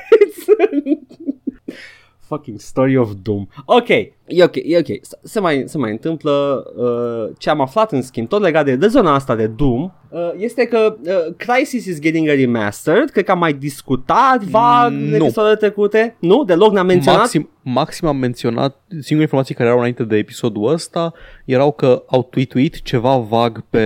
Fucking 2.34 2.58
story 2.60 2.96
of 2.96 3.10
doom. 3.22 3.46
Ok, 3.64 3.88
e 3.88 4.42
ok, 4.42 4.54
e 4.56 4.78
ok. 4.78 4.86
S- 5.02 5.18
Se 5.22 5.40
mai, 5.40 5.62
se 5.66 5.78
mai 5.78 5.90
întâmplă 5.90 6.64
uh, 6.76 7.34
ce 7.38 7.50
am 7.50 7.60
aflat 7.60 7.92
în 7.92 8.02
schimb, 8.02 8.28
tot 8.28 8.42
legat 8.42 8.64
de, 8.64 8.76
de 8.76 8.86
zona 8.86 9.14
asta 9.14 9.34
de 9.34 9.46
Doom, 9.46 9.82
uh, 9.82 10.20
este 10.36 10.64
că 10.66 10.96
uh, 11.06 11.34
Crisis 11.36 11.86
is 11.86 12.00
getting 12.00 12.28
a 12.28 12.34
remastered, 12.34 13.10
cred 13.10 13.24
că 13.24 13.30
am 13.30 13.38
mai 13.38 13.52
discutat 13.52 14.42
vag 14.44 14.92
Mm, 14.92 14.98
în 15.02 15.08
nu. 15.08 15.14
episoadele 15.24 15.56
trecute. 15.56 16.16
Nu? 16.20 16.44
Deloc 16.44 16.72
n-am 16.72 16.86
menționat? 16.86 17.18
Maxim, 17.20 17.50
maxim 17.62 18.08
am 18.08 18.16
menționat, 18.16 18.80
singurele 18.88 19.22
informații 19.22 19.54
care 19.54 19.66
erau 19.68 19.78
înainte 19.78 20.04
de 20.04 20.16
episodul 20.16 20.68
ăsta 20.72 21.12
erau 21.44 21.72
că 21.72 22.02
au 22.06 22.22
tweetuit 22.22 22.82
ceva 22.82 23.16
vag 23.16 23.64
pe, 23.70 23.78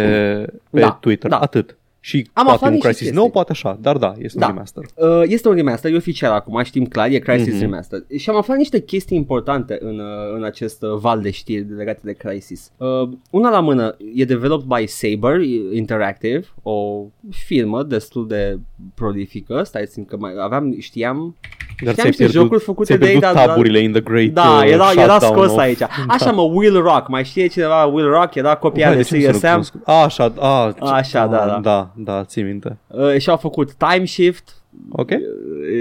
pe 0.71 0.81
Da, 0.81 0.99
Twitter. 1.01 1.31
da. 1.31 1.39
Atât. 1.39 1.78
Și 2.01 2.17
Am 2.33 2.45
poate 2.45 2.51
aflat 2.51 2.69
un 2.69 2.75
niște 2.75 2.87
Crisis 2.89 3.05
chestii. 3.07 3.21
nou, 3.23 3.31
poate 3.31 3.53
așa, 3.53 3.79
dar 3.81 3.97
da, 3.97 4.15
este 4.19 4.39
Da. 4.39 4.47
un 4.47 4.53
remaster. 4.53 4.85
Uh, 4.95 5.23
este 5.27 5.49
un 5.49 5.55
remaster, 5.55 5.93
e 5.93 5.97
oficial 5.97 6.33
acum, 6.33 6.63
știm 6.63 6.87
clar, 6.87 7.11
e 7.11 7.19
Crisis 7.19 7.53
Mhm. 7.53 7.61
Remastered. 7.61 8.05
Și 8.17 8.31
am 8.31 8.37
aflat 8.37 8.57
niște 8.57 8.83
chestii 8.83 9.17
importante 9.17 9.79
în, 9.81 9.99
uh, 9.99 10.35
în 10.37 10.45
acest 10.45 10.83
uh, 10.83 10.95
val 10.99 11.21
de 11.21 11.31
știri 11.31 11.75
legate 11.77 12.01
de 12.05 12.13
Crisis. 12.13 12.73
Uh, 12.77 13.09
una 13.31 13.51
la 13.51 13.61
mână 13.61 13.97
e 14.15 14.25
developed 14.25 14.67
by 14.79 14.87
Saber 14.87 15.41
Interactive, 15.73 16.45
o 16.63 17.05
firmă 17.31 17.83
destul 17.83 18.27
de 18.29 18.59
prolifică. 18.95 19.63
Stai 19.63 19.87
să 19.87 20.01
că 20.01 20.17
mai 20.17 20.33
aveam, 20.41 20.75
știam, 20.79 21.37
Dar 21.85 21.93
știam 21.93 22.07
niște 22.07 22.27
jocuri 22.27 22.61
făcute 22.63 22.85
ți-ai 22.87 22.99
de 22.99 23.05
ei, 23.05 23.11
pierdut 23.11 23.35
dar... 23.37 23.47
dar- 23.47 23.55
taburile 23.55 23.79
in 23.79 23.93
the 23.93 24.01
great 24.01 24.29
Da, 24.29 24.43
uh, 24.65 24.71
era, 24.73 24.91
era 24.93 25.19
shutdown 25.19 25.33
scos 25.35 25.51
of- 25.51 25.59
aici. 25.59 25.81
Așa 26.09 26.31
mă, 26.31 26.43
Will 26.43 26.81
Rock, 26.83 27.09
mai 27.09 27.25
știe 27.25 27.47
cineva 27.47 27.85
Will 27.85 28.09
Rock? 28.11 28.35
Era 28.35 28.55
copia 28.57 28.87
Vai, 28.89 28.97
de 28.97 29.03
ce 29.03 29.15
nu 29.15 29.21
Serious 29.21 29.41
sunt 29.41 29.51
Sam. 29.51 29.51
recunoscut? 29.51 29.81
A, 29.85 29.93
așa, 30.03 30.33
a, 30.39 30.73
ce- 30.73 30.93
Așa, 30.93 31.27
da, 31.27 31.37
da. 31.47 31.59
Da, 31.63 31.91
da, 31.97 32.25
ții 32.25 32.43
minte. 32.43 32.79
Uh, 32.87 33.17
și 33.19 33.31
au 33.31 33.37
făcut 33.37 33.73
Time 33.73 34.05
Shift. 34.05 34.57
Ok. 34.93 35.11
Uh, 35.11 35.17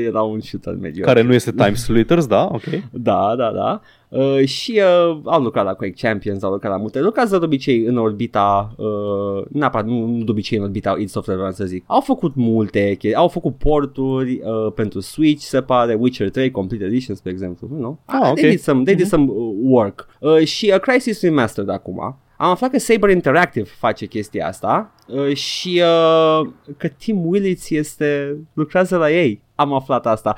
Era 0.08 0.22
un 0.22 0.40
shooter 0.40 0.74
mediocre. 0.82 1.14
Care 1.14 1.22
nu 1.28 1.34
este 1.34 1.52
Time 1.52 1.74
Splitters, 1.74 2.26
da, 2.28 2.44
ok. 2.52 2.64
Da, 2.92 3.34
da, 3.38 3.52
da. 3.56 3.82
Uh, 4.10 4.46
și 4.46 4.82
uh, 5.12 5.20
au 5.24 5.42
lucrat 5.42 5.66
la 5.66 5.74
Quake 5.74 5.94
Champions, 6.08 6.44
au 6.44 6.52
lucrat 6.52 6.72
la 6.72 6.78
multe. 6.78 7.00
Lucrează 7.02 7.38
de 7.38 7.46
obicei 7.46 7.84
în 7.84 7.98
orbita, 7.98 8.76
uh, 8.78 9.46
neapărat, 9.50 9.86
nu, 9.88 10.06
nu 10.06 10.24
de 10.24 10.32
obicei 10.32 10.58
în 10.58 10.64
orbita 10.64 10.96
id 11.00 11.10
Software, 11.10 11.40
vreau 11.40 11.54
să 11.54 11.66
zic. 11.66 11.84
Au 11.88 12.02
făcut 12.02 12.36
multe 12.36 12.80
chestii, 12.88 13.14
au 13.16 13.28
făcut 13.28 13.56
porturi 13.58 14.42
uh, 14.44 14.72
pentru 14.76 15.00
Switch, 15.00 15.44
se 15.44 15.62
pare, 15.62 15.94
Witcher 15.94 16.30
3 16.30 16.52
Complete 16.52 16.84
Edition, 16.86 17.16
spre 17.16 17.32
exemplu, 17.32 17.68
nu? 17.80 18.00
Ah, 18.06 18.30
ok. 18.30 18.36
They 18.36 18.50
did 18.50 18.60
some, 18.60 18.84
they 18.84 18.96
did 18.96 19.06
Mhm. 19.06 19.14
some 19.16 19.32
uh, 19.32 19.54
work. 19.62 20.08
Uh, 20.20 20.44
și 20.46 20.72
uh, 20.74 20.80
Crisis 20.80 21.22
Remastered 21.22 21.70
acum. 21.70 22.00
Am 22.38 22.50
aflat 22.50 22.70
că 22.72 22.80
Saber 22.80 23.10
Interactive 23.10 23.66
face 23.80 24.06
chestia 24.06 24.48
asta 24.48 24.94
uh, 25.08 25.34
și 25.36 25.82
uh, 25.84 26.48
că 26.78 26.88
Tim 26.98 27.26
Willits 27.26 27.70
este 27.70 28.38
lucrează 28.54 28.98
la 28.98 29.12
ei. 29.12 29.42
Am 29.56 29.74
aflat 29.74 30.06
asta. 30.06 30.36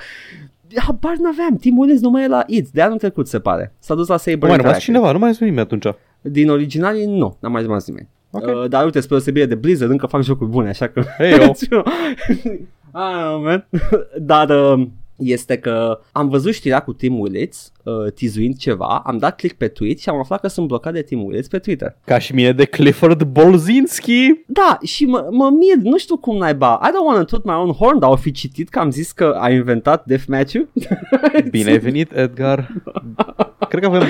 Habar 0.76 1.16
n-aveam, 1.20 1.56
Tim 1.56 1.78
Williams 1.78 2.02
nu 2.02 2.10
mai 2.10 2.24
e 2.24 2.28
la 2.28 2.44
id 2.48 2.68
de 2.68 2.82
anul 2.82 2.98
trecut 2.98 3.28
se 3.28 3.40
pare. 3.40 3.74
S-a 3.80 3.96
dus 3.96 4.08
la 4.08 4.18
Saber 4.18 4.34
Nu 4.34 4.48
mai 4.48 4.58
rămas 4.58 4.66
Interactive. 4.66 4.92
cineva, 4.92 5.12
nu 5.12 5.20
mai 5.20 5.30
este 5.30 5.44
nimeni 5.44 5.62
atunci. 5.62 5.96
Din 6.22 6.50
originalii 6.50 7.06
nu, 7.06 7.38
n-a 7.40 7.50
mai 7.50 7.62
rămas 7.62 7.88
nimeni. 7.88 8.08
Ok. 8.32 8.46
Uh, 8.46 8.70
dar 8.70 8.84
uite, 8.84 9.00
spre 9.00 9.16
deosebire 9.16 9.46
de 9.46 9.56
Blizzard, 9.56 9.92
încă 9.92 10.06
fac 10.06 10.22
jocuri 10.22 10.50
bune, 10.50 10.70
așa 10.70 10.88
că... 10.88 11.04
Hey, 11.18 11.32
yo. 11.70 11.82
ah, 12.92 13.40
man. 13.44 13.68
dar 14.18 14.50
uh, 14.50 14.88
este 15.20 15.58
că 15.58 16.00
am 16.12 16.30
văzut 16.30 16.54
știrea 16.54 16.80
cu 16.80 16.94
Tim 16.94 17.20
Willits 17.20 17.72
uh, 17.84 18.12
tizuind 18.14 18.58
ceva, 18.58 19.02
am 19.06 19.18
dat 19.18 19.36
click 19.36 19.58
pe 19.58 19.68
tweet 19.68 20.00
și 20.00 20.10
am 20.10 20.20
aflat 20.20 20.40
că 20.40 20.48
sunt 20.48 20.68
blocat 20.68 20.94
de 20.94 21.02
Tim 21.02 21.24
Willits 21.24 21.48
pe 21.48 21.60
Twitter. 21.60 21.98
Ca 22.06 22.18
și 22.18 22.34
mine 22.34 22.52
de 22.52 22.66
Clifford 22.66 23.24
Bolzinski. 23.24 24.34
Da, 24.48 24.78
și 24.84 25.06
mă, 25.06 25.28
mă 25.32 25.50
mir, 25.50 25.92
nu 25.92 25.98
știu 25.98 26.18
cum 26.18 26.38
naiba, 26.38 26.80
I 26.84 26.88
don't 26.88 27.06
want 27.06 27.28
to 27.28 27.38
toot 27.38 27.46
my 27.46 27.54
own 27.54 27.72
horn, 27.72 28.00
dar 28.00 28.10
au 28.10 28.16
fi 28.16 28.32
citit 28.32 28.70
că 28.70 28.80
am 28.80 28.92
zis 28.92 29.12
că 29.12 29.38
a 29.40 29.50
inventat 29.50 30.06
deathmatch-ul? 30.06 30.70
Bine 31.52 31.70
ai 31.70 31.80
venit, 31.80 32.12
Edgar. 32.16 32.74
Cred 33.70 33.82
că 33.82 33.88
avem 33.88 34.08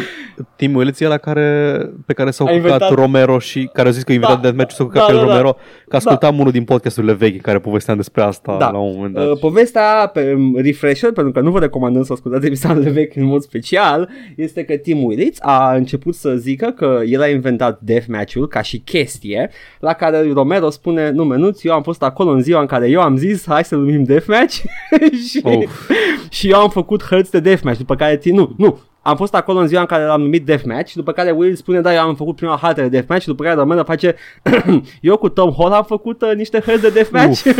Tim 0.59 0.75
Willits 0.75 0.99
e 0.99 1.07
la 1.07 1.17
care, 1.17 1.79
pe 2.05 2.13
care 2.13 2.31
s-au 2.31 2.47
A 2.47 2.49
cucat 2.49 2.63
inventat- 2.65 2.93
Romero 2.95 3.39
și 3.39 3.69
care 3.73 3.87
a 3.87 3.91
zis 3.91 4.03
că 4.03 4.11
a 4.11 4.13
inventat 4.13 4.37
Da. 4.37 4.41
deathmatch-ul 4.41 4.77
s-au 4.77 4.85
cucat 4.85 5.01
Da, 5.01 5.07
pe 5.07 5.13
da, 5.13 5.19
da. 5.19 5.25
Romero. 5.31 5.55
Că 5.87 5.95
ascultam 5.95 6.39
unul 6.39 6.51
din 6.51 6.63
podcasturile 6.63 7.13
vechi 7.13 7.33
în 7.33 7.39
care 7.39 7.59
povesteam 7.59 7.97
despre 7.97 8.21
asta 8.21 8.55
Da. 8.59 8.69
la 8.69 8.77
un 8.77 8.93
moment 8.95 9.13
dat. 9.13 9.27
Uh, 9.27 9.37
povestea 9.39 10.09
pe 10.13 10.33
um, 10.37 10.55
refresher, 10.57 11.11
pentru 11.11 11.31
că 11.31 11.39
nu 11.39 11.51
vă 11.51 11.59
recomandăm 11.59 12.03
să 12.03 12.13
ascultați 12.13 12.45
episoadele 12.45 12.89
vechi 12.89 13.15
în 13.15 13.23
mod 13.25 13.41
special, 13.41 14.09
este 14.35 14.63
că 14.63 14.75
Tim 14.75 15.03
Willits 15.03 15.37
a 15.41 15.73
început 15.75 16.15
să 16.15 16.35
zică 16.35 16.73
că 16.75 16.99
el 17.05 17.21
a 17.21 17.27
inventat 17.27 17.79
deathmatch-ul 17.81 18.47
ca 18.47 18.61
și 18.61 18.77
chestie, 18.77 19.49
la 19.79 19.93
care 19.93 20.31
Romero 20.33 20.69
spune, 20.69 21.09
nu 21.09 21.23
menuți, 21.25 21.67
eu 21.67 21.73
am 21.73 21.81
fost 21.83 22.03
acolo 22.03 22.29
în 22.31 22.41
ziua 22.41 22.59
în 22.61 22.67
care 22.67 22.89
eu 22.89 23.01
am 23.01 23.15
zis, 23.17 23.45
hai 23.47 23.63
să 23.63 23.75
numim 23.75 24.03
deathmatch 24.03 24.53
și, 25.29 25.39
Of. 25.43 25.89
și 26.29 26.49
eu 26.49 26.59
am 26.59 26.69
făcut 26.69 27.03
hărți 27.03 27.31
de 27.31 27.39
deathmatch, 27.39 27.79
după 27.79 27.95
care 27.95 28.17
Tim, 28.17 28.35
nu, 28.35 28.53
nu, 28.57 28.79
am 29.09 29.15
fost 29.15 29.35
acolo 29.35 29.59
în 29.59 29.67
ziua 29.67 29.79
în 29.81 29.85
care 29.87 30.03
l-am 30.03 30.21
numit 30.21 30.45
Deathmatch, 30.45 30.93
după 30.93 31.11
care 31.11 31.31
Will 31.31 31.55
spune, 31.55 31.81
da, 31.81 31.93
eu 31.93 31.99
am 32.01 32.15
făcut 32.15 32.35
prima 32.35 32.57
hartă 32.61 32.81
de 32.81 32.87
Deathmatch, 32.87 33.25
după 33.25 33.43
care 33.43 33.55
Romero 33.55 33.83
face, 33.83 34.15
eu 35.01 35.17
cu 35.17 35.29
Tom 35.29 35.53
Hall 35.57 35.71
am 35.71 35.83
făcut 35.83 36.21
uh, 36.21 36.31
niște 36.35 36.59
hărți 36.59 36.81
de 36.81 36.89
Deathmatch. 36.89 37.37
Și- 37.39 37.53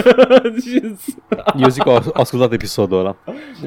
Eu 1.64 1.68
zic 1.70 1.84
că 1.84 1.90
au 1.90 2.02
ascultat 2.14 2.52
episodul 2.52 3.00
ăla. 3.00 3.16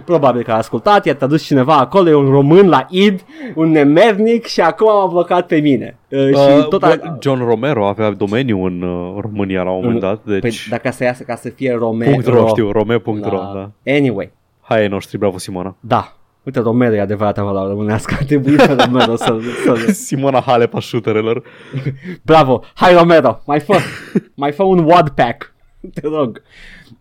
Probabil 0.04 0.42
că 0.42 0.50
a 0.50 0.56
ascultat, 0.56 1.06
i-a 1.06 1.14
tradus 1.14 1.42
cineva 1.42 1.76
acolo, 1.78 2.08
e 2.08 2.14
un 2.14 2.30
român 2.30 2.68
la 2.68 2.86
id, 2.90 3.24
un 3.54 3.70
nemernic 3.70 4.44
și 4.46 4.60
acum 4.60 4.86
m-a 4.86 5.06
blocat 5.06 5.46
pe 5.46 5.56
mine. 5.60 5.96
Uh, 6.08 6.26
și 6.26 6.32
Uh, 6.58 6.68
tot 6.68 6.80
bă, 6.80 7.00
a... 7.02 7.16
John 7.20 7.44
Romero 7.44 7.86
avea 7.86 8.10
domeniu 8.10 8.64
în 8.64 8.82
uh, 8.82 9.20
România 9.20 9.62
la 9.62 9.70
un 9.70 9.80
moment 9.82 10.00
dat, 10.00 10.20
deci... 10.24 10.40
Păi, 10.40 10.52
dacă 10.70 10.90
să 10.90 11.04
iasă 11.04 11.22
ca 11.22 11.34
să 11.34 11.48
fie 11.48 11.74
Romero. 11.78 12.10
Punct 12.10 12.26
ro, 12.26 12.46
știu, 12.46 12.70
rome.ro, 12.70 13.38
da. 13.54 13.70
Anyway, 13.86 14.32
Hai 14.60 14.80
ai 14.80 14.88
noștri, 14.88 15.18
bravo 15.18 15.38
Simona. 15.38 15.76
da. 15.80 16.16
Uite, 16.42 16.60
Romero 16.60 16.94
e 16.94 17.00
adevărata 17.00 17.42
valoare 17.44 17.68
românească. 17.68 18.14
Ar 18.18 18.24
trebui 18.24 18.54
pe 18.56 18.72
Romero 18.72 19.16
să, 19.16 19.38
să... 19.64 19.92
Simona 19.92 20.40
Halep 20.40 20.74
a 20.74 20.80
shooterelor. 20.80 21.42
Bravo! 22.22 22.62
Hai 22.74 22.94
Romero! 22.94 23.42
Mai 23.46 23.60
fă! 23.60 23.78
mai 24.34 24.52
fă 24.52 24.62
un 24.62 24.78
WAD 24.78 25.08
pack! 25.08 25.54
Te 25.94 26.00
rog. 26.08 26.42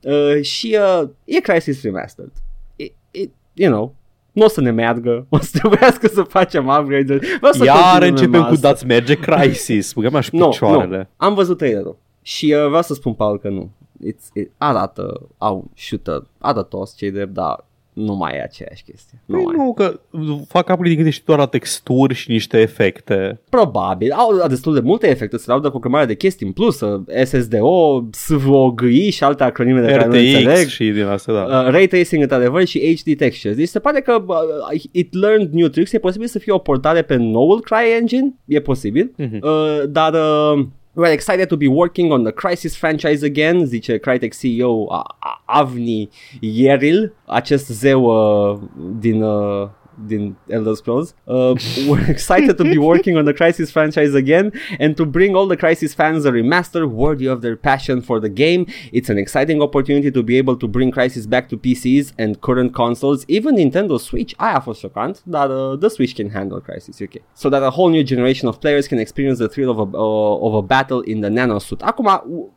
Uh, 0.02 0.42
și 0.42 0.78
uh, 1.02 1.10
e 1.26 1.40
Crisis 1.40 1.84
Remastered. 1.84 2.32
It, 2.76 2.94
it, 3.12 3.32
you 3.54 3.72
know, 3.72 3.96
nu 4.32 4.46
o 4.46 4.48
să 4.48 4.62
ne 4.62 4.72
meargă, 4.72 5.26
o 5.30 5.38
să 5.40 5.50
trebuiască 5.60 6.08
să 6.08 6.22
facem 6.22 6.68
upgrade-uri. 6.68 7.28
Vreau 7.38 7.54
să 7.54 7.64
Iar 7.64 7.78
continuăm 7.78 8.10
începem 8.10 8.42
cu 8.42 8.54
asta. 8.54 8.68
Dați 8.68 8.86
Merge 8.86 9.16
Crisis. 9.16 9.94
Băgăm 9.94 10.16
așa 10.16 10.30
Nu, 10.34 10.50
picioarele. 10.50 10.98
nu. 10.98 11.26
Am 11.26 11.34
văzut 11.34 11.58
trailerul. 11.58 11.98
Și 12.22 12.54
uh, 12.54 12.68
vreau 12.68 12.82
să 12.82 12.94
spun, 12.94 13.14
Paul, 13.14 13.40
că 13.40 13.50
nu. 13.50 13.72
It's, 14.08 14.34
it, 14.34 14.52
arată, 14.58 15.22
au 15.38 15.70
shooter, 15.76 16.24
arată 16.38 16.62
toți 16.62 16.96
cei 16.96 17.12
drept, 17.12 17.34
dar 17.34 17.66
nu 17.94 18.16
mai 18.16 18.36
e 18.36 18.42
aceeași 18.42 18.84
chestie. 18.84 19.22
Nu, 19.26 19.36
Păi 19.36 19.44
mai. 19.46 19.56
nu, 19.66 19.74
că 19.74 20.00
fac 20.48 20.62
upgrade 20.70 20.90
din 20.90 20.98
câte 20.98 21.10
știu 21.10 21.24
doar 21.26 21.40
la 21.40 21.46
texturi 21.46 22.14
și 22.14 22.32
niște 22.32 22.60
efecte. 22.60 23.40
Probabil. 23.50 24.12
Au 24.12 24.48
destul 24.48 24.74
de 24.74 24.80
multe 24.80 25.10
efecte, 25.10 25.38
se 25.38 25.44
laudă 25.48 25.70
cu 25.70 25.76
o 25.78 25.80
grămadă 25.80 26.06
de 26.06 26.16
chestii 26.16 26.46
în 26.46 26.52
plus. 26.52 26.80
uh, 26.80 27.02
SSDO, 27.24 28.04
SVOGI 28.12 29.10
și 29.10 29.24
alte 29.24 29.44
acronime 29.44 29.82
de 29.82 29.88
care 29.88 30.06
nu 30.06 30.14
înțeleg. 30.16 30.58
RTX 30.58 30.68
și 30.70 30.90
din 30.90 31.04
astea, 31.06 31.34
da. 31.34 31.42
Uh, 31.60 31.72
ray 31.72 31.88
tracing 31.88 32.22
într-adevăr 32.22 32.66
și 32.66 32.96
HD 33.04 33.18
textures. 33.18 33.58
Deci 33.58 33.68
se 33.68 33.80
pare 33.80 34.02
că 34.02 34.24
uh, 34.28 34.82
it 34.92 35.14
learned 35.14 35.52
new 35.52 35.68
tricks. 35.68 35.92
E 35.94 35.98
posibil 36.00 36.28
să 36.28 36.40
fie 36.40 36.52
o 36.54 36.58
portare 36.58 37.02
pe 37.02 37.16
noul 37.16 37.60
CryEngine. 37.62 38.34
E 38.46 38.60
posibil. 38.60 39.12
Mhm. 39.18 39.40
Uh, 39.42 39.82
dar 39.90 40.14
uh, 40.14 40.66
we're 40.96 41.12
excited 41.12 41.50
to 41.50 41.58
be 41.58 41.68
working 41.68 42.12
on 42.12 42.24
the 42.24 42.32
Crisis 42.32 42.76
franchise 42.76 43.24
again, 43.24 43.64
zice 43.66 44.00
Crytek 44.00 44.34
CEO 44.34 44.88
A- 44.92 45.06
A- 45.24 45.64
Avni 45.64 46.10
Yeril, 46.42 47.12
acest 47.28 47.72
zeu 47.72 48.06
uh, 48.10 48.60
din... 49.00 49.24
Uh, 49.24 49.70
din 50.08 50.36
Elder 50.50 50.76
Scrolls. 50.76 51.14
Uh, 51.28 51.56
we're 51.88 52.10
excited 52.16 52.58
to 52.58 52.64
be 52.64 52.78
working 52.78 53.18
on 53.18 53.26
the 53.26 53.34
Crisis 53.34 53.72
franchise 53.72 54.14
again 54.14 54.52
and 54.80 54.96
to 54.96 55.06
bring 55.06 55.36
all 55.36 55.48
the 55.48 55.58
Crisis 55.58 55.94
fans 55.94 56.26
a 56.26 56.32
remaster 56.32 56.86
worthy 56.90 57.28
of 57.28 57.42
their 57.42 57.56
passion 57.56 58.02
for 58.02 58.20
the 58.20 58.30
game. 58.30 58.66
It's 58.92 59.10
an 59.10 59.18
exciting 59.18 59.62
opportunity 59.62 60.12
to 60.12 60.24
be 60.24 60.38
able 60.38 60.58
to 60.58 60.68
bring 60.68 60.92
Crisis 60.92 61.26
back 61.26 61.50
to 61.50 61.58
PCs 61.58 62.14
and 62.18 62.40
current 62.42 62.74
consoles, 62.74 63.26
even 63.28 63.56
Nintendo 63.56 64.00
Switch. 64.00 64.34
Aia 64.38 64.56
a 64.56 64.60
fost 64.60 64.80
șocant, 64.80 65.22
dar 65.24 65.50
uh, 65.50 65.78
the 65.80 65.88
Switch 65.88 66.16
can 66.16 66.30
handle 66.30 66.60
Crisis 66.60 67.00
UK. 67.00 67.22
So 67.34 67.50
that 67.50 67.64
a 67.64 67.70
whole 67.70 67.90
new 67.90 68.04
generation 68.04 68.48
of 68.48 68.60
players 68.60 68.88
can 68.88 68.98
experience 68.98 69.40
the 69.40 69.48
thrill 69.48 69.70
of 69.70 69.78
a, 69.78 69.98
uh, 69.98 70.48
of 70.48 70.54
a 70.54 70.62
battle 70.62 71.02
in 71.06 71.20
the 71.20 71.30
nanosuit. 71.30 71.82
Acum, 71.82 72.08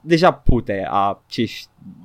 deja 0.01 0.31
pute 0.33 0.87
a 0.91 1.25
ce 1.27 1.45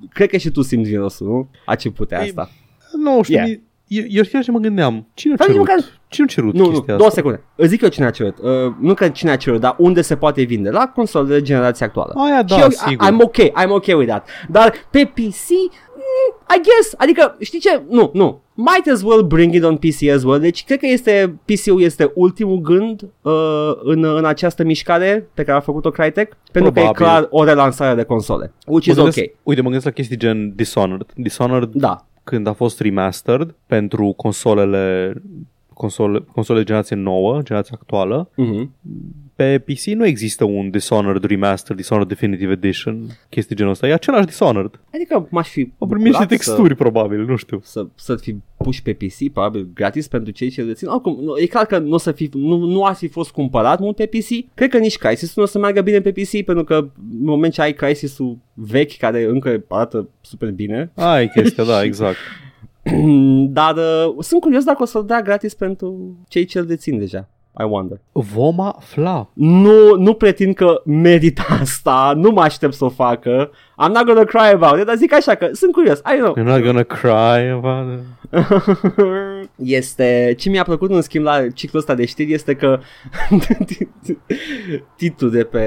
Cred 0.10 0.30
că 0.30 0.38
și 0.38 0.50
tu 0.50 0.62
simți 0.62 0.90
mirosul, 0.90 1.28
nu? 1.28 1.50
A 1.66 1.76
ce 1.76 1.90
pute 1.90 2.16
Ei, 2.16 2.22
asta. 2.22 2.50
Nu 2.92 3.22
știu, 3.24 3.36
Yeah. 3.36 3.60
Eu, 3.90 4.04
eu 4.08 4.24
chiar 4.32 4.44
ce 4.44 4.52
mă 4.52 4.60
gândeam. 4.60 5.08
Cine 5.14 5.34
a 5.34 5.36
Dar 5.36 5.48
nici 5.48 5.56
cerut? 5.58 5.70
măcar- 5.70 5.98
Cine 6.08 6.26
a 6.30 6.34
cerut 6.34 6.54
Nu, 6.54 6.64
nu, 6.64 6.70
chestia 6.70 6.96
două 6.96 7.08
asta? 7.08 7.20
secunde. 7.20 7.44
Îți 7.56 7.70
zic 7.70 7.82
eu 7.82 7.90
cine 7.90 8.06
a 8.06 8.10
cerut. 8.10 8.38
Uh, 8.38 8.74
nu 8.80 8.94
că 8.94 9.10
cine 9.10 9.32
a 9.32 9.36
cerut, 9.36 9.60
dar 9.60 9.76
unde 9.78 10.02
se 10.02 10.16
poate 10.16 10.42
vinde. 10.44 10.70
La 10.70 10.88
consolele 10.96 11.34
de 11.38 11.42
generație 11.42 11.86
actuală. 11.86 12.14
Aia 12.18 12.44
da, 12.44 12.56
și 12.56 12.62
eu, 12.62 12.70
sigur. 12.70 13.08
I'm 13.08 13.18
ok, 13.22 13.36
I'm 13.38 13.70
ok 13.70 13.86
with 13.86 14.08
that. 14.08 14.28
Dar 14.50 14.74
pe 14.92 15.06
PC, 15.14 15.50
mm, 15.50 16.56
I 16.56 16.62
guess, 16.62 16.94
adică, 16.98 17.36
știi 17.40 17.60
ce? 17.60 17.82
Nu, 17.90 18.10
nu. 18.14 18.42
Might 18.54 18.88
as 18.94 19.02
well 19.02 19.22
bring 19.22 19.54
it 19.54 19.64
on 19.64 19.78
PC 19.78 20.10
as 20.16 20.24
well. 20.24 20.40
Deci 20.40 20.64
cred 20.64 20.80
că 20.80 20.86
este 20.88 21.36
PC-ul 21.46 21.82
este 21.82 22.12
ultimul 22.16 22.58
gând 22.58 23.02
uh, 23.22 23.32
în, 23.84 24.04
în 24.04 24.26
această 24.26 24.64
mișcare 24.64 25.30
pe 25.34 25.44
care 25.44 25.58
a 25.58 25.62
făcut-o 25.62 25.90
Crytek. 25.90 26.38
Pentru 26.52 26.72
că 26.72 26.80
e 26.80 26.82
Probabil. 26.84 27.06
clar 27.06 27.28
o 27.32 27.44
relansare 27.44 27.96
de 27.96 28.04
console. 28.04 28.54
Which 28.66 28.86
Mă 28.86 28.92
is 28.92 28.98
gândesc, 28.98 29.18
ok. 29.20 29.26
Uite, 29.44 29.60
mă 29.62 29.66
gândesc 29.68 29.86
la 29.86 29.92
chestii 29.92 30.18
gen 30.18 30.56
Dishonored. 30.56 31.06
Dishonored, 31.16 31.70
Da. 31.74 32.06
Când 32.30 32.48
a 32.48 32.54
fost 32.54 32.80
remastered 32.80 33.56
pentru 33.66 34.14
consolele 34.18 35.14
console, 35.74 36.20
console 36.32 36.60
de 36.60 36.66
generație 36.66 36.96
nouă, 36.96 37.42
generația 37.42 37.78
actuală, 37.82 38.30
Mhm. 38.36 38.72
Pe 39.40 39.60
PC 39.60 39.86
nu 39.86 40.06
există 40.06 40.44
un 40.44 40.70
Dishonored 40.70 41.24
Remaster, 41.24 41.76
Dishonored 41.76 42.08
Definitive 42.08 42.52
Edition, 42.52 43.06
chestii 43.30 43.56
genul 43.56 43.72
ăsta. 43.72 43.88
E 43.88 43.94
același 43.94 44.26
Dishonored. 44.26 44.80
Adică 44.94 45.28
m-aș 45.30 45.50
fi 45.50 45.72
Au 45.78 45.88
primit 45.88 46.06
niște 46.06 46.24
bucurat 46.24 46.28
texturi, 46.46 46.76
probabil, 46.76 47.26
nu 47.26 47.36
știu. 47.36 47.60
Să, 47.64 47.88
să, 47.96 48.16
să 48.16 48.16
fi 48.16 48.36
puși 48.58 48.82
pe 48.82 48.94
PC, 48.94 49.32
probabil 49.34 49.70
gratis 49.74 50.08
pentru 50.08 50.32
cei 50.32 50.50
ce 50.50 50.62
le 50.62 50.74
țin. 50.74 50.88
Oricum, 50.88 51.20
nu- 51.24 51.38
e 51.38 51.46
clar 51.46 51.66
că 51.66 51.78
nu, 51.78 51.94
o 51.94 51.98
să 51.98 52.12
fi, 52.12 52.30
nu, 52.34 52.58
nu 52.58 52.86
ar 52.86 52.96
fi 52.96 53.08
fost 53.08 53.32
cumpărat 53.32 53.80
mult 53.80 53.96
pe 53.96 54.06
PC. 54.06 54.54
Cred 54.56 54.70
că 54.70 54.78
nici 54.78 54.98
Crysis 54.98 55.36
nu 55.36 55.44
o 55.44 55.46
să 55.46 55.60
meargă 55.60 55.82
bine 55.82 56.02
pe 56.02 56.12
PC, 56.12 56.44
pentru 56.46 56.64
că 56.64 56.76
în 56.96 57.26
moment 57.26 57.54
ce 57.54 57.62
ai 57.62 57.74
Crysis-ul 57.74 58.38
vechi, 58.54 58.98
care 58.98 59.24
încă 59.24 59.64
arată 59.68 60.10
super 60.22 60.52
bine, 60.52 60.92
Ai 60.96 61.30
chestia, 61.30 61.64
da, 61.64 61.84
exact. 61.84 62.18
dar 63.60 63.76
uh, 63.76 64.16
sunt 64.20 64.42
curios 64.42 64.64
dacă 64.64 64.82
o 64.82 64.86
să-l 64.86 65.06
dea 65.06 65.22
gratis 65.22 65.54
pentru 65.54 66.18
cei 66.28 66.46
ce 66.46 66.60
îl 66.60 66.66
dețin 66.66 66.98
deja. 66.98 67.30
I 67.60 67.64
wonder. 67.64 68.00
Vom 68.12 68.60
afla. 68.60 69.30
Nu, 69.34 69.96
nu 69.96 70.14
pretind 70.14 70.56
că 70.56 70.82
merită 70.86 71.42
asta, 71.62 72.14
nu 72.16 72.32
mă 72.32 72.42
aștept 72.42 72.74
să 72.74 72.86
o 72.86 72.90
facă. 72.90 73.52
I'm 73.82 73.94
not 73.94 74.06
gonna 74.06 74.26
cry 74.26 74.52
about 74.54 74.80
it, 74.80 74.86
dar 74.86 74.96
zic 74.96 75.14
așa 75.14 75.36
că 75.36 75.50
sunt 75.54 75.72
curios. 75.72 75.98
I 76.00 76.18
know. 76.18 76.34
You're 76.38 76.44
not 76.44 76.64
gonna 76.64 76.84
cry 76.84 77.50
about 77.50 78.00
it. 78.00 78.04
este 79.56 80.34
ce 80.38 80.50
mi-a 80.50 80.64
plăcut 80.64 80.92
în 80.92 81.02
schimb 81.02 81.24
la 81.24 81.48
ciclul 81.50 81.82
ăsta 81.82 81.96
de 81.96 82.06
știri 82.06 82.34
este 82.34 82.56
că 82.56 82.80
titlul 84.98 85.32
de 85.32 85.44
pe, 85.44 85.66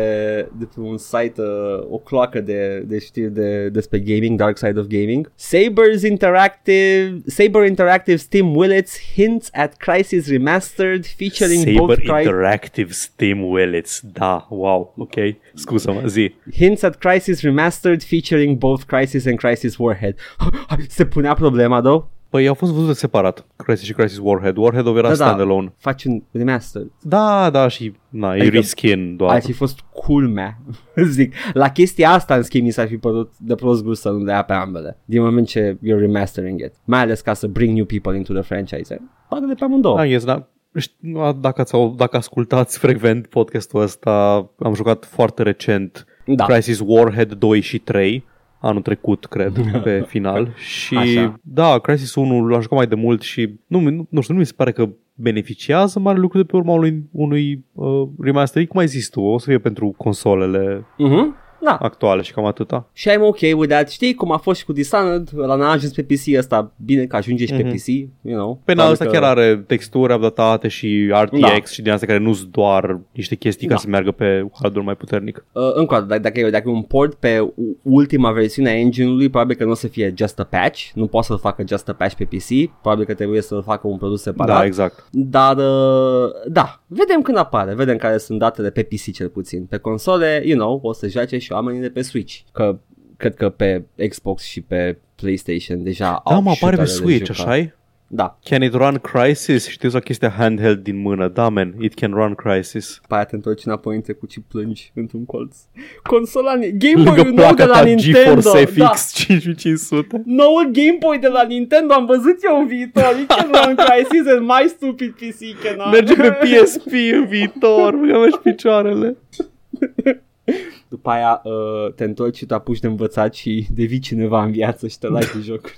de 0.58 0.64
pe 0.64 0.80
un 0.80 0.98
site 0.98 1.40
uh, 1.40 1.86
o 1.90 1.98
cloacă 1.98 2.40
de, 2.40 2.84
de 2.86 2.98
știri 2.98 3.30
de, 3.32 3.68
despre 3.68 3.98
gaming, 3.98 4.38
Dark 4.38 4.58
Side 4.58 4.78
of 4.78 4.86
Gaming 4.86 5.32
Saber's 5.38 6.02
Interactive 6.08 7.22
Saber 7.26 7.66
Interactive 7.66 8.16
Steam 8.16 8.56
Willets 8.56 9.00
hints 9.14 9.48
at 9.52 9.76
Crisis 9.76 10.28
Remastered 10.28 11.06
featuring 11.06 11.76
both 11.76 11.96
Saber 11.96 12.14
Cry- 12.14 12.24
Interactive 12.26 12.92
Steam 12.92 13.50
Willets. 13.50 14.00
Da, 14.12 14.46
wow, 14.50 14.94
ok. 14.96 15.14
Scuză-mă, 15.54 16.02
zi. 16.06 16.34
Hints 16.54 16.82
at 16.82 16.96
Crisis 16.98 17.42
Remastered 17.42 18.01
featuring 18.04 18.58
both 18.58 18.82
Crisis 18.84 19.26
and 19.26 19.36
Crisis 19.38 19.76
Warhead 19.78 20.14
Se 20.88 21.04
punea 21.06 21.34
problema, 21.34 21.80
though? 21.80 22.04
Păi 22.28 22.46
au 22.46 22.54
fost 22.54 22.72
văzute 22.72 22.92
separat, 22.92 23.46
Crisis 23.56 23.84
și 23.84 23.92
Crisis 23.92 24.18
Warhead. 24.22 24.56
Warhead 24.56 24.86
era 24.86 25.00
Da, 25.00 25.08
da. 25.08 25.14
standalone. 25.14 25.72
Faci 25.78 26.04
un 26.04 26.22
remastered 26.30 26.90
Da, 27.00 27.50
da, 27.50 27.68
și 27.68 27.92
na, 28.08 28.34
e 28.36 28.40
Adică 28.40 28.56
reskin 28.56 29.16
doar. 29.16 29.34
Ar 29.34 29.42
fi 29.42 29.52
fost 29.52 29.80
culmea 29.92 30.58
Zic, 31.08 31.34
la 31.52 31.68
chestia 31.68 32.10
asta 32.10 32.34
în 32.34 32.42
schimb 32.42 32.64
mi 32.64 32.70
s-ar 32.70 32.86
fi 32.86 32.96
părut 32.96 33.32
de 33.38 33.54
prost 33.54 33.82
gust 33.84 34.00
să 34.00 34.10
nu 34.10 34.24
le 34.24 34.32
ia 34.32 34.42
pe 34.42 34.52
ambele 34.52 34.98
Din 35.04 35.22
moment 35.22 35.46
ce 35.46 35.74
you're 35.76 35.98
remastering 36.00 36.60
it 36.60 36.72
Mai 36.84 37.00
ales 37.00 37.20
ca 37.20 37.32
să 37.34 37.46
bring 37.46 37.74
new 37.76 37.84
people 37.84 38.16
into 38.16 38.32
the 38.32 38.42
franchise 38.42 39.00
Bagă 39.30 39.46
de 39.46 39.54
pe 39.54 39.64
amândouă 39.64 39.96
Da, 39.96 40.04
yes, 40.04 40.24
da. 40.24 40.48
Ști- 40.80 41.36
Dacă, 41.40 41.60
ați, 41.60 41.74
au- 41.74 41.94
dacă 41.96 42.16
ascultați 42.16 42.78
frecvent 42.78 43.26
podcastul 43.26 43.80
ăsta, 43.80 44.34
am 44.58 44.74
jucat 44.74 45.04
foarte 45.04 45.42
recent 45.42 46.06
Da. 46.24 46.44
Crisis 46.44 46.80
Warhead 46.86 47.32
2 47.32 47.60
și 47.60 47.78
3 47.78 48.24
anul 48.60 48.82
trecut, 48.82 49.26
cred, 49.26 49.52
pe 49.82 50.04
final. 50.06 50.48
Și 50.76 50.94
Așa. 50.96 51.40
da, 51.42 51.78
Crisis 51.78 52.14
1 52.14 52.46
l-am 52.46 52.60
jucat 52.60 52.78
mai 52.78 52.86
de 52.86 52.94
mult 52.94 53.22
și 53.22 53.54
nu, 53.66 53.80
nu, 53.80 54.06
nu 54.10 54.20
știu, 54.20 54.34
nu 54.34 54.40
mi 54.40 54.46
se 54.46 54.52
pare 54.56 54.72
că 54.72 54.88
beneficiază 55.14 55.98
mare 55.98 56.18
lucru 56.18 56.38
de 56.38 56.44
pe 56.44 56.56
urma 56.56 56.72
unui, 56.74 57.08
unui 57.10 57.64
uh, 57.72 58.08
remaster. 58.20 58.66
Cum 58.66 58.80
ai 58.80 58.86
zis 58.86 59.08
tu, 59.08 59.20
o 59.20 59.38
să 59.38 59.46
fie 59.48 59.58
pentru 59.58 59.94
consolele 59.96 60.84
Mhm. 60.98 61.36
Da, 61.64 61.76
actuale 61.80 62.22
și 62.22 62.32
cam 62.32 62.44
atâta. 62.44 62.88
și 62.92 63.10
I'm 63.10 63.20
ok 63.20 63.38
with 63.40 63.68
that 63.68 63.90
Știi 63.90 64.14
cum 64.14 64.32
a 64.32 64.36
fost 64.36 64.58
și 64.58 64.64
cu 64.64 64.72
Dishonored 64.72 65.28
La 65.34 65.54
n-a 65.54 65.70
ajuns 65.70 65.92
pe 65.92 66.02
PC 66.02 66.36
ăsta 66.38 66.72
Bine 66.84 67.04
că 67.04 67.16
ajunge 67.16 67.46
și 67.46 67.52
pe 67.54 67.62
Mhm. 67.62 67.72
PC 67.74 67.86
You 67.86 68.36
know 68.38 68.54
Pe 68.64 68.72
Probabil 68.72 68.92
ăsta 68.92 69.04
că- 69.04 69.10
chiar 69.10 69.22
are 69.22 69.64
texturi 69.66 70.12
updatate 70.14 70.68
și 70.68 71.10
RTX 71.22 71.40
Da. 71.40 71.48
și 71.70 71.82
din 71.82 71.92
astea 71.92 72.08
care 72.08 72.20
nu 72.20 72.32
sunt 72.32 72.50
doar 72.50 72.98
niște 73.12 73.34
chestii 73.34 73.66
ca 73.66 73.74
Da. 73.74 73.80
să 73.80 73.86
meargă 73.88 74.10
pe 74.10 74.46
hardware 74.60 74.84
mai 74.86 74.94
puternic. 74.96 75.44
Uh, 75.52 75.62
încă 75.74 75.94
o 75.94 75.96
dată, 75.96 76.06
dacă, 76.06 76.20
dacă, 76.22 76.40
e, 76.40 76.50
dacă 76.50 76.68
e 76.68 76.72
un 76.72 76.82
port 76.82 77.14
pe 77.14 77.38
u- 77.38 77.76
ultima 77.82 78.32
versiune 78.32 78.68
a 78.70 78.74
engine-ului, 78.78 79.28
probabil 79.28 79.56
că 79.56 79.64
nu 79.64 79.70
o 79.70 79.74
să 79.74 79.88
fie 79.88 80.14
just 80.16 80.38
a 80.40 80.44
patch, 80.44 80.80
nu 80.94 81.06
poate 81.06 81.26
să-l 81.26 81.38
facă 81.38 81.64
just 81.68 81.88
a 81.88 81.92
patch 81.92 82.14
pe 82.16 82.24
PC, 82.24 82.70
probabil 82.80 83.04
că 83.04 83.14
trebuie 83.14 83.40
să-l 83.42 83.62
facă 83.62 83.86
un 83.88 83.96
produs 83.96 84.22
separat. 84.22 84.56
Da, 84.56 84.64
exact. 84.64 85.04
Dar, 85.10 85.56
uh, 85.56 86.30
da, 86.48 86.80
vedem 86.86 87.22
când 87.22 87.36
apare, 87.36 87.74
vedem 87.74 87.96
care 87.96 88.18
sunt 88.18 88.38
datele 88.38 88.70
pe 88.70 88.82
PC 88.82 89.12
cel 89.12 89.28
puțin. 89.28 89.64
Pe 89.64 89.76
console, 89.76 90.42
you 90.44 90.58
know, 90.58 90.80
o 90.82 90.92
să 90.92 91.08
joace 91.08 91.38
și 91.38 91.51
oamenii 91.52 91.80
de 91.80 91.90
pe 91.90 92.02
Switch, 92.02 92.38
că 92.52 92.78
cred 93.16 93.34
că 93.34 93.48
pe 93.48 93.82
Xbox 94.08 94.42
și 94.42 94.60
pe 94.60 94.98
PlayStation 95.14 95.82
deja 95.82 96.04
Da, 96.04 96.34
au 96.34 96.42
mă, 96.42 96.50
apare 96.50 96.76
pe 96.76 96.84
șutele 96.84 97.06
de 97.08 97.14
Switch, 97.14 97.32
jucat. 97.32 97.46
așa 97.52 97.62
-i? 97.62 97.80
Da, 98.14 98.38
Can 98.44 98.62
it 98.62 98.74
run 98.74 98.98
Crisis? 98.98 99.68
Știți 99.68 99.96
o 99.96 99.98
chestia 99.98 100.30
handheld 100.30 100.82
din 100.82 100.96
mână. 101.00 101.28
Da, 101.28 101.48
man, 101.48 101.74
it 101.80 101.94
can 101.94 102.10
run 102.12 102.34
Crisis. 102.34 103.00
pe 103.08 103.14
aia 103.14 103.24
te 103.24 103.34
întorci 103.34 103.64
înapoi 103.64 103.94
în 103.94 104.00
trecut 104.00 104.30
și 104.30 104.40
plângi 104.40 104.92
într-un 104.94 105.24
colț. 105.24 105.56
Consola, 106.02 106.56
Game 106.56 106.94
Lângă 106.94 107.10
Boy-ul 107.10 107.24
nou 107.24 107.34
de 107.34 107.40
placa 107.40 107.64
la 107.64 107.78
ta 107.78 107.84
Nintendo, 107.84 108.40
GeForce 108.40 108.74
da. 108.74 108.86
FX 108.86 109.12
5500. 109.12 110.22
Noul 110.24 110.70
Game 110.72 110.96
Boy 110.98 111.18
de 111.18 111.28
la 111.28 111.42
Nintendo 111.42 111.94
am 111.94 112.06
văzut 112.06 112.36
eu 112.44 112.60
în 112.60 112.66
viitor 112.66 113.02
You 113.16 113.26
can 113.26 113.50
run 113.52 113.74
Crisis 113.74 114.26
and 114.36 114.40
my 114.40 114.68
stupid 114.68 115.10
PC 115.10 115.62
cannot 115.62 115.92
Merge 115.92 116.14
pe 116.14 116.28
PSP 116.42 116.92
în 117.12 117.26
viitor. 117.26 117.94
Mă 117.94 118.18
mergi 118.18 118.38
picioarele. 118.42 119.16
După 120.88 121.10
aia 121.10 121.40
uh, 121.44 121.92
te 121.94 122.04
întorci 122.04 122.36
și 122.36 122.46
te 122.46 122.54
apuci 122.54 122.78
de 122.78 122.86
învățat 122.86 123.34
și 123.34 123.66
devii 123.74 123.98
cineva 123.98 124.42
în 124.42 124.50
viață 124.50 124.88
și 124.88 124.98
te 124.98 125.08
lași 125.08 125.34
de 125.34 125.40
joc. 125.40 125.70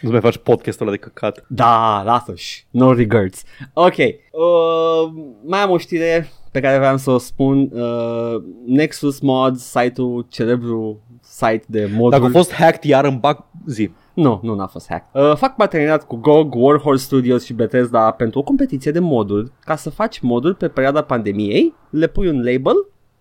Nu 0.00 0.10
mai 0.10 0.20
faci 0.20 0.36
podcastul 0.36 0.86
ăla 0.86 0.96
de 0.96 1.02
căcat. 1.02 1.44
Da, 1.48 2.02
lasă-și 2.04 2.64
No 2.70 2.92
regrets. 2.92 3.42
Ok 3.72 3.96
uh, 3.96 5.12
Mai 5.44 5.60
am 5.60 5.70
o 5.70 5.78
știre 5.78 6.28
pe 6.50 6.60
care 6.60 6.78
vreau 6.78 6.96
să 6.96 7.10
o 7.10 7.18
spun. 7.18 7.70
Uh, 7.72 8.42
Nexus 8.66 9.20
Mods 9.20 9.62
Site-ul 9.62 10.26
celebru 10.28 11.00
site 11.38 11.64
de 11.66 11.90
moduri 11.92 12.20
Dacă 12.20 12.24
a 12.24 12.38
fost 12.38 12.52
hacked, 12.52 12.84
iar 12.84 13.04
îmi 13.04 13.18
bag 13.18 13.44
zi. 13.66 13.90
Nu, 14.14 14.40
nu 14.42 14.54
n-a 14.54 14.66
fost 14.66 14.88
hack. 14.88 15.04
Uh, 15.12 15.36
fac 15.36 15.56
parteneriat 15.56 16.06
cu 16.06 16.16
GOG, 16.16 16.54
Warhorse 16.54 17.04
Studios 17.04 17.44
și 17.44 17.52
Bethesda 17.52 18.10
pentru 18.10 18.38
o 18.38 18.42
competiție 18.42 18.90
de 18.90 18.98
moduri 18.98 19.52
ca 19.60 19.76
să 19.76 19.90
faci 19.90 20.18
moduri 20.20 20.54
pe 20.54 20.68
perioada 20.68 21.02
pandemiei, 21.02 21.74
le 21.90 22.06
pui 22.06 22.28
un 22.28 22.42
label 22.42 22.74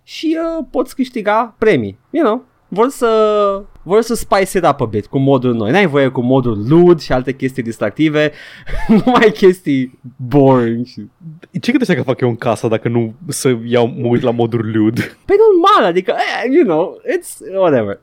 și 0.03 0.38
uh, 0.39 0.65
poți 0.72 0.95
câștiga 0.95 1.55
premii. 1.57 1.99
You 2.09 2.26
know, 2.26 2.45
vor 2.68 2.89
să, 2.89 3.63
vor 3.84 4.01
să 4.01 4.15
spice 4.15 4.57
it 4.57 4.65
up 4.65 4.82
a 4.82 4.86
bit 4.86 5.05
cu 5.05 5.18
moduri 5.18 5.57
noi. 5.57 5.72
N-ai 5.72 5.88
voie 5.88 6.07
cu 6.07 6.22
modul 6.22 6.65
loot 6.70 7.01
și 7.01 7.11
alte 7.11 7.34
chestii 7.34 7.63
distractive, 7.63 8.32
numai 9.05 9.32
chestii 9.32 9.99
boring. 10.15 10.86
Și... 10.86 11.01
Ce 11.61 11.72
gândește 11.72 11.95
că 11.95 12.01
fac 12.01 12.22
eu 12.22 12.30
în 12.30 12.36
casa 12.36 12.68
dacă 12.68 12.88
nu 12.88 13.13
să 13.28 13.57
iau, 13.65 13.88
mă 13.88 14.07
uit 14.07 14.22
la 14.22 14.32
moduri 14.32 14.74
lude? 14.74 15.18
Păi 15.26 15.36
normal, 15.51 15.89
adică, 15.89 16.15
eh, 16.18 16.51
you 16.53 16.63
know, 16.63 17.01
it's 17.18 17.55
whatever. 17.57 17.99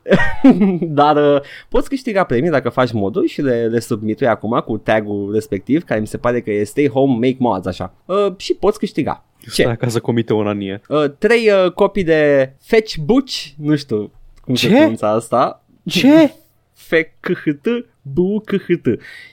Dar 1.01 1.17
uh, 1.17 1.41
poți 1.69 1.89
câștiga 1.89 2.25
premii 2.25 2.51
dacă 2.51 2.69
faci 2.69 2.93
moduri 2.93 3.29
și 3.29 3.43
le, 3.43 3.67
le 3.67 3.81
submitui 3.81 4.27
acum 4.27 4.63
cu 4.67 4.77
tagul 4.77 5.31
respectiv, 5.33 5.83
care 5.83 6.01
mi 6.01 6.07
se 6.07 6.19
pare 6.19 6.41
că 6.41 6.51
e 6.51 6.65
stay 6.65 6.89
home, 6.89 7.13
make 7.13 7.37
mods, 7.39 7.67
așa. 7.67 7.95
Uh, 8.05 8.27
și 8.37 8.55
poți 8.55 8.79
câștiga. 8.79 9.25
Stai 9.47 9.65
Ce? 9.67 9.71
acasă 9.71 10.01
comite 10.01 10.33
o 10.33 10.37
onanie. 10.37 10.81
Uh, 10.89 11.05
trei 11.19 11.51
uh, 11.51 11.73
copii 11.73 12.05
de 12.05 12.53
Fetch 12.61 12.97
Butch, 12.97 13.47
nu 13.57 13.77
știu 13.77 14.13
cum 14.45 14.55
se 14.55 14.67
Ce? 14.69 14.75
pronunța 14.75 15.09
asta. 15.09 15.65
Ce? 15.87 16.35
F-C-H-T, 16.87 17.67
B-U-C-H-T. 18.03 18.87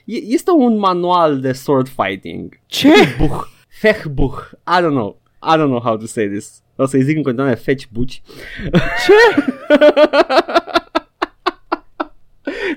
E- 0.04 0.22
Este 0.28 0.50
un 0.50 0.78
manual 0.78 1.40
de 1.40 1.52
sword 1.52 1.88
fighting. 1.88 2.58
Ce? 2.66 2.88
Buch. 3.18 3.48
Fechbuch. 3.68 4.50
I 4.52 4.80
don't 4.82 4.90
know. 4.90 5.20
I 5.42 5.54
don't 5.56 5.66
know 5.68 5.80
how 5.80 5.96
to 5.96 6.06
say 6.06 6.28
this. 6.28 6.60
O 6.76 6.86
să-i 6.86 7.02
zic 7.02 7.16
în 7.16 7.22
continuare 7.22 7.54
Fetch 7.54 7.84
Butch. 7.92 8.16
Ce? 9.06 9.42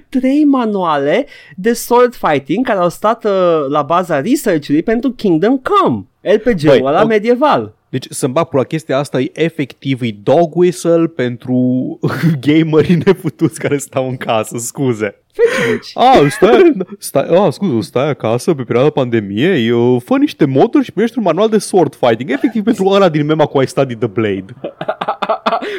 trei 0.09 0.43
manuale 0.43 1.25
de 1.55 1.73
sword 1.73 2.15
fighting 2.15 2.65
care 2.65 2.79
au 2.79 2.89
stat 2.89 3.23
uh, 3.25 3.65
la 3.69 3.81
baza 3.81 4.21
research-ului 4.21 4.83
pentru 4.83 5.09
Kingdom 5.11 5.57
Come. 5.57 6.05
RPG-ul 6.21 6.67
Băi, 6.67 6.81
ăla 6.83 7.01
o- 7.03 7.05
medieval. 7.05 7.73
Deci 7.95 8.07
să-mi 8.09 8.33
bag 8.33 8.47
pula 8.47 8.63
chestia 8.63 8.97
asta 8.97 9.19
e 9.19 9.29
efectiv 9.33 10.01
e 10.01 10.11
dog 10.23 10.55
whistle 10.55 11.07
pentru 11.07 11.55
gamerii 12.47 13.01
nefutuți 13.05 13.59
care 13.59 13.77
stau 13.77 14.09
în 14.09 14.17
casă, 14.17 14.57
scuze. 14.57 15.24
Fetch 15.35 15.91
A, 15.93 16.27
stai, 16.29 16.73
stai, 16.97 17.27
a, 17.45 17.49
scuze, 17.49 17.81
stai 17.81 18.09
acasă 18.09 18.53
pe 18.53 18.63
perioada 18.63 18.89
pandemiei, 18.89 19.69
uh, 19.69 20.01
fă 20.05 20.17
niște 20.17 20.45
moduri 20.45 20.83
și 20.83 20.91
primești 20.91 21.17
un 21.17 21.23
manual 21.23 21.49
de 21.49 21.57
sword 21.57 21.95
fighting, 21.95 22.31
efectiv 22.31 22.63
pentru 22.63 22.85
ăla 22.85 23.09
din 23.09 23.25
mema 23.25 23.45
cu 23.45 23.61
I 23.61 23.67
studied 23.67 23.99
the 23.99 24.07
blade. 24.07 24.45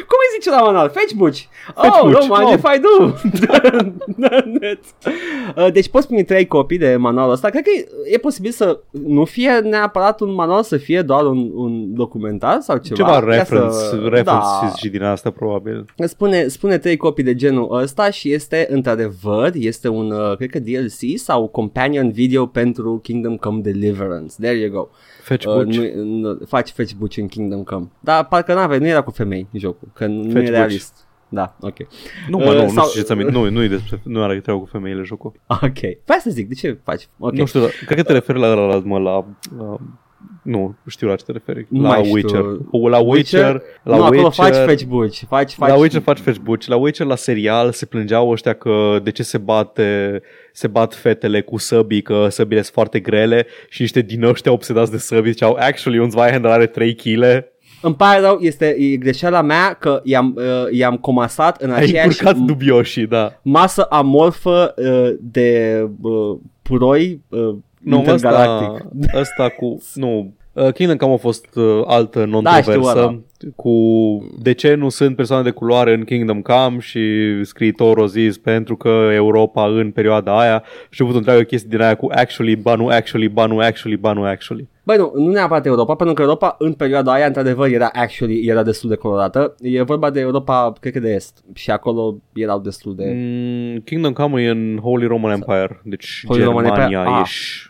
Cum 0.09 0.17
îi 0.23 0.39
zice 0.39 0.49
la 0.49 0.61
manual? 0.61 0.89
Fetch 0.89 1.13
Butch. 1.13 1.41
Fetch 1.81 1.97
oh, 2.01 2.09
Butch, 2.09 2.19
don't 2.19 2.37
mind 2.37 2.47
oh. 2.47 2.53
if 2.53 2.63
I 2.75 2.79
do. 2.79 3.13
Uh, 5.55 5.71
deci 5.71 5.89
poți 5.89 6.07
primi 6.07 6.23
trei 6.23 6.47
copii 6.47 6.77
de 6.77 6.95
manualul 6.95 7.33
ăsta. 7.33 7.49
Cred 7.49 7.63
că 7.63 7.69
e, 7.77 8.13
e 8.13 8.17
posibil 8.17 8.51
să 8.51 8.79
nu 8.91 9.25
fie 9.25 9.51
neapărat 9.51 10.19
un 10.19 10.33
manual, 10.33 10.63
să 10.63 10.77
fie 10.77 11.01
doar 11.01 11.25
un, 11.25 11.51
un 11.53 11.93
documentar 11.93 12.57
sau 12.59 12.77
ceva. 12.77 12.95
Ceva 12.95 13.11
Ia 13.11 13.37
reference, 13.37 13.75
să- 13.75 13.95
reference 13.95 14.57
da. 14.61 14.73
și 14.75 14.89
din 14.89 15.03
asta 15.03 15.29
probabil. 15.29 15.85
Spune, 16.05 16.47
spune 16.47 16.77
trei 16.77 16.97
copii 16.97 17.23
de 17.23 17.35
genul 17.35 17.81
ăsta 17.81 18.09
și 18.09 18.33
este 18.33 18.67
într-adevăr 18.69 19.46
văd 19.51 19.63
este 19.63 19.87
un, 19.87 20.11
uh, 20.11 20.35
cred 20.35 20.49
că 20.49 20.59
DLC 20.59 21.17
sau 21.17 21.47
companion 21.47 22.11
video 22.11 22.45
pentru 22.45 22.99
Kingdom 23.03 23.35
Come 23.37 23.61
Deliverance. 23.61 24.35
There 24.39 24.57
you 24.57 24.69
go. 24.71 24.87
Fetch 25.23 25.45
Uh, 25.45 25.53
Butch. 25.53 25.77
nu, 25.77 26.03
nu, 26.03 26.37
faci 26.47 26.69
fetch 26.69 26.93
buci 26.93 27.17
în 27.17 27.27
Kingdom 27.27 27.63
Come. 27.63 27.87
Dar 27.99 28.25
parcă 28.25 28.53
n-avea, 28.53 28.77
nu 28.77 28.87
era 28.87 29.01
cu 29.01 29.11
femei 29.11 29.47
jocul, 29.53 29.87
că 29.93 30.05
nu 30.05 30.29
Fetch 30.31 30.47
e 30.47 30.49
realist. 30.49 31.07
Da, 31.29 31.55
ok. 31.61 31.75
Nu, 32.29 32.37
mă, 32.37 32.43
Uh, 32.43 32.55
nu, 32.55 32.61
nu 32.63 32.69
sau- 32.69 32.87
știu 32.87 33.01
ce 33.01 33.07
ți 33.07 33.31
nu, 33.31 33.49
nu, 33.49 33.63
e 33.63 33.67
despre, 33.67 34.01
nu 34.03 34.23
are 34.23 34.39
treabă 34.39 34.59
cu 34.59 34.65
femeile 34.65 35.01
jocul. 35.03 35.31
Ok. 35.47 35.79
Vreau 36.05 36.19
să 36.19 36.29
zic, 36.29 36.47
de 36.47 36.53
ce 36.53 36.79
faci? 36.83 37.07
Ok. 37.19 37.31
Nu 37.33 37.45
știu, 37.45 37.59
dar 37.59 37.69
cred 37.85 37.97
că 37.97 38.03
te 38.03 38.11
referi 38.13 38.39
la, 38.39 38.53
la, 38.53 38.65
la, 38.65 38.81
mă, 38.85 38.99
la, 38.99 39.25
la 39.57 39.77
nu, 40.47 40.75
știu 40.87 41.07
la 41.07 41.15
ce 41.15 41.23
te 41.23 41.31
referi. 41.31 41.65
Nu 41.69 41.81
la 41.81 41.87
mai 41.87 42.03
știu. 42.03 42.15
Witcher. 42.15 42.43
La 42.89 42.97
Witcher, 42.97 43.61
la 43.83 43.95
nu, 43.95 44.03
Witcher. 44.03 44.19
acolo 44.19 44.29
faci 44.29 44.55
fetch 44.65 44.83
buci. 44.83 45.23
Faci, 45.27 45.51
faci... 45.53 45.69
La 45.69 45.75
Witcher 45.75 46.01
faci 46.01 46.19
fetch 46.19 46.39
butch. 46.39 46.67
La 46.67 46.75
Witcher 46.75 47.05
la 47.05 47.15
serial 47.15 47.71
se 47.71 47.85
plângeau 47.85 48.29
ăștia 48.29 48.53
că 48.53 48.99
de 49.03 49.11
ce 49.11 49.23
se 49.23 49.37
bate 49.37 50.21
se 50.51 50.67
bat 50.67 50.93
fetele 50.93 51.41
cu 51.41 51.57
săbii, 51.57 52.01
că 52.01 52.27
săbile 52.29 52.61
sunt 52.61 52.73
foarte 52.73 52.99
grele 52.99 53.45
și 53.69 53.81
niște 53.81 54.01
din 54.01 54.23
ăștia 54.23 54.51
obsedați 54.51 54.91
de 54.91 54.97
săbii 54.97 55.31
ziceau 55.31 55.57
actually 55.59 55.99
un 55.99 56.09
Zweihander 56.09 56.51
are 56.51 56.65
3 56.65 56.95
kg. 56.95 57.45
Îmi 57.81 57.95
pare 57.95 58.19
rău, 58.19 58.37
este 58.39 58.75
e 58.79 58.95
greșeala 58.95 59.41
mea 59.41 59.73
că 59.73 60.01
i-am, 60.03 60.33
uh, 60.37 60.71
i-am 60.71 60.95
comasat 60.97 61.61
în 61.61 61.71
Ai 61.71 61.83
aceeași 61.83 62.07
încurcat 62.07 62.35
dubioșii, 62.45 63.07
da. 63.07 63.39
masă 63.41 63.83
amorfă 63.89 64.73
uh, 64.77 65.15
de 65.19 65.81
uh, 66.01 66.37
puroi 66.61 67.21
uh, 67.29 67.55
Nu, 67.79 67.99
ăsta, 67.99 68.11
intergalactic. 68.11 68.85
ăsta 69.13 69.49
cu... 69.49 69.81
Nu, 69.93 70.33
uh, 70.65 70.73
Kingdom 70.73 70.97
Come 70.97 71.13
a 71.13 71.17
fost 71.17 71.55
uh, 71.55 71.81
altă 71.85 72.19
Da, 72.19 72.25
non-controversă 72.25 72.71
știu 72.71 72.99
ăla. 72.99 73.19
cu 73.55 73.71
de 74.39 74.53
ce 74.53 74.73
nu 74.73 74.89
sunt 74.89 75.15
persoane 75.15 75.43
de 75.43 75.49
culoare 75.49 75.93
în 75.93 76.03
Kingdom 76.03 76.41
Come 76.41 76.79
și 76.79 77.01
scriitorul 77.43 78.03
a 78.03 78.07
zis 78.07 78.37
pentru 78.37 78.75
că 78.75 79.09
Europa 79.13 79.67
în 79.67 79.91
perioada 79.91 80.39
aia 80.39 80.63
și 80.89 81.01
a 81.01 81.03
avut 81.03 81.15
o 81.15 81.17
întreagă 81.17 81.43
chestie 81.43 81.69
din 81.71 81.81
aia 81.81 81.95
cu 81.95 82.07
actually, 82.11 82.55
ba 82.55 82.75
nu 82.75 82.87
actually, 82.87 83.27
ba 83.27 83.45
nu 83.45 83.59
actually, 83.59 83.97
ba 83.97 84.13
nu 84.13 84.23
actually. 84.23 84.67
Băi, 84.87 84.97
nu, 84.97 85.11
nu 85.15 85.31
neapărat 85.31 85.65
Europa, 85.65 85.95
pentru 85.95 86.15
că 86.15 86.21
Europa 86.21 86.55
în 86.59 86.73
perioada 86.73 87.11
aia, 87.11 87.25
într-adevăr, 87.25 87.69
era 87.69 87.89
actually, 87.93 88.45
era 88.45 88.63
destul 88.63 88.89
de 88.89 88.95
colorată. 88.95 89.55
E 89.61 89.81
vorba 89.81 90.09
de 90.09 90.19
Europa, 90.19 90.73
cred 90.79 90.93
că 90.93 90.99
de 90.99 91.13
est. 91.13 91.43
Și 91.53 91.71
acolo 91.71 92.17
erau 92.33 92.59
destul 92.59 92.95
de... 92.95 93.03
Mm, 93.15 93.79
Kingdom 93.79 94.13
Come 94.13 94.41
e 94.41 94.49
în 94.49 94.79
Holy 94.81 95.05
Roman 95.05 95.31
Empire, 95.31 95.81
deci 95.83 96.23
Holy 96.27 96.43
Roman 96.43 96.63
Germania 96.63 96.97
Empire, 96.97 97.19
ah. 97.21 97.66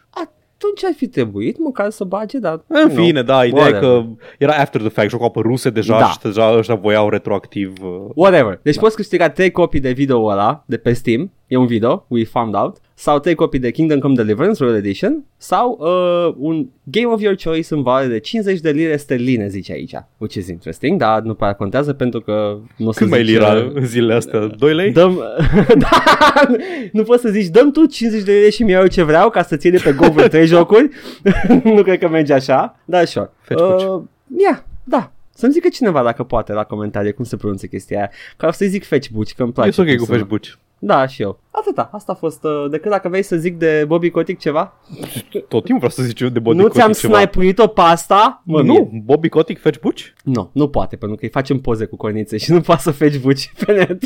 Ești... 0.58 0.66
Atunci 0.66 0.84
ar 0.84 0.94
fi 0.98 1.08
trebuit 1.08 1.58
măcar 1.60 1.90
să 1.90 2.04
bage, 2.04 2.38
dar... 2.40 2.64
În 2.68 2.88
nu. 2.94 3.04
fine, 3.04 3.22
da, 3.22 3.46
ideea 3.46 3.66
e 3.68 3.70
Whatever. 3.70 4.00
că 4.02 4.06
era 4.38 4.54
after 4.54 4.82
the 4.82 4.90
fact, 4.90 5.10
jocul 5.10 5.26
a 5.26 5.28
apăruse 5.28 5.70
deja 5.70 6.00
Da. 6.00 6.06
și 6.06 6.20
deja 6.20 6.58
ăștia 6.58 6.76
voiau 6.76 7.10
retroactiv. 7.10 7.74
uh, 7.84 7.90
Whatever. 8.16 8.60
Deci 8.64 8.76
da. 8.76 8.82
poți 8.82 8.96
câștiga 8.96 9.30
3 9.30 9.52
copii 9.52 9.80
de 9.80 9.92
video 9.92 10.26
ăla 10.26 10.64
de 10.66 10.78
pe 10.78 10.94
Steam. 10.94 11.32
E 11.48 11.56
un 11.58 11.66
video, 11.66 12.06
we 12.08 12.24
found 12.24 12.56
out. 12.56 12.78
Sau 13.00 13.20
3 13.20 13.36
copii 13.36 13.60
de 13.60 13.72
Kingdom 13.72 14.00
Come 14.00 14.14
Deliverance 14.14 14.64
Royal 14.64 14.78
Edition. 14.78 15.24
Sau 15.38 15.78
uh, 15.80 16.36
un 16.38 16.68
Game 16.84 17.06
of 17.06 17.22
Your 17.22 17.36
Choice 17.44 17.74
în 17.74 17.82
valoare 17.82 18.08
de 18.08 18.20
50 18.20 18.60
de 18.60 18.72
lire 18.72 18.98
sterline, 18.98 19.48
zice 19.48 19.72
aici. 19.72 19.94
Which 20.18 20.36
is 20.36 20.48
interesting, 20.48 21.00
dar 21.00 21.22
nu 21.22 21.34
prea 21.34 21.54
contează 21.54 21.94
pentru 21.94 22.22
că 22.22 22.58
nu 22.78 22.88
o 22.88 22.92
să 22.92 23.00
Cât 23.00 23.10
mai 23.10 23.24
zici, 23.24 23.30
lira 23.30 23.54
uh, 23.54 23.72
în 23.74 23.86
zilele 23.86 24.14
astea? 24.14 24.40
2 24.40 24.74
lei? 24.74 24.92
Dăm, 24.92 25.24
da, 25.78 25.90
nu 26.92 27.04
poți 27.04 27.22
să 27.22 27.30
zici, 27.30 27.48
dăm 27.48 27.72
tu 27.72 27.86
50 27.86 28.24
de 28.24 28.32
lire 28.32 28.50
și 28.50 28.64
mi 28.64 28.72
iau 28.72 28.88
ce 28.88 29.04
vreau 29.04 29.30
ca 29.30 29.44
să 29.44 29.56
ține 29.56 29.78
pe 29.84 29.92
Go 29.92 30.10
vreo 30.10 30.28
3 30.28 30.46
jocuri. 30.46 30.90
nu 31.64 31.84
cred 31.84 32.00
că 32.00 32.08
merge 32.08 32.34
așa, 32.34 32.80
dar 32.86 33.06
sure. 33.06 33.30
Fetch 33.42 33.64
puci. 33.64 33.84
Uh, 33.84 34.02
yeah, 34.38 34.64
da. 34.84 35.12
Să-mi 35.34 35.52
zică 35.52 35.68
cineva 35.68 36.04
dacă 36.04 36.24
poate 36.24 36.54
la 36.54 36.64
comentarii 36.64 37.14
cum 37.14 37.26
se 37.26 37.36
pronunță 37.36 37.66
chestia 37.66 37.98
aia. 37.98 38.12
Ca 38.38 38.52
să-i 38.52 38.68
zic 38.68 38.86
fetch 38.86 39.10
buci, 39.10 39.34
că 39.34 39.44
îmi 39.44 39.52
place. 39.52 39.82
E 39.82 39.84
ok 39.84 39.88
cum 39.88 39.98
cu 39.98 40.04
sună. 40.04 40.18
Fetch 40.18 40.30
Butch. 40.30 40.54
Da, 40.80 41.06
și 41.08 41.22
eu. 41.22 41.40
Atâta, 41.52 41.90
asta 41.94 42.12
a 42.12 42.16
fost. 42.16 42.44
Uh, 42.44 42.66
decât 42.70 42.92
dacă 42.92 43.10
vrei 43.10 43.24
să 43.24 43.36
zic 43.36 43.58
de 43.58 43.84
Bobby 43.88 44.10
Kotick 44.10 44.40
ceva. 44.40 44.74
Tot 45.32 45.64
timpul 45.64 45.78
vreau 45.78 45.90
să 45.92 46.04
zici 46.04 46.22
eu 46.22 46.28
de 46.30 46.40
Bobby 46.40 46.58
nu 46.58 46.64
Kotick 46.64 46.80
ți-am 46.82 46.94
ceva. 46.94 47.18
snipuit-o 47.18 47.68
pe 47.68 47.82
asta? 47.82 48.42
Mă, 48.46 48.62
mie. 48.62 48.78
nu, 48.78 49.02
Bobby 49.06 49.30
Kotick 49.30 49.62
Fetch 49.62 49.80
Butch? 49.80 50.04
Nu, 50.24 50.50
nu 50.54 50.68
poate, 50.68 50.96
pentru 50.96 51.18
că 51.18 51.24
îi 51.26 51.32
facem 51.32 51.60
poze 51.60 51.86
cu 51.86 51.96
cornițe 51.96 52.38
și 52.38 52.52
nu 52.52 52.62
poate 52.62 52.82
să 52.82 52.92
fetch 52.92 53.18
buci 53.18 53.52
pe 53.66 53.74
net. 53.74 54.04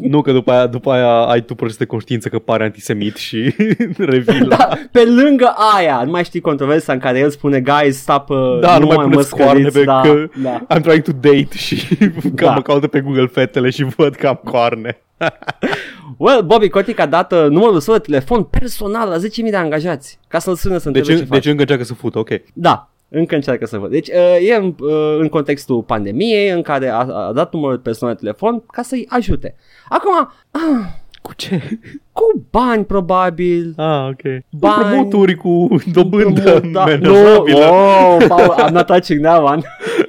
Nu, 0.00 0.20
că 0.22 0.32
după 0.32 0.50
aia, 0.52 0.66
după 0.66 0.90
aia 0.92 1.24
ai 1.24 1.42
tu 1.44 1.54
proces 1.54 1.76
de 1.76 1.84
conștiință 1.84 2.28
că 2.28 2.38
pare 2.38 2.64
antisemit 2.64 3.16
și 3.16 3.54
revii 3.98 4.40
la... 4.40 4.56
Da, 4.56 4.68
pe 4.92 5.04
lângă 5.04 5.54
aia, 5.76 6.02
nu 6.04 6.10
mai 6.10 6.24
știi 6.24 6.40
controversa 6.40 6.92
în 6.92 6.98
care 6.98 7.18
el 7.18 7.30
spune, 7.30 7.60
guys, 7.60 7.96
stop, 7.96 8.28
uh, 8.28 8.58
Da, 8.60 8.78
nu, 8.78 8.86
mai 8.86 8.96
mă 8.96 9.02
puneți 9.02 9.30
coarne 9.36 9.62
măscăriți, 9.62 9.78
pe 9.78 9.84
da, 9.84 10.00
că 10.00 10.28
da. 10.42 10.66
I'm 10.78 10.82
trying 10.82 11.02
to 11.02 11.12
date 11.12 11.48
și 11.56 11.96
că 12.36 12.44
Da. 12.44 12.52
mă 12.54 12.62
caută 12.62 12.86
pe 12.86 13.00
Google 13.00 13.26
fetele 13.26 13.70
și 13.70 13.84
văd 13.84 14.14
că 14.14 14.26
am 14.26 14.40
coarne. 14.44 15.02
Well, 16.16 16.42
Bobby 16.42 16.68
Kotick 16.68 16.98
a 17.00 17.06
dat 17.06 17.32
uh, 17.32 17.46
numărul 17.48 17.80
său 17.80 17.94
de 17.94 18.00
telefon 18.00 18.42
personal 18.42 19.08
la 19.08 19.16
10.000 19.16 19.20
de 19.50 19.56
angajați 19.56 20.18
ca 20.28 20.38
să-l 20.38 20.54
sună 20.54 20.78
să 20.78 20.90
Deci, 20.90 20.98
întrebe 20.98 21.18
ce 21.20 21.24
deci 21.24 21.34
face. 21.34 21.48
încă 21.50 21.60
încearcă 21.62 21.84
să 21.84 21.94
fută, 21.94 22.18
ok. 22.18 22.28
Da, 22.52 22.90
încă 23.08 23.34
încearcă 23.34 23.66
să 23.66 23.78
văd. 23.78 23.90
Deci 23.90 24.08
uh, 24.08 24.48
e 24.48 24.54
în, 24.54 24.74
uh, 24.80 25.16
în 25.18 25.28
contextul 25.28 25.82
pandemiei 25.82 26.50
în 26.50 26.62
care 26.62 26.88
a, 26.88 26.98
a 26.98 27.32
dat 27.34 27.52
numărul 27.52 27.78
personal 27.78 28.14
de 28.14 28.20
telefon 28.20 28.62
ca 28.72 28.82
să-i 28.82 29.06
ajute. 29.08 29.54
Acum, 29.88 30.30
ah, 30.50 30.86
Cu 31.22 31.32
ce? 31.36 31.78
cu 32.12 32.46
bani 32.50 32.84
probabil. 32.84 33.72
Ah, 33.76 34.06
ok. 34.08 34.42
Bani. 34.50 34.82
Împrumuturi 34.84 35.34
cu 35.34 35.68
dobândă 35.92 36.60
da, 36.72 36.84
nu, 36.84 37.12
manajabilă. 37.12 37.58
oh, 37.58 38.24
Paul, 38.28 38.54
I'm 38.66 38.72
not 38.72 38.86
touching 38.86 39.22
that 39.24 39.42
one. 39.42 39.62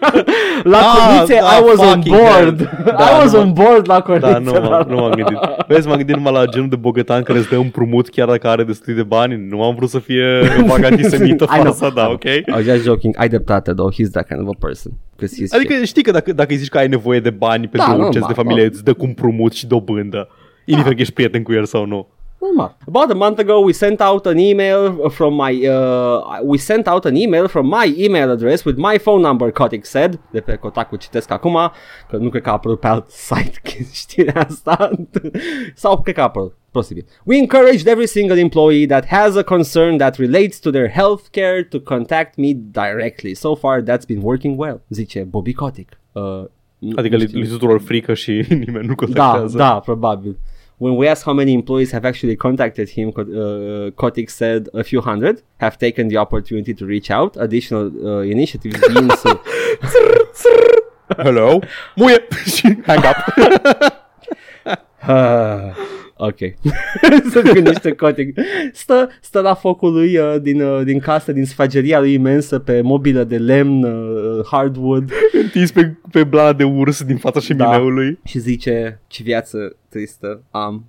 la 0.64 0.78
Ah, 0.78 0.96
cornițe 0.98 1.40
da, 1.42 1.58
I 1.58 1.62
was 1.64 1.78
on 1.78 1.86
fucking 2.02 2.16
board. 2.16 2.68
hell. 2.68 2.84
I 2.88 2.96
Da, 2.98 3.18
was 3.22 3.32
nu 3.34 3.40
on 3.40 3.54
board 3.54 3.88
la 3.88 4.02
cornițe. 4.02 4.32
Da, 4.32 4.38
nu, 4.38 4.52
m- 4.52 4.88
nu 4.88 4.96
m-am 4.96 5.12
gândit. 5.12 5.38
Vezi, 5.68 5.88
m-am 5.88 5.98
gândit 5.98 6.16
numai 6.16 6.32
la 6.34 6.46
genul 6.46 6.70
de 6.70 6.76
bogătan 6.76 7.24
care 7.24 7.40
îți 7.40 7.50
dă 7.50 7.56
împrumut 7.56 8.10
chiar 8.10 8.28
dacă 8.28 8.48
are 8.48 8.64
destul 8.64 8.94
de 8.96 9.04
bani. 9.04 9.48
Nu 9.50 9.64
am 9.64 9.76
vrut 9.76 9.90
să 9.90 10.00
fie 10.00 10.26
vag 10.68 10.84
antisemită 10.84 11.44
I 11.44 11.60
know, 11.60 11.74
fața, 11.74 11.86
I 11.88 11.94
da, 11.94 12.02
know. 12.02 12.14
ok? 12.14 12.24
I 12.24 12.44
was 12.52 12.64
just 12.64 12.84
joking. 12.84 13.16
Ai 13.18 13.28
dreptate, 13.30 13.72
though. 13.74 13.94
He's 13.94 14.10
that 14.12 14.28
kind 14.28 14.42
of 14.42 14.48
a 14.48 14.58
person. 14.66 14.92
'Cause 15.18 15.36
he's 15.44 15.50
Adică 15.56 15.74
shit. 15.74 15.86
știi 15.88 16.04
că 16.04 16.12
dacă, 16.12 16.34
dacă 16.34 16.52
îi 16.52 16.58
zici 16.58 16.70
că 16.70 16.78
ai 16.78 16.88
nevoie 16.88 17.20
de 17.20 17.30
bani 17.30 17.68
pentru 17.68 17.78
Da, 17.78 17.84
un 17.86 17.92
normal, 17.92 18.10
proces 18.12 18.28
de 18.28 18.34
familie, 18.42 18.66
îți 18.66 18.84
dă 18.84 18.94
cu 18.94 19.06
împrumut 19.06 19.54
și 19.54 19.68
dobândă. 19.68 20.28
Indiferent 20.66 20.96
că 20.96 21.02
ești 21.02 21.14
prieten 21.14 21.44
cu 21.44 21.54
el 21.54 21.66
sau 21.66 21.86
nu. 21.86 22.08
Normal. 22.42 22.78
About 22.88 23.12
a 23.12 23.14
month 23.14 23.40
ago, 23.40 23.60
we 23.60 23.72
sent 23.72 24.00
out 24.02 24.26
an 24.26 24.38
email 24.38 25.10
from 25.10 25.34
my 25.36 25.68
uh, 25.68 26.40
we 26.44 26.58
sent 26.58 26.88
out 26.88 27.06
an 27.06 27.16
email 27.16 27.48
from 27.48 27.66
my 27.68 27.96
email 27.98 28.30
address 28.32 28.64
with 28.64 28.78
my 28.78 28.98
phone 28.98 29.22
number. 29.22 29.52
Kotick 29.52 29.86
said 29.86 30.20
de 30.32 30.40
pe 30.40 30.56
Kotaku 30.56 30.96
citesc 30.96 31.32
acum 31.32 31.58
că 32.10 32.18
nu 32.18 32.30
cred 32.30 32.42
că 32.42 32.50
a 32.50 32.52
apărut 32.52 32.80
pe 32.80 32.88
alt 32.88 33.10
site 33.30 33.88
știrea 33.94 34.46
asta 34.50 34.90
sau 35.76 36.02
cred 36.02 36.16
că 36.16 36.22
a 36.22 36.24
apărut. 36.24 36.56
Posibil. 36.72 37.06
We 37.26 37.38
encouraged 37.38 37.88
every 37.88 38.08
single 38.08 38.40
employee 38.40 38.86
that 38.86 39.06
has 39.06 39.36
a 39.36 39.44
concern 39.44 39.98
that 39.98 40.18
relates 40.18 40.60
to 40.60 40.70
their 40.70 40.90
health 40.90 41.24
care 41.32 41.64
to 41.64 41.80
contact 41.80 42.38
me 42.38 42.54
directly. 42.72 43.34
So 43.34 43.56
far, 43.56 43.82
that's 43.82 44.06
been 44.08 44.22
working 44.24 44.60
well, 44.60 44.82
zice 44.90 45.20
Bobby 45.30 45.54
Kotick. 45.54 45.98
Uh, 46.12 46.22
nu- 46.78 46.94
Adică 46.96 47.16
nu 47.16 47.22
li, 47.22 47.28
știu. 47.28 47.40
li 47.40 47.48
tuturor 47.48 47.80
frică 47.82 48.14
și 48.14 48.32
nimeni 48.66 48.86
nu 48.88 48.94
Da, 48.94 49.06
contactează. 49.06 49.58
da, 49.58 49.80
probabil. 49.80 50.38
When 50.84 50.96
we 51.00 51.08
asked 51.08 51.26
how 51.30 51.34
many 51.42 51.54
employees 51.54 51.92
have 51.92 52.06
actually 52.12 52.36
contacted 52.36 52.88
him, 52.90 53.12
Co- 53.12 53.22
uh, 53.44 53.92
Kotick 54.02 54.30
said 54.32 54.62
a 54.74 54.84
few 54.84 55.00
hundred 55.10 55.36
have 55.60 55.78
taken 55.78 56.08
the 56.08 56.18
opportunity 56.18 56.74
to 56.74 56.84
reach 56.94 57.10
out. 57.12 57.32
Additional 57.48 57.86
uh, 58.10 58.22
initiatives 58.36 58.80
being 58.94 59.10
so- 59.24 59.42
Hello? 61.26 61.62
Muie! 62.00 62.20
hang 62.90 63.04
up. 63.12 63.98
Ah, 65.04 65.74
ok. 66.22 66.38
Să 67.32 67.42
gândește 67.54 67.92
Kotick. 67.92 68.40
Stă, 68.74 69.10
stă 69.22 69.40
la 69.40 69.54
focul 69.54 69.94
lui 69.94 70.18
uh, 70.18 70.36
din, 70.42 70.62
uh, 70.62 70.84
din 70.84 71.00
casă, 71.00 71.32
din 71.32 71.46
sfageria 71.46 72.00
lui 72.00 72.14
imensă 72.14 72.60
pe 72.60 72.82
mobilă 72.82 73.24
de 73.24 73.38
lemn, 73.38 73.84
uh, 73.84 74.46
hardwood 74.52 75.12
Întins 75.44 75.72
pe, 75.72 75.94
pe 76.12 76.24
blana 76.24 76.54
de 76.54 76.64
urs 76.64 77.04
din 77.04 77.18
fața 77.18 77.40
șemineului. 77.40 78.20
și 78.24 78.40
zice 78.40 79.00
ce 79.08 79.24
viață 79.24 79.76
tristă 79.90 80.44
am. 80.52 80.86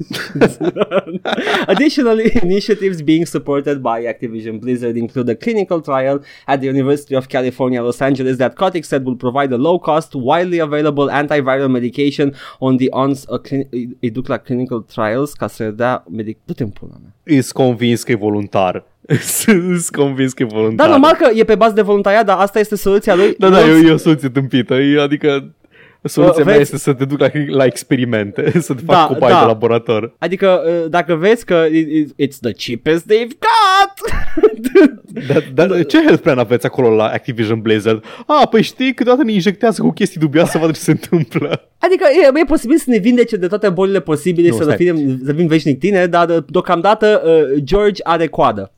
Additional 1.68 2.18
initiatives 2.20 3.02
being 3.02 3.26
supported 3.26 3.82
by 3.82 4.04
Activision 4.04 4.58
Blizzard 4.60 4.96
include 4.96 5.28
a 5.30 5.34
clinical 5.34 5.80
trial 5.80 6.22
at 6.46 6.60
the 6.60 6.68
University 6.68 7.14
of 7.14 7.26
California, 7.28 7.82
Los 7.82 8.00
Angeles 8.00 8.36
that 8.36 8.54
Kotick 8.54 8.84
said 8.84 9.04
will 9.04 9.16
provide 9.16 9.52
a 9.52 9.56
low-cost, 9.58 10.14
widely 10.14 10.58
available 10.60 11.08
antiviral 11.10 11.68
medication 11.70 12.34
on 12.58 12.76
the 12.76 12.88
ons. 12.90 13.24
A 13.28 13.38
clin- 13.38 13.68
îi- 13.70 13.96
îi 14.00 14.10
duc 14.10 14.26
la 14.26 14.36
clinical 14.36 14.80
trials 14.94 15.32
ca 15.32 15.46
să 15.46 15.64
dea 15.70 16.04
medic... 16.10 16.38
Du-te 16.44 16.62
în 16.62 16.68
pula 16.68 16.92
mea. 17.02 17.38
Îs 17.38 17.52
convins 17.52 18.02
că 18.02 18.12
e 18.12 18.14
voluntar. 18.14 18.84
Îs 19.74 19.88
convins 19.90 20.32
că 20.32 20.42
e 20.42 20.46
voluntar. 20.46 20.86
Da, 20.86 20.92
normal 20.92 21.14
că 21.14 21.30
e 21.34 21.44
pe 21.44 21.54
bază 21.54 21.74
de 21.74 21.82
voluntariat, 21.82 22.24
dar 22.26 22.38
asta 22.38 22.58
este 22.58 22.76
soluția 22.76 23.14
lui. 23.14 23.34
Da, 23.38 23.48
da, 23.48 23.60
Nu- 23.66 23.72
e, 23.76 23.86
e 23.88 23.92
o 23.92 23.96
soluție 23.96 24.28
tâmpită. 24.28 24.74
E, 24.74 25.00
adică 25.00 25.54
Soluția 26.02 26.40
Uh, 26.40 26.44
mea 26.46 26.56
vezi- 26.56 26.60
este 26.60 26.76
să 26.78 26.92
te 26.92 27.04
duc 27.04 27.18
la, 27.20 27.28
la 27.46 27.64
experimente, 27.64 28.52
să 28.60 28.74
te 28.74 28.82
fac 28.86 28.96
Da, 28.96 29.14
cobai 29.14 29.30
da. 29.32 29.38
de 29.40 29.44
laborator. 29.46 30.14
Adică 30.18 30.62
uh, 30.66 30.90
dacă 30.90 31.14
vezi 31.14 31.44
că 31.44 31.64
it- 31.68 31.88
it- 32.02 32.26
it's 32.26 32.38
the 32.40 32.52
cheapest 32.52 33.04
they've 33.12 33.32
got 33.38 34.08
Dar, 35.28 35.44
dar 35.54 35.84
ce 35.84 36.02
health 36.02 36.22
plan 36.22 36.38
aveți 36.38 36.66
acolo 36.66 36.94
la 36.94 37.04
Activision 37.04 37.60
Blizzard? 37.60 38.04
Ah, 38.26 38.48
păi 38.50 38.62
știi, 38.62 38.94
câteodată 38.94 39.24
ne 39.24 39.32
injectează 39.32 39.82
cu 39.82 39.90
chestii 39.90 40.20
dubioase 40.20 40.50
să 40.50 40.58
vadă 40.58 40.72
ce 40.72 40.78
se 40.80 40.90
întâmplă. 40.90 41.68
Adică 41.78 42.04
e, 42.36 42.40
e 42.40 42.44
posibil 42.44 42.76
să 42.76 42.84
ne 42.86 42.98
vindece 42.98 43.36
de 43.36 43.46
toate 43.46 43.68
bolile 43.68 44.00
posibile 44.00 44.48
Nu, 44.48 44.56
să 44.56 44.62
stai. 44.62 44.76
fim, 44.76 45.20
să 45.24 45.32
fim 45.32 45.46
veșnic 45.46 45.78
tine, 45.78 46.06
dar 46.06 46.28
uh, 46.28 46.36
deocamdată 46.48 47.22
uh, 47.24 47.62
George 47.62 48.00
are 48.04 48.26
coadă. 48.26 48.72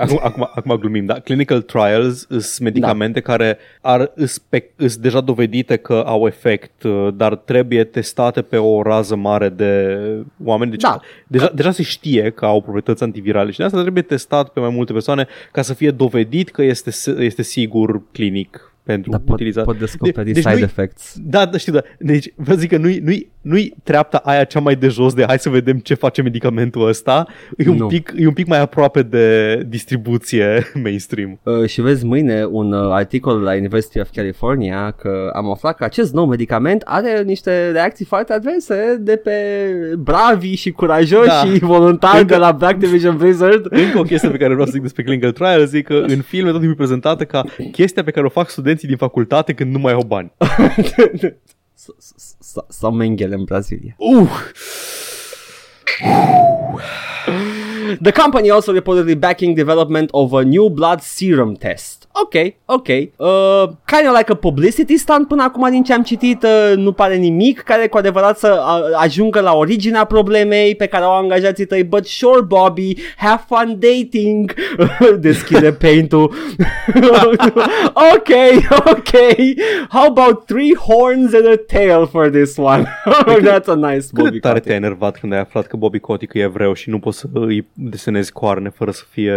Acum, 0.00 0.20
acum, 0.22 0.50
acum 0.54 0.76
glumim, 0.76 1.06
da? 1.06 1.20
Clinical 1.20 1.60
trials 1.60 2.26
sunt 2.28 2.58
medicamente 2.58 3.20
da. 3.20 3.32
care 3.32 3.58
ar, 3.80 4.12
sunt 4.76 4.94
deja 4.94 5.20
dovedite 5.20 5.76
că 5.76 6.02
au 6.06 6.26
efect, 6.26 6.82
uh, 6.82 7.08
dar 7.14 7.36
trebuie 7.36 7.84
testate 7.84 8.42
pe 8.42 8.56
o 8.56 8.82
rază 8.82 9.16
mare 9.16 9.48
de 9.48 9.98
oameni. 10.44 10.70
Deci 10.70 10.80
Da. 10.80 11.00
deja, 11.26 11.52
deja 11.54 11.70
se 11.70 11.82
știe 11.82 12.30
că 12.30 12.44
au 12.44 12.60
proprietăți 12.60 13.02
antivirale 13.02 13.50
și 13.50 13.58
de 13.58 13.64
asta 13.64 13.80
trebuie 13.80 14.02
testat 14.02 14.48
pe 14.48 14.60
mai 14.60 14.70
multe 14.70 14.92
persoane 14.92 15.26
ca 15.52 15.62
să 15.62 15.74
fie 15.74 15.90
dovedit 15.90 16.50
că 16.50 16.62
este, 16.62 16.90
este 17.22 17.42
sigur 17.42 18.02
clinic 18.12 18.73
pentru 18.84 19.10
Dar 19.10 19.20
pot, 19.20 19.34
utilizat. 19.34 19.64
pot 19.64 19.78
descoperi 19.78 20.32
deci 20.32 20.36
side 20.42 20.52
nu-i- 20.54 20.62
effects. 20.62 21.16
Da, 21.22 21.46
da, 21.46 21.58
știu, 21.58 21.72
da. 21.72 21.80
Deci, 21.98 22.32
vă 22.36 22.54
zic 22.54 22.68
că 22.68 22.76
nu-i, 22.76 22.98
nu-i, 23.04 23.30
nu-i 23.40 23.74
treapta 23.82 24.16
aia 24.24 24.44
cea 24.44 24.60
mai 24.60 24.76
de 24.76 24.88
jos 24.88 25.14
de 25.14 25.24
hai 25.26 25.38
să 25.38 25.48
vedem 25.48 25.78
ce 25.78 25.94
face 25.94 26.22
medicamentul 26.22 26.88
ăsta. 26.88 27.26
E 27.56 27.68
un, 27.68 27.76
Nu. 27.76 27.86
pic, 27.86 28.12
e 28.16 28.26
un 28.26 28.32
pic 28.32 28.46
mai 28.46 28.60
aproape 28.60 29.02
de 29.02 29.56
distribuție 29.68 30.66
mainstream. 30.82 31.38
Uh, 31.42 31.66
și 31.66 31.80
vezi 31.80 32.04
mâine 32.04 32.44
un 32.50 32.72
uh, 32.72 32.92
articol 32.92 33.40
la 33.42 33.52
University 33.54 34.00
of 34.00 34.08
California 34.14 34.90
că 34.90 35.30
am 35.34 35.50
aflat 35.50 35.76
că 35.76 35.84
acest 35.84 36.12
nou 36.12 36.26
medicament 36.26 36.82
are 36.84 37.22
niște 37.22 37.70
reacții 37.70 38.04
foarte 38.04 38.32
adverse 38.32 38.96
de 39.00 39.16
pe 39.16 39.32
bravi 39.98 40.54
și 40.54 40.70
curajoși 40.70 41.26
Da. 41.28 41.44
și 41.52 41.58
voluntari 41.58 42.18
Încă- 42.20 42.32
de 42.34 42.38
la 42.40 42.56
Activision 42.60 43.16
Blizzard. 43.16 43.66
Încă 43.70 43.98
o 43.98 44.02
chestie 44.02 44.28
pe 44.28 44.36
care 44.36 44.50
vreau 44.52 44.66
să 44.66 44.72
zic 44.72 44.82
despre 44.82 45.02
clinical 45.02 45.32
trials 45.32 45.72
e 45.72 45.82
că 45.82 45.94
în 46.06 46.20
film 46.20 46.46
e 46.46 46.50
tot 46.50 46.58
timpul 46.58 46.76
prezentată 46.76 47.24
ca 47.24 47.44
chestia 47.72 48.02
pe 48.04 48.10
care 48.10 48.26
o 48.26 48.28
fac 48.28 48.48
studenții 48.50 48.72
din 48.82 48.96
facultate 48.96 49.54
când 49.54 49.72
nu 49.72 49.78
mai 49.78 49.92
au 49.92 50.02
bani. 50.02 50.32
S- 51.74 51.86
s- 51.98 52.36
s- 52.40 52.64
Sau 52.68 52.92
menghele 52.92 53.34
în 53.34 53.44
Brazilia. 53.44 53.94
Uh! 53.98 54.30
The 58.02 58.12
company 58.12 58.50
also 58.50 58.72
reportedly 58.72 59.18
backing 59.18 59.56
development 59.56 60.08
of 60.12 60.32
a 60.32 60.42
new 60.42 60.68
blood 60.68 61.00
serum 61.00 61.54
test. 61.54 62.08
Ok, 62.22 62.34
ok. 62.64 62.88
Uh, 62.88 63.66
kind 63.84 64.06
of 64.08 64.16
like 64.16 64.32
a 64.32 64.34
publicity 64.34 64.96
stunt 64.96 65.28
până 65.28 65.42
acum 65.42 65.70
din 65.70 65.82
ce 65.82 65.92
am 65.92 66.02
citit, 66.02 66.42
uh, 66.42 66.76
nu 66.76 66.92
pare 66.92 67.16
nimic 67.16 67.60
care 67.60 67.86
cu 67.88 67.96
adevărat 67.96 68.38
să 68.38 68.60
uh, 68.60 68.98
ajungă 69.02 69.40
la 69.40 69.52
originea 69.54 70.04
problemei 70.04 70.74
pe 70.74 70.86
care 70.86 71.04
au 71.04 71.16
angajații 71.16 71.64
tăi. 71.64 71.84
But 71.84 72.06
sure, 72.06 72.40
Bobby, 72.40 72.94
have 73.16 73.44
fun 73.48 73.78
dating. 73.78 74.54
Deschide 75.20 75.72
paint-ul. 75.72 76.32
ok, 78.14 78.30
ok. 78.86 79.12
How 79.88 80.06
about 80.06 80.46
three 80.46 80.74
horns 80.74 81.34
and 81.34 81.46
a 81.46 81.56
tail 81.66 82.06
for 82.06 82.28
this 82.30 82.56
one? 82.56 82.84
That's 83.50 83.66
a 83.68 83.74
nice 83.74 84.06
Cât 84.06 84.12
Bobby 84.12 84.30
de 84.30 84.38
tare 84.38 84.52
Kotick. 84.54 84.64
te-ai 84.66 84.76
enervat 84.76 85.18
când 85.18 85.32
ai 85.32 85.38
aflat 85.38 85.66
că 85.66 85.76
Bobby 85.76 85.98
Kotick 85.98 86.34
e 86.34 86.40
evreu 86.40 86.72
și 86.72 86.90
nu 86.90 86.98
poți 86.98 87.18
să 87.18 87.26
îi 87.32 87.66
desenezi 87.74 88.32
coarne 88.32 88.68
fără 88.68 88.90
să 88.90 89.02
fie... 89.10 89.32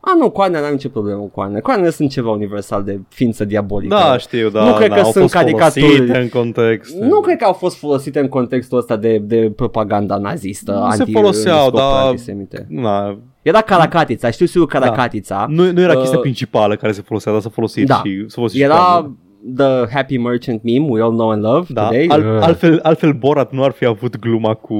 A, 0.00 0.14
nu, 0.18 0.30
coarnele 0.30 0.62
n-am 0.62 0.72
nicio 0.72 0.88
problemă 0.88 1.20
cu 1.20 1.26
coarnele. 1.28 1.60
Coarnele 1.60 1.90
sunt 1.90 2.10
ceva 2.10 2.30
universal 2.30 2.82
de 2.84 3.00
ființă 3.08 3.44
diabolică. 3.44 3.94
Da, 3.94 4.18
știu, 4.18 4.48
da, 4.50 4.64
Nu 4.64 4.74
cred 4.74 4.88
da, 4.88 4.94
că 4.94 5.00
au 5.00 5.10
sunt 5.10 5.22
fost 5.22 5.34
caricaturi. 5.34 5.84
folosite 5.86 6.18
în 6.18 6.28
context. 6.28 6.94
Nu 6.94 7.20
cred 7.20 7.36
că 7.38 7.44
au 7.44 7.52
fost 7.52 7.76
folosite 7.78 8.18
în 8.20 8.28
contextul 8.28 8.78
ăsta 8.78 8.96
de, 8.96 9.18
de 9.18 9.52
propaganda 9.56 10.16
nazistă, 10.16 10.72
Nu 10.72 10.90
se 10.90 11.00
anti, 11.00 11.12
foloseau, 11.12 11.58
scopuri 11.60 11.82
dar- 11.82 12.06
antisemite. 12.06 12.66
Na, 12.68 13.18
Era 13.42 13.60
Caracatița, 13.60 14.30
știu 14.30 14.46
sigur 14.46 14.66
Caracatița. 14.66 15.46
nu, 15.48 15.72
nu 15.72 15.80
era 15.80 15.92
Uh, 15.92 15.98
chestia 15.98 16.18
principală 16.18 16.76
care 16.76 16.92
se 16.92 17.02
folosea, 17.02 17.32
dar 17.32 17.40
s-a 17.40 17.48
folosit 17.48 17.86
da. 17.86 17.94
și 18.04 18.20
s-a 18.26 18.34
folosit 18.34 18.58
și 18.58 18.64
Era 18.64 18.74
coarnele. 18.76 19.14
The 19.54 19.86
happy 19.90 20.18
merchant 20.18 20.62
meme 20.62 20.88
we 20.88 21.00
all 21.02 21.10
know 21.12 21.30
and 21.30 21.42
love 21.42 21.66
Da, 21.72 21.86
today. 21.86 22.06
al, 22.08 22.20
Uh. 22.20 22.42
altfel, 22.42 22.80
altfel 22.82 23.12
Borat 23.12 23.52
nu 23.52 23.62
ar 23.62 23.70
fi 23.72 23.84
avut 23.86 24.18
gluma 24.18 24.54
cu 24.54 24.74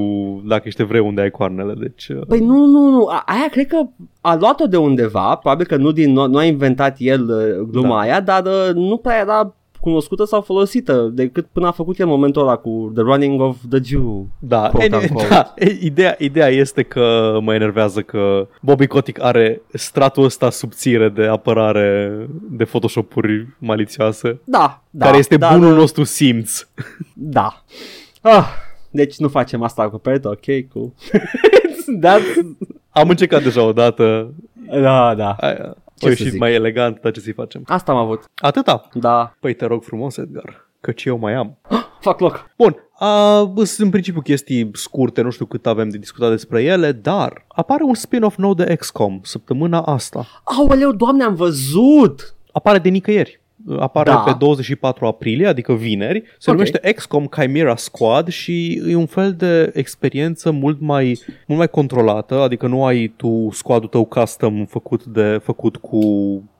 dacă 0.47 0.63
ești 0.65 0.81
evreu 0.81 1.07
unde 1.07 1.21
ai 1.21 1.29
coarnele, 1.31 1.73
deci... 1.79 2.07
uh, 2.07 2.21
Păi 2.27 2.39
nu, 2.39 2.65
nu, 2.65 2.89
nu, 2.89 3.05
A- 3.05 3.23
aia 3.25 3.47
cred 3.51 3.67
că 3.67 3.77
a 4.21 4.35
luat-o 4.39 4.65
de 4.67 4.77
undeva, 4.77 5.35
probabil 5.35 5.65
că 5.65 5.75
nu, 5.75 5.91
din, 5.91 6.11
nu, 6.13 6.27
nu 6.27 6.37
a 6.37 6.43
inventat 6.43 6.95
el 6.99 7.21
uh, 7.29 7.67
gluma 7.71 7.87
Da. 7.95 7.99
aia, 7.99 8.21
dar 8.21 8.43
uh, 8.45 8.73
nu 8.75 8.97
prea 8.97 9.19
era 9.19 9.55
cunoscută 9.79 10.23
sau 10.25 10.41
folosită 10.41 11.11
decât 11.13 11.45
până 11.51 11.67
a 11.67 11.71
făcut 11.71 11.99
el 11.99 12.05
momentul 12.05 12.41
ăla 12.41 12.55
cu 12.55 12.91
The 12.93 13.03
Running 13.03 13.41
of 13.41 13.57
the 13.69 13.79
Jew. 13.83 14.27
Da, 14.39 14.69
quote 14.69 14.85
e, 14.91 14.95
unquote. 14.95 15.27
da 15.27 15.53
e, 15.55 15.77
ideea, 15.81 16.15
ideea 16.19 16.47
este 16.47 16.83
că 16.83 17.37
mă 17.41 17.53
enervează 17.53 18.01
că 18.01 18.47
Bobby 18.61 18.87
Kotick 18.87 19.21
are 19.21 19.61
stratul 19.73 20.23
ăsta 20.23 20.49
subțire 20.49 21.09
de 21.09 21.25
apărare 21.25 22.11
de 22.49 22.63
photoshopuri 22.63 23.47
malițioase, 23.57 24.39
Da, 24.43 24.83
da. 24.89 25.05
care 25.05 25.17
este 25.17 25.37
da, 25.37 25.49
bunul 25.53 25.71
da, 25.71 25.77
nostru 25.77 26.03
simț. 26.03 26.67
Da. 27.13 27.63
Ah, 28.21 28.45
deci 28.91 29.17
nu 29.17 29.27
facem 29.27 29.63
asta 29.63 29.89
cu 29.89 29.97
Pert, 29.97 30.25
ok, 30.25 30.45
cool. 30.73 30.93
That's... 32.05 32.57
Am 32.89 33.09
încercat 33.09 33.43
deja 33.43 33.63
o 33.63 33.71
dată, 33.73 34.33
Da, 34.81 35.15
da. 35.15 35.35
a, 35.39 35.47
a 35.47 35.86
Ce 35.97 36.05
să 36.05 36.09
ieșit 36.09 36.31
zic? 36.31 36.39
mai 36.39 36.53
elegant, 36.53 36.99
dar 37.01 37.11
ce 37.11 37.19
să-i 37.19 37.33
facem? 37.33 37.63
Asta 37.65 37.91
am 37.91 37.97
avut. 37.97 38.23
Atâta. 38.35 38.87
Da. 38.93 39.35
Păi 39.39 39.53
te 39.53 39.65
rog 39.65 39.83
frumos, 39.83 40.17
Edgar, 40.17 40.69
căci 40.81 41.05
eu 41.05 41.17
mai 41.17 41.33
am. 41.33 41.57
Fac 41.99 42.19
loc. 42.19 42.49
Bun, 42.57 42.75
a, 42.99 43.39
sunt 43.55 43.79
în 43.79 43.89
principiu 43.89 44.21
chestii 44.21 44.69
scurte, 44.73 45.21
nu 45.21 45.29
știu 45.29 45.45
cât 45.45 45.65
avem 45.67 45.89
de 45.89 45.97
discutat 45.97 46.29
despre 46.29 46.63
ele, 46.63 46.91
dar 46.91 47.45
apare 47.47 47.83
un 47.83 47.93
spin-off 47.93 48.37
nou 48.37 48.53
de 48.53 48.75
XCOM 48.75 49.19
săptămâna 49.23 49.81
asta. 49.81 50.25
Aoleu, 50.43 50.91
doamne, 50.91 51.23
am 51.23 51.35
văzut! 51.35 52.35
Apare 52.51 52.77
de 52.77 52.89
nicăieri. 52.89 53.41
Apare 53.79 54.09
Da. 54.09 54.15
pe 54.17 54.31
24 54.39 55.05
aprilie, 55.05 55.47
adică 55.47 55.73
vineri. 55.73 56.23
Se 56.37 56.49
Ok. 56.49 56.55
numește 56.55 56.91
XCOM 56.95 57.25
Chimera 57.25 57.75
Squad 57.75 58.27
și 58.27 58.81
e 58.87 58.95
un 58.95 59.05
fel 59.05 59.33
de 59.33 59.71
experiență 59.73 60.51
mult 60.51 60.81
mai, 60.81 61.19
mult 61.45 61.59
mai 61.59 61.69
controlată, 61.69 62.35
adică 62.41 62.67
nu 62.67 62.85
ai 62.85 63.07
tu 63.07 63.49
squadul 63.51 63.87
tău 63.89 64.05
custom 64.05 64.65
făcut, 64.65 65.03
de, 65.05 65.39
făcut 65.43 65.75
cu 65.77 66.01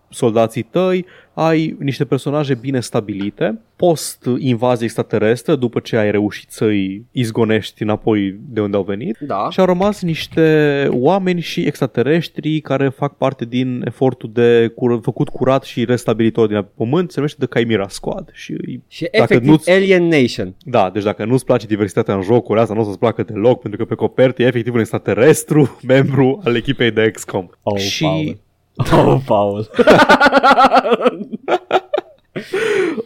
soldații 0.10 0.62
tăi, 0.64 1.06
ai 1.40 1.76
niște 1.80 2.06
personaje 2.06 2.54
bine 2.56 2.80
stabilite, 2.80 3.58
post-invazie 3.76 4.86
extraterestră, 4.86 5.56
după 5.56 5.80
ce 5.80 5.98
ai 5.98 6.12
reușit 6.12 6.52
să-i 6.52 7.06
izgonești 7.12 7.84
înapoi 7.84 8.36
de 8.50 8.62
unde 8.62 8.78
au 8.78 8.84
venit, 8.84 9.18
Da. 9.20 9.48
și 9.52 9.60
au 9.60 9.66
rămas 9.66 10.02
niște 10.02 10.88
oameni 10.92 11.42
și 11.42 11.62
extraterestri 11.62 12.60
care 12.60 12.90
fac 12.90 13.18
parte 13.18 13.46
din 13.46 13.82
efortul 13.86 14.30
de 14.34 14.72
cur- 14.76 15.00
făcut 15.02 15.30
curat 15.30 15.64
și 15.64 15.86
restabilitor 15.86 16.48
din 16.48 16.66
pământ, 16.76 17.10
se 17.12 17.16
numește 17.20 17.46
The 17.46 17.60
Chimera 17.60 17.88
Squad. 17.88 18.30
Și, 18.34 18.52
îi- 18.52 18.82
Și 18.88 19.02
Dacă 19.02 19.18
efectiv 19.24 19.50
nu-ți- 19.50 19.72
Alien 19.72 20.08
Nation. 20.08 20.56
da, 20.66 20.90
deci 20.94 21.04
dacă 21.04 21.26
nu-ți 21.26 21.46
place 21.46 21.66
diversitatea 21.68 22.16
în 22.16 22.22
jocuri, 22.22 22.60
asta 22.60 22.74
nu 22.74 22.80
o 22.80 22.84
să-ți 22.84 23.00
placă 23.00 23.24
deloc, 23.24 23.62
pentru 23.62 23.80
că 23.80 23.86
pe 23.86 23.96
copertă 23.96 24.42
e 24.42 24.46
efectiv 24.46 24.74
un 24.74 24.80
extraterestru 24.80 25.78
membru 25.88 26.42
al 26.44 26.56
echipei 26.56 26.92
de 26.92 27.12
XCOM. 27.12 27.50
Oh, 27.64 27.78
și 27.80 28.04
Paul. 28.04 28.38
Oh, 28.78 29.18
Paul. 29.26 29.70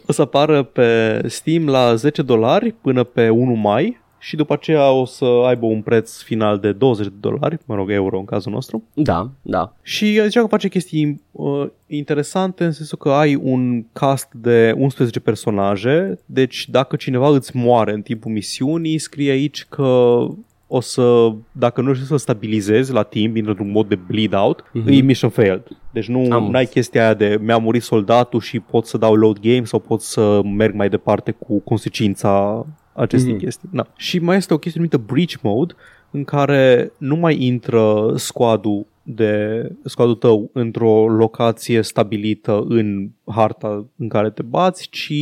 o 0.06 0.12
să 0.12 0.22
apară 0.22 0.62
pe 0.62 1.20
Steam 1.26 1.66
la 1.66 1.94
10 1.94 2.22
dolari 2.22 2.74
până 2.80 3.04
pe 3.04 3.28
1 3.28 3.52
mai 3.52 4.00
și 4.18 4.36
după 4.36 4.52
aceea 4.52 4.90
o 4.90 5.04
să 5.04 5.24
aibă 5.24 5.66
un 5.66 5.82
preț 5.82 6.20
final 6.20 6.58
de 6.58 6.72
20 6.72 7.06
de 7.06 7.12
dolari, 7.20 7.58
mă 7.64 7.74
rog, 7.74 7.90
euro 7.90 8.18
în 8.18 8.24
cazul 8.24 8.52
nostru. 8.52 8.82
da, 8.94 9.30
da. 9.42 9.72
Și 9.82 10.20
zicea 10.24 10.40
că 10.40 10.46
face 10.46 10.68
chestii 10.68 11.22
uh, 11.30 11.66
interesante 11.86 12.64
în 12.64 12.72
sensul 12.72 12.98
că 12.98 13.10
ai 13.10 13.34
un 13.34 13.84
cast 13.92 14.28
de 14.32 14.74
11 14.76 15.20
personaje, 15.20 16.18
deci 16.26 16.68
dacă 16.68 16.96
cineva 16.96 17.28
îți 17.28 17.56
moare 17.56 17.92
în 17.92 18.02
timpul 18.02 18.30
misiunii, 18.30 18.98
scrie 18.98 19.30
aici 19.30 19.66
că 19.68 20.26
o 20.74 20.80
să, 20.80 21.32
dacă 21.52 21.80
nu 21.80 21.86
reușești 21.86 22.08
să 22.10 22.16
stabilizezi 22.16 22.92
la 22.92 23.02
timp, 23.02 23.36
într-un 23.36 23.70
mod 23.70 23.88
de 23.88 23.94
bleed 23.94 24.32
out, 24.34 24.64
Mhm. 24.72 24.84
mm-hmm. 24.84 24.92
e 24.98 25.00
mission 25.00 25.30
failed. 25.30 25.62
Deci 25.92 26.08
nu 26.08 26.32
Am 26.32 26.54
ai 26.54 26.66
chestia 26.66 27.02
aia 27.02 27.14
de 27.14 27.38
mi-a 27.42 27.56
murit 27.58 27.82
soldatul 27.82 28.40
și 28.40 28.60
pot 28.60 28.86
să 28.86 28.98
dau 28.98 29.14
load 29.14 29.38
game 29.40 29.64
sau 29.64 29.78
pot 29.78 30.00
să 30.00 30.40
merg 30.44 30.74
mai 30.74 30.88
departe 30.88 31.30
cu 31.30 31.58
consecința 31.60 32.66
acestei 32.92 33.30
Mhm. 33.32 33.40
mm-hmm. 33.40 33.44
chestii. 33.44 33.68
Da. 33.72 33.86
Și 33.96 34.18
mai 34.18 34.36
este 34.36 34.54
o 34.54 34.58
chestie 34.58 34.80
numită 34.80 35.12
breach 35.12 35.34
mode, 35.42 35.74
în 36.10 36.24
care 36.24 36.92
nu 36.98 37.16
mai 37.16 37.42
intră 37.44 38.12
squadul 38.16 38.86
de 39.02 39.68
squadul 39.84 40.14
tău 40.14 40.50
într-o 40.52 41.08
locație 41.08 41.82
stabilită 41.82 42.64
în 42.68 43.08
harta 43.26 43.84
în 43.96 44.08
care 44.08 44.30
te 44.30 44.42
bați, 44.42 44.88
ci 44.90 45.12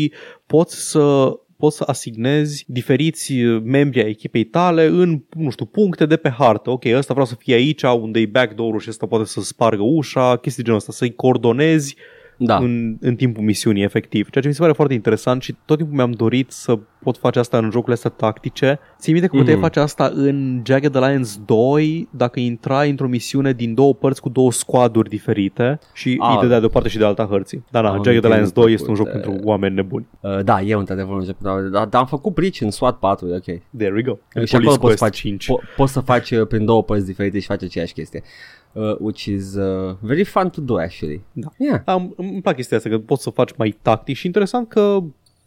poți 0.46 0.90
să 0.90 1.32
poți 1.60 1.76
să 1.76 1.84
asignezi 1.86 2.64
diferiți 2.66 3.34
membri 3.64 4.02
ai 4.02 4.10
echipei 4.10 4.44
tale 4.44 4.84
în, 4.84 5.22
nu 5.36 5.50
știu, 5.50 5.64
puncte 5.64 6.06
de 6.06 6.16
pe 6.16 6.28
hartă. 6.28 6.70
Ok, 6.70 6.84
ăsta 6.84 7.12
vreau 7.12 7.28
să 7.28 7.34
fie 7.38 7.54
aici, 7.54 7.82
unde 7.82 8.20
e 8.20 8.26
backdoor-ul 8.26 8.80
și 8.80 8.88
ăsta 8.88 9.06
poate 9.06 9.24
să 9.24 9.40
spargă 9.40 9.82
ușa, 9.82 10.36
chestii 10.36 10.62
genul 10.62 10.78
ăsta, 10.78 10.92
să-i 10.92 11.14
coordonezi 11.14 11.96
Da. 12.42 12.56
în, 12.56 12.96
în 13.00 13.16
timpul 13.16 13.42
misiunii, 13.44 13.82
efectiv. 13.82 14.30
Ceea 14.30 14.42
ce 14.42 14.48
mi 14.48 14.54
se 14.54 14.60
pare 14.60 14.72
foarte 14.72 14.94
interesant 14.94 15.42
și 15.42 15.54
tot 15.64 15.76
timpul 15.76 15.96
mi-am 15.96 16.10
dorit 16.10 16.50
să 16.50 16.78
pot 17.02 17.16
face 17.16 17.38
asta 17.38 17.56
în 17.58 17.64
jocurile 17.70 17.92
astea 17.94 18.10
tactice. 18.10 18.78
Ții 18.98 19.12
minte 19.12 19.28
că 19.28 19.36
puteai 19.36 19.54
Mhm. 19.54 19.62
face 19.64 19.80
asta 19.80 20.10
în 20.14 20.62
Jagged 20.66 20.94
Alliance 20.94 21.30
2 21.46 22.08
dacă 22.10 22.40
intrai 22.40 22.90
într-o 22.90 23.06
misiune 23.08 23.52
din 23.52 23.74
două 23.74 23.94
părți 23.94 24.20
cu 24.20 24.28
două 24.28 24.52
squaduri 24.52 25.08
diferite 25.08 25.78
și 25.92 26.16
Ah. 26.20 26.34
îi 26.34 26.40
dădea 26.40 26.58
de 26.60 26.64
o 26.64 26.68
parte 26.68 26.88
și 26.88 26.98
de 26.98 27.04
alta 27.04 27.26
hărții. 27.30 27.64
Dar 27.70 27.82
na, 27.82 27.88
Am 27.88 27.94
Jagged 27.94 28.14
întâlnit 28.14 28.32
Alliance 28.32 28.60
2 28.60 28.72
este 28.72 28.88
un 28.90 28.94
joc 28.96 29.06
făcut, 29.06 29.22
pentru 29.22 29.40
oameni 29.48 29.74
nebuni. 29.74 30.06
Uh, 30.20 30.42
da, 30.44 30.60
e 30.60 30.72
într-adevăr 30.74 31.14
un 31.14 31.24
joc, 31.24 31.38
dar, 31.38 31.60
dar, 31.60 31.86
dar 31.86 32.00
am 32.00 32.06
făcut 32.06 32.34
brici 32.34 32.60
în 32.60 32.70
SWAT 32.70 32.98
4, 32.98 33.26
e 33.28 33.34
ok. 33.34 33.60
There 33.78 33.92
we 33.94 34.02
go. 34.02 34.16
și 34.44 34.54
acolo 34.54 34.68
poți, 34.70 34.80
Quest 34.80 34.98
faci, 34.98 35.16
5. 35.16 35.44
po- 35.44 35.76
poți 35.76 35.92
să 35.92 36.00
faci 36.00 36.30
uh, 36.30 36.46
prin 36.46 36.64
două 36.64 36.82
părți 36.82 37.06
diferite 37.06 37.38
și 37.38 37.46
faci 37.46 37.62
aceeași 37.62 37.92
chestie. 37.92 38.22
Uh, 38.72 38.96
which 38.98 39.24
is 39.24 39.54
uh, 39.54 39.94
very 40.00 40.24
fun 40.24 40.50
to 40.50 40.60
do 40.60 40.78
actually. 40.78 41.20
Da. 41.32 41.48
Yeah. 41.58 41.80
Am, 41.84 42.14
îmi 42.16 42.40
plac 42.40 42.54
chestia 42.54 42.76
asta, 42.76 42.88
că 42.88 42.98
poți 42.98 43.22
să 43.22 43.30
faci 43.30 43.50
mai 43.56 43.78
tactic 43.82 44.16
și 44.16 44.26
interesant 44.26 44.68
că 44.68 44.98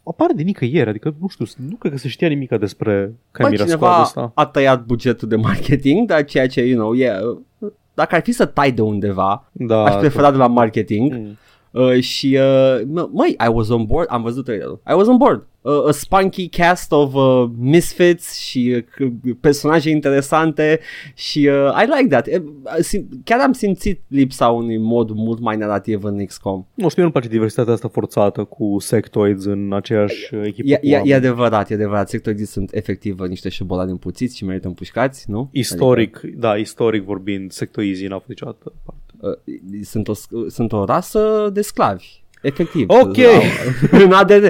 apare 0.04 0.32
de 0.32 0.42
nicăieri, 0.42 0.88
adică 0.88 1.14
nu 1.20 1.28
știu, 1.28 1.44
nu 1.68 1.76
cred 1.76 1.92
că 1.92 1.98
se 1.98 2.08
știa 2.08 2.28
nimic 2.28 2.50
despre 2.50 3.14
Bă, 3.38 3.44
Chimera 3.44 3.66
Squad 3.66 3.68
cineva 3.68 4.00
ăsta. 4.00 4.32
a 4.34 4.46
tăiat 4.46 4.84
bugetul 4.84 5.28
de 5.28 5.36
marketing, 5.36 6.08
dar 6.08 6.24
ceea 6.24 6.48
ce, 6.48 6.66
you 6.66 6.78
know, 6.78 6.94
e... 6.94 7.12
Uh, 7.58 7.72
dacă 7.94 8.14
ar 8.14 8.22
fi 8.22 8.32
să 8.32 8.44
tai 8.44 8.72
de 8.72 8.82
undeva, 8.82 9.48
Da, 9.52 9.84
aș 9.84 9.94
prefera 9.94 10.30
de 10.30 10.36
la 10.36 10.46
marketing. 10.46 11.12
Mm. 11.12 11.36
Uh, 11.74 12.00
și, 12.00 12.26
uh, 12.40 12.80
mă- 12.86 13.08
măi, 13.12 13.36
I 13.46 13.48
was 13.52 13.68
on 13.68 13.84
board, 13.84 14.08
am 14.10 14.22
văzut 14.22 14.44
trailerul, 14.44 14.80
I 14.90 14.92
was 14.92 15.06
on 15.06 15.16
board. 15.16 15.46
Uh, 15.60 15.86
a 15.86 15.90
spunky 15.90 16.48
cast 16.48 16.92
of 16.92 17.14
uh, 17.14 17.50
misfits 17.58 18.38
și 18.38 18.74
uh, 18.76 18.82
c- 18.82 19.40
personaje 19.40 19.90
interesante 19.90 20.80
și 21.14 21.48
uh, 21.52 21.82
I 21.82 21.90
like 21.96 22.08
that. 22.08 22.26
Uh, 22.26 22.42
sim- 22.82 23.08
chiar 23.24 23.40
am 23.40 23.52
simțit 23.52 24.00
lipsa 24.08 24.48
unui 24.48 24.78
mod 24.78 25.10
mult 25.10 25.40
mai 25.40 25.56
narrativ 25.56 26.04
în 26.04 26.24
XCOM. 26.24 26.66
Nu 26.74 26.88
știu, 26.88 26.94
mie 27.02 27.04
nu 27.04 27.10
place 27.10 27.28
diversitatea 27.28 27.72
asta 27.72 27.88
forțată 27.88 28.44
cu 28.44 28.76
sectoids 28.80 29.44
în 29.44 29.72
aceeași 29.72 30.34
echipă 30.42 30.68
E, 30.68 30.76
cu 30.76 30.86
e, 30.86 30.88
e 30.90 30.94
oameni. 30.96 31.12
adevărat, 31.14 31.70
e 31.70 31.74
adevărat. 31.74 32.08
Sectorii 32.08 32.44
sunt 32.44 32.74
efectiv 32.74 33.20
niște 33.20 33.48
șobolani 33.48 33.90
împuțiți 33.90 34.36
și 34.36 34.44
merită 34.44 34.66
împușcați, 34.66 35.24
nu? 35.30 35.48
Istoric, 35.52 36.20
da, 36.36 36.54
istoric 36.56 37.02
vorbind, 37.04 37.50
sectoizii 37.52 38.06
n-a 38.06 38.16
fost 38.16 38.28
niciodată 38.28 38.72
parte. 38.84 39.03
Adică, 39.24 39.42
uh, 39.72 39.80
sunt, 39.82 40.08
o, 40.08 40.14
sunt 40.48 40.72
o 40.72 40.84
rasă 40.84 41.50
de 41.52 41.62
sclavi. 41.62 42.23
Efectiv. 42.44 42.88
Ok. 42.88 43.16
În 44.04 44.12
ADN. 44.12 44.44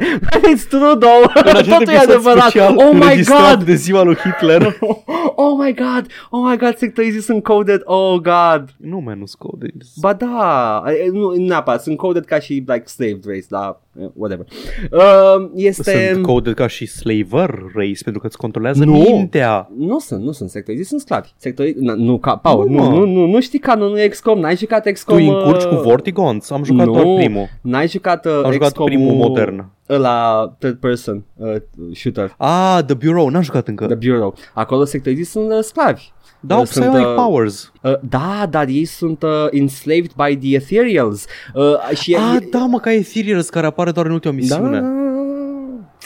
It's 0.55 0.69
true, 0.69 0.95
though. 0.99 1.25
În 1.35 1.57
acest 1.57 1.69
Totul 1.69 1.89
e 1.89 1.93
episod 1.97 2.09
adevărat. 2.11 2.49
special 2.49 2.75
Oh 2.77 2.91
my 2.93 3.01
înregistrat 3.01 3.57
god. 3.57 3.66
de 3.66 3.75
ziua 3.75 4.03
lui 4.03 4.16
Hitler. 4.16 4.62
Oh 5.37 5.53
my 5.65 5.75
god. 5.75 6.07
Oh 6.31 6.41
my 6.51 6.57
god, 6.57 6.77
sectorii 6.77 7.21
sunt 7.21 7.43
coded. 7.43 7.81
Oh 7.85 8.21
god. 8.21 8.65
nu, 8.77 8.99
man, 9.05 9.19
nu 9.19 9.27
scode. 9.27 9.66
Ba 10.01 10.12
da, 10.12 10.83
e, 11.05 11.09
nu 11.12 11.31
neapărat, 11.37 11.83
sunt 11.83 11.97
coded 11.97 12.25
ca 12.25 12.39
și 12.39 12.53
like 12.66 12.83
slave 12.87 13.19
race, 13.27 13.45
da, 13.49 13.81
eh, 14.01 14.07
whatever. 14.15 14.47
Uh, 14.91 15.49
este... 15.55 16.11
Sunt 16.12 16.25
coded 16.27 16.55
ca 16.55 16.66
și 16.66 16.87
slaver 16.87 17.49
race, 17.75 18.03
pentru 18.03 18.21
că 18.21 18.27
îți 18.27 18.37
controlează 18.37 18.85
Nu. 18.85 18.93
mintea. 18.93 19.71
Nu 19.79 19.99
sunt, 19.99 20.23
nu 20.23 20.33
sunt 20.33 20.51
sectorii, 20.51 20.85
sunt 20.85 21.01
sclavi. 21.01 21.29
Sectorii, 21.37 21.75
na, 21.79 21.95
nu, 21.95 22.19
ca, 22.19 22.37
Paul, 22.37 22.69
Nu, 22.69 22.77
nu, 22.77 22.83
mă. 22.91 22.97
nu, 22.99 23.05
nu, 23.07 23.27
nu 23.27 23.41
știi 23.41 23.59
canonul 23.59 23.99
XCOM, 24.11 24.39
n-ai 24.39 24.57
jucat 24.57 24.83
Tu 24.85 24.93
XCOM... 24.93 25.16
îi 25.16 25.29
încurci 25.29 25.62
uh, 25.62 25.69
cu 25.69 25.75
Vortigons? 25.75 26.51
Am 26.51 26.65
jucat 26.65 26.87
nu. 26.87 26.93
doar 26.93 27.05
primul. 27.16 27.49
N-ai 27.61 27.84
jucat 27.86 28.27
uh, 28.27 28.40
Am 28.44 28.52
jucat 28.52 28.69
XCOM 28.70 28.86
primul 28.86 29.15
modern. 29.15 29.65
La 29.86 30.48
third 30.59 30.77
person 30.77 31.24
uh, 31.36 31.55
shooter, 31.93 32.35
Ah, 32.39 32.78
The 32.86 32.94
Bureau, 32.94 33.28
n-am 33.28 33.43
jucat 33.43 33.69
încă. 33.69 33.86
The 33.86 33.94
Bureau. 33.94 34.35
Acolo 34.55 34.85
sectorii 34.85 35.24
sunt 35.24 35.52
uh, 35.52 35.59
sclavi. 35.62 36.12
Da, 36.40 36.55
au 36.55 36.61
Uh, 36.61 36.66
sunt, 36.66 36.85
psionic 36.86 37.06
uh, 37.09 37.15
powers. 37.15 37.73
Uh, 37.82 37.93
da, 38.09 38.47
dar 38.51 38.66
ei 38.69 38.85
sunt 38.85 39.23
uh, 39.23 39.47
enslaved 39.51 40.11
by 40.16 40.36
the 40.36 40.55
Ethereals. 40.55 41.24
Uh, 41.55 41.97
și 41.97 42.15
Ah, 42.15 42.36
e, 42.43 42.48
da, 42.51 42.59
mă, 42.59 42.78
ca 42.78 42.93
Ethereals, 42.93 43.48
care 43.48 43.66
apare 43.66 43.90
doar 43.90 44.06
în 44.06 44.12
ultima 44.12 44.35
da. 44.35 44.47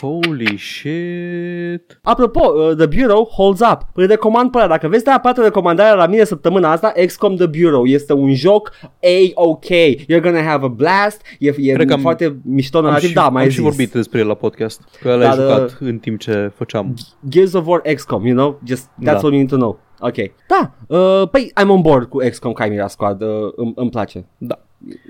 Misiune. 0.02 0.22
Holy 0.26 0.58
shit. 0.58 1.98
Apropo, 2.02 2.40
uh, 2.52 2.76
The 2.76 2.86
Bureau 2.86 3.24
holds 3.32 3.60
up. 3.60 3.78
Îl 3.94 4.06
recomand 4.06 4.50
pe 4.50 4.58
ăla. 4.58 4.66
Dacă 4.66 4.88
vezi 4.88 5.04
de 5.04 5.10
apată 5.10 5.42
recomandarea 5.42 5.94
la 5.94 6.06
mine 6.06 6.24
săptămâna 6.24 6.70
asta, 6.70 6.92
XCOM 7.06 7.36
The 7.36 7.46
Bureau. 7.46 7.86
Este 7.86 8.12
un 8.12 8.34
joc 8.34 8.70
A-OK. 8.82 9.64
You're 10.02 10.20
gonna 10.22 10.42
have 10.42 10.64
a 10.64 10.68
blast. 10.68 11.20
E, 11.38 11.54
e 11.58 11.72
Cred 11.72 11.86
că 11.86 11.92
am- 11.92 12.00
foarte 12.00 12.36
mișto 12.44 12.78
Am 12.78 12.84
narrativ. 12.84 13.08
și, 13.08 13.14
Da, 13.14 13.28
mai 13.28 13.42
am 13.42 13.48
zis. 13.48 13.56
și 13.56 13.62
vorbit 13.64 13.92
despre 13.92 14.18
el 14.18 14.26
la 14.26 14.34
podcast. 14.34 14.80
Că 15.00 15.08
l-ai 15.08 15.18
Dar, 15.18 15.34
jucat 15.34 15.76
în 15.80 15.98
timp 15.98 16.18
ce 16.18 16.50
făceam. 16.54 16.94
Gears 17.28 17.52
of 17.52 17.66
War 17.66 17.80
XCOM, 17.94 18.26
you 18.26 18.36
know? 18.36 18.60
Just 18.66 18.84
that's 18.84 19.04
Da. 19.04 19.12
all 19.12 19.22
you 19.22 19.30
need 19.36 19.48
to 19.48 19.56
know. 19.56 19.78
Ok. 20.00 20.14
Da, 20.48 20.72
uh, 20.96 21.28
păi 21.30 21.52
I'm 21.64 21.68
on 21.68 21.80
board 21.80 22.08
cu 22.08 22.18
XCOM 22.30 22.52
Chimera 22.52 22.86
Squad. 22.86 23.22
Uh, 23.22 23.28
îmi, 23.56 23.72
îmi 23.74 23.90
place. 23.90 24.26
Da. 24.38 24.58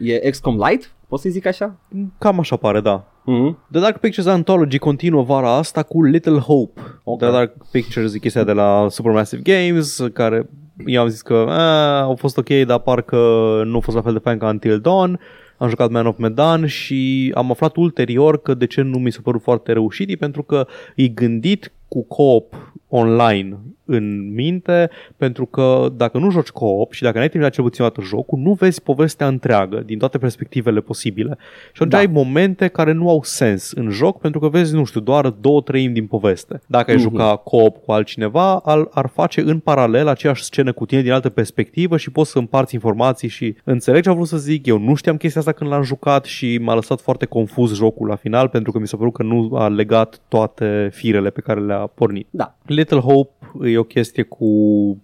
E 0.03 0.31
XCOM 0.31 0.65
Light? 0.69 0.93
Poți 1.09 1.23
să 1.23 1.29
zic 1.29 1.47
așa? 1.47 1.77
Cam 2.19 2.39
așa 2.39 2.57
pare, 2.57 2.81
da. 2.81 3.05
Mm-hmm. 3.23 3.71
The 3.71 3.81
Dark 3.81 3.99
Pictures 3.99 4.27
Anthology 4.27 4.79
continuă 4.79 5.23
vara 5.23 5.51
asta 5.51 5.83
cu 5.83 6.03
Little 6.03 6.39
Hope. 6.39 6.81
Ok. 7.05 7.19
The 7.19 7.31
Dark 7.31 7.53
Pictures 7.71 8.15
e 8.15 8.19
chestia 8.19 8.45
de 8.45 8.53
la 8.53 8.87
Supermassive 8.91 9.43
Games, 9.43 10.03
care 10.13 10.49
eu 10.87 11.01
am 11.01 11.09
zis 11.09 11.23
că 11.23 11.47
a, 11.49 12.01
au 12.01 12.17
fost 12.17 12.39
ok, 12.39 12.49
dar 12.49 12.79
parcă 12.79 13.17
nu 13.65 13.77
a 13.77 13.81
fost 13.81 13.97
la 13.97 14.03
fel 14.03 14.13
de 14.13 14.19
fain 14.19 14.39
ca 14.39 14.49
Until 14.49 14.81
Dawn. 14.81 15.21
Am 15.57 15.69
jucat 15.69 15.91
Man 15.91 16.07
of 16.07 16.19
Medan 16.19 16.67
și 16.67 17.33
am 17.35 17.51
aflat 17.51 17.77
ulterior 17.77 18.43
că 18.43 18.55
de 18.55 18.67
ce 18.67 18.83
nu 18.83 18.99
mi 18.99 19.13
s-a 19.13 19.21
părut 19.23 19.43
foarte 19.43 19.73
reușit, 19.73 20.11
e 20.11 20.17
pentru 20.17 20.43
că 20.43 20.67
e 20.95 21.09
gândit 21.09 21.73
cu 21.89 22.05
co-op 22.05 22.55
online 22.89 23.59
în 23.91 24.35
minte, 24.35 24.91
pentru 25.17 25.47
că 25.47 25.89
dacă 25.97 26.19
nu 26.19 26.31
joci 26.31 26.49
co-op 26.49 26.93
și 26.93 27.03
dacă 27.03 27.19
n-ai 27.19 27.29
terminat 27.29 27.53
cel 27.53 27.65
puțin 27.65 27.85
o 27.85 27.89
dată 27.89 28.01
jocul, 28.07 28.39
nu 28.39 28.53
vezi 28.53 28.83
povestea 28.83 29.27
întreagă 29.27 29.83
din 29.87 29.99
toate 29.99 30.19
perspectivele 30.19 30.81
posibile. 30.81 31.37
Și 31.67 31.71
atunci 31.75 31.91
Da. 31.91 31.99
ai 31.99 32.07
momente 32.07 32.67
care 32.67 32.93
nu 32.93 33.09
au 33.09 33.21
sens 33.23 33.73
în 33.73 33.91
joc 33.91 34.21
pentru 34.21 34.41
că 34.41 34.49
vezi, 34.49 34.75
nu 34.75 34.85
știu, 34.85 35.01
doar 35.01 35.29
două 35.29 35.61
treimi 35.61 35.93
din 35.95 36.07
poveste. 36.07 36.61
Dacă 36.67 36.91
ai 36.91 36.97
Mhm. 36.97 37.05
juca 37.09 37.37
co-op 37.37 37.77
cu 37.85 37.93
altcineva, 37.93 38.57
ar, 38.57 38.89
ar 38.91 39.07
face 39.15 39.41
în 39.41 39.59
paralel 39.59 40.09
aceeași 40.09 40.43
scenă 40.43 40.73
cu 40.73 40.87
tine 40.87 41.03
din 41.03 41.13
altă 41.13 41.29
perspectivă 41.29 41.97
și 41.97 42.11
poți 42.11 42.31
să 42.31 42.39
împarți 42.39 42.75
informații 42.75 43.29
și 43.29 43.55
înțeleg 43.65 44.03
ce 44.03 44.09
am 44.09 44.15
vrut 44.15 44.29
să 44.29 44.37
zic. 44.37 44.67
Eu 44.67 44.79
nu 44.79 44.95
știam 44.95 45.17
chestia 45.17 45.41
asta 45.41 45.53
când 45.53 45.71
l-am 45.71 45.83
jucat 45.83 46.25
și 46.25 46.59
m-a 46.63 46.75
lăsat 46.75 47.01
foarte 47.01 47.25
confuz 47.27 47.75
jocul 47.75 48.07
la 48.09 48.17
final 48.17 48.49
pentru 48.49 48.73
că 48.73 48.79
mi 48.79 48.87
s-a 48.89 48.97
părut 48.97 49.13
că 49.13 49.23
nu 49.23 49.51
a 49.55 49.69
legat 49.69 50.21
toate 50.29 50.89
firele 50.93 51.31
pe 51.31 51.41
care 51.41 51.61
le-a 51.61 51.78
pornit. 51.87 52.27
Da. 52.31 52.57
Little 52.67 53.01
Hope 53.01 53.33
e 53.65 53.79
o 53.79 53.83
chestie 53.83 54.23
cu 54.23 54.47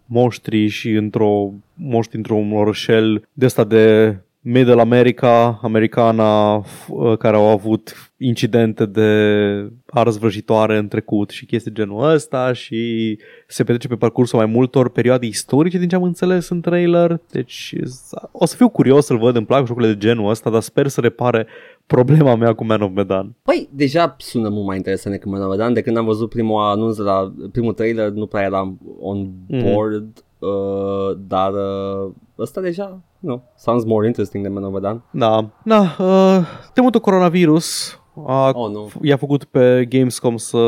monștri 0.06 0.66
și 0.66 0.90
într-o 0.90 1.50
monștri 1.74 2.16
într-un 2.16 2.52
orășel 2.52 3.28
de 3.32 3.44
asta 3.44 3.64
de 3.64 4.16
Middle 4.46 4.80
America, 4.80 5.58
americana, 5.62 6.60
f- 6.62 6.88
uh, 6.88 7.16
care 7.18 7.36
au 7.36 7.46
avut 7.48 8.12
incidente 8.16 8.86
de 8.86 9.08
ars 9.86 10.16
vrăjitoare 10.16 10.76
în 10.76 10.88
trecut 10.88 11.30
și 11.30 11.46
chestii 11.46 11.72
genul 11.72 12.10
ăsta 12.12 12.52
și 12.52 13.18
se 13.46 13.62
petrece 13.64 13.88
pe 13.88 13.94
parcursul 13.96 14.38
mai 14.38 14.46
multor 14.46 14.90
perioade 14.90 15.26
istorice 15.26 15.78
din 15.78 15.88
ce 15.88 15.94
am 15.94 16.02
înțeles 16.02 16.48
în 16.48 16.60
trailer. 16.60 17.20
Deci 17.30 17.74
o 18.32 18.46
să 18.46 18.56
fiu 18.56 18.68
curios 18.68 19.04
să-l 19.06 19.18
văd, 19.18 19.36
îmi 19.36 19.46
plac 19.46 19.66
jocurile 19.66 19.92
de 19.92 19.98
genul 19.98 20.30
ăsta, 20.30 20.50
dar 20.50 20.60
sper 20.60 20.88
să 20.88 21.00
repare 21.00 21.46
problema 21.86 22.34
mea 22.34 22.52
cu 22.54 22.64
Man 22.64 22.82
of 22.82 22.90
Medan. 22.94 23.34
Păi, 23.42 23.68
deja 23.72 24.16
sună 24.18 24.48
mult 24.48 24.66
mai 24.66 24.76
interesant 24.76 25.14
decât 25.14 25.30
mă 25.30 25.48
vedeam. 25.48 25.72
De 25.72 25.80
când 25.82 25.96
am 25.96 26.04
văzut 26.04 26.28
primul 26.28 26.60
anunț 26.60 26.96
de 26.96 27.02
la 27.02 27.32
primul 27.52 27.72
trailer, 27.72 28.08
nu 28.10 28.26
prea 28.26 28.42
eram 28.42 28.78
on 29.00 29.30
Mhm. 29.48 29.62
board, 29.72 30.24
uh, 30.46 31.16
dar 31.28 31.52
uh, 31.52 32.10
ăsta 32.38 32.60
deja, 32.60 33.00
nu, 33.18 33.42
sounds 33.56 33.84
more 33.84 34.06
interesting 34.06 34.44
than 34.44 34.54
Manovedan. 34.54 35.02
Da, 35.10 35.50
da, 35.64 35.80
uh, 35.98 36.46
temutul 36.72 37.00
coronavirus 37.00 37.98
a, 38.26 38.48
Oh, 38.54 38.70
nu. 38.70 38.90
i-a 39.02 39.16
făcut 39.16 39.44
pe 39.44 39.86
Gamescom 39.88 40.36
să 40.36 40.58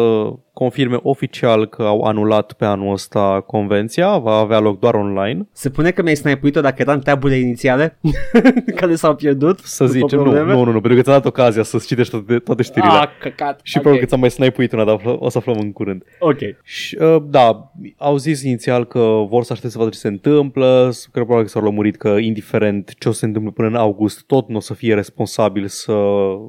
confirme 0.60 0.98
oficial 1.02 1.66
că 1.66 1.82
au 1.82 2.00
anulat 2.02 2.52
pe 2.52 2.64
anul 2.64 2.92
ăsta 2.92 3.42
convenția, 3.46 4.16
va 4.18 4.32
avea 4.32 4.58
loc 4.58 4.78
doar 4.78 4.94
online. 4.94 5.48
Se 5.52 5.70
pune 5.70 5.90
că 5.90 6.02
mi-ai 6.02 6.16
snipuit-o 6.16 6.60
dacă 6.60 6.74
eram 6.78 6.98
taburile 6.98 7.38
inițiale 7.38 7.98
care 8.80 8.94
s-au 8.94 9.14
pierdut? 9.14 9.58
Să 9.58 9.84
după 9.84 9.98
zicem, 9.98 10.18
nu, 10.18 10.24
probleme? 10.24 10.52
nu, 10.52 10.58
nu, 10.64 10.72
nu, 10.72 10.80
pentru 10.80 10.94
că 10.98 11.02
ți-a 11.04 11.12
dat 11.12 11.24
ocazia 11.24 11.62
să-ți 11.62 11.86
citești 11.86 12.10
toate, 12.12 12.38
toate 12.38 12.62
știrile. 12.62 12.92
Ah, 12.92 13.08
căcat. 13.20 13.60
și 13.62 13.76
Ok. 13.76 13.82
probabil 13.82 14.00
că 14.00 14.08
ți-am 14.08 14.20
mai 14.20 14.30
snipuit 14.30 14.72
una, 14.72 14.84
dar 14.84 14.94
află- 14.94 15.16
o 15.18 15.28
să 15.28 15.38
aflăm 15.38 15.56
în 15.60 15.72
curând. 15.72 16.02
Ok. 16.18 16.38
Și, 16.62 16.96
uh, 17.00 17.16
da, 17.28 17.72
au 17.96 18.16
zis 18.16 18.42
inițial 18.42 18.84
că 18.84 18.98
vor 19.28 19.42
să 19.42 19.52
aștepte 19.52 19.68
să 19.72 19.78
vadă 19.78 19.90
ce 19.90 19.98
se 19.98 20.08
întâmplă, 20.08 20.88
s- 20.92 21.00
cred 21.12 21.24
probabil 21.24 21.42
că 21.44 21.50
s-au 21.50 21.62
lămurit 21.62 21.96
că 21.96 22.08
indiferent 22.08 22.92
ce 22.98 23.08
o 23.08 23.12
să 23.12 23.18
se 23.18 23.26
întâmple 23.26 23.50
până 23.54 23.68
în 23.68 23.74
august, 23.74 24.22
tot 24.26 24.48
nu 24.48 24.56
o 24.56 24.60
să 24.60 24.74
fie 24.74 24.94
responsabil 24.94 25.66
să 25.66 25.92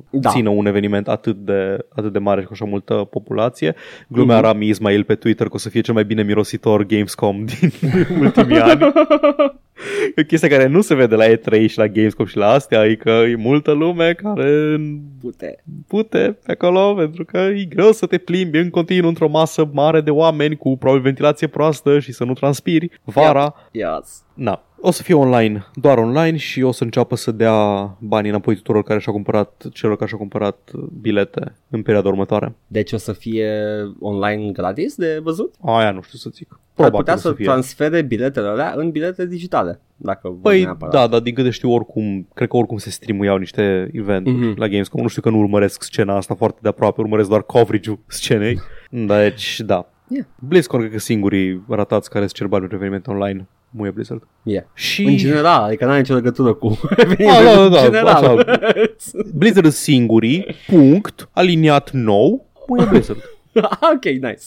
Da. 0.10 0.20
da. 0.20 0.30
țină 0.30 0.50
un 0.50 0.66
eveniment 0.66 1.08
atât 1.08 1.36
de, 1.36 1.78
atât 1.90 2.14
de 2.14 2.20
mare 2.20 2.42
și 2.42 2.48
cu 2.48 2.54
așa 2.54 2.66
multă 2.66 2.94
populație. 2.94 3.76
Glumea 4.08 4.36
Mhm. 4.36 4.46
mm-hmm. 4.46 4.52
Rami 4.54 4.68
Ismail 4.68 5.04
pe 5.04 5.16
Twitter 5.16 5.48
că 5.48 5.54
o 5.56 5.58
să 5.58 5.70
fie 5.70 5.82
cel 5.82 5.94
mai 5.94 6.06
bine 6.06 6.24
mirositor 6.24 6.86
Gamescom 6.86 7.46
din 7.46 7.72
ultimii 8.22 8.60
ani. 8.60 8.80
E 10.16 10.22
o 10.22 10.24
chestie 10.24 10.50
care 10.50 10.68
nu 10.68 10.82
se 10.82 10.96
vede 10.96 11.16
la 11.16 11.26
E3 11.26 11.70
și 11.70 11.78
la 11.78 11.88
Gamescom 11.88 12.26
și 12.26 12.38
la 12.38 12.50
astea, 12.50 12.86
e 12.86 12.96
că 12.96 13.10
e 13.10 13.36
multă 13.36 13.72
lume 13.72 14.14
care 14.14 14.78
Pute. 15.22 15.64
pute 15.88 16.38
pe 16.46 16.52
acolo 16.52 16.94
pentru 16.94 17.26
că 17.26 17.38
e 17.38 17.64
greu 17.64 17.92
să 17.92 18.06
te 18.06 18.18
plimbi 18.18 18.58
în 18.58 18.70
continuu 18.70 19.08
într-o 19.10 19.28
masă 19.30 19.70
mare 19.74 20.02
de 20.02 20.12
oameni 20.12 20.56
cu 20.56 20.78
probabil 20.78 21.04
ventilație 21.04 21.48
proastă 21.48 22.00
și 22.00 22.12
să 22.12 22.24
nu 22.24 22.34
transpiri 22.34 22.90
vara. 23.04 23.54
Yes. 23.72 24.24
Na. 24.34 24.62
o 24.82 24.92
să 24.92 25.04
fie 25.04 25.14
online, 25.14 25.66
doar 25.74 25.98
online 25.98 26.38
și 26.38 26.62
o 26.62 26.72
să 26.72 26.84
înceapă 26.84 27.16
să 27.16 27.32
dea 27.32 27.54
banii 28.00 28.30
înapoi 28.30 28.56
tuturor 28.56 28.84
care 28.84 29.00
și-au 29.00 29.14
cumpărat, 29.14 29.66
celor 29.74 29.96
care 29.96 30.08
și-au 30.08 30.20
cumpărat 30.20 30.72
bilete 31.02 31.56
în 31.70 31.82
perioada 31.82 32.10
următoare. 32.10 32.56
Deci 32.68 32.92
o 32.92 32.98
să 32.98 33.14
fie 33.14 33.52
online 34.00 34.52
gratis 34.52 34.96
de 34.96 35.20
văzut? 35.24 35.54
Aia 35.66 35.92
nu 35.92 36.02
știu 36.02 36.18
să 36.18 36.30
zic. 36.34 36.60
Ar 36.84 36.90
Probabil 36.90 36.98
putea 36.98 37.14
o 37.14 37.18
să, 37.18 37.34
fie. 37.34 37.46
transfere 37.46 38.02
biletele 38.02 38.48
alea 38.48 38.74
în 38.76 38.90
bilete 38.90 39.26
digitale. 39.26 39.80
Dacă 39.96 40.20
vor 40.24 40.40
Păi 40.42 40.62
neapărat. 40.64 40.94
da, 40.94 41.08
dar 41.08 41.20
din 41.20 41.34
câte 41.34 41.50
știu 41.50 41.72
oricum, 41.74 42.28
cred 42.34 42.48
că 42.48 42.58
oricum 42.58 42.78
se 42.78 42.90
streamuiau 42.90 43.38
niște 43.38 43.90
eventuri 43.94 44.36
Mhm. 44.36 44.54
mm-hmm. 44.54 44.58
la 44.58 44.68
Gamescom. 44.68 45.02
Nu 45.02 45.08
știu 45.08 45.22
că 45.22 45.30
nu 45.30 45.38
urmăresc 45.40 45.84
scena 45.84 46.16
asta 46.16 46.36
foarte 46.36 46.60
de 46.62 46.68
aproape, 46.68 47.02
urmăresc 47.02 47.30
doar 47.30 47.44
coverage-ul 47.44 48.00
scenei. 48.08 48.60
Deci, 48.90 49.60
da. 49.66 49.90
Yeah. 50.10 50.26
BlizzCon 50.40 50.80
cred 50.80 50.92
că 50.92 51.00
singurii 51.00 51.64
ratați 51.70 52.10
care 52.10 52.24
îți 52.24 52.34
cer 52.34 52.48
bani 52.48 52.62
pentru 52.62 52.78
eveniment 52.80 53.08
online. 53.08 53.48
Muie 53.70 53.92
Blizzard. 53.92 54.24
Yeah. 54.44 54.64
Și 54.74 55.04
În 55.04 55.18
general, 55.18 55.64
adică 55.64 55.86
n-are 55.86 55.98
nicio 56.00 56.14
legătură 56.14 56.54
cu 56.54 56.68
da, 56.98 57.44
da, 57.44 57.64
în 57.64 57.72
da, 57.72 57.82
general. 57.82 58.60
Blizzard 59.34 59.66
sunt 59.66 59.74
singurii, 59.74 60.46
punct, 60.68 61.30
aliniat 61.32 61.92
nou, 61.92 62.46
muie 62.68 62.86
Blizzard. 62.90 63.20
ok, 63.94 64.04
nice. 64.04 64.44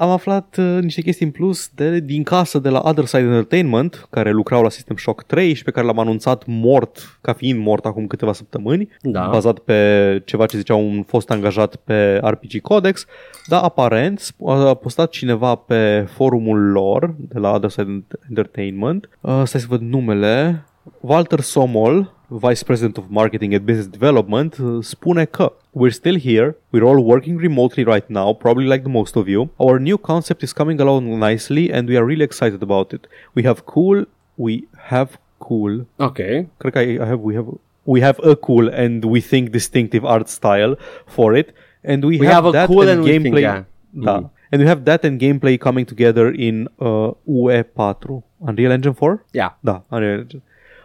Am 0.00 0.10
aflat 0.10 0.56
uh, 0.58 0.78
niște 0.82 1.00
chestii 1.00 1.26
în 1.26 1.32
plus 1.32 1.70
de, 1.74 2.00
din 2.00 2.22
casă 2.22 2.58
de 2.58 2.68
la 2.68 2.80
Other 2.84 3.04
Side 3.04 3.22
Entertainment, 3.22 4.06
care 4.10 4.30
lucrau 4.30 4.62
la 4.62 4.68
System 4.68 4.96
Shock 4.96 5.22
3 5.22 5.54
și 5.54 5.62
pe 5.64 5.70
care 5.70 5.86
l-am 5.86 5.98
anunțat 5.98 6.42
mort, 6.46 7.18
ca 7.20 7.32
fiind 7.32 7.64
mort 7.64 7.84
acum 7.84 8.06
câteva 8.06 8.32
săptămâni, 8.32 8.88
Da. 9.02 9.28
bazat 9.30 9.58
pe 9.58 10.22
ceva 10.24 10.46
ce 10.46 10.56
zicea 10.56 10.74
un 10.74 11.02
fost 11.02 11.30
angajat 11.30 11.76
pe 11.76 12.20
RPG 12.24 12.60
Codex, 12.62 13.06
dar 13.46 13.62
aparent 13.62 14.34
a 14.46 14.74
postat 14.74 15.10
cineva 15.10 15.54
pe 15.54 16.06
forumul 16.08 16.70
lor 16.70 17.14
de 17.18 17.38
la 17.38 17.50
Other 17.50 17.70
Side 17.70 18.04
Entertainment, 18.28 19.08
uh, 19.20 19.42
stai 19.44 19.60
să 19.60 19.66
văd 19.68 19.80
numele, 19.80 20.64
Walter 21.00 21.40
Somol, 21.40 22.12
Vice 22.30 22.62
President 22.64 22.96
of 22.98 23.04
Marketing 23.10 23.54
and 23.54 23.64
Business 23.66 23.86
Development, 23.88 24.56
uh, 24.58 24.78
spune 24.82 25.24
că 25.24 25.52
We're 25.72 25.90
still 25.92 26.18
here. 26.18 26.56
We're 26.72 26.84
all 26.84 27.04
working 27.04 27.36
remotely 27.38 27.84
right 27.84 28.08
now, 28.08 28.32
probably 28.32 28.66
like 28.66 28.82
the 28.82 28.88
most 28.90 29.14
of 29.16 29.26
you. 29.28 29.48
Our 29.56 29.78
new 29.78 29.96
concept 29.96 30.42
is 30.42 30.52
coming 30.52 30.80
along 30.80 31.18
nicely 31.18 31.70
and 31.72 31.88
we 31.88 31.96
are 31.96 32.04
really 32.04 32.24
excited 32.24 32.62
about 32.62 32.92
it. 32.92 33.06
We 33.34 33.42
have 33.42 33.64
cool, 33.64 34.04
we 34.36 34.66
have 34.90 35.10
cool. 35.38 35.86
Ok. 35.96 36.18
Cred 36.58 36.72
că 36.72 36.78
I, 36.78 36.96
have, 36.98 37.20
we 37.22 37.34
have, 37.34 37.46
we 37.84 38.00
have 38.00 38.18
a 38.22 38.34
cool 38.34 38.68
and 38.72 39.04
we 39.04 39.20
think 39.20 39.50
distinctive 39.50 40.04
art 40.04 40.28
style 40.28 40.76
for 41.06 41.34
it. 41.36 41.48
And 41.82 42.04
we, 42.04 42.18
We 42.18 42.26
have, 42.26 42.34
have 42.34 42.46
a 42.48 42.50
that 42.52 42.66
cool 42.66 42.80
and 42.88 42.90
and 42.90 43.00
we 43.04 43.10
think, 43.10 43.24
gameplay. 43.26 43.40
yeah. 43.42 43.62
Da. 44.04 44.18
Mhm. 44.20 44.30
And 44.52 44.60
we 44.62 44.66
have 44.68 44.84
that 44.84 45.04
and 45.04 45.20
gameplay 45.20 45.56
coming 45.58 45.86
together 45.86 46.26
in 46.48 46.66
uh, 46.80 47.10
UE4. 47.28 48.22
Unreal 48.48 48.72
Engine 48.72 48.94
4? 48.94 49.24
Yeah. 49.32 49.50
Da, 49.64 49.80
Unreal 49.90 50.20
Engine. 50.20 50.42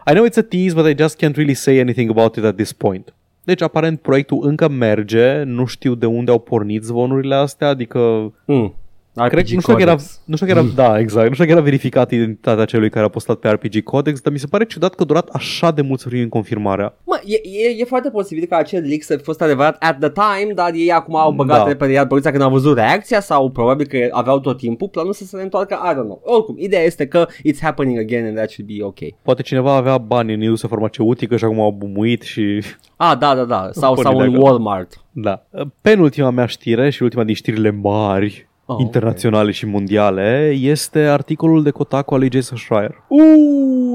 I 0.07 0.13
know 0.13 0.25
it's 0.25 0.37
a 0.37 0.43
tease, 0.43 0.73
but 0.73 0.85
I 0.85 0.93
just 0.93 1.17
can't 1.17 1.35
really 1.37 1.53
say 1.55 1.79
anything 1.79 2.09
about 2.09 2.37
it 2.37 2.43
at 2.43 2.55
this 2.55 2.71
point. 2.71 3.13
Deci, 3.43 3.61
aparent, 3.61 3.99
proiectul 4.01 4.47
încă 4.47 4.67
merge, 4.67 5.43
nu 5.43 5.65
știu 5.65 5.95
de 5.95 6.05
unde 6.05 6.31
au 6.31 6.39
pornit 6.39 6.83
zvonurile 6.83 7.35
astea, 7.35 7.67
adică 7.67 7.99
Mm. 8.45 8.75
RPG 9.15 9.29
Cred, 9.31 9.49
nu 9.49 9.59
știu 9.59 9.73
dacă 9.73 9.81
era, 9.81 9.91
Codex. 9.91 10.21
nu 10.25 10.35
știu 10.35 10.47
dacă 10.47 10.59
era, 10.59 10.67
da, 10.75 10.99
exact, 10.99 11.27
nu 11.27 11.33
știu 11.33 11.45
dacă 11.45 11.57
era 11.57 11.65
verificat 11.65 12.11
identitatea 12.11 12.65
celui 12.65 12.89
care 12.89 13.05
a 13.05 13.09
postat 13.09 13.37
pe 13.37 13.49
RPG 13.49 13.83
Codex, 13.83 14.21
dar 14.21 14.33
mi 14.33 14.39
se 14.39 14.47
pare 14.47 14.65
ciudat 14.65 14.95
că 14.95 15.03
a 15.03 15.05
durat 15.05 15.29
așa 15.29 15.71
de 15.71 15.81
mult 15.81 15.99
să 15.99 16.07
primim 16.07 16.27
confirmarea. 16.29 16.93
Mă, 17.03 17.21
e, 17.25 17.35
e, 17.65 17.75
e 17.77 17.83
foarte 17.83 18.09
posibil 18.09 18.45
ca 18.49 18.55
acel 18.57 18.81
leak 18.87 19.01
să 19.01 19.17
fi 19.17 19.23
fost 19.23 19.41
adevărat 19.41 19.75
at 19.79 19.99
the 19.99 20.09
time, 20.09 20.53
dar 20.53 20.71
ei 20.73 20.91
acum 20.91 21.15
au 21.15 21.31
băgat 21.31 21.57
Da. 21.57 21.63
da. 21.63 21.67
repede 21.69 21.91
iar 21.91 22.07
poliția 22.07 22.31
când 22.31 22.43
au 22.43 22.49
văzut 22.49 22.75
reacția 22.77 23.19
sau 23.19 23.49
probabil 23.49 23.85
că 23.85 23.97
aveau 24.11 24.39
tot 24.39 24.57
timpul 24.57 24.87
planul 24.87 25.13
să 25.13 25.23
se 25.25 25.35
reîntoarcă, 25.35 25.79
I 25.85 25.89
don't 25.91 26.03
know. 26.03 26.21
Oricum, 26.23 26.55
ideea 26.57 26.83
este 26.83 27.07
că 27.07 27.27
it's 27.27 27.59
happening 27.61 27.97
again 27.97 28.25
and 28.25 28.35
that 28.35 28.49
should 28.49 28.71
be 28.71 28.83
ok. 28.83 28.99
Poate 29.21 29.41
cineva 29.41 29.75
avea 29.75 29.97
bani 29.97 30.33
în 30.33 30.41
industria 30.41 30.69
farmaceutică 30.69 31.37
și 31.37 31.43
acum 31.43 31.59
au 31.59 31.71
bumuit 31.71 32.21
și... 32.21 32.61
Ah, 32.97 33.17
da, 33.19 33.35
da, 33.35 33.43
da, 33.43 33.69
sau, 33.71 33.93
Porni 33.93 34.09
sau 34.09 34.19
de 34.19 34.23
în 34.27 34.33
acolo. 34.35 34.49
Walmart. 34.49 34.99
Da. 35.11 35.45
Penultima 35.81 36.29
mea 36.29 36.45
știre 36.45 36.89
și 36.89 37.03
ultima 37.03 37.23
din 37.23 37.35
știrile 37.35 37.69
mari, 37.71 38.49
Oh, 38.67 38.75
internaționale 38.79 39.51
și 39.51 39.65
mondiale, 39.65 40.55
este 40.59 40.99
articolul 40.99 41.63
de 41.63 41.69
Kotaku 41.69 42.13
al 42.13 42.19
lui 42.19 42.29
Jason 42.31 42.57
Schreier. 42.57 42.95
Uh, 43.07 43.19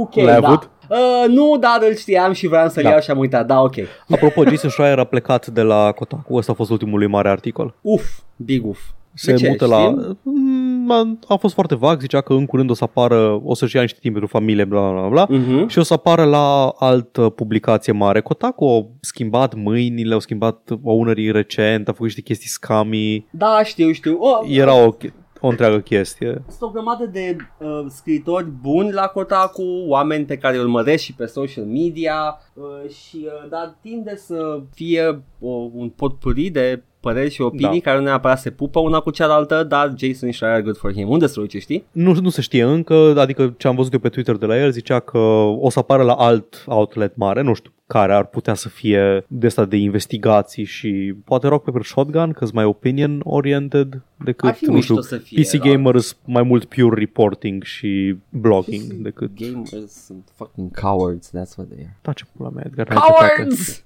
ok, 0.01 0.15
L-ai 0.15 0.41
da. 0.41 0.47
avut? 0.47 0.71
Uh, 0.89 1.29
nu, 1.29 1.57
dar 1.61 1.79
îl 1.89 1.95
știam 1.95 2.33
și 2.33 2.47
vreau 2.47 2.69
să-l 2.69 2.83
Da. 2.83 2.89
iau 2.91 3.01
și 3.01 3.11
am 3.11 3.19
uitat, 3.19 3.47
da, 3.47 3.61
ok. 3.61 3.75
Apropo, 4.09 4.45
Jason 4.45 4.71
Schreier 4.71 4.99
a 4.99 5.05
plecat 5.05 5.47
de 5.47 5.63
la 5.63 5.93
Kotaku, 5.93 6.35
ăsta 6.35 6.53
a 6.53 6.55
fost 6.55 6.71
ultimul 6.71 6.99
lui 6.99 7.07
mare 7.09 7.29
articol. 7.29 7.75
Uf, 7.81 8.19
big 8.37 8.67
uf. 8.67 8.81
se 9.15 9.33
De 9.33 9.39
ce, 9.39 9.49
mută 9.49 9.67
la... 9.67 9.77
știm? 9.77 10.19
Mm, 10.23 10.50
A, 10.91 11.19
a 11.29 11.37
fost 11.37 11.55
foarte 11.55 11.75
vag, 11.75 12.01
zicea 12.01 12.21
că 12.21 12.33
în 12.33 12.47
curând 12.47 12.71
o 12.71 12.75
să 12.75 12.85
apară, 12.85 13.41
o 13.45 13.55
să-și 13.55 13.77
ia 13.77 13.83
niște 13.83 13.99
timp 14.01 14.15
pentru 14.15 14.39
familie, 14.39 14.65
bla 14.65 14.91
bla 14.91 15.09
bla, 15.09 15.27
Mhm. 15.29 15.67
și 15.69 15.79
o 15.79 15.83
să 15.83 15.93
apară 15.95 16.25
la 16.25 16.69
altă 16.69 17.29
publicație 17.29 17.93
mare. 17.93 18.21
Kotaku 18.21 18.65
au 18.65 18.91
schimbat 19.01 19.55
mâinile, 19.55 20.13
au 20.15 20.21
schimbat 20.21 20.69
ownerii 20.83 21.31
recent, 21.31 21.89
a 21.89 21.91
făcut 21.91 22.05
niște 22.07 22.21
chestii 22.21 22.49
scami, 22.49 23.27
Da, 23.31 23.61
știu, 23.65 23.91
știu. 23.93 24.17
Oh, 24.21 24.39
era 24.49 24.85
o, 24.85 24.95
o 25.41 25.49
întreagă 25.49 25.79
chestie. 25.79 26.43
Sunt 26.49 26.61
o 26.61 26.69
grămadă 26.73 27.07
de 27.07 27.37
uh, 27.59 27.69
scriitori 27.89 28.47
buni 28.63 28.93
la 28.93 29.07
Kotaku, 29.07 29.63
oameni 29.89 30.25
pe 30.25 30.37
care 30.37 30.57
îi 30.57 30.63
urmăresc 30.63 31.03
și 31.05 31.15
pe 31.15 31.27
social 31.27 31.65
media 31.65 32.39
uh, 32.55 32.91
și 32.91 33.17
uh, 33.25 33.49
dar 33.51 33.79
tinde 33.83 34.17
să 34.17 34.61
fie 34.75 35.23
o, 35.41 35.49
un 35.75 35.89
potpuri 35.89 36.49
de 36.49 36.83
păreri 37.01 37.31
și 37.31 37.41
opinii 37.41 37.81
Da. 37.81 37.91
care 37.91 37.99
nu 37.99 38.05
neapărat 38.05 38.41
se 38.41 38.51
pupă 38.51 38.81
una 38.81 39.01
cu 39.01 39.11
cealaltă, 39.11 39.65
dar 39.65 39.95
Jason 39.97 40.33
Schreier, 40.33 40.63
good 40.63 40.77
for 40.77 40.93
him. 40.93 41.09
Unde 41.09 41.27
se 41.27 41.41
duce, 41.41 41.59
știi? 41.59 41.85
Nu, 41.93 42.15
nu 42.21 42.29
se 42.29 42.41
știe 42.41 42.63
încă, 42.63 43.15
adică 43.19 43.55
ce 43.57 43.69
am 43.69 43.75
văzut 43.77 43.93
eu 43.93 43.99
pe 43.99 44.09
Twitter 44.09 44.37
de 44.37 44.47
la 44.47 44.59
el 44.59 44.71
zicea 44.71 45.01
că 45.01 45.19
o 45.59 45.71
să 45.71 45.79
apară 45.79 46.03
la 46.03 46.13
alt 46.15 46.65
outlet 46.67 47.17
mare, 47.17 47.43
nu 47.43 47.55
știu 47.55 47.73
care 47.91 48.15
ar 48.15 48.27
putea 48.27 48.55
să 48.55 48.69
fie 48.69 49.25
de 49.29 49.47
asta 49.47 49.65
de 49.65 49.77
investigații 49.77 50.65
și 50.65 51.15
poate 51.25 51.47
Rock 51.49 51.65
Paper 51.65 51.83
Shotgun, 51.83 52.33
că 52.33 52.47
mai 52.53 52.65
opinion 52.65 53.21
oriented 53.25 54.03
decât, 54.25 54.49
Ar 54.49 54.55
fi 54.55 54.65
nu 54.65 54.73
mișto 54.73 54.93
știu, 54.93 55.05
să 55.05 55.17
fie, 55.17 55.43
PC 55.43 55.51
da. 55.51 55.69
Gamers 55.71 56.17
mai 56.25 56.43
mult 56.43 56.65
pure 56.65 56.99
reporting 56.99 57.63
și 57.63 58.17
blogging 58.29 58.83
PC 58.83 58.93
decât... 58.93 59.31
Gamers 59.35 60.05
sunt 60.05 60.29
fucking 60.35 60.81
cowards, 60.81 61.29
that's 61.29 61.57
what 61.57 61.71
they 61.71 61.81
are. 61.81 61.97
Tace 62.03 62.25
pula 62.37 62.49
mea, 62.49 62.65
Edgar, 62.67 62.89
n-ai 62.89 62.99
ce 63.07 63.13
Cowards! 63.13 63.85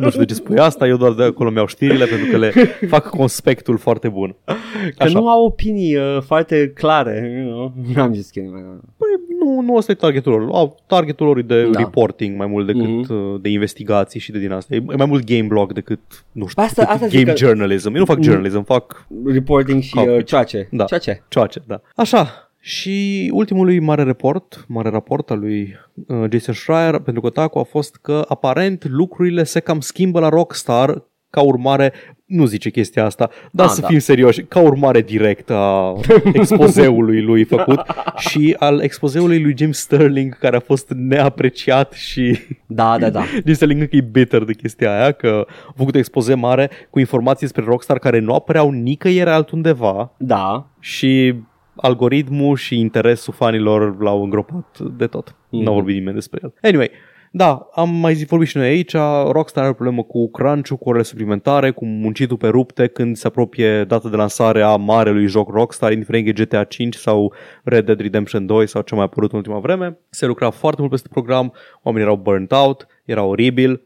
Nu 0.00 0.06
știu 0.08 0.20
de 0.20 0.26
ce 0.26 0.34
spui 0.34 0.58
asta, 0.58 0.86
eu 0.86 0.96
doar 0.96 1.12
de 1.12 1.22
acolo 1.22 1.50
mi-au 1.50 1.66
știrile 1.66 2.04
pentru 2.06 2.30
că 2.30 2.36
le 2.36 2.50
fac 2.88 3.08
conspectul 3.08 3.76
foarte 3.78 4.08
bun. 4.08 4.36
Că 4.44 4.54
Așa. 5.02 5.18
nu 5.18 5.28
au 5.28 5.44
opinii 5.44 5.96
uh, 5.96 6.18
foarte 6.26 6.68
clare. 6.74 7.42
You 7.44 7.50
know? 7.50 7.72
Am 8.04 8.14
zis 8.14 8.30
kidding. 8.30 8.52
man. 8.52 8.80
Păi 8.96 9.08
nu, 9.40 9.60
nu 9.60 9.74
ăsta 9.76 9.92
e 9.92 9.94
targetul 9.94 10.32
lor. 10.32 10.48
Au 10.52 10.76
targetul 10.86 11.26
lor 11.26 11.38
e 11.38 11.42
de 11.42 11.68
Da. 11.72 11.78
reporting 11.78 12.36
mai 12.36 12.46
mult 12.46 12.66
decât 12.66 12.82
Mhm. 12.82 13.14
uh, 13.14 13.40
de 13.40 13.48
investigații 13.48 14.20
și 14.20 14.32
de 14.32 14.38
din 14.38 14.52
asta. 14.52 14.74
E 14.74 14.82
mai 14.96 15.06
mult 15.06 15.24
game 15.24 15.42
blog 15.46 15.72
decât, 15.72 16.00
nu 16.32 16.46
știu, 16.46 16.54
Păi 16.54 16.64
asta- 16.64 16.80
decât 16.82 16.94
asta 16.94 17.06
zic 17.06 17.18
game 17.24 17.32
că- 17.38 17.44
journalism. 17.46 17.92
Eu 17.92 17.98
nu 17.98 18.04
fac 18.04 18.16
Mm. 18.16 18.22
journalism, 18.22 18.64
fac 18.64 19.06
Reporting 19.26 19.82
și 19.82 19.94
Coverage. 19.94 20.18
uh, 20.18 20.24
ceace. 20.24 20.68
Da. 20.70 20.84
Ceace. 20.84 21.24
ceace, 21.28 21.62
da. 21.66 21.80
Așa, 21.96 22.43
și 22.66 23.30
ultimul 23.34 23.64
lui 23.64 23.78
mare 23.78 24.02
report, 24.02 24.64
mare 24.68 24.88
raport 24.88 25.30
al 25.30 25.38
lui 25.38 25.74
uh, 26.06 26.24
Jason 26.30 26.54
Schreier 26.54 26.98
pentru 26.98 27.22
Kotaku 27.22 27.58
a 27.58 27.62
fost 27.62 27.96
că 28.02 28.24
aparent 28.28 28.84
lucrurile 28.88 29.44
se 29.44 29.60
cam 29.60 29.80
schimbă 29.80 30.20
la 30.20 30.28
Rockstar 30.28 31.02
ca 31.30 31.40
urmare, 31.40 31.92
nu 32.24 32.44
zice 32.44 32.70
chestia 32.70 33.04
asta, 33.04 33.30
dar 33.52 33.66
Ah, 33.66 33.72
să 33.72 33.80
da. 33.80 33.86
fim 33.86 33.98
serioși, 33.98 34.42
ca 34.42 34.60
urmare 34.60 35.00
direct 35.00 35.50
a 35.50 35.94
expozeului 36.32 37.22
lui 37.22 37.44
făcut 37.44 37.80
și 38.16 38.56
al 38.58 38.80
expozeului 38.80 39.42
lui 39.42 39.54
Jim 39.56 39.72
Sterling 39.72 40.38
care 40.38 40.56
a 40.56 40.60
fost 40.60 40.90
neapreciat 40.96 41.92
și 41.92 42.38
Da, 42.66 42.98
da, 42.98 43.10
da. 43.10 43.22
Jim 43.44 43.54
Sterling 43.54 43.80
încă 43.80 43.96
e 43.96 44.00
bitter 44.00 44.44
de 44.44 44.52
chestia 44.54 45.00
aia 45.00 45.12
că 45.12 45.46
a 45.68 45.72
făcut 45.76 45.94
o 45.94 45.98
expoze 45.98 46.34
mare 46.34 46.70
cu 46.90 46.98
informații 46.98 47.46
despre 47.46 47.64
Rockstar 47.64 47.98
care 47.98 48.18
nu 48.18 48.34
apăreau 48.34 48.70
nicăieri 48.70 49.30
altundeva 49.30 50.12
Da. 50.18 50.66
și 50.80 51.34
algoritmul 51.76 52.56
și 52.56 52.78
interesul 52.78 53.32
fanilor 53.32 54.02
l-au 54.02 54.22
îngropat 54.22 54.78
de 54.96 55.06
tot. 55.06 55.34
Mhm. 55.50 55.62
Nu 55.62 55.70
a 55.70 55.74
vorbit 55.74 55.94
nimeni 55.94 56.14
despre 56.14 56.40
el. 56.42 56.54
Anyway, 56.62 56.90
da, 57.36 57.68
am 57.72 57.90
mai 57.90 58.14
zis 58.14 58.26
vorbit 58.26 58.48
și 58.48 58.56
noi 58.56 58.66
aici, 58.66 58.92
Rockstar 59.30 59.62
are 59.62 59.72
o 59.72 59.74
problemă 59.74 60.02
cu 60.02 60.30
crunch-ul, 60.30 60.76
cu 60.76 60.88
orele 60.88 61.04
suplimentare, 61.04 61.70
cu 61.70 61.84
muncitul 61.84 62.36
pe 62.36 62.48
rupte 62.48 62.86
când 62.86 63.16
se 63.16 63.26
apropie 63.26 63.84
data 63.84 64.08
de 64.08 64.16
lansare 64.16 64.62
a 64.62 64.76
marelui 64.76 65.26
joc 65.26 65.50
Rockstar, 65.50 65.92
indiferent 65.92 66.24
că 66.24 66.30
e 66.30 66.44
GTA 66.44 66.64
5 66.64 66.94
sau 66.94 67.32
Red 67.64 67.84
Dead 67.84 68.00
Redemption 68.00 68.46
2 68.46 68.68
sau 68.68 68.82
ce 68.82 68.94
a 68.94 68.96
mai 68.96 69.06
apărut 69.06 69.30
în 69.32 69.36
ultima 69.36 69.58
vreme. 69.58 69.98
Se 70.10 70.26
lucra 70.26 70.50
foarte 70.50 70.80
mult 70.80 70.92
peste 70.92 71.08
program, 71.10 71.52
oamenii 71.82 72.06
erau 72.06 72.20
burnt 72.22 72.52
out, 72.52 72.86
era 73.04 73.22
oribil, 73.22 73.80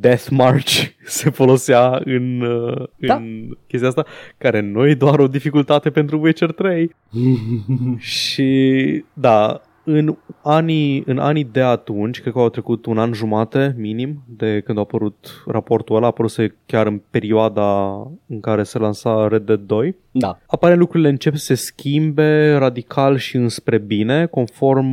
Death 0.00 0.28
March 0.30 0.86
se 1.04 1.30
folosea 1.30 2.00
în, 2.04 2.40
uh, 2.40 2.82
Da. 2.96 3.14
în 3.14 3.56
chestia 3.66 3.88
asta, 3.88 4.04
care 4.38 4.60
nu 4.60 4.86
e 4.88 4.94
doar 4.94 5.18
o 5.18 5.28
dificultate 5.28 5.90
pentru 5.90 6.20
Witcher 6.20 6.52
3. 6.52 6.90
și 7.98 9.04
da, 9.12 9.60
în 9.84 10.16
anii, 10.42 11.02
în 11.06 11.18
anii 11.18 11.44
de 11.44 11.60
atunci, 11.60 12.20
cred 12.20 12.32
că 12.32 12.38
au 12.38 12.48
trecut 12.48 12.86
un 12.86 12.98
an 12.98 13.12
jumate 13.12 13.74
minim 13.78 14.22
de 14.26 14.62
când 14.64 14.78
a 14.78 14.80
apărut 14.80 15.42
raportul 15.46 15.96
ăla, 15.96 16.04
a 16.04 16.08
apărut 16.08 16.54
chiar 16.66 16.86
în 16.86 17.00
perioada 17.10 17.96
în 18.26 18.40
care 18.40 18.62
se 18.62 18.78
lansa 18.78 19.28
Red 19.28 19.42
Dead 19.42 19.60
2. 19.60 19.96
Da. 20.10 20.38
Apare 20.46 20.74
lucrurile 20.74 21.08
încep 21.08 21.34
să 21.34 21.44
se 21.44 21.54
schimbe 21.54 22.56
radical 22.56 23.16
și 23.16 23.36
înspre 23.36 23.78
bine, 23.78 24.26
conform 24.26 24.88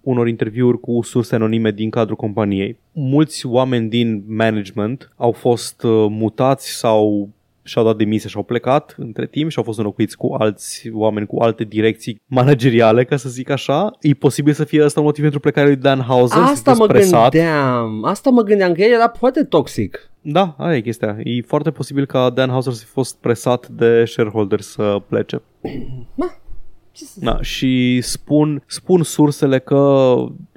unor 0.00 0.28
interviuri 0.28 0.80
cu 0.80 1.02
surse 1.02 1.34
anonime 1.34 1.70
din 1.70 1.90
cadrul 1.90 2.16
companiei. 2.16 2.78
Mulți 2.92 3.46
oameni 3.46 3.88
din 3.88 4.24
management 4.26 5.12
au 5.16 5.32
fost 5.32 5.82
uh, 5.82 6.06
mutați 6.10 6.70
sau 6.70 7.28
și-au 7.64 7.84
dat 7.84 7.96
demisia 7.96 8.28
și 8.28 8.36
au 8.36 8.42
plecat 8.42 8.94
între 8.98 9.26
timp 9.26 9.50
și 9.50 9.58
au 9.58 9.64
fost 9.64 9.78
înlocuiți 9.78 10.16
cu 10.16 10.34
alți 10.38 10.90
oameni 10.92 11.26
cu 11.26 11.40
alte 11.40 11.64
direcții 11.64 12.22
manageriale, 12.26 13.04
ca 13.04 13.16
să 13.16 13.28
zic 13.28 13.50
așa. 13.50 13.90
E 14.00 14.14
posibil 14.14 14.52
să 14.52 14.64
fie 14.64 14.82
asta 14.82 15.00
un 15.00 15.06
motiv 15.06 15.22
pentru 15.22 15.40
plecarea 15.40 15.68
lui 15.70 15.80
Dan 15.80 16.00
Hauser. 16.00 16.42
Asta 16.42 16.72
mă 16.72 16.86
presat. 16.86 17.30
gândeam. 17.30 18.04
Asta 18.04 18.30
mă 18.30 18.42
gândeam 18.42 18.72
că 18.72 18.82
el 18.82 18.92
era 18.92 19.12
foarte 19.18 19.44
toxic. 19.44 20.10
Da, 20.20 20.54
aia 20.58 20.76
e 20.76 20.80
chestia. 20.80 21.16
E 21.22 21.42
foarte 21.42 21.70
posibil 21.70 22.06
ca 22.06 22.30
Dan 22.30 22.48
Hauser 22.48 22.72
să 22.72 22.84
fi 22.84 22.90
fost 22.90 23.16
presat 23.20 23.68
de 23.68 24.04
shareholder 24.04 24.60
să 24.60 25.02
plece. 25.08 25.42
Ma, 26.14 26.26
da, 27.14 27.42
și 27.42 28.00
spun, 28.00 28.62
spun 28.66 29.02
sursele 29.02 29.58
că 29.58 29.76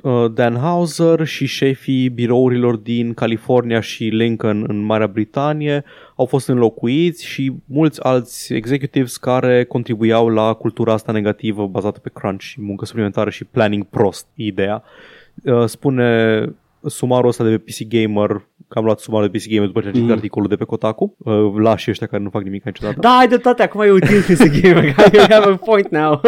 uh, 0.01 0.31
Dan 0.33 0.57
Hauser 0.57 1.25
și 1.25 1.45
șefii 1.45 2.09
birourilor 2.09 2.75
din 2.75 3.13
California 3.13 3.79
și 3.79 4.03
Lincoln 4.03 4.65
în 4.67 4.79
Marea 4.79 5.07
Britanie 5.07 5.83
au 6.15 6.25
fost 6.25 6.47
înlocuiți 6.47 7.25
și 7.25 7.53
mulți 7.65 8.03
alți 8.03 8.53
executives 8.53 9.17
care 9.17 9.63
contribuiau 9.63 10.29
la 10.29 10.53
cultura 10.53 10.93
asta 10.93 11.11
negativă 11.11 11.67
bazată 11.67 11.99
pe 11.99 12.11
crunch 12.13 12.43
și 12.43 12.61
muncă 12.61 12.85
suplimentară 12.85 13.29
și 13.29 13.43
planning 13.43 13.83
prost, 13.83 14.27
ideea. 14.35 14.83
Uh, 15.43 15.65
spune 15.65 16.39
sumarul 16.87 17.27
ăsta 17.29 17.43
de 17.43 17.49
pe 17.49 17.71
PC 17.71 17.87
Gamer 17.87 18.47
că 18.67 18.79
am 18.79 18.85
luat 18.85 18.99
sumarul 18.99 19.27
de 19.27 19.37
PC 19.37 19.47
Gamer 19.49 19.67
după 19.67 19.81
ce 19.81 19.87
am 19.87 19.93
citit 19.93 20.07
mm. 20.07 20.13
articolul 20.13 20.47
de 20.47 20.55
pe 20.55 20.63
Kotaku. 20.63 21.15
Uh, 21.17 21.53
lași 21.57 21.89
ăștia 21.89 22.07
care 22.07 22.23
nu 22.23 22.29
fac 22.29 22.43
nimic 22.43 22.63
niciodată. 22.63 22.99
Da, 22.99 23.09
ai 23.09 23.27
de 23.27 23.37
toate, 23.37 23.63
acum 23.63 23.81
e 23.81 23.89
util 23.89 24.21
PC 24.21 24.61
Gamer. 24.61 24.83
I 25.13 25.17
have 25.29 25.51
a 25.51 25.55
point 25.55 25.89
now. 25.89 26.21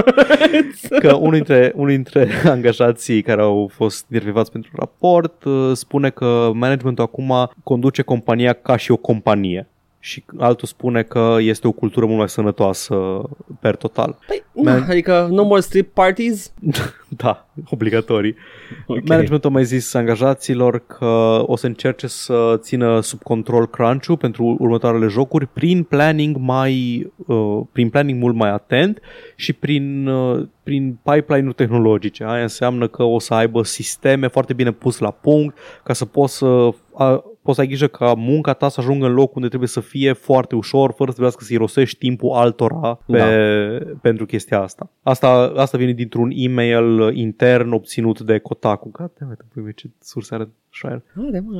că 1.04 1.14
unul 1.14 1.32
dintre, 1.32 1.72
unul 1.76 1.90
dintre 1.90 2.28
angajații 2.56 3.22
care 3.22 3.42
au 3.42 3.70
fost 3.74 4.06
intervievați 4.10 4.52
pentru 4.52 4.72
raport 4.76 5.44
uh, 5.44 5.72
spune 5.74 6.10
că 6.10 6.52
managementul 6.54 7.04
acum 7.04 7.52
conduce 7.64 8.02
compania 8.02 8.54
ca 8.54 8.78
și 8.78 8.92
o 8.92 8.98
companie 8.98 9.68
și 10.00 10.24
altul 10.38 10.68
spune 10.68 11.04
că 11.04 11.38
este 11.40 11.68
o 11.68 11.72
cultură 11.72 12.06
mult 12.06 12.18
mai 12.18 12.30
sănătoasă 12.30 13.22
per 13.60 13.76
total. 13.76 14.18
Păi, 14.28 14.44
Man- 14.66 14.86
adică 14.90 15.28
no 15.32 15.44
more 15.44 15.62
strip 15.62 15.94
parties? 15.94 16.54
da, 17.24 17.48
obligatorii. 17.70 18.36
Okay. 18.86 19.04
Managementul 19.06 19.50
a 19.50 19.54
mai 19.54 19.66
zis 19.66 19.94
angajaților 19.94 20.86
că 20.86 21.44
o 21.46 21.56
să 21.56 21.66
încerce 21.66 22.08
să 22.08 22.58
țină 22.58 23.00
sub 23.00 23.22
control 23.22 23.68
crunch 23.68 24.08
pentru 24.20 24.56
următoarele 24.60 25.08
jocuri 25.08 25.48
prin 25.48 25.84
planning 25.84 26.38
mai 26.40 27.06
uh, 27.16 27.62
prin 27.72 27.90
planning 27.90 28.22
mult 28.22 28.36
mai 28.36 28.50
atent 28.50 29.02
și 29.36 29.54
prin 29.54 30.08
uh, 30.08 30.48
prin 30.64 31.00
pipeline-uri 31.04 31.56
tehnologice. 31.56 32.24
Aia 32.24 32.42
înseamnă 32.42 32.88
că 32.88 33.04
o 33.04 33.20
să 33.20 33.34
aibă 33.34 33.64
sisteme 33.64 34.28
foarte 34.28 34.54
bine 34.54 34.72
pus 34.72 34.98
la 34.98 35.12
punct 35.12 35.58
ca 35.84 35.94
să 35.94 36.06
poți 36.06 36.38
să 36.38 36.70
poți 37.50 37.62
să 37.62 37.68
ai 37.68 37.76
grijă 37.76 37.88
ca 37.88 38.14
munca 38.14 38.54
ta 38.54 38.70
să 38.70 38.80
ajungă 38.80 39.06
în 39.06 39.14
loc 39.14 39.36
unde 39.36 39.48
trebuie 39.48 39.70
să 39.70 39.80
fie 39.80 40.14
foarte 40.14 40.56
ușor, 40.56 40.90
fără 40.92 41.10
să 41.10 41.16
trebuiască 41.16 41.44
să 41.44 41.54
irosești 41.54 41.98
timpul 41.98 42.32
altora 42.32 43.00
pe, 43.06 43.18
da. 43.18 43.96
pentru 44.02 44.26
chestia 44.26 44.62
asta. 44.62 44.92
asta. 45.04 45.54
Asta 45.56 45.78
vine 45.78 45.92
dintr-un 45.92 46.32
e-mail 46.34 47.12
intern 47.14 47.72
obținut 47.72 48.20
de 48.22 48.38
Kotaku. 48.38 48.90
Gata, 48.92 49.38
ce 49.76 49.90
surse 50.00 50.36
are 50.36 50.50
Schreier. 50.72 51.02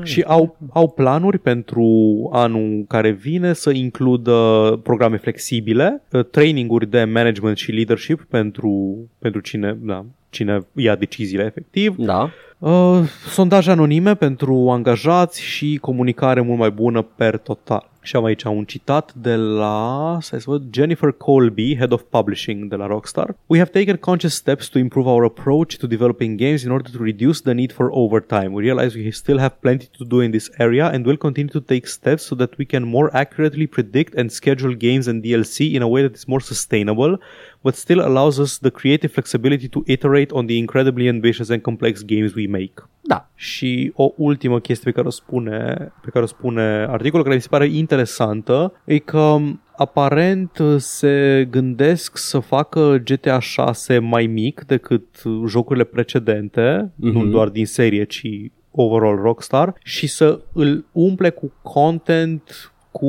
Și 0.04 0.22
au, 0.22 0.58
au 0.70 0.90
planuri 0.90 1.38
pentru 1.38 1.86
anul 2.34 2.86
care 2.88 3.10
vine 3.10 3.54
să 3.54 3.70
includă 3.70 4.80
programe 4.84 5.18
flexibile, 5.18 6.04
uh, 6.12 6.26
traininguri 6.26 6.90
de 6.90 7.04
management 7.04 7.58
și 7.58 7.72
leadership 7.72 8.24
pentru, 8.24 8.98
pentru 9.20 9.42
cine, 9.42 9.78
da, 9.82 10.06
cine 10.30 10.60
ia 10.76 10.96
deciziile 10.96 11.46
efectiv. 11.46 11.96
Da. 11.96 12.30
Uh, 12.60 13.04
sondaje 13.28 13.72
anonime 13.72 14.16
pentru 14.16 14.70
angajați 14.70 15.42
și 15.42 15.78
comunicare 15.82 16.42
mult 16.42 16.60
mai 16.60 16.72
bună 16.72 17.02
per 17.02 17.38
total. 17.38 17.90
Și 18.10 18.16
am 18.16 18.24
aici 18.24 18.44
un 18.44 18.66
citat 18.66 19.14
de 19.14 19.36
la 19.36 20.18
să 20.22 20.62
Jennifer 20.72 21.12
Colby, 21.12 21.76
Head 21.76 21.92
of 21.92 22.02
Publishing 22.02 22.70
de 22.70 22.76
la 22.76 22.88
Rockstar. 22.88 23.36
We 23.46 23.58
have 23.58 23.70
taken 23.70 23.96
conscious 23.96 24.34
steps 24.34 24.68
to 24.70 24.80
improve 24.80 25.08
our 25.08 25.24
approach 25.24 25.78
to 25.78 25.88
developing 25.88 26.40
games 26.40 26.64
in 26.64 26.72
order 26.72 26.90
to 26.92 27.04
reduce 27.04 27.42
the 27.42 27.54
need 27.54 27.72
for 27.72 27.88
overtime. 27.92 28.50
We 28.54 28.62
realize 28.62 28.96
we 28.96 29.12
still 29.12 29.38
have 29.38 29.54
plenty 29.60 29.88
to 29.98 30.04
do 30.06 30.22
in 30.22 30.32
this 30.32 30.50
area 30.58 30.86
and 30.94 31.06
will 31.06 31.18
continue 31.18 31.52
to 31.52 31.62
take 31.62 31.86
steps 31.88 32.24
so 32.24 32.36
that 32.36 32.58
we 32.58 32.66
can 32.66 32.84
more 32.84 33.10
accurately 33.14 33.68
predict 33.68 34.16
and 34.16 34.32
schedule 34.32 34.74
games 34.88 35.08
and 35.08 35.24
DLC 35.24 35.74
in 35.76 35.82
a 35.82 35.88
way 35.88 36.02
that 36.02 36.16
is 36.16 36.28
more 36.28 36.42
sustainable, 36.42 37.18
but 37.64 37.76
still 37.76 38.02
allows 38.10 38.40
us 38.40 38.58
the 38.58 38.72
creative 38.72 39.12
flexibility 39.12 39.68
to 39.70 39.84
iterate 39.86 40.32
on 40.32 40.48
the 40.48 40.58
incredibly 40.58 41.08
ambitious 41.08 41.50
and 41.52 41.62
complex 41.64 42.02
games 42.02 42.34
we 42.34 42.48
make. 42.48 42.78
Da. 43.10 43.30
Și 43.36 43.92
o 43.96 44.12
ultimă 44.16 44.60
chestie 44.60 44.92
pe 44.92 44.96
care 44.96 45.08
o 45.08 45.10
spune, 45.10 45.92
pe 46.02 46.10
care 46.10 46.24
o 46.24 46.28
spune 46.28 46.86
articolul, 46.90 47.24
care 47.24 47.36
mi 47.36 47.42
se 47.42 47.48
pare 47.50 47.66
interesantă, 47.66 48.74
e 48.86 48.98
că 48.98 49.38
aparent 49.78 50.58
se 50.78 51.48
gândesc 51.52 52.18
să 52.18 52.40
facă 52.40 53.02
GTA 53.04 53.40
6 53.40 54.00
mai 54.00 54.26
mic 54.26 54.64
decât 54.66 55.06
jocurile 55.48 55.84
precedente, 55.84 56.92
mm-hmm. 56.92 57.12
nu 57.12 57.26
doar 57.26 57.48
din 57.48 57.66
serie, 57.66 58.04
ci 58.04 58.28
overall 58.72 59.22
Rockstar, 59.22 59.76
și 59.84 60.08
să 60.08 60.40
îl 60.54 60.86
umple 60.92 61.30
cu 61.30 61.52
content 61.62 62.72
cu 62.92 63.08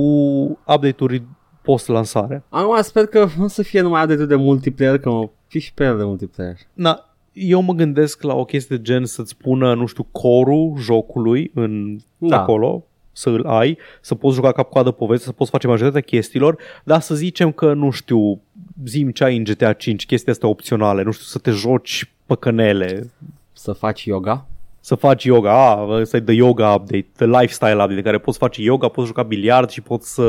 update-uri 0.66 1.22
post-lansare. 1.62 2.44
Acum 2.48 2.82
sper 2.82 3.06
că 3.06 3.27
o 3.40 3.47
să 3.47 3.62
fie 3.62 3.81
numai 3.81 4.02
update 4.02 4.27
de 4.27 4.35
multiplayer, 4.35 4.98
că 4.98 5.10
mă 5.10 5.31
fi 5.47 5.59
și 5.59 5.74
pe 5.74 5.85
el 5.85 5.97
de 5.97 6.05
multiplayer. 6.05 6.56
Na, 6.72 7.10
eu 7.32 7.61
mă 7.61 7.73
gândesc 7.73 8.23
la 8.23 8.35
o 8.35 8.44
chestie 8.44 8.77
de 8.77 8.82
gen 8.82 9.05
să-ți 9.05 9.31
spună, 9.31 9.74
nu 9.74 9.86
știu, 9.86 10.07
corul 10.11 10.74
jocului 10.78 11.51
în 11.55 11.98
da. 12.19 12.40
acolo, 12.40 12.85
să 13.12 13.31
îl 13.31 13.47
ai, 13.47 13.78
să 14.01 14.15
poți 14.15 14.35
juca 14.35 14.52
cap-coadă 14.52 14.90
poveste, 14.90 15.24
să 15.24 15.32
poți 15.32 15.51
face 15.51 15.66
majoritatea 15.66 16.01
chestiilor, 16.01 16.57
dar 16.85 17.01
să 17.01 17.15
zicem 17.15 17.52
că, 17.52 17.73
nu 17.73 17.90
știu, 17.90 18.40
zim 18.85 19.11
ce 19.11 19.24
ai 19.24 19.36
în 19.36 19.44
GTA 19.44 19.73
5, 19.73 20.07
chestia 20.07 20.32
asta 20.32 20.47
opționale, 20.47 21.02
nu 21.02 21.11
știu, 21.11 21.24
să 21.24 21.39
te 21.39 21.51
joci 21.51 22.12
păcănele. 22.27 23.11
Să 23.52 23.73
faci 23.73 24.05
yoga? 24.05 24.47
Să 24.81 24.94
faci 24.94 25.24
yoga, 25.24 25.51
a, 25.51 26.05
să-i 26.05 26.23
the 26.23 26.35
yoga 26.35 26.73
update, 26.73 27.07
the 27.16 27.27
lifestyle 27.27 27.73
update, 27.73 27.94
în 27.94 28.02
care 28.02 28.19
poți 28.19 28.39
face 28.39 28.62
yoga, 28.62 28.89
poți 28.89 29.07
juca 29.07 29.23
biliard 29.23 29.69
și 29.69 29.81
poți 29.81 30.15
să 30.15 30.23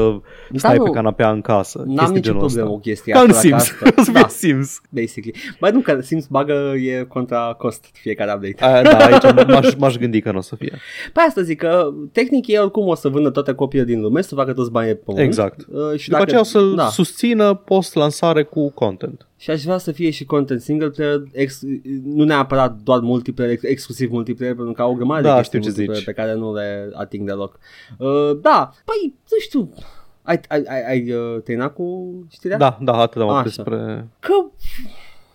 da, 0.50 0.58
stai 0.58 0.78
nu, 0.78 0.84
pe 0.84 0.90
canapea 0.90 1.32
în 1.32 1.42
casă. 1.42 1.84
N-am 1.86 2.14
nicio 2.14 2.34
problemă 2.34 2.70
cu 2.70 2.80
chestia 2.80 3.14
Ca 3.14 3.22
în 3.22 3.34
Sims, 3.34 3.74
da, 4.14 4.28
Sims. 4.28 4.82
Basically. 4.90 5.40
Băi, 5.60 5.72
nu, 5.72 5.80
că 5.80 6.02
Sims 6.02 6.28
bagă 6.28 6.74
e 6.76 7.04
contra 7.04 7.56
cost 7.58 7.86
fiecare 7.94 8.34
update. 8.34 8.64
A, 8.64 8.82
da, 8.82 8.98
aici 8.98 9.48
m-aș, 9.48 9.76
m-aș 9.76 9.96
gândi 9.96 10.22
că 10.22 10.32
nu 10.32 10.38
o 10.38 10.42
să 10.42 10.56
fie. 10.56 10.78
Păi 11.14 11.24
asta 11.28 11.42
zic, 11.42 11.58
că 11.58 11.90
tehnic 12.12 12.48
ei 12.48 12.60
oricum 12.60 12.88
o 12.88 12.96
să 12.96 13.10
vândă 13.10 13.30
toate 13.30 13.54
copiile 13.54 13.86
din 13.86 14.02
lume, 14.02 14.22
să 14.22 14.36
facă 14.36 14.54
toți 14.54 14.72
banii 14.72 14.94
pe 14.94 15.02
pământ. 15.06 15.26
Exact. 15.26 15.60
Uh, 15.60 16.00
și 16.00 16.10
după 16.10 16.18
dacă, 16.18 16.22
aceea 16.22 16.40
o 16.40 16.44
să 16.44 16.62
da. 16.76 16.88
susțină 16.88 17.54
post-lansare 17.54 18.44
cu 18.44 18.72
content 18.72 19.26
și 19.42 19.50
aș 19.50 19.64
vrea 19.64 19.78
să 19.78 19.92
fie 19.92 20.10
și 20.10 20.26
content 20.26 20.62
single 20.62 20.90
player, 20.90 21.24
ex, 21.32 21.60
nu 22.04 22.24
neapărat 22.24 22.76
doar 22.76 23.00
multiplayer, 23.00 23.52
ex, 23.52 23.64
exclusiv 23.64 24.12
multiplayer, 24.12 24.56
pentru 24.56 24.74
că 24.74 24.82
au 24.82 24.92
o 24.92 24.94
grămadă 24.94 25.22
da, 25.28 25.36
de 25.36 25.42
știu 25.42 25.60
ce 25.60 25.70
zici. 25.70 26.04
pe 26.04 26.14
care 26.14 26.34
nu 26.34 26.54
le 26.54 26.90
ating 26.94 27.28
deloc. 27.28 27.60
Uh, 27.98 28.40
da, 28.42 28.74
păi, 28.86 29.16
nu 29.32 29.38
știu, 29.40 29.74
ai, 30.22 30.40
ai, 30.48 30.64
ai, 30.68 30.88
ai 30.88 31.12
uh, 31.12 31.42
terminat 31.44 31.74
cu 31.74 32.14
știrea? 32.30 32.58
Da, 32.58 32.78
da, 32.82 32.94
atât 32.94 33.22
am 33.22 33.44
despre... 33.44 34.08
Că 34.20 34.34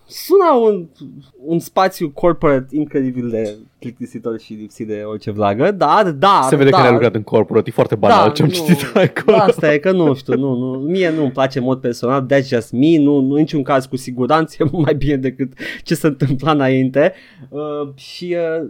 sună 0.06 0.50
un, 0.62 0.86
un 1.44 1.58
spațiu 1.58 2.10
corporate 2.10 2.76
incredibil 2.76 3.28
de 3.28 3.56
plictisitor 3.78 4.40
și 4.40 4.52
lipsit 4.52 4.86
de 4.86 5.02
orice 5.06 5.30
vlagă, 5.30 5.70
dar, 5.70 6.10
da, 6.10 6.46
Se 6.48 6.56
vede 6.56 6.70
da, 6.70 6.76
că 6.76 6.82
ne-a 6.82 6.92
lucrat 6.92 7.14
în 7.14 7.22
corporate, 7.22 7.68
e 7.68 7.72
foarte 7.72 7.94
banal 7.94 8.26
da, 8.26 8.32
ce 8.32 8.42
am 8.42 8.48
nu, 8.48 8.54
citit 8.54 8.96
acolo. 8.96 9.36
Asta 9.36 9.72
e 9.72 9.78
că 9.78 9.92
nu 9.92 10.14
știu, 10.14 10.38
nu, 10.38 10.54
nu, 10.54 10.78
mie 10.78 11.10
nu-mi 11.10 11.30
place 11.30 11.58
în 11.58 11.64
mod 11.64 11.80
personal, 11.80 12.26
that's 12.26 12.46
just 12.46 12.72
me, 12.72 12.98
nu, 12.98 13.20
nu 13.20 13.34
niciun 13.34 13.62
caz 13.62 13.86
cu 13.86 13.96
siguranță 13.96 14.56
e 14.58 14.68
mai 14.82 14.94
bine 14.94 15.16
decât 15.16 15.52
ce 15.82 15.94
se 15.94 16.06
întâmpla 16.06 16.50
înainte 16.50 17.12
uh, 17.48 17.88
și, 17.94 18.24
uh, 18.24 18.68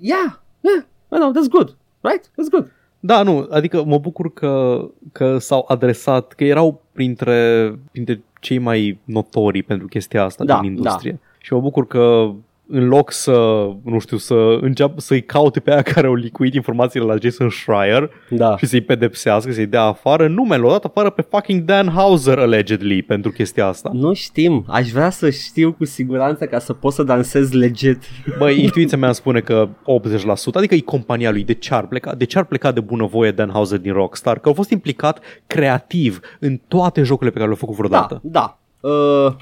yeah, 0.00 0.40
yeah, 0.60 0.82
I 1.12 1.16
know, 1.16 1.30
that's 1.30 1.50
good, 1.50 1.76
right? 2.00 2.26
That's 2.26 2.50
good. 2.50 2.72
Da, 3.00 3.22
nu, 3.22 3.46
adică 3.50 3.84
mă 3.84 3.98
bucur 3.98 4.32
că, 4.32 4.84
că 5.12 5.38
s-au 5.38 5.64
adresat, 5.68 6.32
că 6.32 6.44
erau 6.44 6.82
printre, 6.92 7.72
printre 7.90 8.22
cei 8.40 8.58
mai 8.58 8.98
notorii 9.04 9.62
pentru 9.62 9.86
chestia 9.86 10.24
asta 10.24 10.44
da, 10.44 10.60
din 10.60 10.70
industrie. 10.70 11.12
Da. 11.12 11.18
Și 11.38 11.52
mă 11.52 11.60
bucur 11.60 11.86
că 11.86 12.32
în 12.70 12.88
loc 12.88 13.12
să, 13.12 13.66
nu 13.84 13.98
știu, 13.98 14.16
să 14.16 14.58
înceapă 14.60 15.00
să-i 15.00 15.22
caute 15.22 15.60
pe 15.60 15.70
aia 15.72 15.82
care 15.82 16.06
au 16.06 16.14
licuit 16.14 16.54
informațiile 16.54 17.06
la 17.06 17.16
Jason 17.22 17.48
Schreier 17.48 18.10
Da. 18.30 18.56
și 18.56 18.66
să-i 18.66 18.80
pedepsească, 18.80 19.52
să-i 19.52 19.66
dea 19.66 19.82
afară, 19.82 20.28
numele 20.28 20.62
o 20.62 20.70
dat 20.70 20.84
afară 20.84 21.10
pe 21.10 21.22
fucking 21.30 21.62
Dan 21.62 21.88
Hauser, 21.88 22.38
allegedly, 22.38 23.02
pentru 23.02 23.30
chestia 23.30 23.66
asta. 23.66 23.90
Nu 23.92 24.12
știm. 24.12 24.64
Aș 24.68 24.90
vrea 24.90 25.10
să 25.10 25.30
știu 25.30 25.72
cu 25.72 25.84
siguranță 25.84 26.46
ca 26.46 26.58
să 26.58 26.72
pot 26.72 26.92
să 26.92 27.02
dansez 27.02 27.52
legit. 27.52 28.02
Băi, 28.38 28.62
intuiția 28.62 28.98
mea 28.98 29.06
îmi 29.06 29.16
spune 29.16 29.40
că 29.40 29.68
80%, 29.68 30.54
adică 30.54 30.74
e 30.74 30.80
compania 30.80 31.30
lui, 31.30 31.44
de 31.44 31.54
ce 31.54 31.74
ar 31.74 31.86
pleca? 31.86 32.14
De 32.14 32.24
ce 32.24 32.38
ar 32.38 32.44
pleca 32.44 32.72
de 32.72 32.80
bunăvoie 32.80 33.30
Dan 33.30 33.50
Hauser 33.52 33.78
din 33.78 33.92
Rockstar? 33.92 34.38
Că 34.38 34.48
a 34.48 34.52
fost 34.52 34.70
implicat 34.70 35.20
creativ 35.46 36.20
în 36.40 36.60
toate 36.68 37.02
jocurile 37.02 37.30
pe 37.30 37.36
care 37.38 37.50
le-a 37.50 37.58
făcut 37.60 37.74
vreodată. 37.76 38.20
Da, 38.22 38.58
da. 38.80 38.88
Uh, 38.88 39.34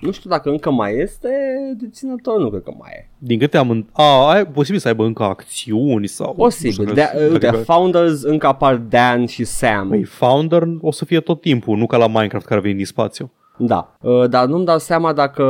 nu 0.00 0.10
știu 0.10 0.30
dacă 0.30 0.50
încă 0.50 0.70
mai 0.70 0.96
este 0.96 1.28
deținător, 1.78 2.38
nu 2.40 2.48
cred 2.50 2.62
că 2.62 2.72
mai 2.78 2.90
e. 2.94 3.08
Din 3.18 3.38
câte 3.38 3.56
am... 3.56 3.70
În... 3.70 3.84
A, 3.92 4.38
e 4.38 4.44
posibil 4.44 4.80
să 4.80 4.88
aibă 4.88 5.04
încă 5.04 5.22
acțiuni 5.22 6.06
sau... 6.06 6.26
nu 6.26 6.32
Posibil. 6.42 6.72
știu, 6.72 6.92
De, 6.94 7.10
uh, 7.14 7.30
uite, 7.32 7.46
adică- 7.46 7.62
founders 7.62 8.22
încă 8.22 8.46
apar 8.46 8.76
Dan 8.76 9.26
și 9.26 9.44
Sam. 9.44 9.88
Păi, 9.88 10.04
founder 10.04 10.62
o 10.80 10.90
să 10.92 11.04
fie 11.04 11.20
tot 11.20 11.40
timpul, 11.40 11.76
nu 11.76 11.86
ca 11.86 11.96
la 11.96 12.06
Minecraft 12.06 12.46
care 12.46 12.60
vine 12.60 12.74
din 12.74 12.84
spațiu. 12.86 13.30
Da. 13.56 13.96
Uh, 14.00 14.28
dar 14.28 14.46
nu-mi 14.46 14.64
dau 14.64 14.78
seama 14.78 15.12
dacă... 15.12 15.44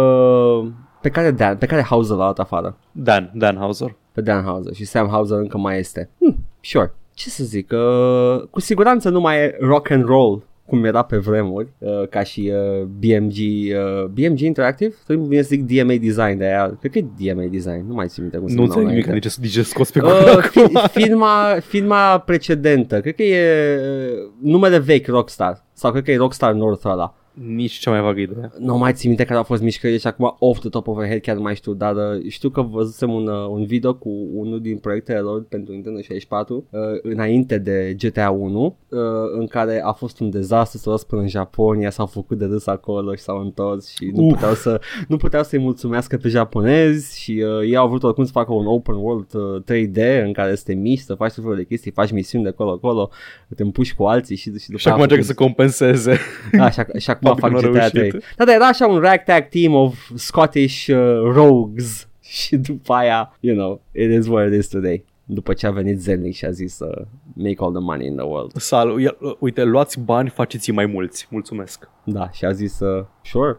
Pe 1.00 1.08
care 1.08 1.30
Dan, 1.30 1.56
pe 1.56 1.66
care 1.66 1.82
Hauser 1.82 2.16
l-a 2.16 2.24
dat 2.24 2.38
afară? 2.38 2.76
Dan, 2.92 3.30
Dan 3.34 3.56
Hauser. 3.56 3.96
Pe 4.12 4.20
Dan 4.20 4.42
Hauser 4.44 4.74
și 4.74 4.84
Sam 4.84 5.08
Hauser 5.08 5.38
încă 5.38 5.58
mai 5.58 5.78
este. 5.78 6.10
Hmm, 6.18 6.36
sure. 6.60 6.92
Ce 7.14 7.28
să 7.30 7.44
zic, 7.44 7.72
uh, 7.72 8.42
cu 8.50 8.60
siguranță 8.60 9.08
nu 9.08 9.20
mai 9.20 9.36
e 9.36 9.56
rock 9.60 9.90
and 9.90 10.04
roll 10.04 10.42
cum 10.68 10.84
era 10.84 11.02
pe 11.02 11.16
vremuri, 11.16 11.68
uh, 11.78 12.08
ca 12.08 12.22
și 12.22 12.52
uh, 12.54 12.82
BMG, 12.82 13.36
uh, 13.36 14.04
BMG 14.04 14.40
Interactive? 14.40 14.94
Trebuie 15.04 15.26
bine 15.28 15.42
să 15.42 15.48
zic 15.50 15.64
DMA 15.64 15.94
Design 16.00 16.38
de 16.38 16.44
aia. 16.44 16.76
Cred 16.80 16.92
că 16.92 16.98
e 16.98 17.32
DMA 17.32 17.44
Design, 17.50 17.84
nu 17.88 17.94
mai 17.94 18.06
țin 18.08 18.22
minte 18.22 18.38
cum 18.38 18.48
se 18.48 18.54
Nu 18.54 18.62
înțeleg 18.62 18.86
numeau 18.86 18.90
nimic 18.90 19.06
înainte. 19.06 19.28
de 19.28 19.34
ce, 19.34 19.40
de 19.40 19.60
ce 19.60 19.62
scos 19.62 19.90
pe 19.90 20.00
gură 20.00 20.14
Uh, 20.36 20.42
fi, 20.42 20.98
firma, 21.00 21.56
firma 21.60 22.18
precedentă, 22.18 23.00
cred 23.00 23.14
că 23.14 23.22
e 23.22 23.76
uh, 23.76 24.30
numele 24.42 24.78
vechi 24.78 25.06
Rockstar 25.06 25.64
sau 25.72 25.90
cred 25.90 26.04
că 26.04 26.10
e 26.10 26.16
Rockstar 26.16 26.52
North 26.52 26.84
ăla. 26.84 27.14
Nici 27.46 27.72
cea 27.72 27.90
mai 27.90 28.00
vagă 28.00 28.20
idee. 28.20 28.50
Nu 28.58 28.78
mai 28.78 28.92
țin 28.92 29.08
minte 29.08 29.24
care 29.24 29.38
au 29.38 29.42
fost 29.44 29.62
mișcările 29.62 29.98
și 29.98 30.06
acum 30.06 30.36
off 30.38 30.60
the 30.60 30.68
top 30.68 30.86
of 30.86 30.96
my 30.98 31.06
head 31.06 31.20
chiar 31.20 31.36
nu 31.36 31.42
mai 31.42 31.54
știu, 31.54 31.72
dar 31.74 31.94
uh, 31.94 32.28
știu 32.28 32.48
că 32.50 32.62
văzusem 32.62 33.12
un, 33.12 33.26
uh, 33.26 33.46
un 33.48 33.64
video 33.64 33.94
cu 33.94 34.10
unul 34.34 34.60
din 34.60 34.76
proiectele 34.78 35.18
lor 35.18 35.44
pentru 35.44 35.72
Nintendo 35.72 36.00
64 36.00 36.66
uh, 36.70 36.80
înainte 37.02 37.58
de 37.58 37.96
GTA 37.98 38.30
1 38.30 38.76
uh, 38.88 38.98
în 39.38 39.46
care 39.46 39.80
a 39.84 39.92
fost 39.92 40.20
un 40.20 40.30
dezastru 40.30 40.78
să 40.96 41.04
până 41.08 41.20
în 41.22 41.28
Japonia, 41.28 41.90
s-au 41.90 42.06
făcut 42.06 42.38
de 42.38 42.44
râs 42.44 42.66
acolo 42.66 43.14
și 43.14 43.22
s-au 43.22 43.40
întors 43.40 43.88
și 43.88 44.10
nu 44.14 44.24
Uf. 44.24 44.32
puteau, 44.32 44.54
să, 44.54 44.80
nu 45.08 45.16
puteau 45.16 45.42
să-i 45.42 45.58
mulțumească 45.58 46.16
pe 46.16 46.28
japonezi 46.28 47.20
și 47.20 47.44
uh, 47.46 47.60
ei 47.62 47.76
au 47.76 47.88
vrut 47.88 48.02
oricum 48.02 48.24
să 48.24 48.30
facă 48.32 48.52
un 48.52 48.66
open 48.66 48.94
world 48.94 49.34
uh, 49.34 49.62
3D 49.62 50.24
în 50.24 50.32
care 50.32 50.54
să 50.54 50.62
te 50.66 50.74
miști, 50.74 51.04
să 51.04 51.14
faci 51.14 51.32
tot 51.32 51.42
felul 51.42 51.56
de 51.58 51.64
chestii, 51.64 51.90
faci 51.90 52.10
misiuni 52.12 52.44
de 52.44 52.50
acolo-acolo, 52.50 53.10
te 53.56 53.62
împuși 53.62 53.94
cu 53.94 54.04
alții 54.04 54.36
și, 54.36 54.58
și 54.58 54.66
după 54.66 54.78
Și 54.78 54.88
acum 54.88 55.00
aia 55.00 55.02
încearcă 55.02 55.24
să 55.24 55.34
compenseze. 55.34 56.18
da, 56.52 56.70
și, 56.70 56.80
ac- 56.80 56.98
și 56.98 57.10
acum 57.10 57.27
Faptul 57.34 57.50
fac 57.50 57.60
că 57.60 57.66
nu 57.66 57.72
GTA 57.72 57.82
au 57.84 57.88
3. 57.90 58.02
reușit. 58.10 58.24
Da, 58.36 58.44
dar 58.44 58.54
era 58.54 58.66
așa 58.66 58.86
un 58.86 58.98
ragtag 58.98 59.48
team 59.48 59.74
of 59.74 60.10
Scottish 60.14 60.86
uh, 60.86 60.96
rogues 61.32 62.08
și 62.38 62.56
după 62.56 62.92
aia, 62.92 63.36
you 63.40 63.56
know, 63.56 63.80
it 63.92 64.10
is 64.12 64.26
what 64.26 64.46
it 64.46 64.54
is 64.58 64.68
today. 64.68 65.04
După 65.24 65.52
ce 65.52 65.66
a 65.66 65.70
venit 65.70 66.00
Zelnick 66.00 66.36
și 66.36 66.44
a 66.44 66.50
zis 66.50 66.78
uh, 66.78 67.02
make 67.34 67.56
all 67.58 67.72
the 67.72 67.80
money 67.82 68.06
in 68.06 68.16
the 68.16 68.24
world. 68.24 68.52
Sal, 68.56 69.00
ia, 69.00 69.16
uite, 69.38 69.64
luați 69.64 70.00
bani, 70.00 70.28
faceți 70.28 70.70
mai 70.70 70.86
mulți. 70.86 71.26
Mulțumesc. 71.30 71.88
Da, 72.04 72.30
și 72.30 72.44
a 72.44 72.52
zis, 72.52 72.80
uh, 72.80 73.04
sure, 73.24 73.56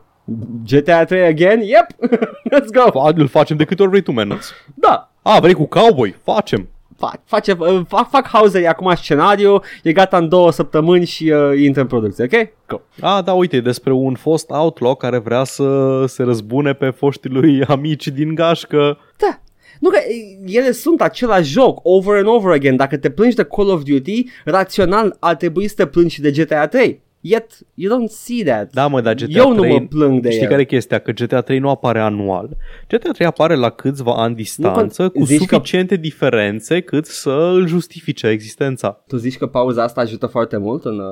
GTA 0.65 1.03
3 1.05 1.21
again? 1.25 1.59
Yep, 1.61 1.87
let's 2.53 2.71
go. 2.73 2.89
Fa- 2.89 3.15
Îl 3.15 3.27
facem 3.27 3.57
de 3.57 3.63
câte 3.63 3.81
ori 3.81 3.91
vrei 3.91 4.01
tu, 4.03 4.11
menuț. 4.11 4.47
Da, 4.75 5.11
A, 5.21 5.39
vrei 5.39 5.53
cu 5.53 5.65
cowboy? 5.65 6.15
Facem. 6.23 6.69
Fac, 6.99 7.19
face, 7.25 7.55
uh, 7.59 7.81
fac, 7.87 8.09
fac 8.09 8.27
Hauser 8.27 8.67
acum 8.67 8.93
scenariu, 8.95 9.61
e 9.83 9.91
gata 9.91 10.17
în 10.17 10.29
două 10.29 10.51
săptămâni 10.51 11.05
și 11.05 11.31
uh, 11.31 11.59
intră 11.59 11.81
în 11.81 11.87
producție, 11.87 12.23
ok? 12.23 12.49
Go. 12.67 12.81
A, 13.01 13.21
da, 13.21 13.33
uite, 13.33 13.55
e 13.55 13.61
despre 13.61 13.91
un 13.91 14.15
fost 14.15 14.49
outlaw 14.49 14.95
care 14.95 15.17
vrea 15.17 15.43
să 15.43 16.03
se 16.07 16.23
răzbune 16.23 16.73
pe 16.73 16.89
foștii 16.89 17.29
lui 17.29 17.63
amici 17.67 18.07
din 18.07 18.35
gașcă. 18.35 18.97
Da. 19.17 19.41
Nu 19.79 19.89
că 19.89 19.97
e, 19.97 20.57
ele 20.57 20.71
sunt 20.71 21.01
același 21.01 21.51
joc 21.51 21.79
over 21.83 22.17
and 22.17 22.27
over 22.27 22.51
again. 22.51 22.75
Dacă 22.75 22.97
te 22.97 23.09
plângi 23.09 23.35
de 23.35 23.43
Call 23.43 23.69
of 23.69 23.83
Duty, 23.83 24.23
rațional 24.45 25.17
ar 25.19 25.35
trebui 25.35 25.67
să 25.67 25.75
te 25.75 25.85
plângi 25.85 26.13
și 26.13 26.21
de 26.21 26.31
GTA 26.31 26.67
3. 26.67 27.01
Yet 27.21 27.51
you 27.73 27.97
don't 27.99 28.07
see 28.09 28.43
that. 28.43 28.71
Da, 28.73 28.87
mă, 28.87 29.01
dar 29.01 29.13
GTA 29.13 29.39
Eu 29.39 29.53
nu 29.53 29.59
3, 29.59 29.71
mă 29.79 29.85
plâng 29.87 30.21
de 30.21 30.29
Știi 30.29 30.43
el. 30.43 30.49
care 30.49 30.61
e 30.61 30.65
chestia? 30.65 30.99
Că 30.99 31.11
GTA 31.11 31.41
3 31.41 31.59
nu 31.59 31.69
apare 31.69 31.99
anual. 31.99 32.49
GTA 32.87 33.11
3 33.11 33.27
apare 33.27 33.55
la 33.55 33.69
câțiva 33.69 34.13
ani 34.15 34.35
distanță, 34.35 35.01
Nu, 35.03 35.09
cu 35.09 35.23
zici 35.25 35.45
că- 35.45 35.55
suficiente 35.55 35.95
diferențe 35.95 36.81
cât 36.81 37.05
să 37.05 37.29
îl 37.53 37.67
justifice 37.67 38.27
existența. 38.27 39.03
Tu 39.07 39.17
zici 39.17 39.37
că 39.37 39.47
pauza 39.47 39.83
asta 39.83 40.01
ajută 40.01 40.25
foarte 40.25 40.57
mult 40.57 40.85
în, 40.85 40.99
uh, 40.99 41.05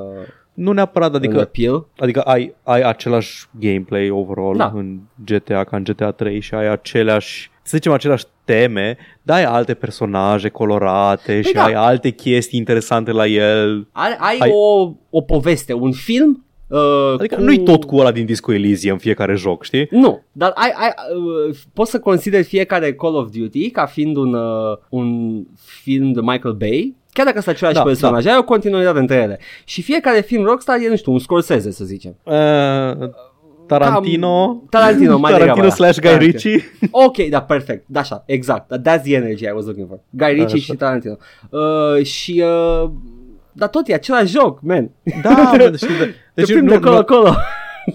Nu 0.54 0.72
neapărat, 0.72 1.10
în 1.10 1.16
adică 1.16 1.40
appeal? 1.40 1.86
Adică 1.98 2.22
ai, 2.22 2.56
ai 2.64 2.82
același 2.82 3.46
gameplay 3.60 4.10
overall 4.10 4.58
Da. 4.58 4.72
în 4.76 5.00
GTA 5.26 5.64
ca 5.64 5.78
în 5.78 5.84
GTA 5.84 6.12
3 6.12 6.40
și 6.40 6.54
ai 6.54 6.68
aceleași, 6.72 7.50
să 7.64 7.72
zicem 7.78 7.92
aceleași 7.92 8.26
teme, 8.48 8.98
dar 9.22 9.38
ai 9.38 9.44
alte 9.44 9.74
personaje 9.74 10.50
colorate 10.50 11.42
și 11.42 11.54
da. 11.54 11.64
ai 11.64 11.74
alte 11.74 12.10
chestii 12.10 12.60
interesante 12.60 13.12
la 13.12 13.26
el. 13.26 13.88
Ai, 13.92 14.16
ai, 14.20 14.38
Ai- 14.40 14.52
O, 14.54 14.92
o 15.10 15.22
poveste, 15.22 15.74
un 15.74 15.92
film 15.92 16.46
uh, 16.68 17.14
Adică 17.20 17.36
cu... 17.36 17.42
nu-i 17.42 17.64
tot 17.64 17.84
cu 17.84 17.96
ăla 17.98 18.12
din 18.12 18.26
Disco 18.26 18.54
Elysium 18.54 18.94
în 18.94 19.00
fiecare 19.00 19.36
joc, 19.36 19.64
știi? 19.64 19.88
Nu, 19.92 20.24
dar 20.32 20.52
ai, 20.56 20.72
ai, 20.76 20.90
uh, 21.48 21.56
poți 21.74 21.92
să 21.92 22.00
consideri 22.00 22.44
fiecare 22.44 22.94
Call 22.94 23.16
of 23.16 23.30
Duty 23.30 23.70
ca 23.70 23.86
fiind 23.86 24.16
un, 24.16 24.34
uh, 24.34 24.78
un 24.90 25.38
film 25.82 26.12
de 26.12 26.22
Michael 26.22 26.54
Bay, 26.54 26.96
chiar 27.14 27.26
dacă 27.26 27.42
sunt 27.42 27.56
același 27.56 27.76
Da, 27.76 27.84
personaje, 27.84 28.30
ai 28.30 28.38
o 28.38 28.44
continuitate 28.44 29.00
între 29.00 29.16
ele. 29.16 29.40
Și 29.66 29.82
fiecare 29.82 30.22
film 30.22 30.44
Rockstar 30.44 30.78
e, 30.80 30.90
nu 30.90 30.96
știu, 30.96 31.12
un 31.12 31.20
Scorsese, 31.20 31.72
să 31.72 31.86
zicem. 31.86 32.16
Uh, 32.24 33.10
Tarantino, 33.68 34.48
Cam- 34.48 34.70
Tarantino, 34.70 35.18
mai 35.18 35.32
Tarantino 35.32 35.54
degrabă, 35.54 35.62
da. 35.62 35.70
slash 35.76 36.00
Guy 36.00 36.10
Tarantino. 36.10 36.32
Ritchie. 36.32 36.64
Ok, 36.92 37.18
da, 37.30 37.42
perfect, 37.42 37.84
da, 37.88 38.00
așa, 38.00 38.24
exact. 38.26 38.78
That's 38.80 39.02
the 39.04 39.16
energy 39.16 39.44
I 39.46 39.52
was 39.54 39.66
looking 39.66 39.88
for. 39.88 40.00
Guy 40.10 40.28
Ritchie 40.34 40.46
Așa. 40.46 40.56
și 40.58 40.74
Tarantino. 40.74 41.18
Uh, 41.50 42.04
și, 42.06 42.44
uh, 42.84 42.90
dar 43.52 43.70
tot 43.70 43.88
e 43.88 43.94
același 43.94 44.32
joc, 44.32 44.60
man. 44.62 44.90
Da, 45.22 45.30
mă, 45.58 45.74
știi, 45.76 45.98
de, 45.98 46.14
Deci 46.34 46.48
deci 46.48 46.56
nu, 46.58 46.68
de 46.68 46.68
nu, 46.68 46.74
acolo, 46.76 46.92
nu, 46.92 46.98
acolo. 46.98 47.36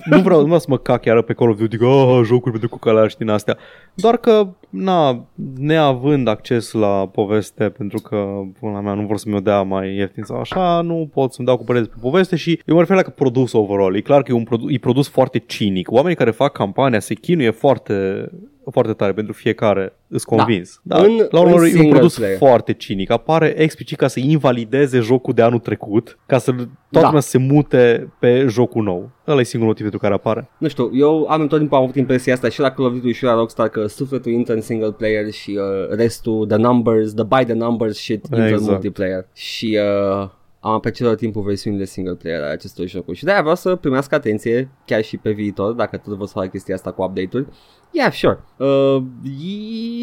Nu 0.05 0.21
vreau, 0.21 0.39
nu 0.39 0.45
vreau 0.45 0.59
să 0.59 0.67
mă 0.69 0.79
cac 0.79 1.05
iară 1.05 1.23
pe 1.23 1.33
Call 1.33 1.51
of 1.51 1.59
Duty, 1.59 1.77
că 1.77 1.87
oh, 1.87 2.21
jocuri 2.25 2.51
pentru 2.51 2.69
cucălași 2.69 3.17
din 3.17 3.29
astea. 3.29 3.57
Doar 3.95 4.17
că, 4.17 4.49
na, 4.71 5.27
neavând 5.57 6.29
acces 6.29 6.73
la 6.73 7.09
poveste, 7.13 7.69
pentru 7.69 8.01
că, 8.01 8.17
până 8.61 8.73
la 8.73 8.81
mea, 8.81 8.95
nu 8.95 9.07
vor 9.07 9.17
să 9.17 9.29
mi-o 9.29 9.41
dea 9.41 9.63
mai 9.63 9.95
ieftin 9.95 10.23
sau 10.23 10.41
așa, 10.41 10.81
nu 10.81 11.11
pot 11.13 11.33
să-mi 11.33 11.47
dau 11.47 11.57
cu 11.57 11.65
părere 11.65 11.85
pe 11.85 11.97
poveste 12.01 12.37
și 12.37 12.61
eu 12.67 12.75
mă 12.75 12.81
refer 12.81 12.97
la 12.97 13.03
că 13.03 13.11
produs 13.11 13.53
overall. 13.53 13.97
E 13.97 14.01
clar 14.01 14.23
că 14.23 14.33
e 14.33 14.35
un 14.35 14.45
produ- 14.45 14.71
e 14.71 14.79
produs 14.79 15.09
foarte 15.09 15.39
cinic. 15.39 15.91
Oamenii 15.91 16.17
care 16.17 16.31
fac 16.31 16.53
campania 16.53 17.01
se 17.01 17.15
chinuie 17.15 17.51
foarte, 17.51 18.29
foarte 18.71 18.93
tare 18.93 19.13
pentru 19.13 19.33
fiecare, 19.33 19.93
îs 20.09 20.25
convins. 20.25 20.81
Da. 20.83 20.97
Dar, 20.97 21.05
În- 21.07 21.27
la 21.31 21.41
urmă, 21.41 21.53
în 21.57 21.59
e 21.59 21.65
un 21.65 21.69
single 21.71 21.91
produs 21.91 22.17
player. 22.17 22.37
foarte 22.37 22.73
cinic. 22.73 23.11
Apare 23.11 23.55
explicit 23.57 23.99
ca 23.99 24.07
să 24.09 24.21
invalideze 24.21 24.99
jocul 25.01 25.35
de 25.35 25.43
anul 25.43 25.59
trecut, 25.59 26.19
ca 26.27 26.39
să 26.39 26.51
toată 26.53 26.69
Da. 26.91 27.01
lumea 27.07 27.21
să 27.21 27.29
se 27.29 27.39
mute 27.39 28.13
pe 28.19 28.47
jocul 28.49 28.83
nou. 28.83 29.11
Ăla 29.27 29.41
e 29.41 29.43
singurul 29.43 29.67
motiv 29.73 29.83
pentru 29.91 29.99
care 29.99 30.15
apare. 30.15 30.51
Nu 30.59 30.69
știu, 30.69 30.91
eu 30.95 31.27
am 31.29 31.47
tot 31.47 31.59
timpul 31.59 31.79
avut 31.79 31.95
impresia 31.97 32.33
asta 32.35 32.49
și 32.49 32.61
la 32.61 32.71
Call 32.71 32.89
of 32.89 32.95
Duty 32.95 33.13
și 33.13 33.25
la 33.25 33.35
Rockstar 33.35 33.69
că 33.69 33.87
sufletul 33.87 34.33
intră 34.33 34.55
în 34.55 34.61
single 34.61 34.91
player 34.91 35.31
și 35.31 35.51
uh, 35.61 35.97
restul, 35.97 36.47
the 36.47 36.57
numbers, 36.57 37.13
the 37.15 37.25
by 37.25 37.45
the 37.45 37.53
numbers 37.55 37.97
shit 37.99 38.25
intră 38.25 38.37
în 38.41 38.47
Exact. 38.53 38.71
multiplayer. 38.71 39.27
Și 39.35 39.79
uh, 40.23 40.29
am 40.65 40.73
apreciat 40.73 41.09
tot 41.09 41.19
timpul 41.19 41.43
versiunile 41.43 41.85
single 41.85 42.15
player 42.15 42.43
ale 42.43 42.53
acestor 42.53 42.87
jocuri 42.87 43.17
și 43.17 43.25
de-aia 43.25 43.41
vreau 43.41 43.55
să 43.57 43.75
primească 43.77 44.15
atenție 44.15 44.69
chiar 44.85 45.03
și 45.03 45.17
pe 45.17 45.31
viitor, 45.31 45.73
dacă 45.73 45.97
tot 45.97 46.17
vă 46.17 46.25
să 46.27 46.33
fac 46.35 46.51
chestia 46.51 46.75
asta 46.75 46.91
cu 46.93 47.03
update-uri. 47.03 47.47
Yeah, 47.91 48.13
sure. 48.13 48.39
Uh, 48.57 49.03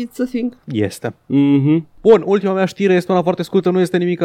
it's 0.06 0.18
a 0.22 0.26
thing. 0.26 0.58
Este. 0.66 1.16
Mhm. 1.26 1.88
Bun, 2.02 2.24
ultima 2.26 2.54
mea 2.54 2.66
știre 2.66 2.94
este 2.94 3.12
una 3.12 3.22
foarte 3.22 3.44
scurtă, 3.44 3.70
nu 3.70 3.80
este 3.80 3.98
nimic 3.98 4.22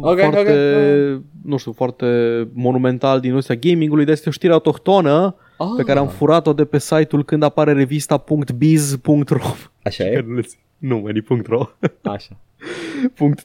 Ok, 0.00 0.18
foarte, 0.18 1.14
ok. 1.16 1.22
nu 1.44 1.56
știu, 1.56 1.72
foarte 1.72 2.06
monumental 2.52 3.20
din 3.20 3.28
industria 3.28 3.56
gamingului, 3.56 4.04
dar 4.04 4.12
este 4.12 4.28
o 4.28 4.32
știre 4.32 4.52
autohtonă 4.52 5.36
Ah, 5.58 5.66
pe 5.76 5.82
care 5.82 5.98
am 5.98 6.08
furat-o 6.08 6.52
de 6.52 6.64
pe 6.64 6.78
site-ul 6.78 7.24
când 7.24 7.42
apare 7.42 7.72
revista.biz.ro 7.72 9.38
Așa 9.82 10.04
e? 10.04 10.24
Nu, 10.78 10.98
mă, 10.98 11.10
e 11.10 11.24
.ro. 11.46 11.68
Așa. 12.02 12.36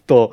.to. 0.05 0.13
Uh, 0.13 0.29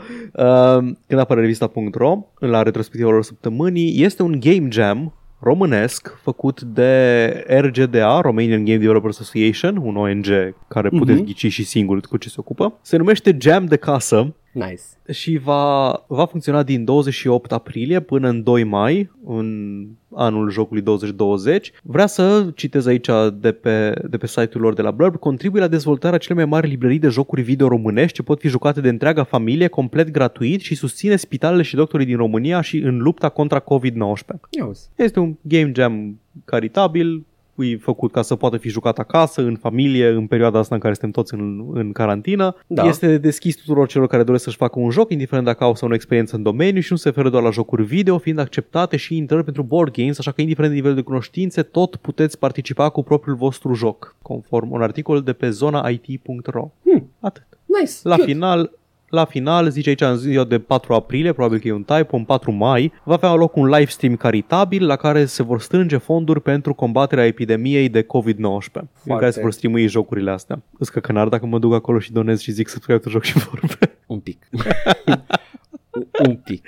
când 1.06 1.20
apare 1.20 1.40
revista.ro 1.40 2.18
la 2.38 2.62
retrospectiva 2.62 3.10
lor 3.10 3.22
săptămânii, 3.22 4.02
este 4.02 4.22
un 4.22 4.36
game 4.40 4.68
jam 4.70 5.12
românesc 5.40 6.18
făcut 6.22 6.62
de 6.62 7.44
RGDA, 7.48 8.20
Romanian 8.20 8.64
Game 8.64 8.78
Developers 8.78 9.20
Association, 9.20 9.76
un 9.76 9.96
ONG 9.96 10.26
care 10.68 10.88
puteți 10.88 11.18
Mhm. 11.18 11.24
ghici 11.26 11.46
și 11.52 11.64
singur 11.64 12.00
cu 12.00 12.16
ce 12.16 12.28
se 12.28 12.36
ocupă. 12.38 12.78
Se 12.82 12.96
numește 12.96 13.36
Jam 13.40 13.64
de 13.64 13.76
casă 13.76 14.34
Nice. 14.56 14.82
și 15.12 15.36
va, 15.36 16.04
va 16.06 16.26
funcționa 16.26 16.62
din 16.62 16.84
28 16.84 17.52
aprilie 17.52 18.00
până 18.00 18.28
în 18.28 18.42
2 18.42 18.64
mai, 18.64 19.10
în 19.26 19.86
anul 20.14 20.50
jocului 20.50 20.82
2020. 20.82 21.72
Vrea 21.82 22.06
să, 22.06 22.50
citez 22.54 22.86
aici 22.86 23.08
de 23.34 23.52
pe, 23.52 23.94
de 24.08 24.16
pe 24.16 24.26
site-ul 24.26 24.62
lor 24.62 24.74
de 24.74 24.82
la 24.82 24.90
Blurb, 24.90 25.16
contribuie 25.16 25.62
la 25.62 25.68
dezvoltarea 25.68 26.18
cele 26.18 26.34
mai 26.34 26.44
mari 26.44 26.68
librării 26.68 26.98
de 26.98 27.08
jocuri 27.08 27.42
video 27.42 27.68
românești 27.68 28.16
ce 28.16 28.22
pot 28.22 28.40
fi 28.40 28.48
jucate 28.48 28.80
de 28.80 28.88
întreaga 28.88 29.22
familie 29.22 29.68
complet 29.68 30.10
gratuit 30.10 30.60
și 30.60 30.74
susține 30.74 31.16
spitalele 31.16 31.62
și 31.62 31.74
doctorii 31.74 32.06
din 32.06 32.16
România 32.16 32.60
și 32.60 32.78
în 32.78 32.98
lupta 32.98 33.28
contra 33.28 33.60
COVID-19. 33.60 34.40
Iauzi. 34.50 34.88
Este 34.94 35.20
un 35.20 35.36
game 35.42 35.72
jam 35.74 36.20
caritabil, 36.44 37.24
e 37.58 37.76
făcut 37.76 38.12
ca 38.12 38.22
să 38.22 38.36
poată 38.36 38.56
fi 38.56 38.68
jucat 38.68 38.98
acasă, 38.98 39.40
în 39.42 39.56
familie, 39.56 40.08
în 40.08 40.26
perioada 40.26 40.58
asta 40.58 40.74
în 40.74 40.80
care 40.80 40.94
suntem 40.94 41.22
toți 41.22 41.34
în, 41.34 41.70
în 41.72 41.92
carantină. 41.92 42.56
Da. 42.66 42.84
Este 42.84 43.18
deschis 43.18 43.56
tuturor 43.56 43.88
celor 43.88 44.06
care 44.06 44.22
doresc 44.22 44.44
să-și 44.44 44.56
facă 44.56 44.78
un 44.78 44.90
joc, 44.90 45.10
indiferent 45.10 45.46
dacă 45.46 45.64
au 45.64 45.74
sau 45.74 45.88
nu 45.88 45.94
experiență 45.94 46.36
în 46.36 46.42
domeniu 46.42 46.80
și 46.80 46.92
nu 46.92 46.98
se 46.98 47.08
referă 47.08 47.30
doar 47.30 47.42
la 47.42 47.50
jocuri 47.50 47.84
video, 47.84 48.18
fiind 48.18 48.38
acceptate 48.38 48.96
și 48.96 49.16
intrări 49.16 49.44
pentru 49.44 49.62
board 49.62 49.92
games, 49.92 50.18
așa 50.18 50.30
că 50.30 50.40
indiferent 50.40 50.70
de 50.72 50.76
nivelul 50.76 50.96
de 50.96 51.04
cunoștințe, 51.04 51.62
tot 51.62 51.96
puteți 51.96 52.38
participa 52.38 52.88
cu 52.88 53.02
propriul 53.02 53.36
vostru 53.36 53.74
joc, 53.74 54.16
conform 54.22 54.70
un 54.70 54.82
articol 54.82 55.22
de 55.22 55.32
pe 55.32 55.50
zonait.ro. 55.50 56.70
Hmm. 56.82 57.10
Atât. 57.20 57.46
Nice. 57.64 57.92
La 58.02 58.14
Cute. 58.14 58.26
final, 58.32 58.70
la 59.16 59.24
final, 59.24 59.70
zice 59.70 59.88
aici 59.88 60.00
în 60.00 60.16
ziua 60.16 60.44
de 60.44 60.58
4 60.58 60.94
aprilie, 60.94 61.32
probabil 61.32 61.58
că 61.58 61.68
e 61.68 61.72
un 61.72 61.82
typo, 61.82 62.16
în 62.16 62.24
4 62.24 62.52
mai, 62.52 62.92
va 63.04 63.14
avea 63.14 63.34
loc 63.34 63.56
un 63.56 63.68
live 63.68 63.90
stream 63.90 64.16
caritabil 64.16 64.86
la 64.86 64.96
care 64.96 65.24
se 65.24 65.42
vor 65.42 65.60
strânge 65.60 65.96
fonduri 65.96 66.40
pentru 66.40 66.74
combaterea 66.74 67.26
epidemiei 67.26 67.88
de 67.88 68.02
COVID-19, 68.02 68.82
în 69.04 69.16
care 69.16 69.30
se 69.30 69.40
vor 69.40 69.52
streamui 69.52 69.86
jocurile 69.86 70.30
astea. 70.30 70.62
Îți 70.78 70.92
că 70.92 71.00
cănar 71.00 71.28
dacă 71.28 71.46
mă 71.46 71.58
duc 71.58 71.74
acolo 71.74 71.98
și 71.98 72.12
donez 72.12 72.40
și 72.40 72.50
zic 72.50 72.68
subscribe 72.68 72.98
tu 72.98 73.08
joc 73.08 73.22
și 73.22 73.38
vorbe. 73.38 73.98
Un 74.06 74.18
pic. 74.18 74.48
un 76.28 76.36
pic. 76.36 76.66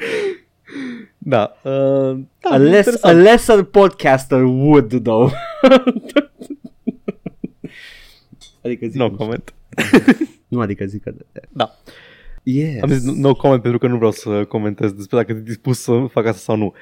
Da. 1.19 1.53
Uh, 1.63 2.19
da 2.41 2.51
a, 2.51 2.57
less, 2.57 3.03
a 3.03 3.11
interesant. 3.11 3.23
lesser 3.23 3.63
podcaster 3.63 4.43
would, 4.43 5.03
though. 5.03 5.33
adică 8.65 8.87
zic 8.87 8.95
No 8.95 9.09
nu, 9.09 9.17
comment. 9.17 9.55
nu, 10.49 10.61
adică 10.61 10.85
zic 10.85 11.03
că... 11.03 11.15
Da. 11.51 11.75
Yes. 12.51 12.83
Am 12.83 12.89
zis 12.89 13.15
no 13.15 13.35
comment 13.35 13.63
pentru 13.63 13.79
că 13.79 13.87
nu 13.87 13.97
vreau 13.97 14.11
să 14.11 14.45
comentez 14.45 14.93
despre 14.93 15.17
dacă 15.17 15.33
e 15.33 15.43
dispus 15.45 15.81
să 15.81 16.07
fac 16.11 16.27
asta 16.27 16.41
sau 16.41 16.57
nu. 16.57 16.73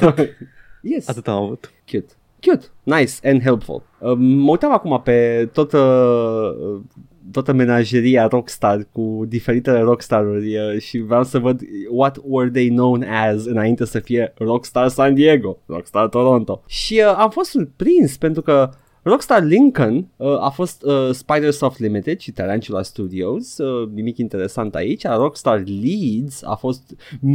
yes. 0.92 1.08
Atât 1.08 1.28
am 1.28 1.42
avut. 1.42 1.72
Cute. 1.90 2.12
Cute. 2.40 2.66
Nice 2.82 3.12
and 3.22 3.42
helpful. 3.42 3.82
Uh, 3.98 4.12
mă 4.16 4.50
uitam 4.50 4.72
acum 4.72 5.00
pe 5.04 5.48
toată, 5.52 5.78
uh, 6.60 6.80
toată 7.30 7.52
menageria 7.52 8.26
Rockstar 8.26 8.86
cu 8.92 9.24
diferitele 9.28 9.80
Rockstar-uri 9.80 10.56
uh, 10.56 10.80
și 10.80 10.98
vreau 10.98 11.24
să 11.24 11.38
văd 11.38 11.60
what 11.90 12.18
were 12.22 12.50
they 12.50 12.68
known 12.68 13.02
as 13.02 13.44
înainte 13.44 13.84
să 13.84 13.98
fie 13.98 14.32
Rockstar 14.36 14.88
San 14.88 15.14
Diego, 15.14 15.58
Rockstar 15.66 16.08
Toronto. 16.08 16.62
Și 16.66 17.02
uh, 17.06 17.14
am 17.16 17.30
fost 17.30 17.50
surprins 17.50 18.16
pentru 18.16 18.42
că 18.42 18.70
Rockstar 19.04 19.42
Lincoln 19.42 20.06
uh, 20.16 20.40
a 20.40 20.48
fost 20.48 20.82
uh, 20.82 21.10
Spidersoft 21.12 21.78
Limited 21.78 22.18
și 22.18 22.30
Tarantula 22.32 22.82
Studios, 22.82 23.58
uh, 23.58 23.88
nimic 23.94 24.18
interesant 24.18 24.74
aici. 24.74 25.02
Rockstar 25.06 25.62
Leeds 25.82 26.42
a 26.44 26.54
fost 26.54 26.82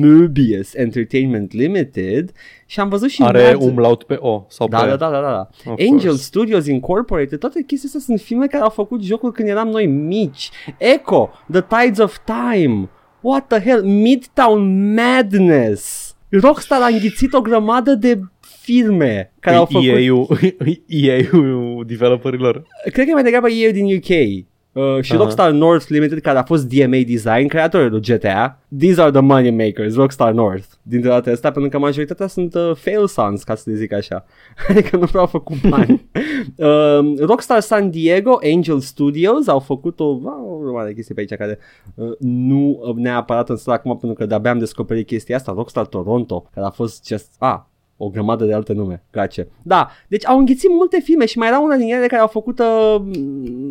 Möbius 0.02 0.74
Entertainment 0.74 1.52
Limited 1.52 2.32
și 2.66 2.80
am 2.80 2.90
văzut 2.90 3.10
și 3.10 3.22
Are 3.24 3.52
Mad- 3.54 3.56
umlaut 3.60 4.04
pe 4.04 4.18
O 4.20 4.46
sau 4.50 4.68
da, 4.68 4.80
pe 4.80 4.88
da, 4.88 4.96
da, 4.96 5.10
da, 5.10 5.22
da. 5.22 5.50
Of 5.72 5.80
Angel 5.80 6.08
course. 6.10 6.24
Studios 6.24 6.68
Incorporated, 6.68 7.40
toate 7.40 7.64
chestiile 7.64 7.94
astea 7.98 8.16
sunt 8.16 8.20
filme 8.28 8.48
care 8.48 8.64
au 8.64 8.70
făcut 8.70 9.02
jocuri 9.04 9.34
când 9.34 9.48
eram 9.50 9.68
noi 9.68 9.86
mici. 9.86 10.50
Echo, 10.78 11.30
The 11.52 11.62
Tides 11.62 11.98
of 11.98 12.18
Time, 12.26 12.90
What 13.22 13.48
the 13.48 13.60
hell, 13.60 13.84
Midtown 13.84 14.94
Madness. 14.94 16.16
Rockstar 16.30 16.82
a 16.82 16.86
înghițit 16.88 17.34
o 17.34 17.42
grămadă 17.42 17.94
de 17.96 18.20
filme 18.68 19.34
care 19.40 19.56
au 19.56 19.66
făcut... 19.66 19.88
EA-ul, 19.88 20.28
EA-ul 21.04 21.84
developerilor. 21.88 22.64
Cred 22.92 23.06
că 23.06 23.10
e 23.12 23.14
mai 23.14 23.24
degrabă 23.24 23.50
EA 23.50 23.72
din 23.72 23.86
UK. 23.96 24.46
Uh, 24.78 25.02
și 25.02 25.12
Aha. 25.12 25.22
Rockstar 25.22 25.52
North 25.52 25.86
Limited, 25.88 26.20
care 26.20 26.38
a 26.38 26.44
fost 26.44 26.68
DMA 26.68 26.98
Design, 27.08 27.48
creatorul 27.48 27.90
lui 27.90 28.02
GTA. 28.02 28.60
These 28.80 29.02
are 29.02 29.12
the 29.12 29.20
money 29.20 29.52
makers, 29.52 29.96
Rockstar 29.96 30.34
North. 30.34 30.66
Dintre 30.82 31.10
toate 31.10 31.30
astea, 31.30 31.52
pentru 31.52 31.72
că 31.72 31.80
majoritatea 31.80 32.28
sunt 32.28 32.54
uh, 32.56 32.72
fail 32.76 33.08
sons, 33.08 33.44
ca 33.44 33.56
să 33.56 33.70
le 33.70 33.76
zic 33.76 33.94
așa. 33.94 34.26
adică 34.70 34.98
nu 34.98 35.06
prea 35.06 35.20
au 35.20 35.28
făcut 35.28 35.70
bani. 35.70 36.10
uh, 36.56 37.20
Rockstar 37.30 37.60
San 37.60 37.90
Diego, 37.90 38.40
Angel 38.54 38.80
Studios 38.80 39.48
au 39.48 39.60
făcut 39.60 40.00
o, 40.00 40.06
o 40.50 40.58
grămadă 40.62 40.88
de 40.88 40.94
chestii 40.94 41.14
pe 41.14 41.20
aici 41.20 41.36
care 41.36 41.60
uh, 41.96 42.12
nu 42.20 42.80
uh, 42.82 42.96
neapărat 42.96 43.50
în 43.50 43.56
stare 43.56 43.78
acum, 43.78 43.98
pentru 43.98 44.18
că 44.18 44.26
de-abia 44.26 44.52
am 44.52 44.60
descoperit 44.60 45.08
chestia 45.08 45.36
asta. 45.36 45.54
Rockstar 45.56 45.86
Toronto, 45.86 46.50
care 46.54 46.66
a 46.66 46.70
fost 46.70 47.08
just... 47.08 47.36
Ah, 47.40 47.60
o 47.98 48.10
grămadă 48.10 48.46
de 48.46 48.54
alte 48.54 48.74
nume, 48.74 49.04
gace. 49.12 49.48
Da, 49.64 49.90
deci 50.08 50.28
au 50.28 50.38
înghițit 50.38 50.70
multe 50.70 51.00
filme 51.04 51.26
și 51.26 51.38
mai 51.38 51.48
era 51.48 51.60
una 51.60 51.76
din 51.76 51.94
ele 51.94 52.08
care 52.08 52.22
au 52.22 52.28
făcut 52.28 52.60
uh, 52.60 53.02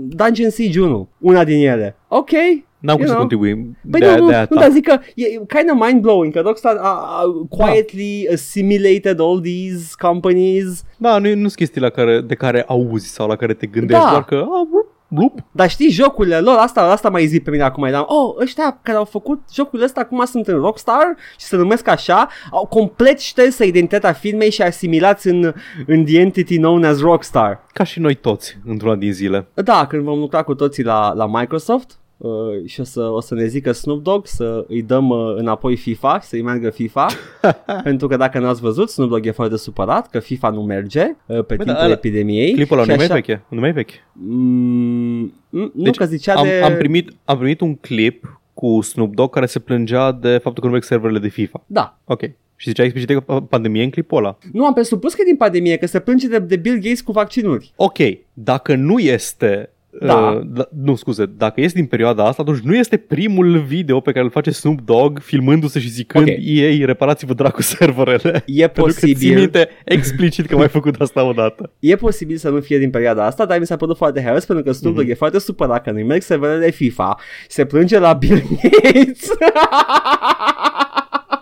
Dungeon 0.09 0.51
Siege 0.51 0.81
1. 0.81 1.09
Una 1.21 1.45
din 1.45 1.67
ele. 1.69 1.97
Ok. 2.09 2.31
N-am 2.79 2.97
cum 2.97 3.05
You 3.05 3.15
să 3.15 3.17
know. 3.17 3.19
contribui. 3.29 3.77
Păi 3.91 4.01
de, 4.01 4.07
nu, 4.15 4.17
nu, 4.23 4.27
de 4.29 4.35
aia 4.35 4.47
nu, 4.51 4.57
ta. 4.57 4.61
dar 4.63 4.71
zic 4.71 4.85
că 4.87 4.99
e 5.15 5.25
kind 5.25 5.71
of 5.73 5.87
mind-blowing 5.89 6.33
că 6.33 6.41
Rockstar 6.41 6.77
a, 6.77 6.89
a 6.89 7.23
quietly 7.49 8.29
assimilated 8.33 9.21
all 9.21 9.41
these 9.41 9.93
companies 9.99 10.83
Da, 10.99 11.19
nu, 11.19 11.29
nu 11.29 11.35
sunt 11.35 11.53
chestii 11.55 11.81
la 11.81 11.89
care, 11.89 12.21
de 12.21 12.35
care 12.35 12.65
auzi 12.67 13.09
sau 13.13 13.29
la 13.29 13.37
care 13.37 13.55
te 13.55 13.67
gândești, 13.67 14.03
Da. 14.05 14.11
doar 14.11 14.25
că, 14.25 14.35
a, 14.49 14.69
blup, 15.17 15.33
blup. 15.33 15.47
Dar 15.51 15.71
știi 15.71 15.91
jocurile 15.91 16.39
lor, 16.39 16.57
asta, 16.59 16.81
asta 16.81 17.11
mai 17.11 17.27
zi 17.27 17.41
pe 17.41 17.51
mine 17.51 17.63
acum, 17.63 17.85
eram, 17.85 18.05
oh, 18.09 18.43
ăștia 18.43 18.79
care 18.83 18.99
au 18.99 19.05
făcut 19.05 19.43
jocurile 19.53 19.85
astea 19.85 20.03
acum 20.03 20.25
sunt 20.25 20.47
în 20.47 20.59
Rockstar 20.59 21.17
și 21.39 21.47
se 21.47 21.57
numesc 21.57 21.89
așa, 21.89 22.29
au 22.51 22.67
complet 22.67 23.21
șters 23.21 23.59
identitatea 23.59 24.13
firmei 24.13 24.51
și 24.51 24.63
asimilați 24.63 25.29
în, 25.29 25.53
în 25.87 26.05
the 26.05 26.21
entity 26.21 26.57
known 26.57 26.85
as 26.85 27.01
Rockstar. 27.01 27.65
Ca 27.73 27.85
și 27.85 28.01
noi 28.01 28.15
toți, 28.15 28.59
într-una 28.65 28.95
din 28.95 29.13
zile. 29.13 29.49
Da, 29.55 29.87
când 29.87 30.03
vom 30.03 30.19
lucra 30.19 30.43
cu 30.43 30.55
toții 30.55 30.85
la, 30.85 31.13
la 31.15 31.27
Microsoft 31.27 31.99
uh, 32.17 32.31
și 32.65 32.81
o 32.81 32.85
să, 32.85 33.01
o 33.01 33.21
să 33.21 33.35
ne 33.35 33.47
zică 33.47 33.73
Snoop 33.73 34.03
Dogg 34.03 34.27
să 34.27 34.65
îi 34.69 34.83
dăm 34.83 35.09
uh, 35.09 35.35
înapoi 35.37 35.77
FIFA, 35.77 36.19
să-i 36.23 36.43
meargă 36.43 36.71
FIFA, 36.71 37.07
pentru 37.83 38.07
că 38.09 38.17
dacă 38.17 38.39
n-ați 38.39 38.61
văzut, 38.61 38.91
Snoop 38.91 39.11
Dogg 39.11 39.27
e 39.27 39.31
foarte 39.31 39.57
supărat 39.57 40.11
că 40.11 40.19
FIFA 40.19 40.51
nu 40.51 40.63
merge 40.63 41.03
uh, 41.27 41.45
pe 41.45 41.55
Bă, 41.55 41.65
timpul 41.65 41.65
dar- 41.83 41.91
epidemiei. 41.91 42.53
Clipul 42.53 42.77
ăla 42.79 42.85
și 42.85 42.91
nu 42.91 42.97
mai 42.97 43.05
așa- 43.05 43.15
veche, 43.15 43.45
nu 43.49 43.61
mai 43.61 43.73
veche. 43.73 43.95
Mm, 44.13 45.33
mm, 45.51 45.73
nu 45.75 45.83
Deci, 45.83 45.97
că 45.97 46.05
zicea 46.05 46.35
am, 46.35 46.45
de... 46.47 46.61
am, 46.65 46.75
primit, 46.77 47.11
am 47.25 47.37
primit 47.39 47.61
un 47.61 47.75
clip 47.75 48.41
cu 48.55 48.81
Snoop 48.81 49.15
Dogg 49.15 49.31
care 49.33 49.47
se 49.47 49.59
plângea 49.59 50.13
de 50.13 50.29
faptul 50.31 50.55
că 50.55 50.65
nu 50.65 50.71
merg 50.71 50.85
serverele 50.85 51.19
de 51.19 51.29
FIFA. 51.29 51.63
Da, 51.67 51.99
Ok. 52.05 52.21
Și 52.59 52.69
zicea 52.69 52.83
explicit 52.83 53.11
că 53.27 53.41
pandemie 53.41 53.83
în 53.83 53.91
clipul 53.91 54.19
ăla. 54.19 54.39
nu 54.53 54.65
am 54.67 54.73
presupus 54.73 55.15
că 55.15 55.21
e 55.21 55.25
din 55.25 55.37
pandemie, 55.37 55.77
că 55.77 55.87
se 55.87 56.01
plânge 56.01 56.29
de, 56.29 56.39
de 56.39 56.57
Bill 56.57 56.75
Gates 56.77 57.01
cu 57.01 57.13
vaccinuri. 57.13 57.73
Ok, 57.77 57.97
dacă 58.33 58.75
nu 58.75 58.99
este... 58.99 59.71
Da. 60.01 60.15
Uh, 60.17 60.41
da, 60.47 60.69
nu, 60.83 60.95
scuze, 60.95 61.27
dacă 61.37 61.61
este 61.61 61.79
din 61.79 61.87
perioada 61.87 62.25
asta, 62.27 62.43
atunci 62.43 62.59
nu 62.59 62.75
este 62.77 62.97
primul 62.97 63.59
video 63.59 64.01
pe 64.01 64.13
care 64.13 64.25
îl 64.25 64.31
face 64.31 64.51
Snoop 64.51 64.81
Dogg 64.81 65.19
filmându-se 65.21 65.81
și 65.81 65.89
zicând 65.89 66.29
Ok. 66.29 66.35
ei, 66.41 66.85
reparați-vă 66.85 67.35
dracu 67.35 67.63
serverele. 67.63 68.43
E 68.47 68.67
Pentru 68.69 68.83
că 68.85 68.91
ții 69.01 69.13
posibil, 69.13 69.39
minte 69.39 69.69
explicit 69.85 70.47
că 70.47 70.55
mai 70.55 70.63
ai 70.63 70.69
făcut 70.69 71.01
asta 71.01 71.25
odată. 71.25 71.73
e 71.79 71.97
posibil 71.97 72.37
să 72.37 72.49
nu 72.49 72.61
fie 72.61 72.79
din 72.79 72.91
perioada 72.91 73.25
asta, 73.27 73.45
dar 73.47 73.59
mi 73.59 73.67
s-a 73.67 73.77
părut 73.77 73.97
foarte 73.97 74.23
haios 74.23 74.45
pentru 74.45 74.65
că 74.65 74.73
Snoop 74.73 74.95
Mhm. 74.95 75.03
Dogg 75.03 75.11
e 75.13 75.15
foarte 75.19 75.39
supărat 75.39 75.83
că 75.83 75.91
nu-i 75.91 76.03
merg 76.03 76.23
serverele 76.23 76.71
FIFA, 76.71 77.17
se 77.49 77.65
plânge 77.65 77.99
la 77.99 78.13
Bill 78.13 78.43
Gates. 78.63 79.29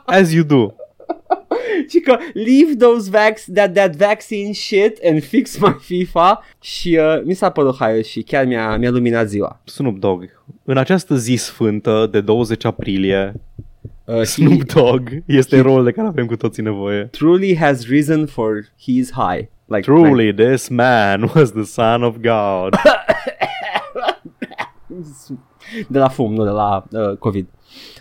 As 0.06 0.32
you 0.32 0.44
do. 0.44 0.74
Și 1.90 2.00
că 2.00 2.16
leave 2.32 2.74
those 2.78 3.10
vax, 3.10 3.44
that, 3.54 3.72
that 3.72 3.96
vaccine 3.96 4.52
shit 4.52 4.98
and 5.04 5.22
fix 5.22 5.58
my 5.58 5.76
FIFA 5.80 6.42
și 6.60 6.98
uh, 7.00 7.22
mi 7.24 7.34
s-a 7.34 7.50
părut 7.50 7.76
haios 7.76 8.06
și 8.06 8.22
chiar 8.22 8.44
mi-a, 8.44 8.76
mi-a 8.76 8.90
luminat 8.90 9.28
ziua. 9.28 9.60
Snoop 9.64 9.98
Dogg. 9.98 10.42
În 10.64 10.76
această 10.76 11.16
zi 11.16 11.34
sfântă 11.34 12.08
de 12.10 12.20
20 12.20 12.64
aprilie, 12.64 13.34
Uh, 14.06 14.14
he 14.14 14.24
Snoop 14.24 14.62
Dogg 14.72 15.08
este 15.26 15.60
rolul 15.60 15.84
de 15.84 15.90
care 15.90 16.06
avem 16.06 16.26
cu 16.26 16.36
toții 16.36 16.62
nevoie. 16.62 17.08
truly 17.10 17.56
has 17.56 17.88
reason 17.88 18.26
for 18.26 18.64
his 18.80 19.10
high. 19.12 19.48
Like, 19.66 19.80
Truly, 19.80 20.34
this 20.34 20.68
man 20.68 21.30
was 21.34 21.50
the 21.52 21.62
son 21.62 22.02
of 22.02 22.16
God. 22.16 22.74
De 25.88 25.98
la 25.98 26.08
fum, 26.08 26.34
nu 26.34 26.44
de 26.44 26.50
la 26.50 26.84
uh, 26.90 27.16
COVID. 27.18 27.46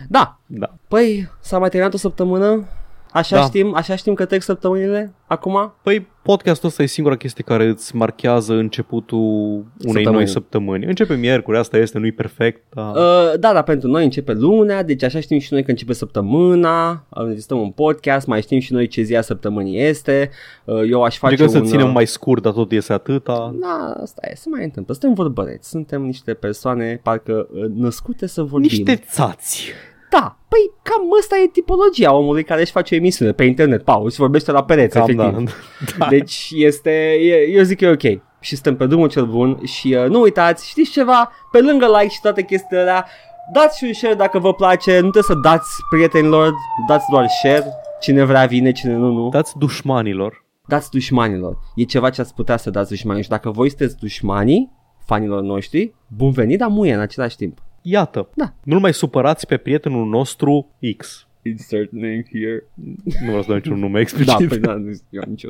Da, 0.10 0.40
Da. 0.46 0.74
păi 0.88 1.30
s-a 1.42 1.60
mai 1.60 1.70
terminat 1.70 1.94
o 1.94 1.98
săptămână 1.98 2.68
Așa, 3.14 3.36
Da. 3.36 3.42
știm, 3.42 3.74
așa 3.76 3.96
știm 3.96 4.14
că 4.14 4.26
trec 4.26 4.42
săptămânile 4.42 5.14
acum? 5.28 5.74
Păi 5.84 6.08
podcastul 6.22 6.70
ăsta 6.70 6.84
e 6.84 6.86
singura 6.86 7.16
chestie 7.16 7.44
care 7.44 7.66
îți 7.68 7.96
marchează 7.96 8.54
începutul 8.54 9.20
unei 9.20 9.66
Săptămâni. 9.80 10.14
noi 10.16 10.28
săptămâni. 10.28 10.86
Începe 10.86 11.16
miercuri, 11.16 11.58
asta 11.58 11.78
este, 11.78 12.00
nu-i 12.00 12.12
perfect, 12.12 12.62
dar... 12.74 12.96
Uh, 12.96 13.40
da, 13.40 13.54
dar 13.54 13.64
pentru 13.64 13.88
noi 13.90 14.04
începe 14.04 14.34
lunea, 14.34 14.84
deci 14.84 15.04
așa 15.04 15.20
știm 15.20 15.40
și 15.40 15.54
noi 15.54 15.64
că 15.64 15.70
începe 15.70 15.94
săptămâna, 15.94 17.06
înregistrăm 17.10 17.60
un 17.60 17.70
podcast, 17.72 18.28
mai 18.28 18.42
știm 18.42 18.60
și 18.60 18.74
noi 18.74 18.88
ce 18.88 19.02
zi 19.02 19.16
a 19.16 19.22
săptămânii 19.22 19.80
este. 19.80 20.30
Uh, 20.66 20.82
eu 20.90 21.04
aș 21.04 21.18
face 21.18 21.34
Încercăm 21.34 21.60
un... 21.62 21.66
să 21.66 21.72
ținem 21.72 21.88
uh, 21.88 21.94
mai 21.94 22.06
scurt, 22.08 22.42
dar 22.44 22.54
tot 22.54 22.72
iese 22.72 22.94
atâta. 22.94 23.56
Da, 23.62 23.96
asta 24.02 24.28
e, 24.32 24.36
se 24.36 24.50
mai 24.50 24.64
întâmplă. 24.64 24.94
Suntem 24.94 25.14
vorbăreți, 25.14 25.70
suntem 25.70 26.02
niște 26.02 26.34
persoane 26.34 27.00
parcă 27.04 27.48
uh, 27.54 27.64
născute 27.76 28.28
să 28.28 28.42
vorbim. 28.44 28.70
Niște 28.70 28.96
țați. 28.96 29.72
Da, 30.20 30.38
păi 30.48 30.72
cam 30.82 31.02
ăsta 31.20 31.36
e 31.38 31.48
tipologia 31.48 32.14
omului 32.14 32.44
care 32.44 32.62
își 32.62 32.72
face 32.72 32.94
o 32.94 32.98
emisiune 32.98 33.32
pe 33.32 33.44
internet, 33.44 33.84
Paul, 33.84 34.12
și 34.12 34.18
vorbește 34.18 34.52
la 34.52 34.64
pereți, 34.64 34.98
Cam 34.98 35.10
efectiv. 35.10 35.46
da. 35.46 35.52
da. 35.98 36.08
Deci 36.10 36.50
este, 36.56 36.92
e, 37.12 37.50
eu 37.50 37.64
zic 37.64 37.78
că 37.78 37.86
e 37.86 37.90
ok 37.90 38.22
și 38.40 38.54
suntem 38.54 38.76
pe 38.76 38.86
drumul 38.86 39.10
cel 39.10 39.26
bun 39.26 39.60
și 39.64 39.98
uh, 40.00 40.10
nu 40.10 40.22
uitați, 40.22 40.70
știți 40.70 40.92
ceva, 40.92 41.32
pe 41.52 41.60
lângă 41.60 41.86
like 41.86 42.14
și 42.14 42.22
toate 42.22 42.44
chestiile 42.44 42.82
alea, 42.82 43.06
dați 43.54 43.78
și 43.78 43.84
un 43.84 43.94
share 43.94 44.14
dacă 44.14 44.40
vă 44.40 44.54
place, 44.54 44.94
nu 44.94 45.10
trebuie 45.10 45.24
să 45.24 45.50
dați 45.50 45.70
prietenilor, 45.90 46.54
dați 46.88 47.06
doar 47.12 47.28
share, 47.28 47.66
cine 48.02 48.24
vrea 48.24 48.46
vine, 48.46 48.72
cine 48.72 48.94
nu, 48.94 49.12
nu. 49.12 49.30
Dați 49.30 49.58
dușmanilor. 49.58 50.46
Dați 50.68 50.90
dușmanilor, 50.90 51.58
e 51.76 51.84
ceva 51.84 52.10
ce 52.10 52.22
ați 52.22 52.34
putea 52.34 52.58
să 52.58 52.70
dați 52.70 52.90
dușmanilor 52.90 53.24
și 53.24 53.30
dacă 53.30 53.50
voi 53.50 53.70
sunteți 53.70 53.98
dușmanii, 53.98 54.72
fanilor 55.06 55.42
noștri, 55.42 55.94
bun 56.08 56.32
venit, 56.32 56.60
dar 56.60 56.68
muie 56.68 56.94
în 56.94 57.00
același 57.00 57.36
timp. 57.36 57.58
Iată. 57.86 58.30
Da. 58.36 58.54
Nu-l 58.64 58.80
mai 58.80 58.94
supărați 58.94 59.48
pe 59.48 59.58
prietenul 59.58 60.08
nostru 60.08 60.76
X. 60.98 61.28
Insert 61.42 61.92
name 61.92 62.26
here. 62.32 62.64
Nu 63.04 63.26
vreau 63.26 63.42
să 63.42 63.48
dau 63.48 63.56
niciun 63.56 63.80
nume 63.80 63.94
Da, 63.94 64.00
explicit. 64.00 64.48
păi 64.48 64.58
da, 64.58 64.74
nu 64.74 64.94
știu 64.94 65.22
nicio. 65.28 65.50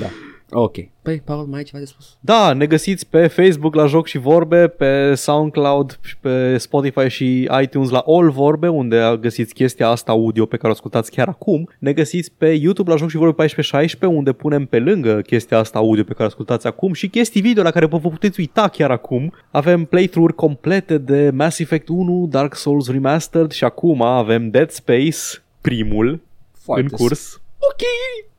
Da. 0.00 0.06
Ok. 0.54 0.76
Păi, 1.02 1.22
Paul, 1.24 1.46
mai 1.46 1.58
ai 1.58 1.64
ceva 1.64 1.78
de 1.78 1.84
spus? 1.84 2.16
Da, 2.20 2.52
ne 2.52 2.66
găsiți 2.66 3.06
pe 3.06 3.26
Facebook 3.26 3.74
la 3.74 3.86
Joc 3.86 4.06
și 4.06 4.18
Vorbe, 4.18 4.68
pe 4.68 5.14
SoundCloud 5.14 5.98
și 6.02 6.16
pe 6.16 6.56
Spotify 6.56 7.08
și 7.08 7.48
iTunes 7.62 7.90
la 7.90 8.04
All 8.06 8.30
Vorbe, 8.30 8.68
unde 8.68 9.18
găsiți 9.20 9.54
chestia 9.54 9.88
asta 9.88 10.12
audio 10.12 10.46
pe 10.46 10.56
care 10.56 10.68
o 10.68 10.70
ascultați 10.70 11.10
chiar 11.10 11.28
acum. 11.28 11.68
Ne 11.78 11.92
găsiți 11.92 12.32
pe 12.38 12.46
YouTube 12.46 12.90
la 12.90 12.96
Joc 12.96 13.08
și 13.08 13.16
Vorbe 13.16 13.32
1416, 13.32 14.18
unde 14.18 14.32
punem 14.32 14.66
pe 14.66 14.78
lângă 14.78 15.20
chestia 15.20 15.58
asta 15.58 15.78
audio 15.78 16.02
pe 16.02 16.12
care 16.12 16.22
o 16.22 16.26
ascultați 16.26 16.66
acum 16.66 16.92
și 16.92 17.08
chestii 17.08 17.40
video 17.40 17.62
la 17.62 17.70
care 17.70 17.86
vă 17.86 17.98
puteți 17.98 18.40
uita 18.40 18.68
chiar 18.68 18.90
acum. 18.90 19.32
Avem 19.50 19.84
playthrough-uri 19.84 20.34
complete 20.34 20.98
de 20.98 21.30
Mass 21.34 21.58
Effect 21.58 21.88
1, 21.88 22.26
Dark 22.30 22.54
Souls 22.54 22.90
Remastered 22.90 23.50
și 23.50 23.64
acum 23.64 24.02
avem 24.02 24.50
Dead 24.50 24.70
Space, 24.70 25.18
primul, 25.60 26.20
Foarte 26.64 26.82
în 26.82 26.88
curs. 26.88 27.40
Ok. 27.58 27.82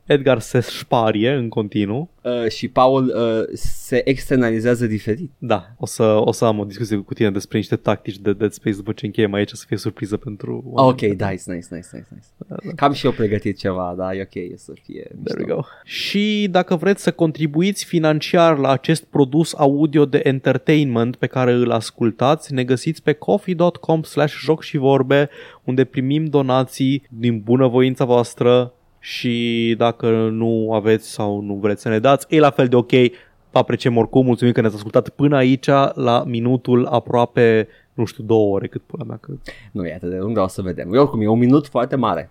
Edgar 0.06 0.38
se 0.40 0.60
sparie 0.60 1.30
în 1.30 1.48
continuu. 1.48 2.10
Uh, 2.22 2.48
și 2.50 2.68
Paul 2.68 3.04
uh, 3.16 3.56
se 3.56 4.08
externalizează 4.08 4.86
diferit. 4.86 5.30
Da, 5.38 5.66
o 5.78 5.86
să, 5.86 6.02
o 6.02 6.32
să 6.32 6.44
am 6.44 6.58
o 6.58 6.64
discuție 6.64 6.96
cu 6.96 7.14
tine 7.14 7.30
despre 7.30 7.58
niște 7.58 7.76
tactici 7.76 8.18
de 8.18 8.32
Dead 8.32 8.52
Space 8.52 8.76
după 8.76 8.92
ce 8.92 9.06
încheiem 9.06 9.32
aici, 9.32 9.50
să 9.50 9.64
fie 9.68 9.76
surpriză 9.76 10.16
pentru 10.16 10.62
Ok, 10.74 10.76
oameni. 10.76 11.08
nice, 11.10 11.22
nice, 11.26 11.46
nice, 11.46 11.66
nice, 11.92 12.06
nice. 12.08 12.74
Cam 12.74 12.92
și 12.92 13.06
eu 13.06 13.12
pregătit 13.12 13.58
ceva, 13.58 13.94
da, 13.96 14.14
e 14.14 14.20
ok 14.34 14.58
să 14.58 14.72
fie 14.82 15.10
There 15.24 15.38
we 15.40 15.44
mișto. 15.44 15.54
go. 15.54 15.62
Și 15.84 16.48
dacă 16.50 16.76
vreți 16.76 17.02
să 17.02 17.12
contribuiți 17.12 17.84
financiar 17.84 18.58
la 18.58 18.70
acest 18.70 19.04
produs 19.04 19.54
audio 19.54 20.04
de 20.04 20.20
entertainment 20.22 21.16
pe 21.16 21.26
care 21.26 21.52
îl 21.52 21.70
ascultați, 21.70 22.52
ne 22.54 22.64
găsiți 22.64 23.02
pe 23.02 23.12
coffee.com 23.12 24.02
slash 24.02 24.34
joc 24.38 24.62
și 24.62 24.76
vorbe, 24.76 25.28
unde 25.64 25.84
primim 25.84 26.24
donații 26.24 27.02
din 27.10 27.40
bunăvoința 27.40 28.04
voastră 28.04 28.72
și 29.04 29.74
dacă 29.78 30.28
nu 30.32 30.72
aveți 30.72 31.10
sau 31.10 31.40
nu 31.40 31.54
vreți 31.54 31.82
să 31.82 31.88
ne 31.88 31.98
dați, 31.98 32.26
e 32.28 32.38
la 32.38 32.50
fel 32.50 32.68
de 32.68 32.76
ok. 32.76 32.90
Vă 33.50 33.58
apreciem 33.58 33.96
oricum, 33.96 34.24
mulțumim 34.24 34.52
că 34.52 34.60
ne-ați 34.60 34.76
ascultat 34.76 35.08
până 35.08 35.36
aici 35.36 35.66
la 35.94 36.22
minutul 36.26 36.86
aproape, 36.86 37.68
nu 37.94 38.04
știu, 38.04 38.24
două 38.24 38.54
ore 38.54 38.66
cât 38.66 38.82
pula 38.82 39.04
mea, 39.04 39.16
că 39.20 39.32
Nu 39.72 39.86
e 39.86 39.94
atât 39.94 40.10
de 40.10 40.16
lung, 40.16 40.34
dar 40.34 40.44
o 40.44 40.48
să 40.48 40.62
vedem. 40.62 40.90
Oricum, 40.90 41.20
e 41.20 41.26
un 41.28 41.38
minut 41.38 41.66
foarte 41.66 41.96
mare. 41.96 42.30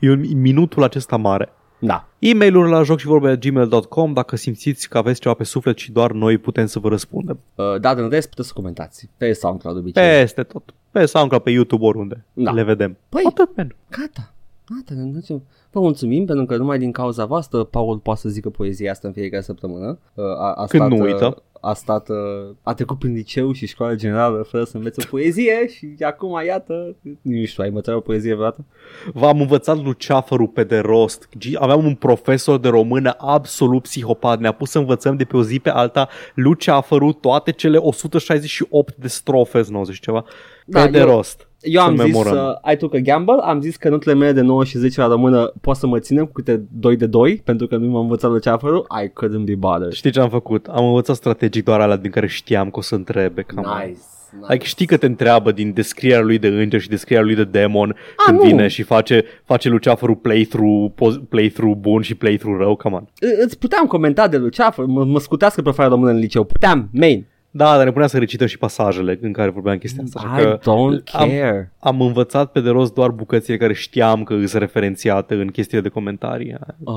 e 0.00 0.10
un, 0.10 0.40
minutul 0.40 0.82
acesta 0.82 1.16
mare. 1.16 1.48
Da. 1.78 2.08
E-mail-uri 2.18 2.70
la 2.70 2.82
joc 2.82 2.98
și 2.98 3.06
vorbe 3.06 3.36
gmail.com 3.36 4.12
dacă 4.12 4.36
simțiți 4.36 4.88
că 4.88 4.98
aveți 4.98 5.20
ceva 5.20 5.34
pe 5.34 5.44
suflet 5.44 5.78
și 5.78 5.92
doar 5.92 6.12
noi 6.12 6.38
putem 6.38 6.66
să 6.66 6.78
vă 6.78 6.88
răspundem. 6.88 7.38
Uh, 7.54 7.80
da, 7.80 7.90
în 7.90 8.08
rest 8.08 8.28
puteți 8.28 8.48
să 8.48 8.54
comentați. 8.54 9.08
Pe 9.16 9.32
SoundCloud 9.32 9.74
de 9.76 9.80
obicei. 9.80 10.02
Peste 10.02 10.42
tot. 10.42 10.74
Pe 10.90 11.04
SoundCloud, 11.06 11.42
pe 11.42 11.50
YouTube, 11.50 11.84
oriunde. 11.84 12.24
Da. 12.32 12.50
Le 12.52 12.62
vedem. 12.62 12.92
Păi- 12.92 13.26
Atât, 13.28 13.56
man. 13.56 13.74
Gata. 13.90 14.32
Gata, 14.68 14.94
ne 15.00 15.10
ducem. 15.10 15.42
Vă 15.70 15.80
mulțumim 15.80 16.24
pentru 16.26 16.44
că 16.46 16.56
numai 16.56 16.78
din 16.78 16.92
cauza 16.92 17.24
voastră 17.24 17.64
Paul 17.64 17.98
poate 17.98 18.20
să 18.20 18.28
zică 18.28 18.50
poezia 18.50 18.90
asta 18.90 19.08
în 19.08 19.14
fiecare 19.14 19.42
săptămână. 19.42 19.98
Uh, 20.14 20.24
A, 20.24 20.52
a 20.52 20.64
Când 20.66 20.82
stat, 20.82 20.88
nu 20.98 21.04
uh, 21.04 21.12
uită. 21.12 21.42
A 21.60 21.72
stat, 21.74 22.08
uh, 22.08 22.16
a 22.62 22.74
trecut 22.74 22.98
prin 22.98 23.12
liceu 23.12 23.52
și 23.52 23.66
școala 23.66 23.94
generală 23.94 24.42
fără 24.42 24.64
să 24.64 24.76
învețe 24.76 25.06
poezie 25.10 25.66
și 25.74 25.94
acum 26.00 26.40
iată, 26.46 26.96
nu 27.22 27.44
știu, 27.44 27.62
ai 27.62 27.68
învățat 27.68 27.94
o 27.94 28.00
poezie 28.00 28.32
vreodată? 28.34 28.64
V-am 29.12 29.40
învățat 29.40 29.82
Luceafărul 29.82 30.48
pe 30.48 30.64
de 30.64 30.78
rost. 30.78 31.28
G- 31.38 31.54
Aveam 31.54 31.84
un 31.84 31.94
profesor 31.94 32.58
de 32.60 32.68
română 32.68 33.14
absolut 33.18 33.82
psihopat. 33.82 34.38
Ne-a 34.40 34.52
pus 34.52 34.70
să 34.70 34.78
învățăm 34.78 35.16
de 35.16 35.24
pe 35.24 35.36
o 35.36 35.42
zi 35.42 35.58
pe 35.60 35.70
alta 35.70 36.08
Luceafărul, 36.34 37.12
toate 37.12 37.50
cele 37.52 37.76
168 37.76 38.94
de 38.96 39.08
strofe, 39.08 39.62
nu 39.68 39.84
zici 39.84 40.00
ceva, 40.00 40.24
Da, 40.66 40.84
pe 40.84 40.90
de 40.90 40.98
eu- 40.98 41.06
rost. 41.06 41.46
Eu 41.62 41.80
Să 41.82 41.86
am 41.88 41.96
zis, 41.96 42.04
memorăm. 42.04 42.56
uh, 42.64 42.72
I 42.72 42.76
took 42.76 42.94
a 42.94 42.98
gamble, 42.98 43.34
am 43.42 43.60
zis 43.60 43.76
că 43.76 43.88
notele 43.88 44.14
mele 44.14 44.32
de 44.32 44.40
9 44.40 44.64
și 44.64 44.78
10 44.78 45.00
la 45.00 45.06
română 45.06 45.52
pot 45.60 45.76
să 45.76 45.86
mă 45.86 45.98
ținem 45.98 46.24
cu 46.24 46.32
câte 46.32 46.62
2 46.72 46.96
de 46.96 47.06
2, 47.06 47.40
pentru 47.44 47.66
că 47.66 47.76
nu 47.76 47.86
m-am 47.90 48.02
învățat 48.02 48.30
la 48.32 48.38
ceafărul, 48.38 48.86
I 49.04 49.08
couldn't 49.08 49.44
be 49.44 49.54
bothered. 49.54 49.92
Știi 49.92 50.10
ce 50.10 50.20
am 50.20 50.28
făcut? 50.28 50.66
Am 50.66 50.84
învățat 50.84 51.16
strategic 51.16 51.64
doar 51.64 51.80
alea 51.80 51.96
din 51.96 52.10
care 52.10 52.26
știam 52.26 52.70
că 52.70 52.78
o 52.78 52.82
să 52.82 52.94
întrebe. 52.94 53.42
Cam 53.42 53.64
Nice. 53.78 53.86
nice. 53.88 54.00
Adică 54.46 54.64
știi 54.64 54.86
că 54.86 54.96
te 54.96 55.06
întreabă 55.06 55.52
din 55.52 55.72
descrierea 55.72 56.20
lui 56.20 56.38
de 56.38 56.46
înger 56.48 56.80
și 56.80 56.88
descrierea 56.88 57.24
lui 57.26 57.34
de 57.34 57.44
demon 57.44 57.90
A, 58.16 58.22
când 58.26 58.38
nu. 58.38 58.44
vine 58.44 58.68
și 58.68 58.82
face, 58.82 59.24
face 59.44 59.68
Luceafărul 59.68 60.14
playthrough, 60.16 60.92
poz- 60.94 61.28
playthrough 61.28 61.76
bun 61.80 62.02
și 62.02 62.14
playthrough 62.14 62.58
rău, 62.60 62.76
come 62.76 62.94
on. 62.94 63.02
Î- 63.02 63.44
Îți 63.44 63.58
puteam 63.58 63.86
comenta 63.86 64.28
de 64.28 64.36
Luceafăr, 64.36 64.84
mă, 64.84 65.04
mă 65.04 65.18
scutească 65.18 65.62
profesorul 65.62 65.92
română 65.96 66.10
în 66.12 66.18
liceu, 66.18 66.44
puteam, 66.44 66.88
main. 66.92 67.26
Da, 67.54 67.76
dar 67.76 67.84
ne 67.84 67.92
punea 67.92 68.06
să 68.06 68.18
recităm 68.18 68.46
și 68.46 68.58
pasajele 68.58 69.18
în 69.22 69.32
care 69.32 69.50
vorbeam 69.50 69.78
chestia 69.78 70.02
asta. 70.04 70.20
așa 70.24 70.40
I 70.40 70.44
că 70.44 70.58
don't 70.60 71.02
am, 71.12 71.28
care. 71.28 71.72
am 71.78 72.00
învățat 72.00 72.52
pe 72.52 72.60
de 72.60 72.70
rost 72.70 72.94
doar 72.94 73.10
bucățile 73.10 73.56
care 73.56 73.72
știam 73.72 74.22
că 74.22 74.34
sunt 74.34 74.52
referențiate 74.52 75.34
în 75.34 75.46
chestiile 75.48 75.82
de 75.82 75.88
comentarii. 75.88 76.54
Oh, 76.84 76.94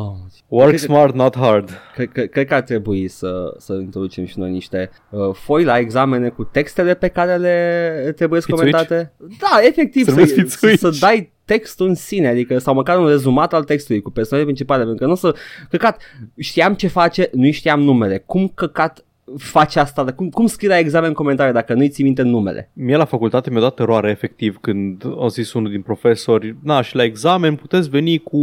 Work 0.48 0.68
Cred 0.70 0.80
că- 0.80 0.86
smart, 0.86 1.16
not 1.16 1.38
hard. 1.38 1.70
cred, 1.94 2.12
cred, 2.12 2.30
cred 2.30 2.48
că 2.48 2.54
ar 2.54 2.62
trebui 2.62 3.08
să, 3.08 3.54
să 3.58 3.74
introducem 3.74 4.26
și 4.26 4.40
noi 4.40 4.52
niște 4.52 4.90
uh, 5.10 5.20
foi 5.34 5.64
la 5.64 5.78
examene 5.78 6.30
cu 6.30 6.44
textele 6.44 6.94
pe 6.94 7.08
care 7.08 7.36
le 7.36 8.12
trebuie 8.16 8.40
Fițuici? 8.40 8.60
comentate. 8.60 9.14
Da, 9.20 9.60
efectiv, 9.68 10.04
Să 10.04 10.10
să, 10.10 10.16
numesc 10.16 10.34
să, 10.36 10.42
fițuici. 10.42 10.80
să 10.80 10.90
dai 11.00 11.32
textul 11.46 11.88
în 11.88 11.96
sine, 11.96 12.28
adică 12.28 12.58
sau 12.58 12.74
măcar 12.74 12.98
un 13.00 13.08
rezumat 13.08 13.54
al 13.54 13.64
textului 13.64 14.02
cu 14.02 14.10
persoanele 14.12 14.50
principale, 14.50 14.84
pentru 14.84 15.00
că 15.00 15.06
nu 15.06 15.12
o 15.12 15.16
să, 15.16 15.36
căcat, 15.70 16.02
știam 16.38 16.74
ce 16.74 16.88
face, 16.88 17.30
nu 17.34 17.52
știam 17.52 17.82
numele, 17.82 18.18
cum 18.26 18.48
căcat 18.48 19.06
face 19.38 19.80
asta, 19.80 20.04
dar 20.04 20.16
cum, 20.16 20.30
cum 20.30 20.46
scrie 20.46 20.70
la 20.70 20.78
examen 20.78 21.08
în 21.10 21.16
comentarii 21.16 21.54
dacă 21.54 21.74
nu-i 21.74 21.90
ții 21.90 22.04
minte 22.04 22.22
numele? 22.22 22.72
Mie 22.74 22.96
la 22.96 23.06
facultate 23.06 23.50
mi-a 23.50 23.60
dat 23.60 23.80
eroare 23.80 24.10
efectiv 24.10 24.58
când 24.62 25.04
a 25.20 25.28
zis 25.28 25.54
unul 25.54 25.72
din 25.72 25.82
profesori, 25.82 26.56
na, 26.64 26.82
și 26.82 26.96
la 26.96 27.04
examen 27.04 27.56
puteți 27.56 27.90
veni 27.90 28.18
cu, 28.18 28.40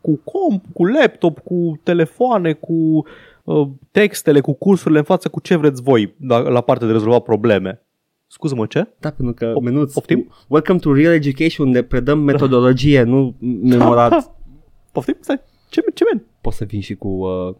cu 0.00 0.20
comp, 0.24 0.64
cu 0.72 0.84
laptop, 0.84 1.38
cu 1.38 1.80
telefoane, 1.82 2.52
cu 2.52 3.06
uh, 3.44 3.68
textele, 3.90 4.40
cu 4.40 4.52
cursurile 4.52 4.98
în 4.98 5.04
față, 5.04 5.28
cu 5.28 5.40
ce 5.40 5.56
vreți 5.56 5.82
voi 5.82 6.14
la, 6.26 6.38
la 6.38 6.60
partea 6.60 6.86
de 6.86 6.92
rezolvat 6.92 7.22
probleme. 7.22 7.82
Scuză-mă, 8.26 8.66
ce? 8.66 8.88
Da, 8.98 9.10
pentru 9.10 9.34
că, 9.34 9.52
Of- 9.56 9.62
menuț, 9.62 9.96
oftim? 9.96 10.32
welcome 10.48 10.78
to 10.78 10.94
Real 10.94 11.12
Education, 11.12 11.66
unde 11.66 11.82
predăm 11.82 12.18
metodologie, 12.18 13.02
nu 13.02 13.34
memorat. 13.62 14.34
Poftim? 14.92 15.16
Stai, 15.20 15.40
ce, 15.68 15.82
ce 15.94 16.04
men? 16.04 16.24
Poți 16.40 16.56
să 16.56 16.64
vin 16.64 16.80
și 16.80 16.94
cu... 16.94 17.08
Uh... 17.08 17.54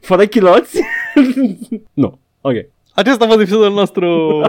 Fără 0.00 0.26
chiloți? 0.26 0.80
nu. 2.02 2.18
Ok. 2.40 2.54
Acesta 2.94 3.24
a 3.24 3.28
fost 3.28 3.40
episodul 3.40 3.72
nostru. 3.72 4.40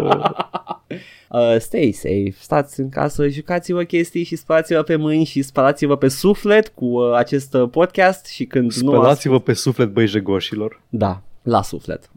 Uh, 1.34 1.56
stay 1.60 1.92
safe, 1.92 2.34
stați 2.40 2.80
în 2.80 2.90
casă, 2.90 3.28
jucați-vă 3.28 3.84
chestii 3.84 4.24
și 4.24 4.36
spălați-vă 4.36 4.82
pe 4.82 4.96
mâini 4.96 5.24
și 5.24 5.42
spălați-vă 5.42 5.98
pe 5.98 6.08
suflet 6.08 6.68
cu 6.68 6.86
uh, 6.86 7.16
acest 7.16 7.54
uh, 7.54 7.70
podcast 7.70 8.26
și 8.26 8.46
când 8.46 8.74
nu... 8.74 8.92
Spălați-vă 8.92 9.40
pe 9.40 9.54
suflet, 9.54 9.94
băi 9.94 10.08
jegoșilor. 10.08 10.82
Da, 10.90 11.22
la 11.44 11.62
suflet. 11.62 12.10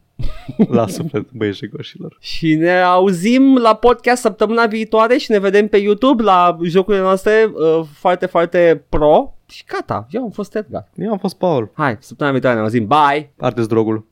La 0.68 0.86
suflet, 0.86 1.30
băi 1.32 1.52
jegoșilor. 1.52 2.16
Și 2.20 2.54
ne 2.54 2.80
auzim 2.80 3.56
la 3.56 3.74
podcast 3.74 4.22
săptămâna 4.22 4.66
viitoare 4.66 5.16
și 5.16 5.30
ne 5.30 5.38
vedem 5.38 5.68
pe 5.68 5.76
YouTube 5.76 6.22
la 6.22 6.58
jocurile 6.62 7.02
noastre 7.02 7.52
uh, 7.52 7.86
foarte, 7.92 8.26
foarte 8.26 8.84
pro. 8.88 9.34
Și 9.48 9.64
gata, 9.66 10.06
eu 10.10 10.22
am 10.22 10.30
fost 10.30 10.54
Edgar. 10.54 10.88
Eu 10.96 11.10
am 11.10 11.18
fost 11.18 11.38
Paul. 11.38 11.70
Hai, 11.74 11.96
săptămâna 12.00 12.34
viitoare 12.34 12.56
ne 12.56 12.62
auzim. 12.62 12.86
Bye! 12.86 13.32
Ardeți 13.38 13.68
drogul. 13.68 14.04